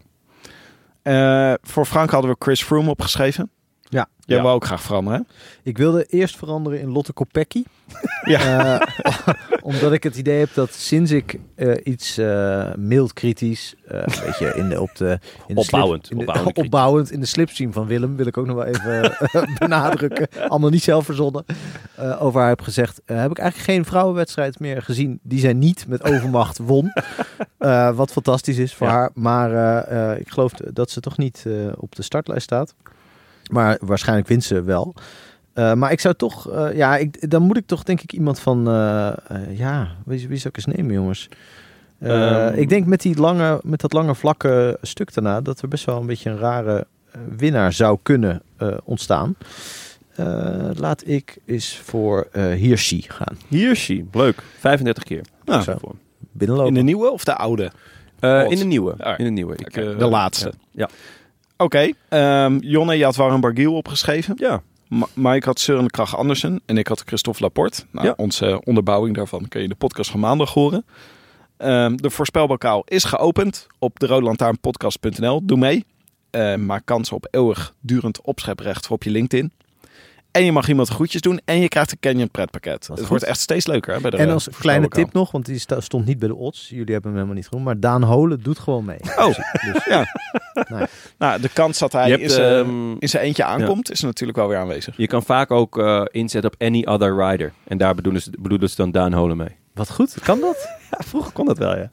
Eh, 1.02 1.54
voor 1.62 1.86
Frank 1.86 2.10
hadden 2.10 2.30
we 2.30 2.36
Chris 2.38 2.62
Froome 2.62 2.90
opgeschreven. 2.90 3.50
Ja. 3.92 4.08
Jij 4.24 4.36
Ja. 4.36 4.42
wil 4.42 4.52
ook 4.52 4.64
graag 4.64 4.82
veranderen, 4.82 5.26
hè? 5.28 5.34
Ik 5.70 5.78
wilde 5.78 6.04
eerst 6.04 6.36
veranderen 6.36 6.80
in 6.80 6.92
Lotte 6.92 7.12
Kopecky. 7.12 7.62
Ja. 8.24 8.80
Eh, 8.80 8.88
omdat 9.62 9.92
ik 9.92 10.02
het 10.02 10.16
idee 10.16 10.38
heb 10.38 10.54
dat 10.54 10.72
sinds 10.74 11.10
ik 11.10 11.38
eh, 11.54 11.74
iets 11.84 12.18
eh, 12.18 12.74
mild 12.76 13.12
kritisch, 13.12 13.74
eh, 13.86 13.98
een 13.98 14.22
beetje 14.26 14.54
in 14.54 14.68
de, 14.68 14.80
op 14.80 14.96
de, 14.96 15.18
in 15.46 15.54
de 15.54 15.60
Opbouwend, 15.60 16.06
slip- 16.06 16.20
in 16.20 16.26
de- 16.26 16.52
opbouwend 16.52 17.10
in 17.10 17.20
de 17.20 17.26
slipstream 17.34 17.72
van 17.72 17.86
Willem, 17.86 18.16
wil 18.16 18.26
ik 18.26 18.36
ook 18.36 18.46
nog 18.46 18.56
wel 18.56 18.64
even 18.64 19.16
benadrukken. 19.58 20.28
Allemaal 20.48 20.70
niet 20.70 20.82
zelf 20.82 21.04
verzonnen. 21.04 21.44
eh, 21.94 22.22
over 22.22 22.40
haar 22.40 22.48
heb 22.48 22.60
gezegd, 22.60 23.00
heb 23.04 23.30
ik 23.30 23.38
eigenlijk 23.38 23.70
geen 23.70 23.84
vrouwenwedstrijd 23.84 24.58
meer 24.60 24.82
gezien 24.82 25.18
die 25.22 25.38
zij 25.40 25.52
niet 25.52 25.84
met 25.88 26.04
overmacht 26.04 26.58
won. 26.58 26.92
Eh, 27.58 27.90
wat 27.96 28.12
fantastisch 28.12 28.58
is 28.58 28.74
voor 28.74 28.86
Ja. 28.86 28.92
haar. 28.92 29.10
Maar 29.14 29.52
eh, 29.52 30.10
eh, 30.12 30.18
ik 30.20 30.28
geloof 30.30 30.52
dat 30.52 30.90
ze 30.90 31.00
toch 31.00 31.16
niet 31.18 31.44
eh, 31.46 31.52
op 31.76 31.94
de 31.94 32.02
startlijst 32.02 32.44
staat. 32.44 32.74
Maar 33.50 33.78
waarschijnlijk 33.80 34.28
wint 34.28 34.44
ze 34.44 34.62
wel. 34.62 34.94
Eh, 35.52 35.74
maar 35.74 35.92
ik 35.92 36.00
zou 36.00 36.14
toch, 36.14 36.50
eh, 36.50 36.76
ja, 36.76 36.96
ik, 36.96 37.30
dan 37.30 37.42
moet 37.42 37.56
ik 37.56 37.66
toch 37.66 37.82
denk 37.82 38.00
ik 38.00 38.12
iemand 38.12 38.38
van, 38.40 38.68
eh, 38.68 39.08
eh, 39.08 39.58
ja, 39.58 39.88
wie, 40.04 40.28
wie 40.28 40.36
zou 40.38 40.48
ik 40.48 40.56
eens 40.66 40.76
nemen, 40.76 40.92
jongens? 40.94 41.28
Eh, 41.98 42.46
Ehm. 42.46 42.58
ik 42.58 42.68
denk 42.68 42.86
met, 42.86 43.00
die 43.00 43.16
lange, 43.20 43.60
met 43.64 43.80
dat 43.80 43.92
lange 43.92 44.14
vlakke 44.14 44.78
stuk 44.82 45.14
daarna, 45.14 45.40
dat 45.40 45.60
er 45.62 45.68
best 45.68 45.84
wel 45.84 46.00
een 46.00 46.06
beetje 46.06 46.30
een 46.30 46.38
rare 46.38 46.86
winnaar 47.36 47.72
zou 47.72 47.98
kunnen 48.02 48.42
eh, 48.56 48.68
ontstaan. 48.84 49.34
Eh, 50.14 50.70
laat 50.74 51.06
ik 51.06 51.36
eens 51.46 51.78
voor 51.84 52.28
eh 52.32 52.44
Hirschi 52.52 53.02
gaan. 53.08 53.36
Hirschi, 53.48 54.08
leuk. 54.12 54.42
35 54.58 55.02
keer. 55.02 55.20
Nou, 55.44 55.62
Zo. 55.62 55.78
Binnenlopen. 56.18 56.72
in 56.72 56.78
de 56.78 56.86
nieuwe 56.86 57.10
of 57.10 57.24
de 57.24 57.34
oude? 57.36 57.70
Eh, 58.20 58.50
in 58.50 58.58
de 58.58 58.64
nieuwe. 58.64 58.94
Ah, 58.98 59.18
In 59.18 59.24
de 59.24 59.30
nieuwe. 59.30 59.54
Ik, 59.56 59.72
De 59.74 60.06
laatste. 60.06 60.52
Ja. 60.70 60.88
Oké, 61.62 61.90
ehm, 62.08 62.56
Jonne, 62.60 62.96
je 62.96 63.04
had 63.04 63.16
Warren 63.16 63.40
Bargiel 63.40 63.74
opgeschreven. 63.74 64.34
ja. 64.38 64.62
Ma 64.88 65.06
Mike 65.14 65.46
had 65.46 65.60
Søren 65.60 65.90
Krach 65.90 66.16
Andersen 66.16 66.60
en 66.66 66.78
ik 66.78 66.86
had 66.88 67.02
Christophe 67.06 67.42
Laporte. 67.42 67.82
Nou, 67.90 68.06
Ja. 68.06 68.14
Onze 68.16 68.60
onderbouwing 68.64 69.16
daarvan 69.16 69.48
kun 69.48 69.58
je 69.60 69.64
in 69.66 69.72
de 69.72 69.78
podcast 69.78 70.10
van 70.10 70.20
maandag 70.20 70.52
horen. 70.54 70.84
Ehm, 71.56 71.96
de 71.96 72.10
voorspelbokaal 72.10 72.82
is 72.86 73.04
geopend 73.04 73.66
op 73.78 73.98
de 73.98 74.06
roodlantaarnpodcast.nl. 74.06 75.40
Doe 75.44 75.58
mee. 75.58 75.84
Eh, 76.30 76.54
maak 76.54 76.82
kans 76.84 77.12
op 77.12 77.26
eeuwig 77.30 77.74
durend 77.80 78.20
opscheprecht 78.20 78.86
voor 78.86 78.96
op 78.96 79.02
je 79.02 79.10
LinkedIn. 79.10 79.52
En 80.32 80.44
je 80.44 80.52
mag 80.52 80.68
iemand 80.68 80.88
groetjes 80.88 81.20
doen 81.20 81.40
en 81.44 81.60
je 81.60 81.68
krijgt 81.68 81.90
een 81.92 81.98
Canyon 82.00 82.30
pretpakket. 82.30 82.86
Het 82.86 82.98
goed. 82.98 83.08
wordt 83.08 83.24
echt 83.24 83.40
steeds 83.40 83.66
leuker 83.66 83.94
hè, 83.94 84.00
bij 84.00 84.10
de 84.10 84.16
En 84.16 84.30
als 84.30 84.48
kleine 84.58 84.88
tip 84.88 85.12
nog, 85.12 85.30
want 85.30 85.46
die 85.46 85.58
stond 85.78 86.06
niet 86.06 86.18
bij 86.18 86.28
de 86.28 86.34
odds. 86.34 86.68
Jullie 86.68 86.92
hebben 86.92 87.02
hem 87.02 87.12
helemaal 87.14 87.34
niet 87.34 87.48
genoemd. 87.48 87.64
Maar 87.66 87.80
Daan 87.80 88.02
Holen 88.02 88.42
doet 88.42 88.58
gewoon 88.58 88.84
mee. 88.84 88.98
Oh, 89.18 89.26
Dus, 89.72 89.84
ja. 89.84 90.04
Nou. 90.68 90.86
Nou, 91.18 91.40
de 91.40 91.48
kans 91.48 91.78
dat 91.78 91.92
hij 91.92 92.10
in 92.10 92.30
zijn- 92.30 92.64
ehm, 92.66 92.90
in 92.98 93.08
zijn 93.08 93.22
eentje 93.22 93.44
aankomt 93.44 93.90
is 93.90 94.00
natuurlijk 94.00 94.38
wel 94.38 94.48
weer 94.48 94.58
aanwezig. 94.58 94.96
Je 94.96 95.06
kan 95.06 95.22
vaak 95.22 95.50
ook 95.50 95.78
eh, 95.78 96.02
inzetten 96.10 96.50
op 96.52 96.60
any 96.62 96.84
other 96.84 97.16
rider. 97.28 97.52
En 97.64 97.78
daar 97.78 97.94
bedoelen 97.94 98.22
ze, 98.22 98.30
bedoelen 98.38 98.68
ze 98.70 98.76
dan 98.76 98.90
Daan 98.90 99.12
Holen 99.12 99.36
mee. 99.36 99.56
wat 99.74 99.90
goed, 99.90 100.14
kan 100.22 100.40
dat? 100.40 100.68
Vroeger 101.02 101.32
kon 101.32 101.46
dat 101.46 101.58
wel, 101.58 101.76
ja. 101.76 101.90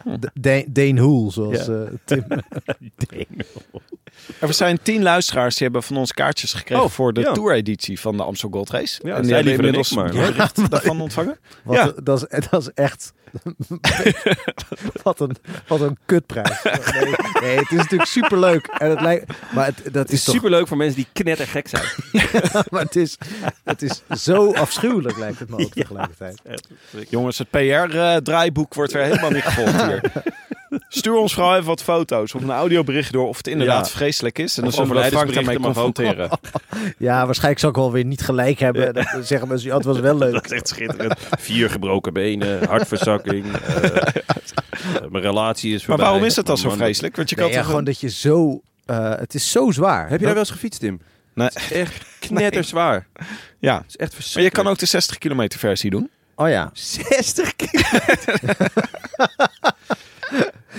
D- 0.40 0.64
Dane, 0.74 1.00
Hoel, 1.00 1.30
zoals 1.30 1.66
Ja. 1.66 1.72
eh, 1.72 1.88
Tim. 2.04 2.24
Er 4.40 4.54
zijn 4.54 4.78
tien 4.82 5.02
luisteraars 5.02 5.54
die 5.54 5.62
hebben 5.62 5.82
van 5.82 5.96
ons 5.96 6.12
kaartjes 6.12 6.52
gekregen 6.52 6.84
Oh, 6.84 6.90
voor 6.90 7.12
de 7.12 7.20
ja. 7.20 7.32
tour-editie 7.32 8.00
van 8.00 8.16
de 8.16 8.22
Amstel 8.22 8.48
Gold 8.50 8.70
Race. 8.70 9.00
Ja, 9.04 9.14
en 9.14 9.20
die 9.20 9.28
zij 9.30 9.36
hebben 9.36 9.54
inmiddels 9.56 9.94
maar- 9.94 10.10
bericht 10.10 10.70
daarvan 10.70 11.00
ontvangen. 11.00 11.38
Wat, 11.64 11.76
Ja. 11.76 11.92
dat, 12.02 12.26
is, 12.30 12.48
dat 12.50 12.60
is 12.62 12.70
echt. 12.74 13.12
wat, 15.02 15.20
een, 15.20 15.36
wat 15.66 15.80
een 15.80 15.98
kutprijs. 16.06 16.62
Nee, 16.62 17.14
nee, 17.40 17.56
het 17.56 17.70
is 17.70 17.76
natuurlijk 17.76 18.10
superleuk. 18.10 18.66
En 18.66 18.90
het 18.90 19.00
lijkt, 19.00 19.32
maar 19.52 19.66
het, 19.66 19.76
dat 19.84 19.94
Het 19.94 20.08
is 20.08 20.18
is 20.18 20.24
toch, 20.24 20.34
superleuk 20.34 20.68
voor 20.68 20.76
mensen 20.76 20.96
die 20.96 21.06
knettergek 21.12 21.68
zijn. 21.68 21.84
maar 22.70 22.82
het 22.82 22.96
is, 22.96 23.18
het 23.64 23.82
is 23.82 24.02
zo 24.10 24.52
afschuwelijk, 24.52 25.18
lijkt 25.18 25.38
het 25.38 25.48
me 25.48 25.56
ook 25.56 25.72
tegelijkertijd. 25.82 26.40
Jongens, 27.08 27.38
het 27.38 27.50
PR-draaiboek 27.50 28.74
wordt 28.74 28.92
weer 28.92 29.02
helemaal 29.02 29.30
niet 29.30 29.42
gevolgd 29.42 29.82
hier. 29.82 30.12
Stuur 30.88 31.14
ons 31.14 31.34
vooral 31.34 31.54
even 31.54 31.66
wat 31.66 31.82
foto's 31.82 32.34
of 32.34 32.42
een 32.42 32.50
audiobericht 32.50 33.12
door 33.12 33.28
of 33.28 33.36
het 33.36 33.46
inderdaad 33.46 33.86
Ja. 33.88 33.92
vreselijk 33.96 34.38
is. 34.38 34.56
En 34.56 34.62
dan 34.62 34.72
zullen 34.72 34.94
we 34.94 35.02
Frank 35.04 35.34
daarmee 35.34 35.58
confronteren. 35.60 36.30
Ja, 36.98 37.24
waarschijnlijk 37.24 37.60
zou 37.60 37.72
ik 37.72 37.78
wel 37.78 37.92
weer 37.92 38.04
niet 38.04 38.22
gelijk 38.22 38.58
hebben. 38.58 38.94
Dan 38.94 39.06
zeggen 39.22 39.48
mensen, 39.48 39.68
ja, 39.68 39.76
het 39.76 39.84
was 39.84 39.98
wel 40.00 40.18
leuk. 40.24 40.32
Dat 40.32 40.44
is 40.44 40.50
echt 40.50 40.68
schitterend. 40.68 41.14
Vier 41.38 41.70
gebroken 41.70 42.12
benen, 42.12 42.64
hartverzakking. 42.68 43.44
eh, 43.54 44.02
mijn 45.10 45.22
relatie 45.24 45.70
is 45.74 45.78
Maar 45.78 45.86
voorbij. 45.86 46.04
waarom 46.06 46.24
is 46.24 46.36
het 46.36 46.46
dan 46.46 46.58
zo 46.58 46.70
vreselijk? 46.70 47.16
Want 47.16 47.30
je 47.30 47.36
kan 47.36 47.44
Nee, 47.44 47.52
ja, 47.54 47.60
toch 47.60 47.68
gewoon 47.68 47.84
dat 47.84 48.00
je 48.00 48.10
zo... 48.10 48.60
eh, 48.86 49.10
het 49.16 49.34
is 49.34 49.50
zo 49.50 49.70
zwaar. 49.70 50.08
Heb 50.08 50.18
je 50.18 50.24
daar 50.24 50.34
wel 50.34 50.42
eens 50.42 50.52
gefietst, 50.52 50.80
Tim? 50.80 51.00
Nee. 51.34 51.46
Het 51.46 51.56
is 51.56 51.72
echt 51.72 52.04
knetterzwaar. 52.18 53.06
Ja, 53.58 53.76
Het 53.76 53.84
is 53.88 53.96
echt 53.96 53.98
maar 53.98 54.08
je 54.08 54.14
verschrikkelijk. 54.14 54.54
kan 54.64 54.66
ook 54.72 54.78
de 54.78 54.86
60 54.86 55.18
kilometer 55.18 55.58
versie 55.58 55.90
doen. 55.90 56.10
Oh 56.34 56.48
ja. 56.48 56.70
60 56.72 57.56
kilometer. 57.56 58.40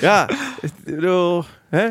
Ja, 0.02 0.30
ik 0.62 0.72
bedoel, 0.84 1.44
hè? 1.70 1.86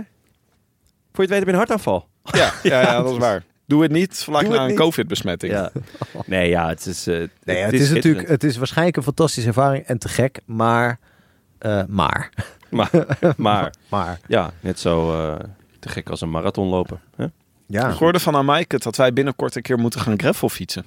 Voor 1.12 1.24
je 1.24 1.30
het 1.30 1.30
weet 1.30 1.38
heb 1.38 1.44
je 1.46 1.50
een 1.50 1.54
hartaanval. 1.58 2.08
Ja, 2.22 2.52
ja, 2.62 2.80
ja 2.80 3.02
dat 3.02 3.10
is 3.12 3.18
waar. 3.18 3.42
Doe 3.66 3.82
het 3.82 3.90
niet 3.92 4.18
vlak 4.18 4.40
Doe 4.40 4.48
na 4.50 4.54
het 4.54 4.62
een 4.62 4.68
niet. 4.70 4.78
covid-besmetting. 4.78 5.52
Ja. 5.52 5.70
Nee, 6.26 6.48
ja, 6.48 6.68
het 6.68 6.86
is... 6.86 7.06
eh, 7.06 7.14
Nee, 7.44 7.56
ja, 7.58 7.64
het, 7.64 7.72
is, 7.72 7.90
natuurlijk, 7.90 8.28
het 8.28 8.44
is 8.44 8.56
waarschijnlijk 8.56 8.96
een 8.96 9.02
fantastische 9.02 9.48
ervaring 9.48 9.84
en 9.84 9.98
te 9.98 10.08
gek, 10.08 10.40
maar... 10.44 10.98
eh, 11.58 11.82
maar. 11.88 12.30
Maar, 12.70 12.90
maar, 13.36 13.72
Maar. 13.88 14.20
ja, 14.26 14.50
net 14.60 14.78
zo 14.80 15.12
eh, 15.30 15.38
te 15.78 15.88
gek 15.88 16.08
als 16.10 16.20
een 16.20 16.30
marathon 16.30 16.68
lopen. 16.68 17.00
Hè? 17.16 17.26
Ja, 17.66 17.88
Ik 17.88 17.98
hoorde 17.98 18.20
van 18.20 18.36
Amaike 18.36 18.78
dat 18.78 18.96
wij 18.96 19.12
binnenkort 19.12 19.54
een 19.56 19.62
keer 19.62 19.78
moeten 19.78 20.00
gaan 20.00 20.18
gravel 20.18 20.48
fietsen. 20.48 20.84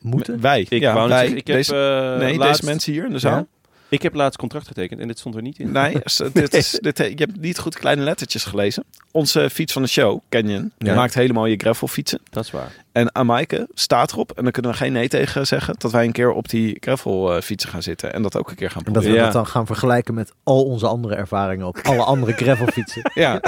moeten. 0.00 0.40
Wij. 0.40 0.66
Ik 0.68 0.80
ja, 0.80 0.94
wou 0.94 1.08
net 1.08 1.08
wij. 1.08 1.18
zeggen, 1.18 1.36
ik 1.38 1.46
heb, 1.46 1.56
deze, 1.56 1.74
eh, 2.12 2.18
nee, 2.18 2.36
laatst, 2.38 2.52
deze 2.60 2.64
mensen 2.70 2.92
hier 2.92 3.04
in 3.04 3.12
de 3.12 3.18
zaal. 3.18 3.36
Ja? 3.36 3.46
Ik 3.88 4.02
heb 4.02 4.14
laatst 4.14 4.38
contract 4.38 4.66
getekend 4.66 5.00
en 5.00 5.06
dit 5.08 5.18
stond 5.18 5.34
er 5.34 5.42
niet 5.42 5.58
in. 5.58 5.72
Nee, 5.72 5.96
dit 6.32 6.54
is, 6.54 6.78
dit, 6.80 6.98
je 6.98 7.14
hebt 7.16 7.40
niet 7.40 7.58
goed 7.58 7.78
kleine 7.78 8.02
lettertjes 8.02 8.44
gelezen. 8.44 8.84
Onze 9.10 9.50
fiets 9.50 9.72
van 9.72 9.82
de 9.82 9.88
show, 9.88 10.20
Canyon, 10.28 10.72
die 10.78 10.88
Ja. 10.88 10.94
maakt 10.94 11.14
helemaal 11.14 11.46
je 11.46 11.56
gravel 11.56 11.88
fietsen. 11.88 12.20
Dat 12.30 12.44
is 12.44 12.50
waar. 12.50 12.72
En 12.92 13.14
Amaike 13.14 13.68
staat 13.74 14.12
erop, 14.12 14.32
en 14.32 14.42
daar 14.42 14.52
kunnen 14.52 14.70
we 14.70 14.76
geen 14.76 14.92
nee 14.92 15.08
tegen 15.08 15.46
zeggen, 15.46 15.74
dat 15.78 15.92
wij 15.92 16.04
een 16.04 16.12
keer 16.12 16.30
op 16.32 16.48
die 16.48 16.76
gravel 16.80 17.34
eh, 17.36 17.42
fietsen 17.42 17.70
gaan 17.70 17.82
zitten 17.82 18.12
en 18.12 18.22
dat 18.22 18.36
ook 18.36 18.50
een 18.50 18.56
keer 18.56 18.70
gaan 18.70 18.84
En 18.84 18.92
dat 18.92 19.02
we 19.02 19.08
proberen. 19.08 19.26
Ja. 19.26 19.32
dat 19.32 19.42
dan 19.44 19.52
gaan 19.52 19.66
vergelijken 19.66 20.14
met 20.14 20.32
al 20.42 20.64
onze 20.64 20.86
andere 20.86 21.14
ervaringen 21.14 21.66
op 21.66 21.78
alle 21.82 22.02
andere 22.04 22.32
gravelfietsen. 22.42 23.10
Ja. 23.14 23.40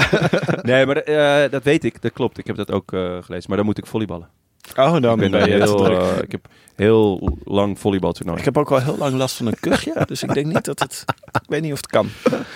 Nee, 0.61 0.85
maar 0.85 0.97
eh, 0.97 1.51
dat 1.51 1.63
weet 1.63 1.83
ik. 1.83 2.01
Dat 2.01 2.13
klopt. 2.13 2.37
Ik 2.37 2.47
heb 2.47 2.55
dat 2.55 2.71
ook 2.71 2.93
eh, 2.93 2.99
gelezen. 3.21 3.45
Maar 3.47 3.57
dan 3.57 3.65
moet 3.65 3.77
ik 3.77 3.85
volleyballen. 3.85 4.27
Oh, 4.75 5.01
dan 5.01 5.21
ik, 5.21 5.31
ben 5.31 5.45
je 5.45 5.53
heel, 5.55 5.89
eh, 5.89 6.17
ik 6.21 6.31
heb 6.31 6.47
heel 6.75 7.37
lang 7.43 7.79
volleybaltoernooi. 7.79 8.39
Ik 8.39 8.45
heb 8.45 8.57
ook 8.57 8.71
al 8.71 8.79
heel 8.79 8.97
lang 8.97 9.13
last 9.13 9.35
van 9.35 9.45
een 9.45 9.59
kuchje, 9.59 10.03
dus 10.05 10.23
ik 10.23 10.33
denk 10.33 10.45
niet 10.45 10.65
dat 10.65 10.79
het... 10.79 11.05
Ik 11.43 11.49
weet 11.53 11.61
niet 11.61 11.71
of 11.71 11.77
het 11.77 11.87
kan. 11.87 12.09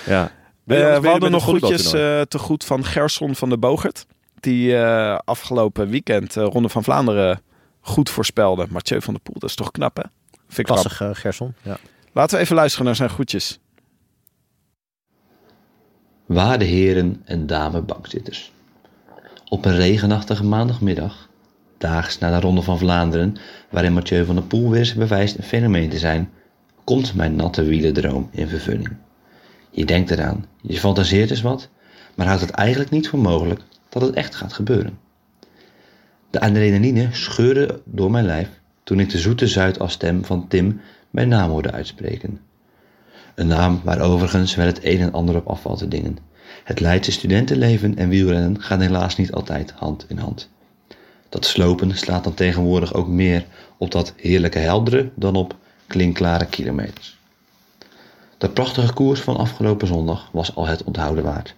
Ja. 0.06 0.32
Eh, 0.66 1.00
we 1.00 1.08
hadden 1.08 1.32
nog 1.32 1.44
goedjes. 1.44 1.70
groetjes 1.70 1.94
eh, 1.94 2.22
te 2.22 2.40
goed 2.40 2.66
van 2.66 2.86
Gerson 2.86 3.36
van 3.36 3.50
de 3.50 3.58
Bogert. 3.58 4.06
Die 4.40 4.78
eh, 4.78 5.20
afgelopen 5.26 5.90
weekend 5.90 6.36
Ronde 6.36 6.70
van 6.70 6.84
Vlaanderen 6.84 7.42
goed 7.82 8.10
voorspelde. 8.10 8.66
Mathieu 8.70 9.02
van 9.02 9.14
der 9.14 9.24
Poel, 9.24 9.40
dat 9.40 9.50
is 9.50 9.56
toch 9.56 9.72
knap 9.72 9.98
hè? 9.98 10.04
Vind 10.48 10.58
ik. 10.58 10.66
Klassig, 10.66 11.02
Gerson. 11.14 11.54
Ja. 11.62 11.78
Laten 12.12 12.38
we 12.38 12.44
even 12.44 12.56
luisteren 12.56 12.86
naar 12.86 12.96
zijn 12.96 13.10
groetjes. 13.10 13.60
Waarde 16.26 16.66
heren 16.66 17.22
en 17.26 17.48
dame 17.48 17.82
bankzitters. 17.82 18.52
Op 19.50 19.66
een 19.66 19.76
regenachtige 19.76 20.44
maandagmiddag, 20.44 21.30
daags 21.82 22.18
na 22.18 22.32
de 22.32 22.40
Ronde 22.40 22.62
van 22.62 22.78
Vlaanderen, 22.78 23.36
waarin 23.70 23.94
Mathieu 23.94 24.26
van 24.26 24.36
der 24.36 24.44
Poel 24.44 24.70
weer 24.70 24.80
eens 24.80 24.94
bewijst 24.94 25.38
een 25.38 25.44
fenomeen 25.44 25.90
te 25.90 25.98
zijn, 25.98 26.30
komt 26.84 27.16
mijn 27.16 27.36
natte 27.36 27.64
wielendroom 27.64 28.30
in 28.32 28.48
vervulling. 28.48 28.96
Je 29.72 29.86
denkt 29.86 30.12
eraan, 30.12 30.46
je 30.62 30.80
fantaseert 30.80 31.30
eens 31.30 31.42
wat, 31.42 31.70
maar 32.16 32.28
houdt 32.28 32.42
het 32.42 32.52
eigenlijk 32.52 32.90
niet 32.90 33.10
voor 33.10 33.20
mogelijk 33.20 33.62
dat 33.90 34.02
het 34.02 34.16
echt 34.16 34.36
gaat 34.36 34.54
gebeuren. 34.54 35.00
De 36.30 36.40
adrenaline 36.40 37.08
scheurde 37.12 37.82
door 37.86 38.12
mijn 38.12 38.26
lijf 38.26 38.50
toen 38.84 39.00
ik 39.00 39.10
de 39.10 39.18
zoete 39.18 39.48
Zuidasstem 39.48 40.26
van 40.26 40.48
Tim 40.48 40.82
mijn 41.10 41.28
naam 41.28 41.50
hoorde 41.50 41.72
uitspreken. 41.72 42.40
Een 43.36 43.48
naam 43.48 43.82
waar 43.84 44.02
overigens 44.02 44.56
wel 44.56 44.66
het 44.66 44.80
een 44.84 45.00
en 45.00 45.12
ander 45.12 45.36
op 45.36 45.48
afvalt 45.48 45.78
te 45.78 45.88
dingen. 45.88 46.18
Het 46.64 46.80
Leidse 46.80 47.12
studentenleven 47.12 47.98
en 47.98 48.10
wielrennen 48.10 48.62
gaan 48.62 48.80
helaas 48.80 49.18
niet 49.18 49.32
altijd 49.32 49.72
hand 49.72 50.06
in 50.08 50.18
hand. 50.18 50.50
Dat 51.32 51.46
slopen 51.46 51.98
slaat 51.98 52.24
dan 52.24 52.34
tegenwoordig 52.34 52.94
ook 52.94 53.08
meer 53.08 53.46
op 53.78 53.92
dat 53.92 54.14
heerlijke 54.18 54.60
heldere 54.60 55.10
dan 55.16 55.36
op 55.36 55.56
klinkklare 55.88 56.46
kilometers. 56.46 57.18
De 58.38 58.50
prachtige 58.50 58.94
koers 58.94 59.20
van 59.20 59.38
afgelopen 59.38 59.88
zondag 59.88 60.30
was 60.32 60.56
al 60.56 60.68
het 60.68 60.84
onthouden 60.84 61.24
waard. 61.24 61.56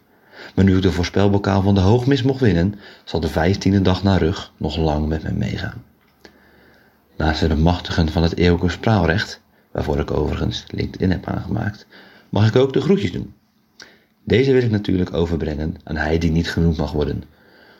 Maar 0.56 0.66
nu 0.66 0.76
ik 0.76 0.82
de 0.82 0.92
voorspelbokaal 0.92 1.62
van 1.62 1.76
de 1.76 1.82
hoogmis 1.82 2.24
mocht 2.24 2.40
winnen, 2.40 2.80
zal 3.04 3.20
de 3.20 3.28
vijftiende 3.28 3.82
dag 3.82 4.04
naar 4.04 4.20
rug 4.20 4.52
nog 4.58 4.78
lang 4.78 5.08
met 5.08 5.24
me 5.24 5.32
meegaan. 5.32 5.84
Naast 7.18 7.40
het 7.40 7.50
bemachtigen 7.50 8.10
van 8.10 8.24
het 8.24 8.38
eeuwige 8.38 8.70
spraalrecht, 8.70 9.42
waarvoor 9.72 10.00
ik 10.00 10.12
overigens 10.12 10.64
LinkedIn 10.68 11.12
heb 11.12 11.28
aangemaakt, 11.28 11.86
mag 12.30 12.48
ik 12.48 12.56
ook 12.56 12.74
de 12.74 12.82
groetjes 12.82 13.12
doen. 13.12 13.34
Deze 14.24 14.52
wil 14.52 14.62
ik 14.62 14.72
natuurlijk 14.72 15.14
overbrengen 15.14 15.76
aan 15.84 15.98
hij 15.98 16.18
die 16.18 16.32
niet 16.32 16.50
genoemd 16.50 16.78
mag 16.78 16.92
worden. 16.92 17.24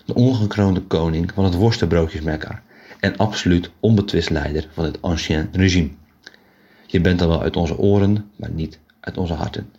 De 0.06 0.14
ongekroonde 0.14 0.82
koning 0.82 1.32
van 1.34 1.44
het 1.44 1.54
worstenbroodjesmekka 1.54 2.62
en 3.00 3.18
absoluut 3.18 3.70
onbetwist 3.80 4.30
leider 4.30 4.68
van 4.74 4.84
het 4.84 5.02
ancien 5.02 5.50
regime. 5.52 5.90
Je 6.88 7.02
bent 7.02 7.20
dan 7.20 7.28
wel 7.28 7.42
uit 7.42 7.56
onze 7.56 7.78
oren, 7.78 8.32
maar 8.36 8.52
niet 8.52 8.80
uit 9.00 9.18
onze 9.18 9.34
harten. 9.34 9.70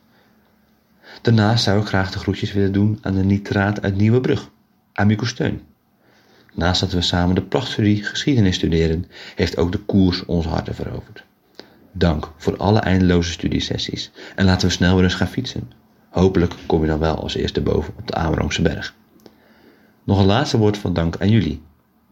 Daarnaast 1.22 1.64
zou 1.64 1.80
ik 1.80 1.86
graag 1.86 2.10
de 2.10 2.18
groetjes 2.18 2.52
willen 2.52 2.72
doen 2.72 2.98
aan 3.02 3.14
de 3.14 3.24
nitraat 3.24 3.82
uit 3.82 3.96
Nieuwebrug, 3.96 4.50
Amico 4.92 5.24
Steun. 5.24 5.60
Naast 6.54 6.80
dat 6.80 6.92
we 6.92 7.00
samen 7.00 7.34
de 7.34 7.42
prachtserie 7.42 8.04
geschiedenis 8.04 8.54
studeren, 8.54 9.06
heeft 9.34 9.56
ook 9.56 9.72
de 9.72 9.78
koers 9.78 10.24
onze 10.24 10.48
harten 10.48 10.74
veroverd. 10.74 11.24
Dank 11.92 12.32
voor 12.36 12.56
alle 12.56 12.78
eindeloze 12.78 13.32
studiesessies 13.32 14.10
en 14.34 14.44
laten 14.44 14.68
we 14.68 14.74
snel 14.74 14.94
weer 14.94 15.04
eens 15.04 15.14
gaan 15.14 15.28
fietsen. 15.28 15.70
Hopelijk 16.10 16.54
kom 16.66 16.80
je 16.80 16.86
dan 16.86 16.98
wel 16.98 17.22
als 17.22 17.34
eerste 17.34 17.60
boven 17.60 17.94
op 17.98 18.06
de 18.06 18.14
Amerongse 18.14 18.62
berg. 18.62 18.94
Nog 20.04 20.18
een 20.18 20.26
laatste 20.26 20.58
woord 20.58 20.78
van 20.78 20.92
dank 20.92 21.16
aan 21.20 21.28
jullie, 21.30 21.62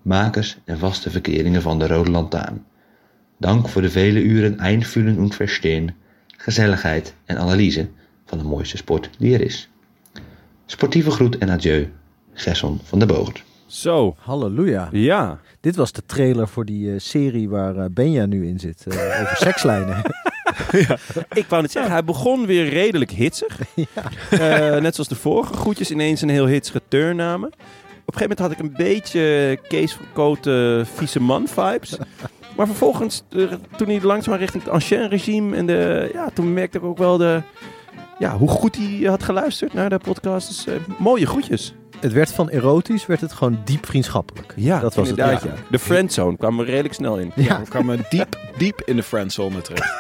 makers 0.03 0.59
en 0.65 0.79
vaste 0.79 1.11
verkeringen 1.11 1.63
van 1.63 1.79
de 1.79 1.87
Rode 1.87 2.11
Lantaarn. 2.11 2.65
Dank 3.39 3.69
voor 3.69 3.83
de 3.83 3.91
vele 3.91 4.23
uren 4.23 4.59
einfühlen 4.59 5.19
und 5.19 5.35
verstehen, 5.35 5.95
gezelligheid 6.37 7.15
en 7.25 7.39
analyse 7.39 7.89
van 8.27 8.39
de 8.39 8.45
mooiste 8.45 8.77
sport 8.77 9.11
die 9.19 9.35
er 9.35 9.41
is. 9.41 9.69
Sportieve 10.67 11.11
groet 11.11 11.39
en 11.39 11.51
adieu, 11.51 11.89
Gerson 12.33 12.81
van 12.83 12.99
der 12.99 13.09
Bogert. 13.09 13.43
Zo, 13.67 14.17
Halleluja. 14.19 14.89
ja. 14.93 15.41
Dit 15.61 15.77
was 15.77 15.93
de 15.93 16.03
trailer 16.07 16.49
voor 16.49 16.65
die 16.65 16.91
eh, 16.93 16.99
serie 16.99 17.49
waar 17.49 17.77
eh, 17.77 17.85
Benja 17.91 18.27
nu 18.27 18.47
in 18.47 18.59
zit. 18.61 18.87
eh, 18.87 19.21
over 19.23 19.37
sekslijnen. 19.37 19.97
Ik 21.33 21.47
wou 21.49 21.63
net 21.63 21.71
zeggen, 21.71 21.93
hij 21.93 22.05
begon 22.05 22.47
weer 22.47 22.69
redelijk 22.69 23.11
hitsig. 23.11 23.59
Eh, 24.31 24.77
net 24.77 24.95
zoals 24.95 25.09
de 25.09 25.15
vorige 25.15 25.53
groetjes 25.55 25.91
ineens 25.91 26.23
een 26.23 26.29
heel 26.29 26.47
hitsige 26.47 26.81
turn 26.89 27.17
namen. 27.17 27.51
Op 28.05 28.15
een 28.15 28.19
gegeven 28.21 28.37
moment 28.37 28.39
had 28.39 28.51
ik 28.51 28.59
een 28.59 28.85
beetje 28.85 29.59
Kees 29.69 29.93
van 29.95 30.05
Kooten 30.13 30.87
vieze 30.87 31.21
man 31.21 31.47
vibes. 31.49 31.97
Maar 32.57 32.67
vervolgens, 32.67 33.23
eh, 33.31 33.43
toen 33.77 33.89
hij 33.89 34.01
langzaam 34.03 34.35
richting 34.35 34.63
het 34.63 34.73
ancien 34.73 35.09
regime... 35.09 35.57
en 35.57 35.67
de, 35.67 36.11
ja, 36.13 36.29
toen 36.35 36.53
merkte 36.53 36.79
ik 36.79 36.85
ook 36.85 36.99
wel 36.99 37.17
de, 37.17 37.43
ja, 38.19 38.37
hoe 38.37 38.49
goed 38.49 38.77
hij 38.77 39.09
had 39.09 39.23
geluisterd 39.23 39.73
naar 39.75 39.91
de 39.91 39.99
podcast. 39.99 40.49
Dus, 40.49 40.67
eh, 40.67 40.75
mooie 40.99 41.27
groetjes. 41.27 41.75
het 42.01 42.13
werd 42.13 42.33
van 42.33 42.49
erotisch, 42.49 43.07
werd 43.07 43.21
het 43.21 43.33
gewoon 43.33 43.59
diep 43.65 43.87
vriendschappelijk. 43.87 44.53
Ja, 44.57 44.81
dat 44.81 44.95
was 44.95 45.09
het. 45.09 45.19
inderdaad, 45.19 45.43
Ja. 45.43 45.49
ja. 45.51 45.57
De 45.71 45.79
friendzone 45.79 46.37
kwam 46.37 46.61
er 46.61 46.67
redelijk 46.67 46.95
snel 46.95 47.19
in. 47.19 47.33
Ja, 47.35 47.61
we 47.61 47.69
kwamen 47.69 48.05
diep, 48.11 48.39
diep 48.57 48.83
in 48.85 48.97
de 48.97 49.03
friendzone 49.03 49.61
terecht. 49.63 49.95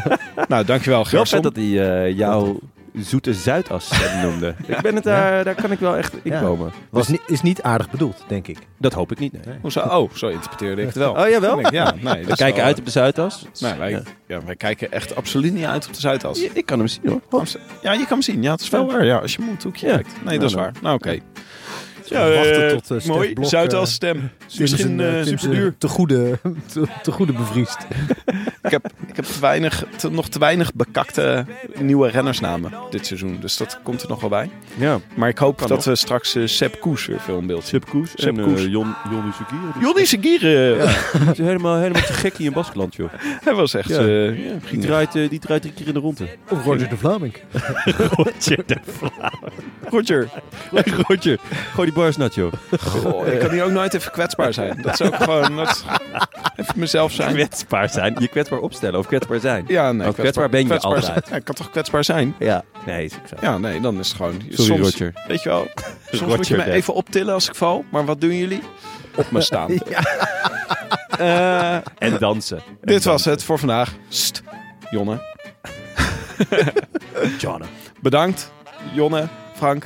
nou, 0.48 0.64
dankjewel 0.64 0.98
Wel 1.02 1.04
Gerson. 1.20 1.42
vet 1.42 1.54
dat 1.54 1.56
hij 1.64 2.04
eh, 2.06 2.16
jouw 2.16 2.58
zoete 2.94 3.34
Zuidas 3.34 3.90
noemde. 4.22 4.54
Ik 4.66 4.80
ben 4.80 4.94
het 4.94 5.04
daar, 5.04 5.44
daar 5.44 5.54
kan 5.54 5.70
ik 5.72 5.78
wel 5.78 5.96
echt 5.96 6.14
in 6.22 6.32
Ja. 6.32 6.40
komen. 6.40 6.72
Was 6.90 7.08
niet, 7.08 7.20
is 7.26 7.42
niet 7.42 7.62
aardig 7.62 7.90
bedoeld, 7.90 8.24
denk 8.28 8.46
ik. 8.48 8.58
Dat 8.78 8.92
hoop 8.92 9.12
ik 9.12 9.18
niet, 9.18 9.32
nee. 9.46 9.56
Hoezo? 9.60 9.80
Oh, 9.80 10.10
zo 10.14 10.28
interpreteerde 10.28 10.80
ik 10.80 10.86
het 10.86 10.96
wel. 10.96 11.12
Oh, 11.12 11.28
jawel? 11.28 11.72
Ja, 11.72 11.94
nee. 12.00 12.24
We 12.24 12.34
kijken 12.36 12.56
wel- 12.56 12.64
uit 12.64 12.78
op 12.78 12.84
de 12.84 12.90
Zuidas. 12.90 13.44
Nee, 13.58 13.74
wij, 13.74 13.90
Ja. 13.90 14.02
ja. 14.26 14.40
wij 14.44 14.56
kijken 14.56 14.92
echt 14.92 15.16
absoluut 15.16 15.52
niet 15.54 15.64
uit 15.64 15.86
op 15.86 15.92
de 15.94 16.00
Zuidas. 16.00 16.40
Ja, 16.40 16.48
Ik 16.52 16.66
kan 16.66 16.78
hem 16.78 16.88
zien 16.88 17.20
hoor. 17.30 17.42
Ja, 17.82 17.92
je 17.92 17.98
kan 17.98 18.06
hem 18.08 18.22
zien. 18.22 18.42
Ja, 18.42 18.50
het 18.52 18.60
is 18.60 18.68
wel 18.68 18.86
waar. 18.86 19.04
Ja, 19.04 19.16
als 19.18 19.34
je 19.34 19.42
moet 19.42 19.62
hoekje 19.62 19.86
Ja. 19.86 19.94
kijkt. 19.94 20.24
Nee, 20.24 20.38
dat 20.38 20.48
is 20.48 20.54
waar. 20.54 20.72
Nou, 20.82 20.94
oké. 20.94 21.18
We 22.08 22.34
wachten 22.34 22.68
tot, 22.68 22.90
eh, 22.90 22.98
Stef 22.98 23.06
mooi. 23.06 23.32
Blok, 23.32 23.48
Zuidas 23.48 23.88
eh, 23.88 23.94
stem. 23.94 24.30
Misschien 24.58 24.96
zijn 24.98 25.74
Te 25.78 25.88
goede, 25.88 26.38
te, 26.72 26.82
te 27.02 27.10
goede 27.12 27.32
bevriest. 27.32 27.76
Ik 28.62 28.70
heb, 28.74 28.90
ik 29.06 29.16
heb 29.16 29.24
te 29.24 29.40
weinig, 29.40 29.84
te- 29.96 30.10
nog 30.10 30.28
te 30.28 30.38
weinig 30.38 30.74
bekakte 30.74 31.44
nieuwe 31.80 32.08
rennersnamen 32.08 32.72
dit 32.90 33.06
seizoen. 33.06 33.38
Dus 33.40 33.56
dat 33.56 33.78
komt 33.82 34.02
er 34.02 34.08
nog 34.08 34.20
wel 34.20 34.30
bij. 34.30 34.50
Ja. 34.78 34.98
Maar 35.14 35.28
ik 35.28 35.38
hoop 35.38 35.56
Kan 35.56 35.68
dat 35.68 35.76
nog. 35.76 35.86
we 35.86 35.94
straks 35.96 36.36
Sepp 36.44 36.80
Koes 36.80 37.06
weer 37.06 37.20
veel 37.20 37.38
in 37.38 37.46
beeld 37.46 37.64
zien. 37.64 37.70
Sepp 37.80 37.88
Koes 37.90 38.10
Sepp 38.14 38.38
en 38.38 38.44
Koes. 38.44 38.60
eh, 38.64 38.70
Jon, 38.70 38.94
Jonny 39.80 40.04
Segire. 40.04 40.76
Die 41.20 41.30
is 41.30 41.38
helemaal, 41.38 41.76
helemaal 41.78 42.02
te 42.02 42.12
gek 42.12 42.36
hier 42.36 42.46
in 42.46 42.52
Baskeland, 42.52 42.94
joh. 42.94 43.08
Hij 43.44 43.54
was 43.54 43.74
echt... 43.74 43.88
Ja. 43.88 43.98
eh, 43.98 44.44
ja, 44.44 44.50
Die 44.52 44.60
ging 44.64 44.82
draait, 44.82 45.12
die 45.12 45.38
draait 45.38 45.62
drie 45.62 45.74
keer 45.74 45.86
in 45.86 45.94
de 45.94 46.00
ronde. 46.00 46.28
Of 46.48 46.64
Roger 46.64 46.88
de 46.88 46.96
Vlaming. 46.96 47.34
Roger 48.16 48.62
de 48.66 48.76
Roger. 49.90 50.28
Roger, 51.08 51.38
gooi 51.74 51.90
die 51.90 51.92
Goh, 52.80 53.26
ik 53.26 53.38
kan 53.38 53.50
hier 53.50 53.64
ook 53.64 53.70
nooit 53.70 53.94
even 53.94 54.12
kwetsbaar 54.12 54.52
zijn. 54.52 54.82
Dat 54.82 55.00
is 55.00 55.06
ook 55.06 55.14
gewoon... 55.16 55.56
Dat 55.56 55.84
even 56.56 56.78
mezelf 56.78 57.12
zijn. 57.12 57.34
Kwetsbaar 57.34 57.88
zijn. 57.88 58.16
Je 58.18 58.28
kwetsbaar 58.28 58.58
opstellen 58.58 58.98
of 58.98 59.06
kwetsbaar 59.06 59.40
zijn. 59.40 59.64
Ja, 59.68 59.92
nee. 59.92 60.12
Kwetsbaar 60.12 60.48
ben 60.48 60.60
je 60.60 60.66
kwetsbaar 60.66 60.94
altijd. 60.94 61.12
zijn. 61.12 61.24
Ja, 61.30 61.36
ik 61.36 61.44
kan 61.44 61.54
toch 61.54 61.70
kwetsbaar 61.70 62.04
zijn? 62.04 62.34
Ja. 62.38 62.64
Nee, 62.86 63.04
is 63.04 63.14
ook 63.14 63.28
zo. 63.28 63.36
Ja, 63.40 63.58
nee, 63.58 63.80
dan 63.80 63.98
is 63.98 64.08
het 64.08 64.16
gewoon... 64.16 64.40
Sorry, 64.48 64.64
soms, 64.64 64.80
Roger. 64.80 65.12
Weet 65.28 65.42
je 65.42 65.48
wel, 65.48 65.66
soms 66.10 66.20
Roger 66.20 66.36
moet 66.36 66.48
je 66.48 66.56
me 66.56 66.70
even 66.70 66.94
optillen 66.94 67.34
als 67.34 67.48
ik 67.48 67.54
val. 67.54 67.84
Maar 67.90 68.04
wat 68.04 68.20
doen 68.20 68.36
jullie? 68.36 68.62
Op 69.16 69.30
me 69.30 69.40
staan. 69.40 69.70
Eh, 71.18 71.74
En 71.74 72.18
dansen. 72.18 72.60
dit 72.80 73.04
was 73.04 73.24
het 73.24 73.42
voor 73.44 73.58
vandaag. 73.58 73.92
St, 74.08 74.42
Jonne. 74.90 75.20
John. 77.38 77.62
Bedankt, 78.00 78.52
Jonne, 78.92 79.28
Frank, 79.56 79.84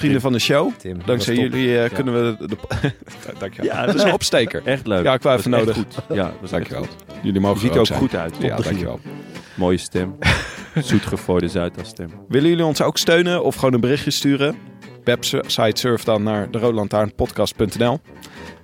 vrienden 0.00 0.20
van 0.20 0.32
de 0.32 0.38
show. 0.38 0.70
Tim, 0.78 0.98
Dankzij 1.04 1.34
jullie 1.34 1.78
eh, 1.82 1.94
kunnen 1.94 2.14
we... 2.38 2.46
De, 2.46 2.46
de, 2.46 2.56
Dankjewel. 3.38 3.70
Ja, 3.74 3.86
dat 3.86 3.94
is 3.94 4.02
een 4.02 4.12
opsteker. 4.12 4.62
Echt 4.64 4.86
leuk. 4.86 5.04
Ja, 5.04 5.14
ik 5.14 5.22
wou 5.22 5.38
even 5.38 5.50
nodig. 5.50 5.74
Goed. 5.76 5.94
Ja, 6.12 6.32
dat 6.40 6.50
Dankjewel. 6.50 6.86
Jullie 7.22 7.40
mogen 7.40 7.56
Je 7.56 7.62
ziet 7.66 7.74
er 7.74 7.80
ook 7.80 7.86
zijn. 7.86 7.98
goed 7.98 8.14
uit. 8.14 8.34
Ja, 8.40 8.56
dankjewel. 8.56 9.00
Mooie 9.54 9.76
stem. 9.78 10.16
Zoetgevooide 10.74 11.48
Zuidas-stem. 11.48 12.10
Willen 12.28 12.48
jullie 12.48 12.64
ons 12.64 12.82
ook 12.82 12.98
steunen 12.98 13.44
of 13.44 13.54
gewoon 13.54 13.74
een 13.74 13.80
berichtje 13.80 14.10
sturen? 14.10 14.56
Website 15.04 15.80
surf 15.80 16.04
dan 16.04 16.22
naar 16.22 16.50
de 16.50 16.58
roodlantaarnpodcast.nl. 16.58 18.00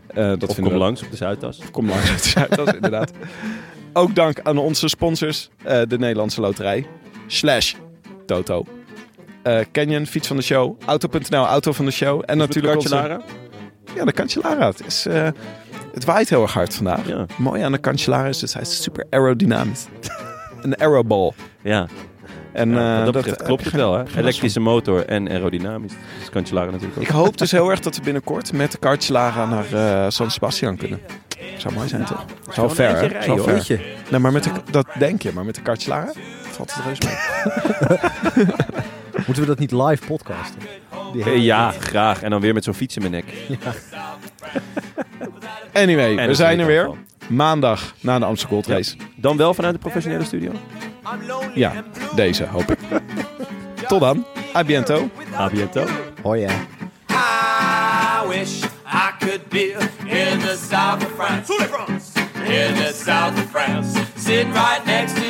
Eh 0.06 0.26
dat 0.28 0.42
Of 0.48 0.54
vinden 0.54 0.64
kom 0.64 0.72
we- 0.72 0.78
langs 0.78 1.02
op 1.02 1.10
de 1.10 1.16
Zuidas. 1.16 1.60
Kom 1.70 1.88
langs 1.88 2.10
uit 2.10 2.22
Zuidas, 2.24 2.74
inderdaad. 2.80 3.10
Ook 3.92 4.14
dank 4.14 4.40
aan 4.40 4.58
onze 4.58 4.88
sponsors. 4.88 5.48
eh, 5.64 5.80
de 5.88 5.98
Nederlandse 5.98 6.40
Loterij. 6.40 6.86
Slash 7.26 7.74
Toto. 8.26 8.64
Eh, 9.47 9.59
Canyon, 9.73 10.06
fiets 10.06 10.27
van 10.28 10.36
de 10.36 10.43
show. 10.43 10.77
Auto.nl, 10.86 11.47
auto 11.47 11.73
van 11.73 11.85
de 11.85 11.90
show. 11.90 12.23
En 12.27 12.39
natuurlijk 12.39 12.74
onze... 12.74 12.89
Lara. 12.89 13.20
Ja, 13.94 14.05
de 14.05 14.12
Cancellara. 14.12 14.66
Het, 14.66 14.86
is, 14.86 15.06
eh, 15.06 15.28
het 15.94 16.05
waait 16.05 16.28
heel 16.28 16.43
erg 16.43 16.52
hard 16.52 16.74
vandaag. 16.74 17.09
Ja. 17.09 17.27
Mooi 17.36 17.62
aan 17.62 17.73
de 17.73 17.81
Cancellara 17.81 18.27
is 18.27 18.39
dat 18.39 18.52
hij 18.52 18.62
is 18.62 18.82
super 18.82 19.06
aerodynamisch. 19.10 19.86
een 20.62 20.77
aeroball. 20.78 21.32
Ja, 21.62 21.86
En, 22.52 22.70
ja 22.70 23.06
eh, 23.06 23.12
dat 23.12 23.43
klopt 23.43 23.64
het 23.64 23.73
wel. 23.73 23.94
Hè? 23.94 24.02
Elektrische 24.20 24.60
motor 24.60 25.05
en 25.05 25.28
aerodynamisch. 25.28 25.93
Dus 26.18 26.31
Cancellara 26.31 26.70
natuurlijk 26.70 26.97
ook. 26.97 27.02
Ik 27.02 27.09
hoop 27.09 27.39
dus 27.39 27.51
heel 27.51 27.70
erg 27.70 27.81
dat 27.81 27.97
we 27.97 28.02
binnenkort 28.02 28.52
met 28.52 28.73
de 28.73 28.78
Cancellara 28.78 29.47
naar 29.47 30.12
San 30.12 30.31
Sebastian 30.31 30.77
kunnen. 30.77 31.01
Zou 31.56 31.74
mooi 31.74 31.89
zijn, 31.89 32.05
toch? 32.05 32.24
Een 32.56 32.70
ver, 32.70 33.24
hè? 33.24 33.28
hoor. 33.28 33.60
ver. 33.60 33.81
Nee, 34.10 34.20
maar 34.20 34.32
met 34.32 34.44
de, 34.44 34.51
dat 34.70 34.86
denk 34.98 35.23
je. 35.23 35.31
Maar 35.35 35.44
met 35.44 35.55
de 35.55 35.62
Cancellara 35.62 36.12
valt 36.43 36.74
het 36.74 36.85
reus 36.85 36.98
mee. 37.01 38.47
Moeten 39.16 39.43
we 39.43 39.47
dat 39.47 39.59
niet 39.59 39.72
live 39.72 40.06
podcasten? 40.06 40.59
Eh, 41.24 41.44
ja, 41.44 41.70
graag. 41.70 42.22
En 42.22 42.30
dan 42.30 42.40
weer 42.40 42.55
met 42.55 42.64
zo'n 42.64 42.74
fiets 42.74 42.97
in 42.97 43.10
mijn 43.10 43.12
nek. 43.12 43.34
Anyway, 45.72 46.16
En 46.16 46.26
we 46.28 46.34
zijn 46.34 46.60
er 46.60 46.66
weer. 46.66 46.90
Maandag 47.28 47.94
na 48.01 48.18
de 48.18 48.24
Amsterdam 48.24 48.62
Gold 48.62 48.76
Race. 48.76 48.97
Dan 49.16 49.36
wel 49.36 49.55
vanuit 49.55 49.74
de 49.74 49.80
professionele 49.80 50.24
studio. 50.24 50.52
Ja, 51.55 51.72
deze 52.14 52.47
hoop 52.47 52.70
ik. 52.70 52.78
Tot 53.88 54.01
dan. 54.01 54.24
A 54.55 54.64
biento. 54.64 55.09
A 55.34 55.48
biento. 55.48 55.84
Oh 56.22 56.36
ja. 56.36 56.51
I 57.10 58.28
wish 58.28 58.62
I 58.86 59.10
could 59.18 59.48
be 59.48 59.72
in 60.05 60.38
the 60.38 60.59
south 60.70 61.05
of 61.05 61.12
France. 61.14 61.52
In 62.44 62.74
the 62.74 62.93
south 63.05 63.38
of 63.38 63.51
France. 63.51 63.98
Sitting 64.16 64.52
right 64.52 64.84
next 64.86 65.14
to 65.14 65.22